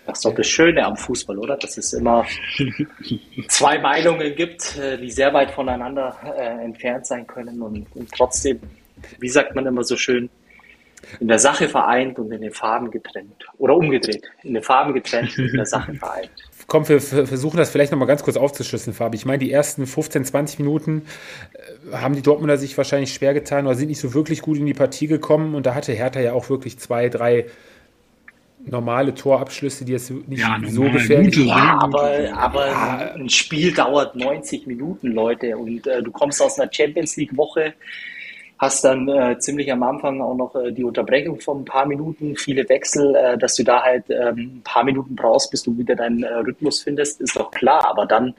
Das 0.05 0.17
ist 0.17 0.25
doch 0.25 0.33
das 0.33 0.47
Schöne 0.47 0.85
am 0.85 0.97
Fußball, 0.97 1.37
oder? 1.37 1.57
Dass 1.57 1.77
es 1.77 1.93
immer 1.93 2.25
zwei 3.47 3.77
Meinungen 3.77 4.35
gibt, 4.35 4.77
äh, 4.77 4.97
die 4.97 5.11
sehr 5.11 5.33
weit 5.33 5.51
voneinander 5.51 6.17
äh, 6.37 6.63
entfernt 6.63 7.05
sein 7.05 7.27
können 7.27 7.61
und, 7.61 7.85
und, 7.95 8.11
trotzdem, 8.11 8.59
wie 9.19 9.29
sagt 9.29 9.55
man 9.55 9.65
immer 9.65 9.83
so 9.83 9.95
schön, 9.95 10.29
in 11.19 11.27
der 11.27 11.39
Sache 11.39 11.67
vereint 11.67 12.19
und 12.19 12.31
in 12.31 12.41
den 12.41 12.51
Farben 12.51 12.91
getrennt. 12.91 13.45
Oder 13.57 13.75
umgedreht. 13.75 14.23
In 14.43 14.53
den 14.53 14.63
Farben 14.63 14.93
getrennt 14.93 15.37
und 15.37 15.49
in 15.49 15.55
der 15.55 15.65
Sache 15.65 15.93
vereint. 15.99 16.31
Komm, 16.67 16.87
wir 16.87 17.01
versuchen 17.01 17.57
das 17.57 17.69
vielleicht 17.69 17.91
nochmal 17.91 18.07
ganz 18.07 18.23
kurz 18.23 18.37
aufzuschlüsseln, 18.37 18.95
Fabi. 18.95 19.17
Ich 19.17 19.25
meine, 19.25 19.39
die 19.39 19.51
ersten 19.51 19.87
15, 19.87 20.25
20 20.25 20.59
Minuten 20.59 21.03
äh, 21.91 21.97
haben 21.97 22.15
die 22.15 22.21
Dortmunder 22.21 22.57
sich 22.57 22.77
wahrscheinlich 22.77 23.13
schwer 23.13 23.33
getan 23.33 23.65
oder 23.65 23.75
sind 23.75 23.89
nicht 23.89 23.99
so 23.99 24.13
wirklich 24.13 24.41
gut 24.41 24.57
in 24.57 24.65
die 24.65 24.73
Partie 24.73 25.07
gekommen. 25.07 25.55
Und 25.55 25.65
da 25.65 25.75
hatte 25.75 25.91
Hertha 25.91 26.19
ja 26.21 26.33
auch 26.33 26.49
wirklich 26.49 26.79
zwei, 26.79 27.09
drei 27.09 27.45
normale 28.65 29.13
Torabschlüsse, 29.13 29.85
die 29.85 29.93
jetzt 29.93 30.11
nicht 30.11 30.39
ja, 30.39 30.59
so 30.67 30.83
gefährlich 30.83 31.35
sind. 31.35 31.47
Ja, 31.47 31.79
aber, 31.81 32.11
aber 32.35 32.67
ja. 32.67 33.13
ein 33.15 33.29
Spiel 33.29 33.73
dauert 33.73 34.15
90 34.15 34.67
Minuten, 34.67 35.11
Leute. 35.11 35.57
Und 35.57 35.87
äh, 35.87 36.01
du 36.01 36.11
kommst 36.11 36.41
aus 36.41 36.59
einer 36.59 36.71
Champions 36.71 37.15
League-Woche, 37.17 37.73
hast 38.57 38.83
dann 38.83 39.07
äh, 39.07 39.39
ziemlich 39.39 39.71
am 39.71 39.83
Anfang 39.83 40.21
auch 40.21 40.35
noch 40.35 40.55
äh, 40.55 40.71
die 40.71 40.83
Unterbrechung 40.83 41.39
von 41.39 41.61
ein 41.61 41.65
paar 41.65 41.85
Minuten, 41.85 42.35
viele 42.35 42.67
Wechsel, 42.69 43.15
äh, 43.15 43.37
dass 43.37 43.55
du 43.55 43.63
da 43.63 43.81
halt 43.81 44.05
ähm, 44.09 44.57
ein 44.57 44.61
paar 44.63 44.83
Minuten 44.83 45.15
brauchst, 45.15 45.51
bis 45.51 45.63
du 45.63 45.77
wieder 45.77 45.95
deinen 45.95 46.23
äh, 46.23 46.33
Rhythmus 46.33 46.83
findest, 46.83 47.21
ist 47.21 47.35
doch 47.35 47.51
klar. 47.51 47.87
Aber 47.87 48.05
dann 48.05 48.35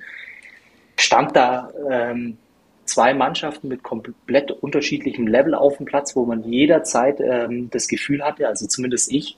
stand 0.96 1.34
da 1.34 1.70
ähm, 1.90 2.38
zwei 2.84 3.14
Mannschaften 3.14 3.68
mit 3.68 3.82
komplett 3.82 4.50
unterschiedlichem 4.50 5.26
Level 5.26 5.54
auf 5.54 5.78
dem 5.78 5.86
Platz, 5.86 6.14
wo 6.14 6.24
man 6.24 6.44
jederzeit 6.44 7.20
ähm, 7.20 7.70
das 7.70 7.88
Gefühl 7.88 8.22
hatte, 8.22 8.46
also 8.46 8.66
zumindest 8.66 9.10
ich, 9.10 9.36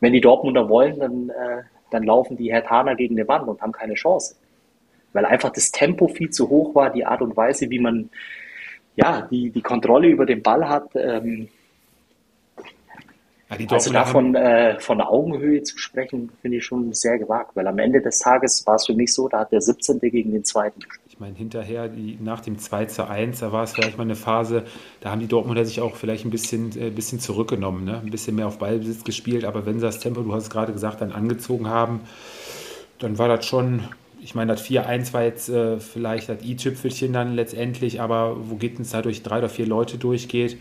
wenn 0.00 0.12
die 0.12 0.20
Dortmunder 0.20 0.68
wollen, 0.68 0.98
dann, 0.98 1.28
äh, 1.30 1.62
dann 1.90 2.02
laufen 2.02 2.36
die 2.36 2.52
Hertaner 2.52 2.94
gegen 2.94 3.16
die 3.16 3.26
Wand 3.26 3.48
und 3.48 3.60
haben 3.60 3.72
keine 3.72 3.94
Chance. 3.94 4.36
Weil 5.12 5.24
einfach 5.24 5.50
das 5.50 5.70
Tempo 5.70 6.08
viel 6.08 6.30
zu 6.30 6.48
hoch 6.48 6.74
war, 6.74 6.90
die 6.90 7.04
Art 7.04 7.22
und 7.22 7.36
Weise, 7.36 7.70
wie 7.70 7.78
man 7.78 8.10
ja, 8.98 9.22
die, 9.30 9.50
die 9.50 9.62
Kontrolle 9.62 10.08
über 10.08 10.26
den 10.26 10.42
Ball 10.42 10.68
hat. 10.68 10.90
Ähm, 10.94 11.48
ja, 13.48 13.56
also 13.70 13.92
davon 13.92 14.34
äh, 14.34 14.78
von 14.80 15.00
Augenhöhe 15.00 15.62
zu 15.62 15.78
sprechen, 15.78 16.30
finde 16.42 16.58
ich 16.58 16.64
schon 16.64 16.92
sehr 16.92 17.16
gewagt, 17.16 17.54
weil 17.54 17.66
am 17.66 17.78
Ende 17.78 18.02
des 18.02 18.18
Tages 18.18 18.66
war 18.66 18.74
es 18.74 18.86
für 18.86 18.94
mich 18.94 19.14
so, 19.14 19.28
da 19.28 19.40
hat 19.40 19.52
der 19.52 19.62
17. 19.62 20.00
gegen 20.00 20.32
den 20.32 20.44
zweiten 20.44 20.80
gespielt. 20.80 21.07
Ich 21.18 21.20
meine, 21.20 21.34
hinterher, 21.34 21.88
die, 21.88 22.16
nach 22.22 22.38
dem 22.38 22.60
2 22.60 22.84
zu 22.84 23.08
1, 23.08 23.40
da 23.40 23.50
war 23.50 23.64
es 23.64 23.72
vielleicht 23.72 23.98
mal 23.98 24.04
eine 24.04 24.14
Phase, 24.14 24.62
da 25.00 25.10
haben 25.10 25.18
die 25.18 25.26
Dortmunder 25.26 25.64
sich 25.64 25.80
auch 25.80 25.96
vielleicht 25.96 26.24
ein 26.24 26.30
bisschen, 26.30 26.70
äh, 26.80 26.90
bisschen 26.90 27.18
zurückgenommen, 27.18 27.84
ne? 27.84 27.98
ein 27.98 28.10
bisschen 28.12 28.36
mehr 28.36 28.46
auf 28.46 28.58
Ballbesitz 28.58 29.02
gespielt, 29.02 29.44
aber 29.44 29.66
wenn 29.66 29.80
sie 29.80 29.84
das 29.84 29.98
Tempo, 29.98 30.22
du 30.22 30.32
hast 30.32 30.44
es 30.44 30.50
gerade 30.50 30.72
gesagt, 30.72 31.00
dann 31.00 31.10
angezogen 31.10 31.66
haben, 31.66 32.02
dann 33.00 33.18
war 33.18 33.26
das 33.26 33.46
schon, 33.46 33.82
ich 34.22 34.36
meine, 34.36 34.52
das 34.52 34.64
4-1 34.64 35.12
war 35.12 35.24
jetzt 35.24 35.48
äh, 35.48 35.80
vielleicht 35.80 36.28
das 36.28 36.44
i-Tüpfelchen 36.44 37.12
dann 37.12 37.34
letztendlich, 37.34 38.00
aber 38.00 38.36
wo 38.48 38.54
geht 38.54 38.78
es 38.78 38.90
da 38.90 39.02
durch 39.02 39.24
drei 39.24 39.38
oder 39.38 39.48
vier 39.48 39.66
Leute 39.66 39.98
durchgeht, 39.98 40.56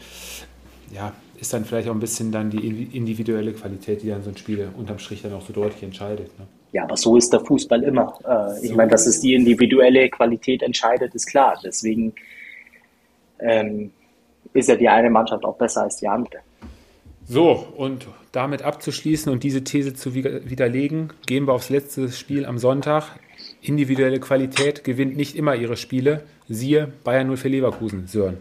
ja, 0.92 1.14
ist 1.40 1.54
dann 1.54 1.66
vielleicht 1.66 1.88
auch 1.88 1.94
ein 1.94 2.00
bisschen 2.00 2.32
dann 2.32 2.50
die 2.50 2.68
individuelle 2.98 3.54
Qualität, 3.54 4.02
die 4.02 4.08
dann 4.08 4.24
so 4.24 4.32
ein 4.32 4.38
Spiel 4.38 4.70
unterm 4.76 4.98
Strich 4.98 5.22
dann 5.22 5.34
auch 5.34 5.46
so 5.46 5.54
deutlich 5.54 5.84
entscheidet. 5.84 6.32
Ne? 6.40 6.48
Ja, 6.72 6.84
aber 6.84 6.98
so 6.98 7.16
ist 7.18 7.32
der 7.32 7.40
Fußball 7.40 7.84
immer. 7.84 8.20
Äh, 8.26 8.64
ich 8.64 8.70
so. 8.72 8.76
meine, 8.76 8.92
dass 8.92 9.08
es 9.08 9.22
die 9.22 9.34
individuelle 9.34 10.10
Qualität 10.10 10.62
entscheidet, 10.62 11.16
ist 11.16 11.28
klar. 11.28 11.60
Deswegen 11.64 12.14
ähm, 13.40 13.92
ist 14.54 14.70
ja 14.70 14.76
die 14.76 14.90
eine 14.90 15.10
Mannschaft 15.10 15.46
auch 15.46 15.58
besser 15.58 15.84
als 15.84 15.98
die 15.98 16.08
andere. 16.08 16.40
So, 17.26 17.68
und 17.76 18.08
damit 18.32 18.62
abzuschließen 18.62 19.32
und 19.32 19.44
diese 19.44 19.64
These 19.64 19.94
zu 19.94 20.16
widerlegen, 20.16 21.12
gehen 21.26 21.46
wir 21.46 21.54
aufs 21.54 21.70
letzte 21.70 22.10
Spiel 22.10 22.46
am 22.46 22.58
Sonntag. 22.58 23.20
Individuelle 23.62 24.20
Qualität 24.20 24.84
gewinnt 24.84 25.18
nicht 25.18 25.36
immer 25.36 25.56
ihre 25.56 25.76
Spiele. 25.76 26.24
Siehe 26.48 26.92
Bayern 27.04 27.28
0 27.28 27.38
für 27.38 27.50
Leverkusen, 27.50 28.08
Sören. 28.08 28.38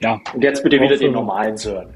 Ja. 0.00 0.20
Und 0.34 0.42
jetzt 0.42 0.62
bitte 0.62 0.80
wieder 0.80 0.96
den 0.96 1.12
normalen 1.12 1.56
Sören. 1.56 1.94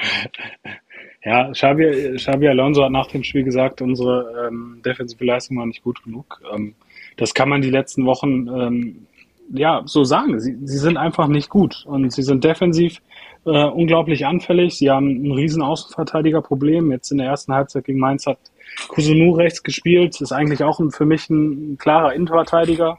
Ja, 1.24 1.50
Xabi, 1.50 2.14
Xabi 2.16 2.48
Alonso 2.48 2.84
hat 2.84 2.92
nach 2.92 3.08
dem 3.08 3.24
Spiel 3.24 3.42
gesagt, 3.42 3.82
unsere 3.82 4.48
ähm, 4.48 4.80
defensive 4.84 5.24
Leistung 5.24 5.58
war 5.58 5.66
nicht 5.66 5.82
gut 5.82 6.02
genug. 6.04 6.40
Ähm, 6.54 6.74
das 7.16 7.34
kann 7.34 7.48
man 7.48 7.60
die 7.60 7.70
letzten 7.70 8.06
Wochen 8.06 8.46
ähm, 8.48 9.06
ja 9.52 9.82
so 9.84 10.04
sagen. 10.04 10.38
Sie, 10.38 10.56
sie 10.64 10.78
sind 10.78 10.96
einfach 10.96 11.26
nicht 11.26 11.48
gut 11.48 11.84
und 11.86 12.12
sie 12.12 12.22
sind 12.22 12.44
defensiv 12.44 13.00
äh, 13.44 13.64
unglaublich 13.64 14.26
anfällig. 14.26 14.78
Sie 14.78 14.90
haben 14.90 15.24
ein 15.24 15.32
riesen 15.32 15.62
Außenverteidigerproblem. 15.62 16.92
Jetzt 16.92 17.10
in 17.10 17.18
der 17.18 17.26
ersten 17.26 17.52
Halbzeit 17.52 17.84
gegen 17.84 17.98
Mainz 17.98 18.26
hat 18.26 18.38
Kusunu 18.86 19.32
rechts 19.32 19.62
gespielt. 19.62 20.20
Ist 20.20 20.32
eigentlich 20.32 20.62
auch 20.62 20.78
ein, 20.78 20.92
für 20.92 21.06
mich 21.06 21.28
ein, 21.30 21.72
ein 21.72 21.78
klarer 21.78 22.14
Innenverteidiger. 22.14 22.98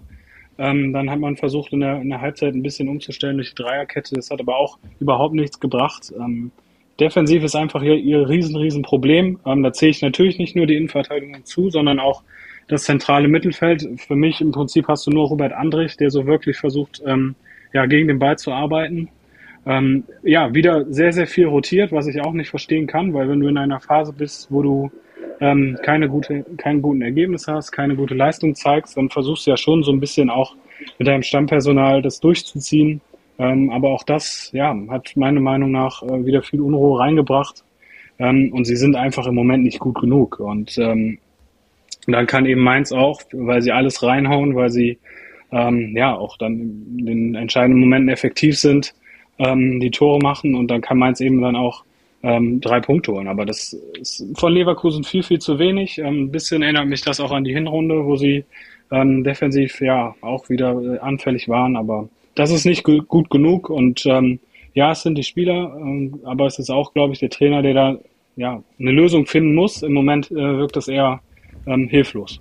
Ähm, 0.57 0.91
dann 0.91 1.09
hat 1.09 1.20
man 1.20 1.38
versucht, 1.38 1.72
in 1.72 1.80
der, 1.80 2.01
in 2.01 2.09
der 2.09 2.20
Halbzeit 2.20 2.53
ein 2.53 2.63
bisschen 2.63 2.89
umzustellen 2.89 3.38
durch 3.38 3.55
die 3.55 3.63
Dreierkette. 3.63 4.15
Das 4.15 4.30
hat 4.30 4.41
aber 4.41 4.57
auch 4.57 4.78
überhaupt 4.99 5.34
nichts 5.34 5.59
gebracht. 5.59 6.11
Ähm, 6.17 6.51
defensiv 6.99 7.43
ist 7.43 7.55
einfach 7.55 7.81
ihr, 7.81 7.95
ihr 7.95 8.27
riesen, 8.29 8.55
riesen 8.55 8.81
Problem. 8.81 9.39
Ähm, 9.45 9.63
da 9.63 9.73
zähle 9.73 9.91
ich 9.91 10.01
natürlich 10.01 10.37
nicht 10.37 10.55
nur 10.55 10.67
die 10.67 10.75
Innenverteidigung 10.75 11.45
zu, 11.45 11.69
sondern 11.69 11.99
auch 11.99 12.23
das 12.67 12.83
zentrale 12.83 13.27
Mittelfeld. 13.27 13.87
Für 13.99 14.15
mich 14.15 14.41
im 14.41 14.51
Prinzip 14.51 14.87
hast 14.87 15.07
du 15.07 15.11
nur 15.11 15.27
Robert 15.27 15.53
Andrich, 15.53 15.97
der 15.97 16.09
so 16.09 16.25
wirklich 16.25 16.57
versucht, 16.57 17.01
ähm, 17.05 17.35
ja, 17.73 17.85
gegen 17.85 18.07
den 18.07 18.19
Ball 18.19 18.37
zu 18.37 18.51
arbeiten. 18.51 19.09
Ähm, 19.65 20.03
ja, 20.23 20.53
wieder 20.53 20.85
sehr, 20.91 21.11
sehr 21.11 21.27
viel 21.27 21.45
rotiert, 21.45 21.91
was 21.91 22.07
ich 22.07 22.21
auch 22.21 22.33
nicht 22.33 22.49
verstehen 22.49 22.87
kann, 22.87 23.13
weil 23.13 23.27
wenn 23.29 23.39
du 23.39 23.47
in 23.47 23.57
einer 23.57 23.79
Phase 23.79 24.13
bist, 24.13 24.51
wo 24.51 24.61
du 24.61 24.91
ähm, 25.41 25.77
keine 25.83 26.09
gute, 26.09 26.45
keinen 26.57 26.81
guten 26.81 27.01
Ergebnis 27.01 27.47
hast, 27.47 27.71
keine 27.71 27.95
gute 27.95 28.13
Leistung 28.13 28.55
zeigst, 28.55 28.97
dann 28.97 29.09
versuchst 29.09 29.45
du 29.45 29.51
ja 29.51 29.57
schon 29.57 29.83
so 29.83 29.91
ein 29.91 29.99
bisschen 29.99 30.29
auch 30.29 30.55
mit 30.97 31.07
deinem 31.07 31.23
Stammpersonal 31.23 32.01
das 32.01 32.19
durchzuziehen. 32.19 33.01
Ähm, 33.39 33.69
aber 33.69 33.89
auch 33.89 34.03
das, 34.03 34.51
ja, 34.51 34.75
hat 34.89 35.15
meiner 35.15 35.39
Meinung 35.39 35.71
nach 35.71 36.03
äh, 36.03 36.25
wieder 36.25 36.43
viel 36.43 36.59
Unruhe 36.59 36.99
reingebracht. 36.99 37.63
Ähm, 38.19 38.51
und 38.53 38.65
sie 38.65 38.75
sind 38.75 38.97
einfach 38.97 39.25
im 39.27 39.35
Moment 39.35 39.63
nicht 39.63 39.79
gut 39.79 39.95
genug. 39.95 40.41
Und 40.41 40.77
ähm, 40.77 41.19
dann 42.05 42.27
kann 42.27 42.45
eben 42.45 42.61
Mainz 42.61 42.91
auch, 42.91 43.21
weil 43.31 43.61
sie 43.61 43.71
alles 43.71 44.03
reinhauen, 44.03 44.55
weil 44.55 44.69
sie 44.69 44.99
ähm, 45.53 45.95
ja 45.95 46.15
auch 46.15 46.37
dann 46.37 46.97
in 46.99 47.05
den 47.05 47.35
entscheidenden 47.35 47.79
Momenten 47.79 48.09
effektiv 48.09 48.59
sind, 48.59 48.93
ähm, 49.39 49.79
die 49.79 49.91
Tore 49.91 50.19
machen 50.19 50.53
und 50.53 50.69
dann 50.69 50.81
kann 50.81 50.97
Mainz 50.97 51.21
eben 51.21 51.41
dann 51.41 51.55
auch 51.55 51.85
ähm, 52.23 52.59
drei 52.59 52.81
Punkte 52.81 53.13
holen. 53.13 53.29
Aber 53.29 53.45
das 53.45 53.73
ist 53.99 54.25
von 54.37 54.51
Leverkusen 54.51 55.05
viel, 55.05 55.23
viel 55.23 55.39
zu 55.39 55.57
wenig. 55.59 56.03
Ein 56.03 56.29
bisschen 56.29 56.61
erinnert 56.61 56.87
mich 56.87 57.01
das 57.01 57.21
auch 57.21 57.31
an 57.31 57.45
die 57.45 57.53
Hinrunde, 57.53 58.05
wo 58.05 58.17
sie 58.17 58.43
defensiv 58.91 59.81
ja 59.81 60.15
auch 60.21 60.49
wieder 60.49 60.71
äh, 60.81 60.97
anfällig 60.97 61.47
waren. 61.47 61.75
Aber 61.75 62.09
das 62.36 62.51
ist 62.51 62.65
nicht 62.65 62.84
gut 62.84 63.30
genug. 63.30 63.69
Und 63.69 64.05
ähm, 64.05 64.39
ja, 64.73 64.91
es 64.91 65.01
sind 65.01 65.17
die 65.17 65.23
Spieler, 65.23 65.75
ähm, 65.80 66.19
aber 66.23 66.45
es 66.45 66.59
ist 66.59 66.69
auch, 66.69 66.93
glaube 66.93 67.13
ich, 67.13 67.19
der 67.19 67.30
Trainer, 67.30 67.61
der 67.61 67.73
da 67.73 67.97
ja 68.36 68.63
eine 68.80 68.91
Lösung 68.91 69.25
finden 69.25 69.55
muss. 69.55 69.84
Im 69.84 69.93
Moment 69.93 70.32
äh, 70.32 70.57
wirkt 70.57 70.75
das 70.75 70.88
eher 70.88 71.21
ähm, 71.65 71.88
hilflos. 71.88 72.39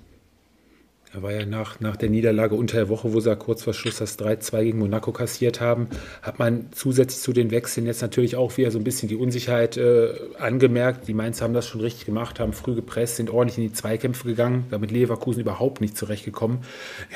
Er 1.14 1.22
war 1.22 1.32
ja 1.32 1.46
nach, 1.46 1.80
nach 1.80 1.96
der 1.96 2.10
Niederlage 2.10 2.54
unter 2.54 2.76
der 2.76 2.88
Woche, 2.90 3.14
wo 3.14 3.20
sie 3.20 3.30
ja 3.30 3.34
kurz 3.34 3.62
vor 3.62 3.72
Schluss 3.72 3.96
das 3.96 4.18
3-2 4.18 4.64
gegen 4.64 4.78
Monaco 4.78 5.10
kassiert 5.10 5.60
haben, 5.60 5.88
hat 6.20 6.38
man 6.38 6.66
zusätzlich 6.72 7.22
zu 7.22 7.32
den 7.32 7.50
Wechseln 7.50 7.86
jetzt 7.86 8.02
natürlich 8.02 8.36
auch 8.36 8.56
wieder 8.58 8.70
so 8.70 8.78
ein 8.78 8.84
bisschen 8.84 9.08
die 9.08 9.16
Unsicherheit 9.16 9.78
äh, 9.78 10.12
angemerkt. 10.38 11.08
Die 11.08 11.14
Mainz 11.14 11.40
haben 11.40 11.54
das 11.54 11.66
schon 11.66 11.80
richtig 11.80 12.04
gemacht, 12.04 12.40
haben 12.40 12.52
früh 12.52 12.74
gepresst, 12.74 13.16
sind 13.16 13.30
ordentlich 13.30 13.56
in 13.56 13.64
die 13.64 13.72
Zweikämpfe 13.72 14.28
gegangen, 14.28 14.66
damit 14.70 14.90
Leverkusen 14.90 15.40
überhaupt 15.40 15.80
nicht 15.80 15.96
zurechtgekommen. 15.96 16.58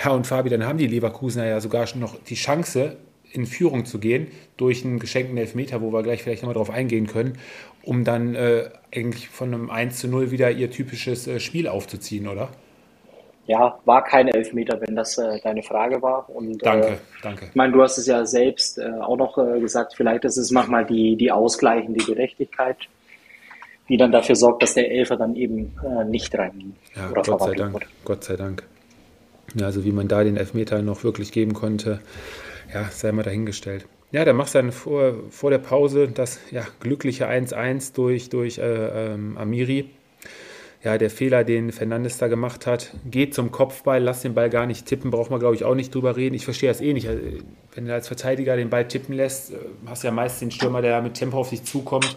Ja, 0.03 0.13
und 0.13 0.27
Fabi, 0.27 0.49
dann 0.49 0.65
haben 0.65 0.79
die 0.79 0.87
Leverkusener 0.87 1.47
ja 1.47 1.61
sogar 1.61 1.87
schon 1.87 2.01
noch 2.01 2.17
die 2.25 2.35
Chance, 2.35 2.97
in 3.33 3.47
Führung 3.47 3.85
zu 3.87 3.99
gehen 3.99 4.27
durch 4.57 4.85
einen 4.85 4.99
geschenkten 4.99 5.37
Elfmeter, 5.39 5.81
wo 5.81 5.93
wir 5.93 6.03
gleich 6.03 6.23
vielleicht 6.23 6.43
nochmal 6.43 6.55
drauf 6.55 6.71
eingehen 6.71 7.07
können, 7.07 7.39
um 7.83 8.05
dann 8.05 8.35
äh, 8.35 8.71
eigentlich 8.95 9.29
von 9.29 9.53
einem 9.53 9.71
1 9.71 9.99
zu 9.99 10.09
0 10.09 10.31
wieder 10.31 10.51
ihr 10.51 10.71
typisches 10.71 11.27
äh, 11.27 11.41
Spiel 11.41 11.67
aufzuziehen, 11.67 12.29
oder? 12.29 12.51
Ja, 13.47 13.79
war 13.85 14.05
kein 14.05 14.29
Elfmeter, 14.29 14.81
wenn 14.81 14.95
das 14.95 15.19
äh, 15.19 15.41
deine 15.43 15.63
Frage 15.63 16.01
war. 16.01 16.29
Und, 16.31 16.65
danke, 16.65 16.87
äh, 16.87 16.97
danke. 17.23 17.47
Ich 17.47 17.55
meine, 17.55 17.73
du 17.73 17.83
hast 17.83 17.99
es 17.99 18.07
ja 18.07 18.25
selbst 18.25 18.79
äh, 18.79 18.91
auch 19.01 19.17
noch 19.17 19.37
äh, 19.39 19.61
gesagt, 19.61 19.95
vielleicht 19.97 20.25
ist 20.25 20.37
es 20.37 20.51
manchmal 20.51 20.85
die, 20.85 21.17
die 21.17 21.33
ausgleichende 21.33 22.05
Gerechtigkeit, 22.05 22.77
die 23.89 23.97
dann 23.97 24.13
dafür 24.13 24.37
sorgt, 24.37 24.63
dass 24.63 24.75
der 24.75 24.91
Elfer 24.91 25.17
dann 25.17 25.35
eben 25.35 25.75
äh, 25.85 26.05
nicht 26.05 26.37
rein 26.39 26.77
ja, 26.95 27.11
oder 27.11 27.23
Gott 27.23 27.43
sei 27.43 27.55
Dank, 27.55 27.75
wurde. 27.75 27.87
Gott 28.05 28.25
sei 28.25 28.37
Dank. 28.37 28.63
Ja, 29.55 29.67
also 29.67 29.85
wie 29.85 29.93
man 29.93 30.07
da 30.07 30.23
den 30.23 30.37
Elfmeter 30.37 30.81
noch 30.83 31.03
wirklich 31.03 31.33
geben 31.33 31.53
konnte, 31.53 32.01
ja, 32.73 32.85
sei 32.91 33.11
mal 33.11 33.25
dahingestellt. 33.25 33.87
Ja, 34.13 34.25
dann 34.25 34.37
machst 34.37 34.55
du 34.55 34.59
dann 34.59 34.73
vor, 34.73 35.15
vor 35.31 35.51
der 35.51 35.59
Pause 35.59 36.09
das 36.09 36.39
ja, 36.51 36.63
glückliche 36.81 37.29
1-1 37.29 37.95
durch, 37.95 38.29
durch 38.29 38.59
äh, 38.59 38.63
ähm, 39.15 39.37
Amiri 39.37 39.91
ja, 40.85 40.99
der 40.99 41.11
Fehler, 41.11 41.45
den 41.45 41.71
Fernandes 41.71 42.19
da 42.19 42.27
gemacht 42.27 42.67
hat, 42.67 42.93
geht 43.09 43.35
zum 43.35 43.53
Kopfball, 43.53 44.03
lass 44.03 44.23
den 44.23 44.35
Ball 44.35 44.51
gar 44.51 44.67
nicht 44.67 44.87
tippen, 44.87 45.13
braucht 45.13 45.31
man, 45.31 45.39
glaube 45.39 45.55
ich, 45.55 45.65
auch 45.65 45.77
nicht 45.77 45.95
drüber 45.95 46.17
reden. 46.17 46.35
Ich 46.35 46.45
verstehe 46.45 46.69
das 46.69 46.81
eh 46.81 46.93
nicht. 46.93 47.09
Also, 47.09 47.21
wenn 47.75 47.87
du 47.87 47.95
als 47.95 48.09
Verteidiger 48.09 48.57
den 48.57 48.69
Ball 48.69 48.89
tippen 48.89 49.15
lässt, 49.15 49.53
äh, 49.53 49.59
hast 49.87 50.03
du 50.03 50.09
ja 50.09 50.13
meist 50.13 50.41
den 50.41 50.51
Stürmer, 50.51 50.83
der 50.83 51.01
mit 51.01 51.15
Tempo 51.15 51.39
auf 51.39 51.51
dich 51.51 51.63
zukommt. 51.63 52.17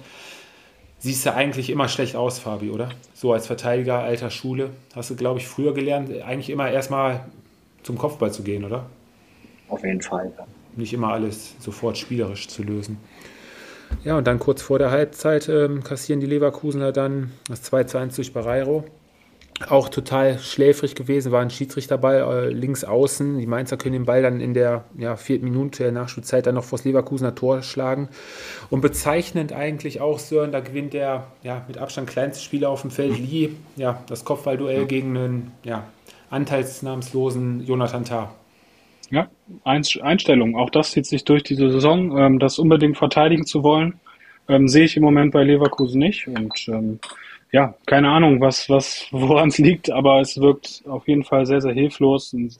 Siehst 0.97 1.25
du 1.25 1.33
eigentlich 1.33 1.69
immer 1.69 1.87
schlecht 1.87 2.15
aus, 2.15 2.39
Fabi, 2.39 2.71
oder? 2.71 2.89
So 3.13 3.33
als 3.33 3.45
Verteidiger 3.45 3.99
alter 3.99 4.31
Schule 4.31 4.71
hast 4.95 5.11
du, 5.11 5.15
glaube 5.15 5.39
ich, 5.39 5.47
früher 5.47 5.73
gelernt, 5.75 6.09
eigentlich 6.23 6.49
immer 6.49 6.71
erstmal 6.71 7.25
zum 7.83 7.99
Kopfball 7.99 8.31
zu 8.31 8.41
gehen, 8.41 8.65
oder? 8.65 8.87
Auf 9.67 9.83
jeden 9.83 10.01
Fall. 10.01 10.33
Ja. 10.35 10.47
Nicht 10.75 10.93
immer 10.93 11.09
alles 11.09 11.53
sofort 11.59 11.99
spielerisch 11.99 12.47
zu 12.47 12.63
lösen. 12.63 12.97
Ja, 14.03 14.17
und 14.17 14.27
dann 14.27 14.39
kurz 14.39 14.61
vor 14.61 14.79
der 14.79 14.91
Halbzeit 14.91 15.49
ähm, 15.49 15.83
kassieren 15.83 16.19
die 16.19 16.27
Leverkusener 16.27 16.91
dann 16.91 17.31
das 17.47 17.63
2 17.63 17.85
zu 17.85 17.97
1 17.97 18.15
durch 18.15 18.33
Barreiro. 18.33 18.83
Auch 19.69 19.87
total 19.87 20.37
schläfrig 20.37 20.95
gewesen, 20.95 21.31
war 21.31 21.41
ein 21.41 21.49
Schiedsrichterball 21.49 22.47
äh, 22.47 22.49
links 22.49 22.83
außen. 22.83 23.39
Die 23.39 23.47
Mainzer 23.47 23.77
können 23.77 23.93
den 23.93 24.05
Ball 24.05 24.21
dann 24.21 24.41
in 24.41 24.53
der 24.53 24.83
ja, 24.97 25.15
vierten 25.15 25.45
Minute 25.45 25.83
der 25.83 25.93
Nachspielzeit 25.93 26.45
dann 26.45 26.55
noch 26.55 26.65
vors 26.65 26.83
Leverkusener 26.83 27.35
Tor 27.35 27.61
schlagen. 27.61 28.09
Und 28.69 28.81
bezeichnend 28.81 29.53
eigentlich 29.53 30.01
auch, 30.01 30.19
Sören, 30.19 30.51
da 30.51 30.59
gewinnt 30.59 30.93
der 30.93 31.27
ja, 31.41 31.63
mit 31.69 31.77
Abstand 31.77 32.09
kleinste 32.09 32.43
Spieler 32.43 32.69
auf 32.69 32.81
dem 32.81 32.91
Feld, 32.91 33.17
Lee, 33.17 33.51
ja, 33.77 34.03
das 34.07 34.25
Kopfballduell 34.25 34.87
gegen 34.87 35.15
einen 35.15 35.51
ja, 35.63 35.85
anteilsnahmslosen 36.29 37.65
Jonathan 37.65 38.03
Tah. 38.03 38.35
Ja, 39.11 39.27
Einstellung. 39.63 40.55
Auch 40.55 40.69
das 40.69 40.91
zieht 40.91 41.05
sich 41.05 41.23
durch 41.25 41.43
diese 41.43 41.69
Saison. 41.69 42.17
Ähm, 42.17 42.39
das 42.39 42.59
unbedingt 42.59 42.97
verteidigen 42.97 43.45
zu 43.45 43.63
wollen, 43.63 43.99
ähm, 44.47 44.67
sehe 44.67 44.85
ich 44.85 44.97
im 44.97 45.03
Moment 45.03 45.31
bei 45.31 45.43
Leverkusen 45.43 45.99
nicht. 45.99 46.27
Und 46.27 46.67
ähm, 46.67 46.99
ja, 47.51 47.75
keine 47.85 48.09
Ahnung, 48.09 48.41
was, 48.41 48.69
was, 48.69 49.07
woran 49.11 49.49
es 49.49 49.57
liegt, 49.57 49.89
aber 49.91 50.19
es 50.19 50.39
wirkt 50.39 50.83
auf 50.87 51.07
jeden 51.07 51.23
Fall 51.23 51.45
sehr, 51.45 51.61
sehr 51.61 51.73
hilflos. 51.73 52.33
Und 52.33 52.57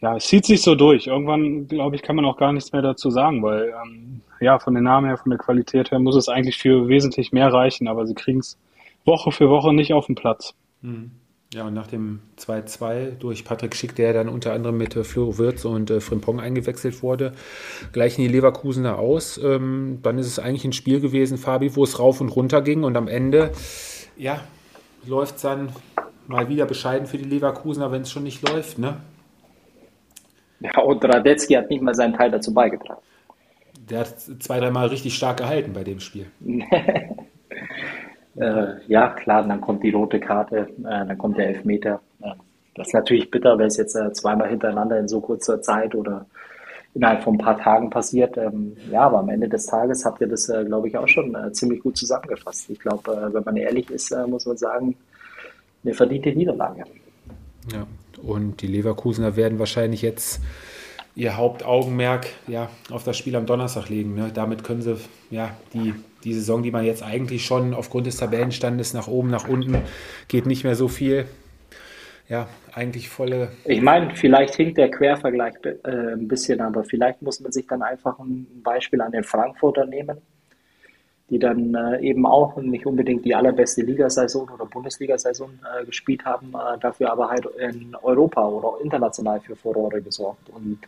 ja, 0.00 0.16
es 0.16 0.26
zieht 0.26 0.44
sich 0.44 0.62
so 0.62 0.74
durch. 0.74 1.06
Irgendwann, 1.06 1.66
glaube 1.66 1.96
ich, 1.96 2.02
kann 2.02 2.16
man 2.16 2.24
auch 2.24 2.36
gar 2.36 2.52
nichts 2.52 2.72
mehr 2.72 2.82
dazu 2.82 3.10
sagen, 3.10 3.42
weil 3.42 3.74
ähm, 3.84 4.20
ja, 4.40 4.58
von 4.58 4.74
den 4.74 4.84
Namen 4.84 5.08
her, 5.08 5.16
von 5.16 5.30
der 5.30 5.38
Qualität 5.38 5.90
her 5.90 5.98
muss 5.98 6.16
es 6.16 6.28
eigentlich 6.28 6.58
für 6.58 6.88
wesentlich 6.88 7.32
mehr 7.32 7.52
reichen, 7.52 7.88
aber 7.88 8.06
sie 8.06 8.14
kriegen 8.14 8.38
es 8.40 8.58
Woche 9.04 9.32
für 9.32 9.48
Woche 9.48 9.72
nicht 9.72 9.92
auf 9.92 10.06
den 10.06 10.14
Platz. 10.14 10.54
Mhm. 10.82 11.10
Ja, 11.54 11.66
und 11.66 11.72
nach 11.72 11.86
dem 11.86 12.20
2-2 12.38 13.12
durch 13.18 13.42
Patrick 13.42 13.74
Schick, 13.74 13.94
der 13.94 14.12
dann 14.12 14.28
unter 14.28 14.52
anderem 14.52 14.76
mit 14.76 14.94
äh, 14.96 15.02
Flo 15.02 15.38
Wirtz 15.38 15.64
und 15.64 15.90
äh, 15.90 16.00
Frimpong 16.00 16.40
eingewechselt 16.40 17.02
wurde, 17.02 17.32
gleichen 17.92 18.20
die 18.20 18.28
Leverkusener 18.28 18.98
aus. 18.98 19.38
Ähm, 19.42 20.00
dann 20.02 20.18
ist 20.18 20.26
es 20.26 20.38
eigentlich 20.38 20.66
ein 20.66 20.74
Spiel 20.74 21.00
gewesen, 21.00 21.38
Fabi, 21.38 21.74
wo 21.74 21.84
es 21.84 21.98
rauf 21.98 22.20
und 22.20 22.28
runter 22.28 22.60
ging 22.60 22.84
und 22.84 22.98
am 22.98 23.08
Ende, 23.08 23.52
ja, 24.18 24.42
läuft 25.06 25.36
es 25.36 25.42
dann 25.42 25.70
mal 26.26 26.50
wieder 26.50 26.66
bescheiden 26.66 27.06
für 27.06 27.16
die 27.16 27.24
Leverkusener, 27.24 27.90
wenn 27.92 28.02
es 28.02 28.10
schon 28.10 28.24
nicht 28.24 28.46
läuft, 28.46 28.78
ne? 28.78 29.00
Ja, 30.60 30.82
und 30.82 31.02
Radetzky 31.02 31.54
hat 31.54 31.70
nicht 31.70 31.80
mal 31.80 31.94
seinen 31.94 32.12
Teil 32.12 32.30
dazu 32.30 32.52
beigetragen. 32.52 33.00
Der 33.88 34.00
hat 34.00 34.20
zwei, 34.20 34.60
dreimal 34.60 34.88
richtig 34.88 35.14
stark 35.14 35.38
gehalten 35.38 35.72
bei 35.72 35.84
dem 35.84 36.00
Spiel. 36.00 36.26
äh, 38.40 38.74
ja, 38.86 39.08
klar, 39.10 39.46
dann 39.46 39.60
kommt 39.60 39.82
die 39.82 39.90
rote 39.90 40.20
Karte, 40.20 40.68
äh, 40.78 41.06
dann 41.06 41.18
kommt 41.18 41.38
der 41.38 41.48
Elfmeter. 41.48 42.00
Das 42.74 42.88
ist 42.88 42.94
natürlich 42.94 43.30
bitter, 43.30 43.58
wenn 43.58 43.66
es 43.66 43.76
jetzt 43.76 43.96
äh, 43.96 44.12
zweimal 44.12 44.48
hintereinander 44.48 44.98
in 44.98 45.08
so 45.08 45.20
kurzer 45.20 45.60
Zeit 45.60 45.94
oder 45.94 46.26
innerhalb 46.94 47.22
von 47.22 47.34
ein 47.34 47.38
paar 47.38 47.58
Tagen 47.58 47.90
passiert. 47.90 48.36
Ähm, 48.36 48.76
ja, 48.90 49.02
aber 49.02 49.18
am 49.18 49.28
Ende 49.28 49.48
des 49.48 49.66
Tages 49.66 50.04
habt 50.04 50.20
ihr 50.20 50.28
das, 50.28 50.50
glaube 50.66 50.88
ich, 50.88 50.96
auch 50.96 51.08
schon 51.08 51.36
ziemlich 51.52 51.82
gut 51.82 51.96
zusammengefasst. 51.96 52.70
Ich 52.70 52.78
glaube, 52.78 53.30
wenn 53.32 53.44
man 53.44 53.56
ehrlich 53.56 53.90
ist, 53.90 54.14
muss 54.26 54.46
man 54.46 54.56
sagen, 54.56 54.96
eine 55.84 55.94
verdiente 55.94 56.30
Niederlage. 56.30 56.84
Ja, 57.72 57.86
und 58.22 58.62
die 58.62 58.66
Leverkusener 58.66 59.36
werden 59.36 59.58
wahrscheinlich 59.58 60.02
jetzt 60.02 60.40
ihr 61.18 61.36
Hauptaugenmerk 61.36 62.26
ja, 62.46 62.70
auf 62.90 63.02
das 63.02 63.16
Spiel 63.16 63.34
am 63.34 63.44
Donnerstag 63.44 63.88
legen. 63.88 64.14
Ne? 64.14 64.30
Damit 64.32 64.62
können 64.62 64.82
sie 64.82 64.96
ja 65.30 65.50
die, 65.74 65.92
die 66.24 66.34
Saison, 66.34 66.62
die 66.62 66.70
man 66.70 66.84
jetzt 66.84 67.02
eigentlich 67.02 67.44
schon 67.44 67.74
aufgrund 67.74 68.06
des 68.06 68.16
Tabellenstandes 68.16 68.94
nach 68.94 69.08
oben, 69.08 69.30
nach 69.30 69.48
unten 69.48 69.82
geht 70.28 70.46
nicht 70.46 70.64
mehr 70.64 70.74
so 70.74 70.88
viel. 70.88 71.26
Ja, 72.28 72.48
eigentlich 72.72 73.08
volle. 73.08 73.52
Ich 73.64 73.80
meine, 73.80 74.14
vielleicht 74.14 74.54
hinkt 74.54 74.76
der 74.76 74.90
Quervergleich 74.90 75.54
äh, 75.64 76.12
ein 76.12 76.28
bisschen, 76.28 76.60
aber 76.60 76.84
vielleicht 76.84 77.22
muss 77.22 77.40
man 77.40 77.52
sich 77.52 77.66
dann 77.66 77.82
einfach 77.82 78.18
ein 78.18 78.46
Beispiel 78.62 79.00
an 79.00 79.12
den 79.12 79.24
Frankfurter 79.24 79.86
nehmen 79.86 80.18
die 81.30 81.38
dann 81.38 81.74
äh, 81.74 82.00
eben 82.00 82.26
auch 82.26 82.56
nicht 82.56 82.86
unbedingt 82.86 83.24
die 83.24 83.34
allerbeste 83.34 83.82
Ligasaison 83.82 84.48
oder 84.48 84.64
Bundesliga-Saison 84.64 85.50
äh, 85.62 85.84
gespielt 85.84 86.24
haben, 86.24 86.54
äh, 86.54 86.78
dafür 86.78 87.12
aber 87.12 87.28
halt 87.28 87.46
in 87.58 87.94
Europa 88.02 88.46
oder 88.48 88.82
international 88.82 89.40
für 89.40 89.54
Furore 89.54 90.00
gesorgt. 90.00 90.48
Und 90.48 90.78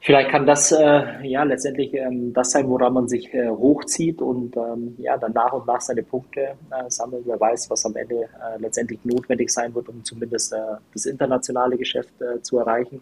vielleicht 0.00 0.30
kann 0.30 0.46
das 0.46 0.72
äh, 0.72 1.26
ja 1.26 1.42
letztendlich 1.42 1.94
ähm, 1.94 2.32
das 2.32 2.50
sein, 2.52 2.68
woran 2.68 2.92
man 2.92 3.08
sich 3.08 3.32
äh, 3.34 3.48
hochzieht 3.48 4.20
und 4.20 4.56
ähm, 4.56 4.94
ja 4.98 5.16
dann 5.16 5.32
nach 5.32 5.52
und 5.52 5.66
nach 5.66 5.80
seine 5.80 6.02
Punkte 6.02 6.40
äh, 6.40 6.88
sammelt. 6.88 7.22
Wer 7.26 7.40
weiß, 7.40 7.70
was 7.70 7.84
am 7.86 7.96
Ende 7.96 8.28
letztendlich 8.58 9.04
notwendig 9.04 9.50
sein 9.50 9.74
wird, 9.74 9.88
um 9.88 10.04
zumindest 10.04 10.54
das 10.92 11.06
internationale 11.06 11.76
Geschäft 11.76 12.12
zu 12.42 12.58
erreichen. 12.58 13.00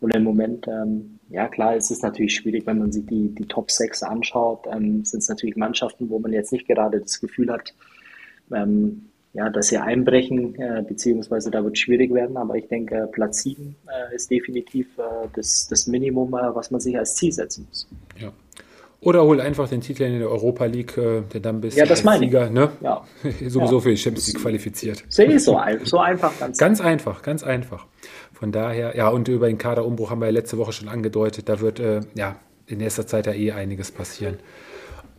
Und 0.00 0.14
im 0.14 0.24
Moment, 0.24 0.68
ähm, 0.68 1.18
ja 1.30 1.48
klar, 1.48 1.74
es 1.74 1.90
ist 1.90 2.02
natürlich 2.02 2.34
schwierig, 2.34 2.66
wenn 2.66 2.78
man 2.78 2.92
sich 2.92 3.06
die, 3.06 3.34
die 3.34 3.46
Top 3.46 3.70
6 3.70 4.02
anschaut, 4.02 4.66
ähm, 4.70 5.04
sind 5.04 5.20
es 5.20 5.28
natürlich 5.28 5.56
Mannschaften, 5.56 6.10
wo 6.10 6.18
man 6.18 6.32
jetzt 6.32 6.52
nicht 6.52 6.66
gerade 6.66 7.00
das 7.00 7.20
Gefühl 7.20 7.50
hat, 7.50 7.74
ähm, 8.52 9.08
ja, 9.36 9.50
dass 9.50 9.68
sie 9.68 9.76
einbrechen, 9.76 10.54
äh, 10.54 10.82
beziehungsweise 10.86 11.50
da 11.50 11.62
wird 11.62 11.74
es 11.74 11.80
schwierig 11.80 12.12
werden. 12.12 12.36
Aber 12.38 12.56
ich 12.56 12.68
denke, 12.68 13.08
Platz 13.12 13.42
7 13.42 13.76
äh, 13.86 14.14
ist 14.14 14.30
definitiv 14.30 14.86
äh, 14.98 15.28
das, 15.34 15.68
das 15.68 15.86
Minimum, 15.86 16.30
äh, 16.34 16.54
was 16.54 16.70
man 16.70 16.80
sich 16.80 16.96
als 16.96 17.14
Ziel 17.16 17.32
setzen 17.32 17.66
muss. 17.68 17.86
Ja. 18.18 18.32
Oder 19.00 19.22
hol 19.24 19.40
einfach 19.42 19.68
den 19.68 19.82
Titel 19.82 20.04
in 20.04 20.18
der 20.18 20.30
Europa 20.30 20.64
League, 20.64 20.96
äh, 20.96 21.20
der 21.32 21.40
dann 21.40 21.60
bist 21.60 21.76
ja, 21.76 21.84
das 21.84 22.04
als 22.06 22.18
Sieger, 22.18 22.48
ne? 22.48 22.70
Ja. 22.80 23.04
Sowieso 23.46 23.76
ja. 23.76 23.80
für 23.80 23.90
die 23.90 23.98
Champions 23.98 24.28
League 24.28 24.42
qualifiziert. 24.42 25.04
Sehe 25.10 25.26
ich 25.26 25.44
so, 25.44 25.60
so 25.84 25.98
einfach. 25.98 26.32
Ganz, 26.40 26.58
ganz 26.58 26.80
einfach, 26.80 27.22
ganz 27.22 27.42
einfach. 27.42 27.86
Von 28.32 28.52
daher, 28.52 28.96
ja, 28.96 29.08
und 29.08 29.28
über 29.28 29.48
den 29.48 29.58
Kaderumbruch 29.58 30.10
haben 30.10 30.20
wir 30.20 30.26
ja 30.26 30.32
letzte 30.32 30.56
Woche 30.56 30.72
schon 30.72 30.88
angedeutet, 30.88 31.48
da 31.48 31.60
wird 31.60 31.78
äh, 31.78 32.00
ja 32.14 32.36
in 32.66 32.78
nächster 32.78 33.06
Zeit 33.06 33.26
ja 33.26 33.32
eh 33.32 33.52
einiges 33.52 33.90
passieren. 33.90 34.38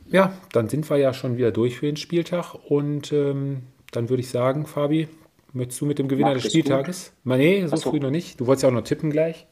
Ja, 0.10 0.34
dann 0.54 0.70
sind 0.70 0.90
wir 0.90 0.98
ja 0.98 1.14
schon 1.14 1.38
wieder 1.38 1.52
durch 1.52 1.78
für 1.78 1.86
den 1.86 1.98
Spieltag 1.98 2.56
und 2.68 3.12
ähm, 3.14 3.64
dann 3.98 4.10
würde 4.10 4.22
ich 4.22 4.30
sagen, 4.30 4.66
Fabi, 4.66 5.08
möchtest 5.54 5.82
du 5.82 5.86
mit 5.86 6.00
dem 6.00 6.08
Gewinner 6.08 6.34
Mach 6.34 6.42
des 6.42 6.52
Spieltages? 6.52 7.14
Gut. 7.24 7.38
Nee, 7.38 7.66
so, 7.66 7.76
so, 7.76 7.90
früh 7.90 8.00
noch 8.00 8.12
nicht. 8.12 8.40
Du 8.40 8.48
wolltest 8.48 8.64
ja 8.64 8.70
auch 8.70 8.74
noch 8.74 8.84
tippen 8.84 9.10
gleich. 9.10 9.48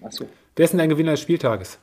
Achso. 0.00 0.24
Wer 0.56 0.64
ist 0.64 0.70
denn 0.70 0.78
dein 0.78 0.88
Gewinner 0.88 1.12
des 1.12 1.20
Spieltages? 1.20 1.78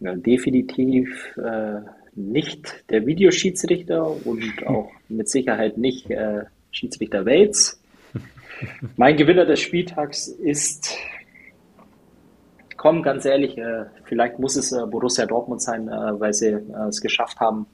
Ja, 0.00 0.14
definitiv 0.14 1.36
äh, 1.38 1.80
nicht 2.14 2.84
der 2.90 3.06
Videoschiedsrichter 3.06 4.06
und 4.26 4.42
auch 4.66 4.90
mit 5.08 5.28
Sicherheit 5.28 5.78
nicht 5.78 6.10
äh, 6.10 6.44
Schiedsrichter 6.70 7.24
Waits. 7.24 7.80
Mein 8.96 9.16
Gewinner 9.16 9.46
des 9.46 9.60
Spieltags 9.60 10.28
ist, 10.28 10.94
komm, 12.76 13.02
ganz 13.02 13.24
ehrlich, 13.24 13.56
äh, 13.56 13.86
vielleicht 14.04 14.38
muss 14.38 14.56
es 14.56 14.72
äh, 14.72 14.86
Borussia 14.86 15.24
Dortmund 15.24 15.62
sein, 15.62 15.88
äh, 15.88 16.20
weil 16.20 16.34
sie 16.34 16.58
es 16.88 17.00
geschafft 17.00 17.40
haben, 17.40 17.66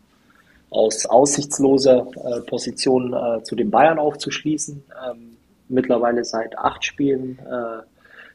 aus 0.75 1.07
aussichtsloser 1.07 2.07
Position 2.47 3.14
zu 3.45 3.55
den 3.55 3.70
Bayern 3.70 3.99
aufzuschließen. 3.99 4.83
Ähm, 5.09 5.37
mittlerweile 5.68 6.25
seit 6.25 6.59
acht 6.59 6.85
Spielen 6.85 7.39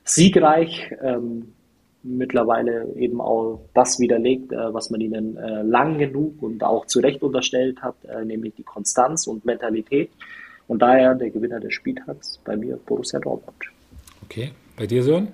siegreich. 0.03 0.95
Ähm, 1.01 1.53
mittlerweile 2.01 2.87
eben 2.95 3.19
auch 3.19 3.59
das 3.73 3.99
widerlegt, 3.99 4.51
was 4.51 4.89
man 4.89 5.01
ihnen 5.01 5.37
lang 5.69 5.97
genug 5.97 6.41
und 6.41 6.63
auch 6.63 6.85
zu 6.85 7.01
Recht 7.01 7.21
unterstellt 7.21 7.81
hat, 7.81 7.95
nämlich 8.23 8.55
die 8.55 8.63
Konstanz 8.63 9.27
und 9.27 9.43
Mentalität. 9.43 10.09
Und 10.69 10.81
daher 10.81 11.13
der 11.15 11.29
Gewinner 11.29 11.59
des 11.59 11.73
Spieltags 11.73 12.39
bei 12.45 12.55
mir 12.55 12.79
Borussia 12.85 13.19
Dortmund. 13.19 13.57
Okay, 14.23 14.51
bei 14.77 14.87
dir 14.87 15.03
Sören? 15.03 15.27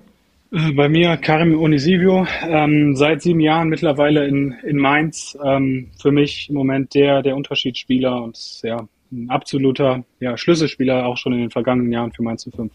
Äh, 0.52 0.72
bei 0.72 0.88
mir 0.88 1.16
Karim 1.16 1.58
Onisivio, 1.58 2.26
ähm, 2.42 2.94
seit 2.96 3.22
sieben 3.22 3.40
Jahren 3.40 3.68
mittlerweile 3.68 4.26
in, 4.26 4.52
in 4.64 4.76
Mainz. 4.76 5.36
Ähm, 5.42 5.90
für 6.00 6.12
mich 6.12 6.48
im 6.48 6.54
Moment 6.54 6.94
der, 6.94 7.22
der 7.22 7.36
Unterschiedsspieler 7.36 8.22
und 8.22 8.60
ja, 8.62 8.88
ein 9.12 9.30
absoluter 9.30 10.04
ja, 10.20 10.36
Schlüsselspieler 10.36 11.06
auch 11.06 11.16
schon 11.16 11.32
in 11.32 11.40
den 11.40 11.50
vergangenen 11.50 11.92
Jahren 11.92 12.12
für 12.12 12.22
Mainz 12.22 12.48
05. 12.50 12.72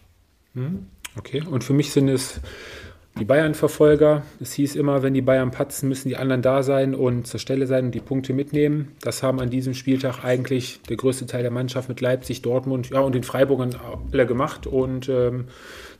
Hm, 0.54 0.86
okay, 1.16 1.42
und 1.48 1.64
für 1.64 1.72
mich 1.72 1.92
sind 1.92 2.08
es 2.08 2.40
die 3.18 3.24
Bayern-Verfolger. 3.26 4.22
Es 4.40 4.54
hieß 4.54 4.74
immer, 4.74 5.02
wenn 5.02 5.12
die 5.12 5.20
Bayern 5.20 5.50
patzen, 5.50 5.88
müssen 5.88 6.08
die 6.08 6.16
anderen 6.16 6.40
da 6.40 6.62
sein 6.62 6.94
und 6.94 7.26
zur 7.26 7.40
Stelle 7.40 7.66
sein 7.66 7.86
und 7.86 7.94
die 7.94 8.00
Punkte 8.00 8.32
mitnehmen. 8.32 8.88
Das 9.02 9.22
haben 9.22 9.38
an 9.40 9.50
diesem 9.50 9.74
Spieltag 9.74 10.24
eigentlich 10.24 10.80
der 10.88 10.96
größte 10.96 11.26
Teil 11.26 11.42
der 11.42 11.50
Mannschaft 11.50 11.90
mit 11.90 12.00
Leipzig, 12.00 12.40
Dortmund 12.40 12.90
ja, 12.90 13.00
und 13.00 13.14
den 13.14 13.22
Freiburgern 13.22 13.76
alle 14.12 14.26
gemacht. 14.26 14.66
Und 14.66 15.10
ähm, 15.10 15.48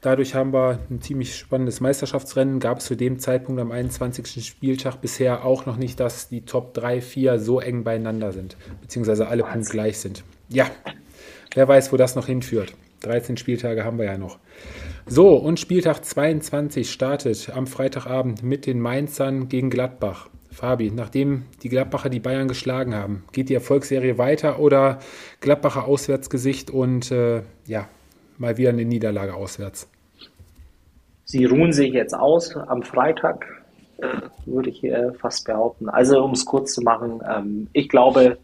dadurch 0.03 0.35
haben 0.35 0.53
wir 0.53 0.79
ein 0.91 1.01
ziemlich 1.01 1.35
spannendes 1.35 1.81
Meisterschaftsrennen. 1.81 2.61
Gab 2.61 2.79
es 2.79 2.85
zu 2.85 2.95
dem 2.95 3.19
Zeitpunkt 3.19 3.61
am 3.61 3.73
21. 3.73 4.45
Spieltag 4.45 5.01
bisher 5.01 5.47
auch 5.47 5.65
noch 5.65 5.79
nicht, 5.79 5.99
dass 5.99 6.29
die 6.29 6.45
Top 6.45 6.75
3, 6.75 7.01
4 7.01 7.39
so 7.39 7.61
eng 7.61 7.85
beieinander 7.85 8.33
sind, 8.33 8.57
beziehungsweise 8.83 9.29
alle 9.29 9.45
punktgleich 9.45 9.99
sind. 9.99 10.23
Ja, 10.51 10.71
wer 11.55 11.67
weiß, 11.67 11.93
wo 11.93 11.97
das 11.97 12.15
noch 12.15 12.27
hinführt. 12.27 12.75
13 13.01 13.37
Spieltage 13.37 13.85
haben 13.85 13.99
wir 13.99 14.05
ja 14.05 14.19
noch. 14.19 14.39
So, 15.07 15.35
und 15.37 15.59
Spieltag 15.59 16.05
22 16.05 16.91
startet 16.91 17.51
am 17.51 17.67
Freitagabend 17.67 18.43
mit 18.43 18.67
den 18.67 18.81
Mainzern 18.81 19.49
gegen 19.49 19.71
Gladbach. 19.71 20.29
Fabi, 20.53 20.91
nachdem 20.91 21.47
die 21.63 21.71
Gladbacher 21.71 22.11
die 22.11 22.21
Bayern 22.21 22.47
geschlagen 22.47 22.95
haben, 22.95 23.25
geht 23.33 23.49
die 23.49 23.55
Erfolgsserie 23.55 24.19
weiter 24.19 24.59
oder 24.59 25.01
Gladbacher 25.41 25.87
Auswärtsgesicht 25.87 26.71
und 26.71 27.11
äh, 27.11 27.43
ja, 27.67 27.89
mal 28.39 28.59
wieder 28.59 28.71
eine 28.71 28.85
Niederlage 28.85 29.35
auswärts? 29.35 29.89
Sie 31.33 31.47
ruhen 31.47 31.73
sich 31.73 31.95
jetzt 31.95 32.13
aus 32.13 32.55
am 32.55 32.83
Freitag, 32.83 33.47
würde 34.45 34.69
ich 34.69 34.85
äh, 34.85 35.13
fast 35.15 35.47
behaupten. 35.47 35.89
Also, 35.89 36.23
um 36.23 36.33
es 36.33 36.45
kurz 36.45 36.75
zu 36.75 36.83
machen, 36.83 37.23
ähm, 37.27 37.69
ich 37.73 37.89
glaube 37.89 38.37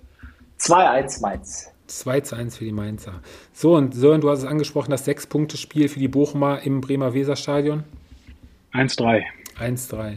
2-1 0.59 1.21
Mainz. 1.21 1.71
2 1.87 2.21
zu 2.23 2.37
1 2.37 2.57
für 2.57 2.65
die 2.65 2.73
Mainzer. 2.73 3.21
So, 3.53 3.77
und 3.77 3.95
Sören, 3.95 4.23
du 4.23 4.31
hast 4.31 4.39
es 4.39 4.45
angesprochen, 4.47 4.91
das 4.91 5.05
Sechs-Punkte-Spiel 5.05 5.91
für 5.91 5.99
die 5.99 6.09
Bochumer 6.09 6.63
im 6.63 6.81
Bremer 6.81 7.13
Weserstadion. 7.13 7.85
1-3. 8.73 9.23
1-3. 9.61 10.17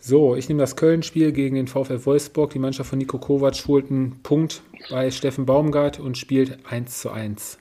So, 0.00 0.34
ich 0.34 0.48
nehme 0.48 0.60
das 0.60 0.76
Köln-Spiel 0.76 1.32
gegen 1.32 1.56
den 1.56 1.66
VfL 1.66 2.06
Wolfsburg. 2.06 2.52
Die 2.52 2.58
Mannschaft 2.58 2.88
von 2.88 2.98
Nico 2.98 3.18
Kovac 3.18 3.56
holt 3.66 3.90
einen 3.90 4.20
Punkt 4.22 4.62
bei 4.88 5.10
Steffen 5.10 5.44
Baumgart 5.44 6.00
und 6.00 6.16
spielt 6.16 6.58
1 6.70 7.02
zu 7.02 7.10
1. 7.10 7.58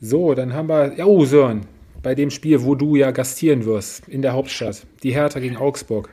So, 0.00 0.32
dann 0.32 0.54
haben 0.54 0.70
wir, 0.70 0.94
ja, 0.96 1.04
oh 1.04 1.26
Sören, 1.26 1.66
bei 2.02 2.14
dem 2.14 2.30
Spiel, 2.30 2.62
wo 2.62 2.74
du 2.74 2.96
ja 2.96 3.10
gastieren 3.10 3.64
wirst, 3.64 4.08
in 4.08 4.22
der 4.22 4.32
Hauptstadt, 4.32 4.86
die 5.02 5.14
Hertha 5.14 5.40
gegen 5.40 5.56
Augsburg. 5.56 6.10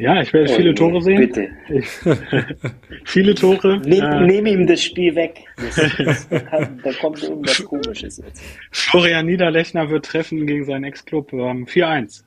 Ja, 0.00 0.22
ich 0.22 0.32
werde 0.32 0.50
oh, 0.50 0.56
viele 0.56 0.74
Tore 0.74 1.02
sehen. 1.02 1.18
Bitte. 1.18 1.50
viele 3.04 3.34
Tore. 3.34 3.80
Nehm, 3.80 4.02
äh, 4.02 4.26
nehm 4.26 4.46
ihm 4.46 4.66
das 4.66 4.82
Spiel 4.82 5.14
weg. 5.14 5.44
Das, 5.56 5.74
das, 5.98 6.28
da 6.30 6.92
kommt 7.00 7.22
irgendwas 7.22 7.62
Komisches 7.64 8.16
jetzt. 8.16 8.42
Florian 8.70 9.26
Niederlechner 9.26 9.90
wird 9.90 10.06
treffen 10.06 10.46
gegen 10.46 10.64
seinen 10.64 10.84
Ex-Club 10.84 11.34
ähm, 11.34 11.66
4-1. 11.66 12.22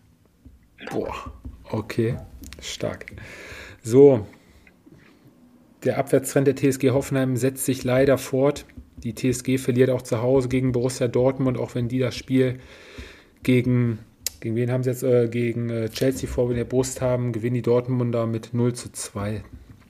Boah, 0.92 1.16
okay. 1.72 2.18
Stark. 2.62 3.08
So. 3.82 4.28
Der 5.84 5.98
Abwärtstrend 5.98 6.48
der 6.48 6.56
TSG 6.56 6.92
Hoffenheim 6.92 7.36
setzt 7.38 7.66
sich 7.66 7.84
leider 7.84 8.20
fort. 8.20 8.66
Die 9.04 9.14
TSG 9.14 9.58
verliert 9.58 9.90
auch 9.90 10.02
zu 10.02 10.22
Hause 10.22 10.50
gegen 10.50 10.72
Borussia 10.72 11.08
Dortmund, 11.08 11.58
auch 11.58 11.76
wenn 11.76 11.88
die 11.88 12.00
das 12.00 12.16
Spiel 12.16 12.60
gegen 13.44 14.00
gegen 14.44 14.58
wen 14.58 14.72
haben 14.72 14.84
sie 14.84 14.90
jetzt? 14.90 15.04
Äh, 15.04 15.30
gegen 15.30 15.70
äh, 15.70 15.90
Chelsea 15.90 16.30
vor 16.30 16.54
der 16.54 16.66
Brust 16.66 17.00
haben, 17.00 17.32
gewinnen 17.32 17.54
die 17.54 17.62
Dortmunder 17.62 18.28
mit 18.28 18.54
0 18.54 18.74
zu 18.74 18.92
2. 18.92 19.42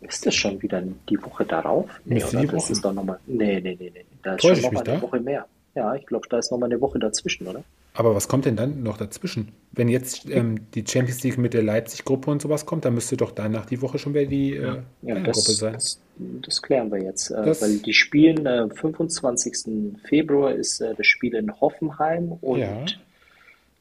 Ist 0.02 0.26
das 0.28 0.36
schon 0.36 0.62
wieder 0.62 0.84
die 1.10 1.20
Woche 1.24 1.44
darauf? 1.44 1.90
Nee, 2.06 2.18
ist 2.18 2.36
oder? 2.36 2.46
das 2.46 2.70
ist 2.70 2.86
doch 2.86 2.94
nochmal. 2.94 3.18
Nee, 3.26 3.60
nee, 3.62 3.76
nee, 3.80 3.92
nee. 3.92 4.06
Da 4.22 4.36
ist 4.36 4.42
Täusch 4.42 4.62
schon 4.62 4.74
nochmal 4.74 4.88
eine 4.88 5.02
Woche 5.02 5.20
mehr. 5.20 5.48
Ja, 5.74 5.96
ich 5.96 6.06
glaube, 6.06 6.28
da 6.30 6.38
ist 6.38 6.52
nochmal 6.52 6.70
eine 6.70 6.80
Woche 6.80 7.00
dazwischen, 7.00 7.48
oder? 7.48 7.64
Aber 7.96 8.14
was 8.14 8.28
kommt 8.28 8.46
denn 8.46 8.56
dann 8.56 8.84
noch 8.84 8.98
dazwischen? 8.98 9.54
Wenn 9.72 9.88
jetzt 9.88 10.30
ähm, 10.30 10.72
die 10.76 10.84
Champions 10.88 11.24
League 11.24 11.40
mit 11.40 11.56
der 11.56 11.64
Leipzig-Gruppe 11.64 12.30
und 12.30 12.42
sowas 12.42 12.68
kommt, 12.68 12.86
dann 12.86 12.94
müsste 12.94 13.18
doch 13.18 13.32
danach 13.32 13.66
die 13.66 13.82
Woche 13.82 13.98
schon 13.98 14.14
wieder 14.14 14.26
die 14.26 14.56
äh, 14.56 14.82
ja, 15.02 15.20
das, 15.20 15.36
Gruppe 15.38 15.52
sein. 15.52 15.74
Das, 15.74 16.00
das, 16.18 16.62
klären 16.62 16.92
wir 16.92 17.02
jetzt. 17.02 17.32
Äh, 17.32 17.62
weil 17.62 17.78
die 17.80 17.94
spielen 17.94 18.46
äh, 18.46 18.70
25. 18.70 19.98
Februar 20.08 20.54
ist 20.54 20.80
äh, 20.82 20.94
das 20.96 21.08
Spiel 21.08 21.36
in 21.36 21.60
Hoffenheim 21.60 22.34
und 22.34 22.60
ja 22.60 22.86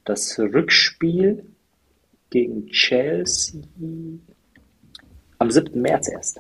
das 0.05 0.39
Rückspiel 0.39 1.45
gegen 2.31 2.67
Chelsea 2.69 3.61
am 5.39 5.51
7. 5.51 5.81
März 5.81 6.09
erst. 6.09 6.39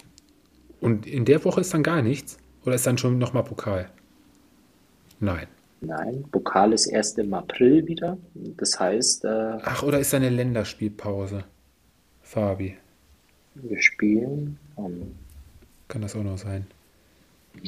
Und 0.81 1.06
in 1.06 1.24
der 1.24 1.44
Woche 1.44 1.60
ist 1.60 1.74
dann 1.74 1.82
gar 1.82 2.02
nichts? 2.02 2.39
Oder 2.64 2.74
ist 2.74 2.86
dann 2.86 2.98
schon 2.98 3.19
nochmal 3.19 3.44
Pokal? 3.44 3.90
Nein. 5.20 5.47
Nein, 5.81 6.24
Pokal 6.31 6.73
ist 6.73 6.86
erst 6.86 7.19
im 7.19 7.35
April 7.35 7.86
wieder. 7.86 8.16
Das 8.35 8.78
heißt. 8.78 9.24
Äh, 9.24 9.59
Ach, 9.62 9.82
oder 9.82 9.98
ist 9.98 10.12
da 10.12 10.19
eine 10.19 10.31
Länderspielpause, 10.31 11.44
Fabi? 12.23 12.77
Wir 13.55 13.82
spielen. 13.82 14.59
Um, 14.77 15.14
Kann 15.93 16.01
das 16.01 16.16
auch 16.16 16.23
noch 16.23 16.39
sein? 16.39 16.66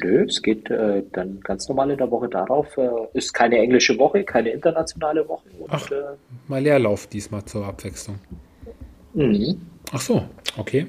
Nö, 0.01 0.25
es 0.27 0.41
geht 0.41 0.71
äh, 0.71 1.03
dann 1.11 1.39
ganz 1.41 1.69
normal 1.69 1.91
in 1.91 1.99
der 1.99 2.09
Woche 2.09 2.27
darauf. 2.27 2.75
Äh, 2.75 2.89
ist 3.13 3.33
keine 3.33 3.59
englische 3.59 3.99
Woche, 3.99 4.23
keine 4.23 4.49
internationale 4.49 5.27
Woche. 5.29 5.47
Und, 5.59 5.69
Ach, 5.69 5.91
äh, 5.91 6.15
mal 6.47 6.59
Leerlauf 6.59 7.05
diesmal 7.05 7.45
zur 7.45 7.67
Abwechslung. 7.67 8.17
Mhm. 9.13 9.61
Ach 9.91 10.01
so, 10.01 10.27
okay. 10.57 10.87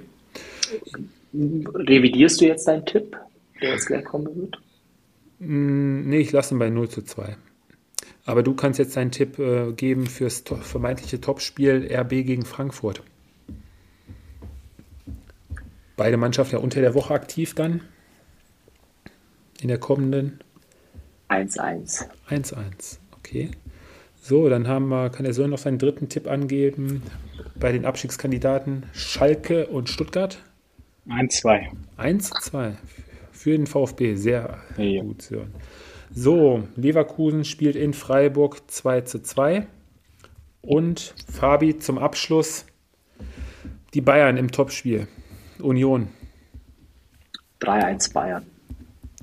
Revidierst 1.34 2.40
du 2.40 2.46
jetzt 2.46 2.66
deinen 2.66 2.86
Tipp, 2.86 3.14
der 3.60 3.72
jetzt 3.72 3.84
gleich 3.84 4.04
kommen 4.04 4.34
wird? 4.34 4.58
Mm, 5.40 6.08
nee, 6.08 6.20
ich 6.20 6.32
lasse 6.32 6.54
ihn 6.54 6.58
bei 6.58 6.70
0 6.70 6.88
zu 6.88 7.02
2. 7.02 7.36
Aber 8.24 8.42
du 8.42 8.54
kannst 8.54 8.78
jetzt 8.78 8.96
deinen 8.96 9.10
Tipp 9.10 9.38
äh, 9.38 9.72
geben 9.72 10.06
fürs 10.06 10.42
to 10.42 10.56
vermeintliche 10.56 11.20
Topspiel 11.20 11.86
RB 11.92 12.24
gegen 12.24 12.46
Frankfurt. 12.46 13.02
Beide 15.96 16.16
Mannschaften 16.16 16.56
ja 16.56 16.62
unter 16.62 16.80
der 16.80 16.94
Woche 16.94 17.14
aktiv 17.14 17.54
dann 17.54 17.80
in 19.60 19.68
der 19.68 19.78
kommenden? 19.78 20.40
1-1. 21.28 22.06
1-1, 22.28 22.98
okay. 23.16 23.50
So, 24.20 24.48
dann 24.48 24.68
haben 24.68 24.88
wir, 24.88 25.10
kann 25.10 25.24
der 25.24 25.32
Sören 25.32 25.50
noch 25.50 25.58
seinen 25.58 25.78
dritten 25.78 26.08
Tipp 26.08 26.28
angeben 26.28 27.02
bei 27.58 27.72
den 27.72 27.84
Abstiegskandidaten 27.84 28.86
Schalke 28.92 29.66
und 29.68 29.88
Stuttgart? 29.88 30.38
1-2. 31.08 31.68
1-2 31.98 32.74
für 33.32 33.56
den 33.56 33.66
VfB, 33.66 34.16
sehr 34.16 34.58
ja. 34.76 35.02
gut, 35.02 35.22
Sören. 35.22 35.54
So, 36.12 36.64
Leverkusen 36.76 37.44
spielt 37.44 37.76
in 37.76 37.92
Freiburg 37.92 38.70
2 38.70 39.02
zu 39.02 39.22
2. 39.22 39.66
Und 40.62 41.14
Fabi 41.30 41.78
zum 41.78 41.98
Abschluss 41.98 42.66
die 43.94 44.00
Bayern 44.00 44.36
im 44.36 44.50
Topspiel. 44.50 45.06
Union. 45.60 46.08
3-1 47.60 48.12
Bayern 48.12 48.46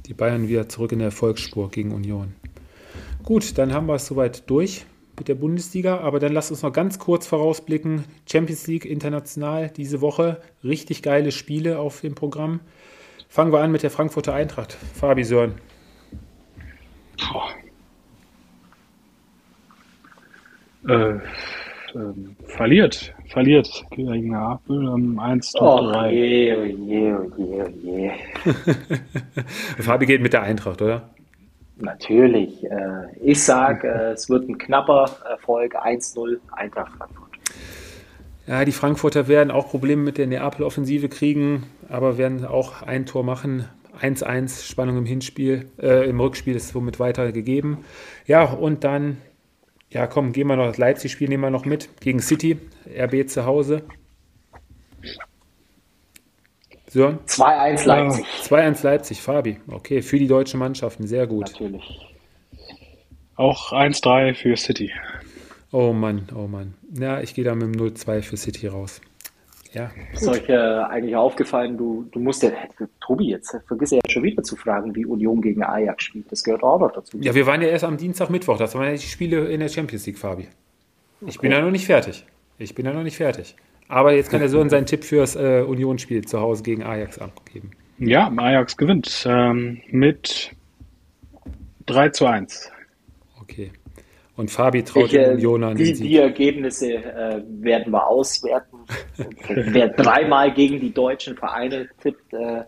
die 0.05 0.13
Bayern 0.13 0.47
wieder 0.47 0.67
zurück 0.69 0.91
in 0.91 0.99
der 0.99 1.07
Erfolgsspur 1.07 1.69
gegen 1.71 1.91
Union. 1.91 2.33
Gut, 3.23 3.57
dann 3.57 3.73
haben 3.73 3.87
wir 3.87 3.95
es 3.95 4.05
soweit 4.05 4.49
durch 4.49 4.85
mit 5.17 5.27
der 5.27 5.35
Bundesliga, 5.35 5.99
aber 5.99 6.19
dann 6.19 6.33
lasst 6.33 6.51
uns 6.51 6.63
noch 6.63 6.73
ganz 6.73 6.99
kurz 6.99 7.27
vorausblicken. 7.27 8.03
Champions 8.29 8.67
League 8.67 8.85
international 8.85 9.69
diese 9.69 10.01
Woche, 10.01 10.41
richtig 10.63 11.03
geile 11.03 11.31
Spiele 11.31 11.79
auf 11.79 12.01
dem 12.01 12.15
Programm. 12.15 12.59
Fangen 13.29 13.53
wir 13.53 13.61
an 13.61 13.71
mit 13.71 13.83
der 13.83 13.91
Frankfurter 13.91 14.33
Eintracht. 14.33 14.73
Fabi 14.73 15.23
Sören. 15.23 15.53
Äh, 20.87 21.19
ähm, 21.95 22.35
verliert, 22.45 23.13
verliert 23.27 23.85
gegen 23.91 24.31
Neapel 24.31 24.83
ähm, 24.83 25.19
1 25.19 25.51
zu 25.51 25.59
3. 25.59 26.11
Je, 26.11 26.55
oh 26.55 26.63
je, 26.63 27.13
oh 27.13 27.31
je, 27.37 27.63
oh 27.63 27.69
je. 27.83 28.11
Fabi 29.83 30.05
geht 30.05 30.21
mit 30.21 30.33
der 30.33 30.43
Eintracht, 30.43 30.81
oder? 30.81 31.09
Natürlich. 31.77 32.63
Äh, 32.63 33.07
ich 33.21 33.43
sage, 33.43 33.87
äh, 33.87 34.11
es 34.11 34.29
wird 34.29 34.47
ein 34.47 34.57
knapper 34.57 35.09
Erfolg 35.29 35.75
1-0 35.75 36.37
Eintracht 36.51 36.91
Frankfurt. 36.97 37.29
Ja, 38.45 38.65
die 38.65 38.71
Frankfurter 38.71 39.27
werden 39.27 39.51
auch 39.51 39.69
Probleme 39.69 40.01
mit 40.01 40.17
der 40.17 40.27
Neapel-Offensive 40.27 41.09
kriegen, 41.09 41.63
aber 41.89 42.17
werden 42.17 42.45
auch 42.45 42.81
ein 42.81 43.05
Tor 43.05 43.23
machen. 43.23 43.69
1-1, 44.01 44.69
Spannung 44.69 44.97
im 44.97 45.05
Hinspiel, 45.05 45.69
äh, 45.81 46.09
im 46.09 46.19
Rückspiel 46.19 46.55
ist 46.55 46.69
somit 46.69 46.99
weitergegeben. 46.99 47.77
Ja, 48.25 48.43
und 48.43 48.83
dann 48.83 49.17
ja, 49.93 50.07
komm, 50.07 50.33
gehen 50.33 50.47
wir 50.47 50.55
noch 50.55 50.67
das 50.67 50.77
Leipzig-Spiel, 50.77 51.29
nehmen 51.29 51.43
wir 51.43 51.49
noch 51.51 51.65
mit 51.65 51.89
gegen 52.01 52.19
City, 52.19 52.57
RB 52.87 53.29
zu 53.29 53.45
Hause. 53.45 53.83
Sören? 56.87 57.19
2-1 57.25 57.85
Leipzig. 57.87 58.25
2-1 58.43 58.83
Leipzig, 58.83 59.21
Fabi. 59.21 59.57
Okay, 59.67 60.01
für 60.01 60.19
die 60.19 60.27
deutschen 60.27 60.59
Mannschaften, 60.59 61.07
sehr 61.07 61.27
gut. 61.27 61.51
Natürlich. 61.51 62.07
Auch 63.35 63.71
1-3 63.71 64.35
für 64.35 64.55
City. 64.57 64.91
Oh 65.71 65.93
Mann, 65.93 66.27
oh 66.35 66.47
Mann. 66.47 66.75
Ja, 66.91 67.19
ich 67.21 67.33
gehe 67.33 67.43
da 67.43 67.55
mit 67.55 67.63
dem 67.63 67.73
0-2 67.73 68.21
für 68.21 68.37
City 68.37 68.67
raus. 68.67 69.01
Ja. 69.73 69.89
Ist 70.13 70.27
euch 70.27 70.47
äh, 70.49 70.53
eigentlich 70.53 71.15
aufgefallen, 71.15 71.77
du, 71.77 72.07
du 72.11 72.19
musst 72.19 72.43
ja, 72.43 72.51
Tobi, 73.01 73.29
jetzt 73.29 73.57
vergiss 73.67 73.91
ja 73.91 73.99
schon 74.07 74.23
wieder 74.23 74.43
zu 74.43 74.55
fragen, 74.55 74.95
wie 74.95 75.05
Union 75.05 75.41
gegen 75.41 75.63
Ajax 75.63 76.03
spielt. 76.03 76.31
Das 76.31 76.43
gehört 76.43 76.63
auch 76.63 76.79
noch 76.79 76.91
dazu. 76.91 77.17
Ja, 77.19 77.33
wir 77.33 77.47
waren 77.47 77.61
ja 77.61 77.69
erst 77.69 77.83
am 77.83 77.97
Dienstag, 77.97 78.29
Mittwoch. 78.29 78.57
Das 78.57 78.75
waren 78.75 78.85
ja 78.85 78.91
die 78.91 78.99
Spiele 78.99 79.47
in 79.47 79.59
der 79.59 79.69
Champions 79.69 80.05
League, 80.05 80.19
Fabi. 80.19 80.47
Ich 81.21 81.37
okay. 81.37 81.47
bin 81.47 81.51
ja 81.51 81.61
noch 81.61 81.71
nicht 81.71 81.87
fertig. 81.87 82.25
Ich 82.59 82.75
bin 82.75 82.85
ja 82.85 82.93
noch 82.93 83.03
nicht 83.03 83.17
fertig. 83.17 83.55
Aber 83.87 84.13
jetzt 84.13 84.29
kann 84.29 84.39
der 84.39 84.49
Sohn 84.49 84.69
seinen 84.69 84.85
Tipp 84.85 85.03
fürs 85.03 85.35
äh, 85.35 85.63
Union-Spiel 85.67 86.23
zu 86.23 86.39
Hause 86.39 86.63
gegen 86.63 86.83
Ajax 86.83 87.17
abgeben. 87.17 87.71
Ja, 87.99 88.31
Ajax 88.37 88.77
gewinnt 88.77 89.25
ähm, 89.27 89.81
mit 89.89 90.51
3 91.87 92.09
zu 92.09 92.25
1. 92.25 92.71
Okay. 93.41 93.71
Und 94.35 94.49
Fabi 94.49 94.83
traut 94.83 95.05
ich, 95.05 95.13
äh, 95.13 95.33
Union 95.33 95.63
an. 95.63 95.77
Die, 95.77 95.93
die 95.93 96.17
Ergebnisse 96.17 96.93
äh, 96.93 97.43
werden 97.47 97.91
wir 97.91 98.07
auswerten. 98.07 98.72
Wer 99.47 99.89
dreimal 99.89 100.53
gegen 100.53 100.79
die 100.79 100.93
deutschen 100.93 101.35
Vereine 101.35 101.89
tippt, 102.01 102.33
äh, 102.33 102.63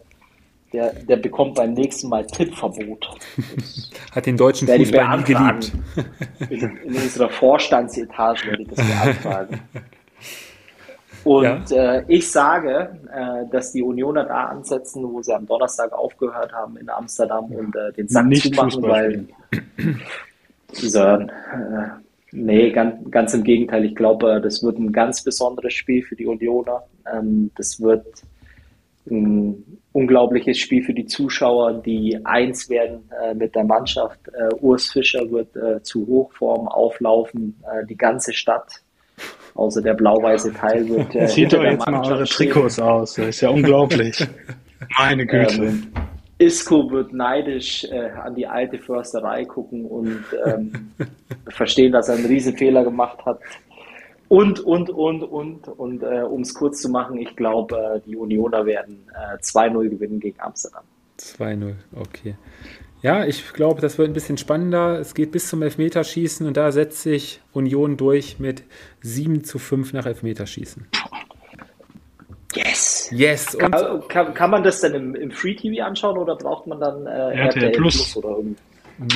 der, 0.76 0.94
der 0.94 1.18
bekommt 1.18 1.56
beim 1.56 1.74
nächsten 1.74 2.10
Mal 2.10 2.26
Tippverbot. 2.28 3.10
Hat 4.12 4.26
den 4.26 4.38
deutschen 4.38 4.68
Fußball 4.68 5.18
nie 5.18 5.24
geliebt. 5.24 5.72
In, 6.50 6.78
in, 6.78 6.96
unserer 6.96 7.30
Vorstandsetage 7.30 8.48
werde 8.48 8.64
ich 8.64 8.68
das 8.70 8.86
beantragen. 8.86 9.62
Und 11.24 11.72
ja. 11.72 11.96
äh, 11.96 12.04
ich 12.08 12.30
sage, 12.30 13.00
äh, 13.12 13.50
dass 13.50 13.72
die 13.72 13.82
Unioner 13.82 14.26
da 14.26 14.46
ansetzen, 14.46 15.12
wo 15.12 15.24
sie 15.24 15.34
am 15.34 15.48
Donnerstag 15.48 15.92
aufgehört 15.92 16.54
haben 16.54 16.78
in 16.78 16.88
Amsterdam 16.88 17.46
und 17.46 17.76
äh, 17.76 17.92
den 17.94 18.08
Sack 18.08 18.28
Nicht 18.28 18.54
zumachen, 18.54 18.84
weil 18.84 19.28
Sören, 20.72 21.30
äh, 21.30 22.05
nee, 22.36 22.72
ganz, 22.72 23.10
ganz 23.10 23.34
im 23.34 23.44
Gegenteil. 23.44 23.86
Ich 23.86 23.96
glaube, 23.96 24.42
das 24.42 24.64
wird 24.64 24.78
ein 24.78 24.92
ganz 24.92 25.24
besonderes 25.24 25.74
Spiel 25.74 26.04
für 26.04 26.16
die 26.16 26.26
Unioner. 26.26 26.84
Ähm, 27.12 27.52
das 27.56 27.82
wird 27.82 28.06
ein 29.10 29.80
unglaubliches 29.92 30.58
Spiel 30.58 30.84
für 30.84 30.94
die 30.94 31.06
Zuschauer, 31.06 31.82
die 31.82 32.20
eins 32.26 32.70
werden 32.70 33.10
äh, 33.24 33.34
mit 33.34 33.56
der 33.56 33.64
Mannschaft. 33.64 34.20
Äh, 34.28 34.54
Urs 34.56 34.90
Fischer 34.92 35.30
wird 35.32 35.56
äh, 35.56 35.82
zu 35.84 36.06
Hochform 36.08 36.68
auflaufen. 36.68 37.56
Die 37.90 37.98
ganze 37.98 38.34
Stadt, 38.34 38.82
außer 39.54 39.82
der 39.82 39.94
blau-weiße 39.94 40.54
Teil, 40.54 40.88
wird. 40.90 41.16
Äh, 41.16 41.28
Sieht 41.28 41.54
doch 41.54 41.64
jetzt 41.64 41.88
mal 41.88 42.06
eure 42.06 42.26
Trikots 42.26 42.80
aus. 42.80 43.14
Das 43.16 43.28
ist 43.28 43.42
ja 43.42 43.50
unglaublich. 43.50 44.28
Meine 44.98 45.26
Güte. 45.26 45.64
Ähm, 45.64 45.88
Isco 46.38 46.92
wird 46.92 47.14
neidisch 47.14 47.86
äh, 47.86 48.10
an 48.10 48.36
die 48.36 48.46
alte 48.46 48.78
Försterei 48.78 49.46
gucken 49.46 49.86
und 49.86 50.24
ähm, 50.46 50.92
verstehen, 51.50 51.92
dass 51.92 52.10
er 52.10 52.16
einen 52.16 52.26
Riesenfehler 52.26 52.84
gemacht 52.84 53.26
hat. 53.26 53.40
Und, 54.28 54.60
und, 54.60 54.90
und, 54.90 55.24
und, 55.24 55.68
und 55.68 56.04
äh, 56.04 56.24
um 56.24 56.42
es 56.42 56.54
kurz 56.54 56.82
zu 56.82 56.90
machen, 56.90 57.18
ich 57.18 57.36
glaube, 57.36 57.78
äh, 57.78 58.00
die 58.06 58.16
Unioner 58.16 58.66
werden 58.66 59.08
äh, 59.14 59.38
2-0 59.38 59.90
gewinnen 59.90 60.20
gegen 60.20 60.40
Amsterdam. 60.40 60.84
2-0, 61.20 61.74
okay. 61.96 62.36
Ja, 63.02 63.24
ich 63.24 63.54
glaube, 63.54 63.82
das 63.82 63.98
wird 63.98 64.10
ein 64.10 64.14
bisschen 64.14 64.38
spannender. 64.38 65.00
Es 65.00 65.14
geht 65.14 65.32
bis 65.32 65.48
zum 65.48 65.62
Elfmeterschießen 65.62 66.48
und 66.48 66.58
da 66.58 66.72
setzt 66.72 67.04
sich 67.04 67.40
Union 67.54 67.98
durch 67.98 68.40
mit 68.40 68.64
7 69.02 69.44
zu 69.44 69.60
5 69.60 69.94
nach 69.94 70.08
Elfmeterschießen. 70.08 70.88
Yes! 72.56 73.10
Yes! 73.12 73.56
Und 73.56 73.72
kann, 73.72 74.08
kann, 74.08 74.34
kann 74.34 74.50
man 74.52 74.64
das 74.64 74.82
denn 74.82 74.94
im, 74.94 75.16
im 75.16 75.32
Free 75.32 75.56
TV 75.56 75.84
anschauen 75.84 76.18
oder 76.18 76.36
braucht 76.36 76.68
man 76.68 76.80
dann 76.80 77.06
äh, 77.06 77.38
RTL, 77.38 77.72
Plus. 77.72 77.96
Plus 77.96 78.18
oder 78.18 78.38
irgendwie? 78.38 78.56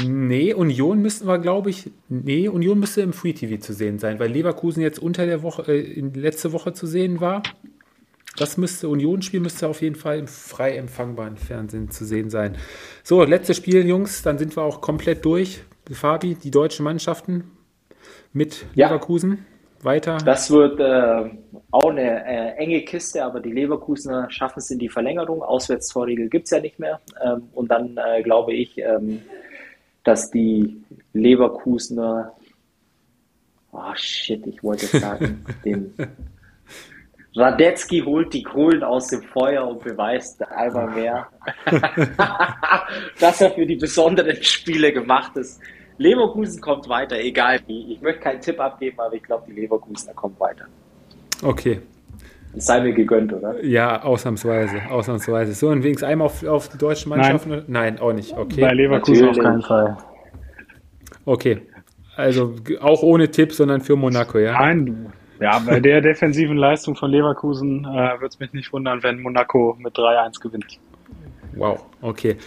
Nee, 0.06 0.54
Union 0.54 1.02
müssten 1.02 1.26
wir, 1.26 1.40
glaube 1.40 1.70
ich, 1.70 1.90
nee, 2.10 2.50
Union 2.50 2.80
müsste 2.80 3.02
im 3.02 3.14
Free 3.14 3.32
TV 3.32 3.62
zu 3.62 3.74
sehen 3.74 3.98
sein, 3.98 4.20
weil 4.20 4.30
Leverkusen 4.30 4.82
jetzt 4.82 5.00
unter 5.00 5.26
der 5.26 5.42
Woche, 5.42 5.72
äh, 5.72 6.02
letzte 6.14 6.52
Woche 6.52 6.74
zu 6.74 6.86
sehen 6.86 7.22
war. 7.22 7.44
Das 8.38 8.58
müsste, 8.58 8.90
Unionsspiel 8.90 9.40
müsste 9.40 9.68
auf 9.68 9.82
jeden 9.82 9.96
Fall 9.96 10.20
im 10.20 10.28
frei 10.28 10.76
empfangbaren 10.76 11.38
Fernsehen 11.38 11.90
zu 11.92 12.06
sehen 12.06 12.30
sein. 12.30 12.58
So, 13.04 13.24
letztes 13.24 13.58
Spiel, 13.58 13.86
Jungs, 13.88 14.22
dann 14.22 14.38
sind 14.38 14.56
wir 14.56 14.64
auch 14.64 14.82
komplett 14.82 15.26
durch. 15.26 15.62
Fabi, 15.92 16.36
die 16.36 16.52
deutschen 16.52 16.84
Mannschaften 16.84 17.52
mit 18.32 18.66
ja. 18.76 18.88
Leverkusen 18.88 19.46
weiter. 19.84 20.18
Das 20.18 20.52
wird 20.52 20.80
äh, 20.80 21.30
auch 21.72 21.90
eine 21.90 22.26
äh, 22.26 22.56
enge 22.58 22.82
Kiste, 22.82 23.24
aber 23.24 23.40
die 23.40 23.52
Leverkusener 23.52 24.30
schaffen 24.30 24.60
es 24.60 24.72
in 24.72 24.80
die 24.80 24.90
Verlängerung. 24.90 25.42
Auswärtstorregel 25.42 26.30
gibt 26.30 26.46
es 26.46 26.52
ja 26.52 26.60
nicht 26.60 26.80
mehr. 26.80 27.00
Ähm, 27.24 27.50
und 27.54 27.70
dann 27.70 27.98
äh, 27.98 28.22
glaube 28.24 28.54
ich, 28.54 28.78
ähm, 28.78 29.22
dass 30.04 30.32
die 30.32 30.82
Leverkusener, 31.14 32.34
oh 33.72 33.96
shit, 33.96 34.46
ich 34.48 34.64
wollte 34.64 34.86
sagen, 34.86 35.46
den 35.66 35.94
Radetzky 37.36 38.02
holt 38.02 38.34
die 38.34 38.44
Kohlen 38.44 38.84
aus 38.84 39.08
dem 39.08 39.22
Feuer 39.22 39.68
und 39.68 39.84
beweist 39.84 40.42
einmal 40.52 40.90
mehr, 40.90 41.28
dass 43.20 43.42
er 43.42 43.52
für 43.52 43.66
die 43.66 43.76
besonderen 43.76 44.42
Spiele 44.42 44.92
gemacht 44.92 45.38
ist. 45.38 45.62
Leverkusen 46.00 46.62
kommt 46.62 46.90
weiter, 46.90 47.20
egal 47.20 47.60
wie. 47.68 47.94
Ich 47.94 48.02
möchte 48.02 48.22
keinen 48.22 48.42
Tipp 48.42 48.60
abgeben, 48.60 49.00
aber 49.00 49.14
ich 49.14 49.24
glaube, 49.24 49.44
die 49.48 49.54
Leverkusener 49.54 50.14
kommen 50.14 50.36
weiter. 50.40 50.66
Okay. 51.44 51.82
Das 52.54 52.66
sei 52.66 52.82
mir 52.82 52.94
gegönnt, 52.94 53.32
oder? 53.32 53.64
Ja, 53.64 54.02
ausnahmsweise. 54.02 54.82
Ausnahmsweise. 54.90 55.54
So, 55.54 55.68
und 55.68 55.84
wenigstens 55.84 56.10
einmal 56.10 56.26
auf, 56.26 56.44
auf 56.44 56.70
die 56.70 56.78
deutschen 56.78 57.10
Mannschaften? 57.10 57.50
Nein. 57.50 57.64
Nein, 57.68 58.00
auch 58.00 58.14
nicht. 58.14 58.36
Okay. 58.36 58.62
Bei 58.62 58.74
Leverkusen 58.74 59.28
Natürlich. 59.28 59.40
auf 59.40 59.46
keinen 59.46 59.62
Fall. 59.62 59.98
Okay. 61.26 61.62
Also 62.16 62.56
auch 62.82 63.04
ohne 63.04 63.30
Tipp, 63.30 63.54
sondern 63.54 63.82
für 63.82 63.96
Monaco, 63.96 64.40
ja? 64.40 64.54
Nein, 64.54 65.14
ja, 65.40 65.60
bei 65.60 65.80
der 65.80 66.02
defensiven 66.02 66.58
Leistung 66.58 66.96
von 66.96 67.12
Leverkusen 67.12 67.86
äh, 67.86 68.20
würde 68.20 68.28
es 68.28 68.40
mich 68.40 68.52
nicht 68.52 68.74
wundern, 68.74 69.04
wenn 69.04 69.22
Monaco 69.22 69.78
mit 69.80 69.96
3-1 69.96 70.42
gewinnt. 70.42 70.80
Wow, 71.60 71.86
okay. 72.02 72.38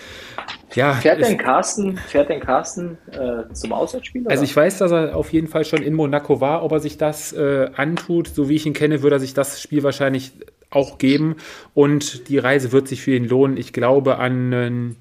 Ja, 0.74 0.94
fährt 0.94 1.20
denn 1.20 1.36
Carsten, 1.36 1.98
fährt 1.98 2.30
denn 2.30 2.40
Carsten 2.40 2.96
äh, 3.10 3.52
zum 3.52 3.72
Auswärtsspiel? 3.72 4.26
Also 4.28 4.42
ich 4.42 4.56
weiß, 4.56 4.78
dass 4.78 4.90
er 4.90 5.16
auf 5.16 5.32
jeden 5.32 5.48
Fall 5.48 5.64
schon 5.66 5.82
in 5.82 5.92
Monaco 5.92 6.40
war. 6.40 6.62
Ob 6.62 6.72
er 6.72 6.80
sich 6.80 6.96
das 6.96 7.32
äh, 7.32 7.70
antut, 7.76 8.28
so 8.28 8.48
wie 8.48 8.56
ich 8.56 8.64
ihn 8.64 8.72
kenne, 8.72 9.02
würde 9.02 9.16
er 9.16 9.20
sich 9.20 9.34
das 9.34 9.60
Spiel 9.60 9.82
wahrscheinlich 9.82 10.32
auch 10.70 10.96
geben. 10.96 11.36
Und 11.74 12.28
die 12.28 12.38
Reise 12.38 12.72
wird 12.72 12.88
sich 12.88 13.02
für 13.02 13.14
ihn 13.14 13.28
lohnen. 13.28 13.58
Ich 13.58 13.74
glaube 13.74 14.18
an 14.18 14.54
einen, 14.54 14.96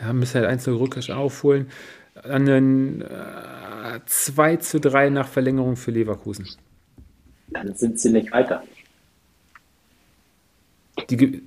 ja, 0.00 0.12
müssen 0.12 0.36
halt 0.40 0.46
einzelne 0.46 0.78
Rückkehr 0.78 1.16
aufholen, 1.16 1.70
an 2.22 2.48
einen 2.48 3.02
äh, 3.02 4.00
2 4.06 4.56
zu 4.56 4.78
3 4.78 5.10
nach 5.10 5.26
Verlängerung 5.26 5.74
für 5.74 5.90
Leverkusen. 5.90 6.48
Dann 7.48 7.74
sind 7.74 7.98
sie 7.98 8.10
nicht 8.10 8.30
weiter. 8.30 8.62
Die, 11.08 11.42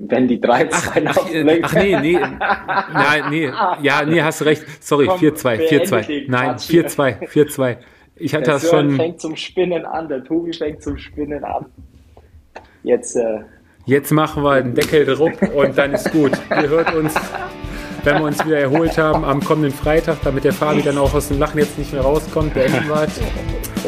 wenn 0.00 0.26
die 0.26 0.38
3-2 0.38 0.68
ach, 0.72 0.96
ach, 1.04 1.16
ach, 1.62 1.74
nee, 1.74 1.96
nee. 2.00 2.18
Nein, 2.92 3.24
nee. 3.30 3.50
Ja, 3.82 4.02
nee, 4.04 4.22
hast 4.22 4.40
du 4.40 4.46
recht. 4.46 4.64
Sorry, 4.82 5.08
4-2, 5.08 5.68
4-2. 5.68 6.24
Nein, 6.28 6.56
4-2, 6.56 7.28
4-2. 7.28 7.76
Ich 8.16 8.34
hatte 8.34 8.44
der 8.44 8.54
das 8.54 8.62
Sören 8.62 8.90
schon. 8.90 8.96
fängt 8.96 9.20
zum 9.20 9.36
Spinnen 9.36 9.84
an, 9.84 10.08
der 10.08 10.24
Tobi 10.24 10.52
fängt 10.52 10.82
zum 10.82 10.96
Spinnen 10.96 11.44
an. 11.44 11.66
Jetzt. 12.82 13.16
Äh, 13.16 13.40
Jetzt 13.86 14.12
machen 14.12 14.42
wir 14.42 14.62
den 14.62 14.74
Deckel 14.74 15.04
drauf 15.06 15.32
und 15.54 15.76
dann 15.76 15.94
ist 15.94 16.12
gut. 16.12 16.32
Ihr 16.50 16.68
hört 16.68 16.94
uns, 16.94 17.14
wenn 18.04 18.18
wir 18.18 18.24
uns 18.24 18.44
wieder 18.44 18.58
erholt 18.58 18.96
haben, 18.98 19.24
am 19.24 19.42
kommenden 19.42 19.72
Freitag, 19.72 20.18
damit 20.22 20.44
der 20.44 20.52
Fabi 20.52 20.82
dann 20.82 20.98
auch 20.98 21.12
aus 21.12 21.28
dem 21.28 21.38
Lachen 21.38 21.58
jetzt 21.58 21.78
nicht 21.78 21.92
mehr 21.92 22.02
rauskommt, 22.02 22.54
beenden 22.54 22.86
wir 22.88 23.06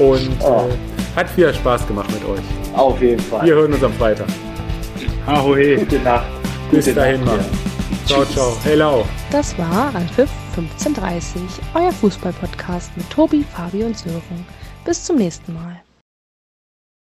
Und 0.03 0.31
oh. 0.43 0.69
äh, 0.69 1.17
hat 1.17 1.29
viel 1.29 1.53
Spaß 1.53 1.87
gemacht 1.87 2.11
mit 2.11 2.25
euch. 2.25 2.41
Auf 2.75 3.01
jeden 3.01 3.21
Fall. 3.21 3.47
Wir 3.47 3.55
hören 3.55 3.73
uns 3.75 3.85
am 3.85 3.93
Freitag. 3.93 4.27
Ahoe. 5.27 5.77
Gute 5.77 5.99
Nacht. 6.01 6.27
Bis 6.71 6.85
Gute 6.87 6.97
dahin 6.97 7.25
Nacht, 7.25 7.37
mal. 7.37 7.45
Ciao, 8.07 8.25
ciao. 8.25 8.57
Hello. 8.65 9.05
Das 9.31 9.57
war 9.57 9.95
Anpfiff 9.95 10.31
1530, 10.57 11.43
euer 11.75 11.93
Fußballpodcast 11.93 12.97
mit 12.97 13.09
Tobi, 13.09 13.45
Fabi 13.55 13.85
und 13.85 13.97
Sören. 13.97 14.47
Bis 14.85 15.05
zum 15.05 15.17
nächsten 15.17 15.55
Mal. 15.55 15.81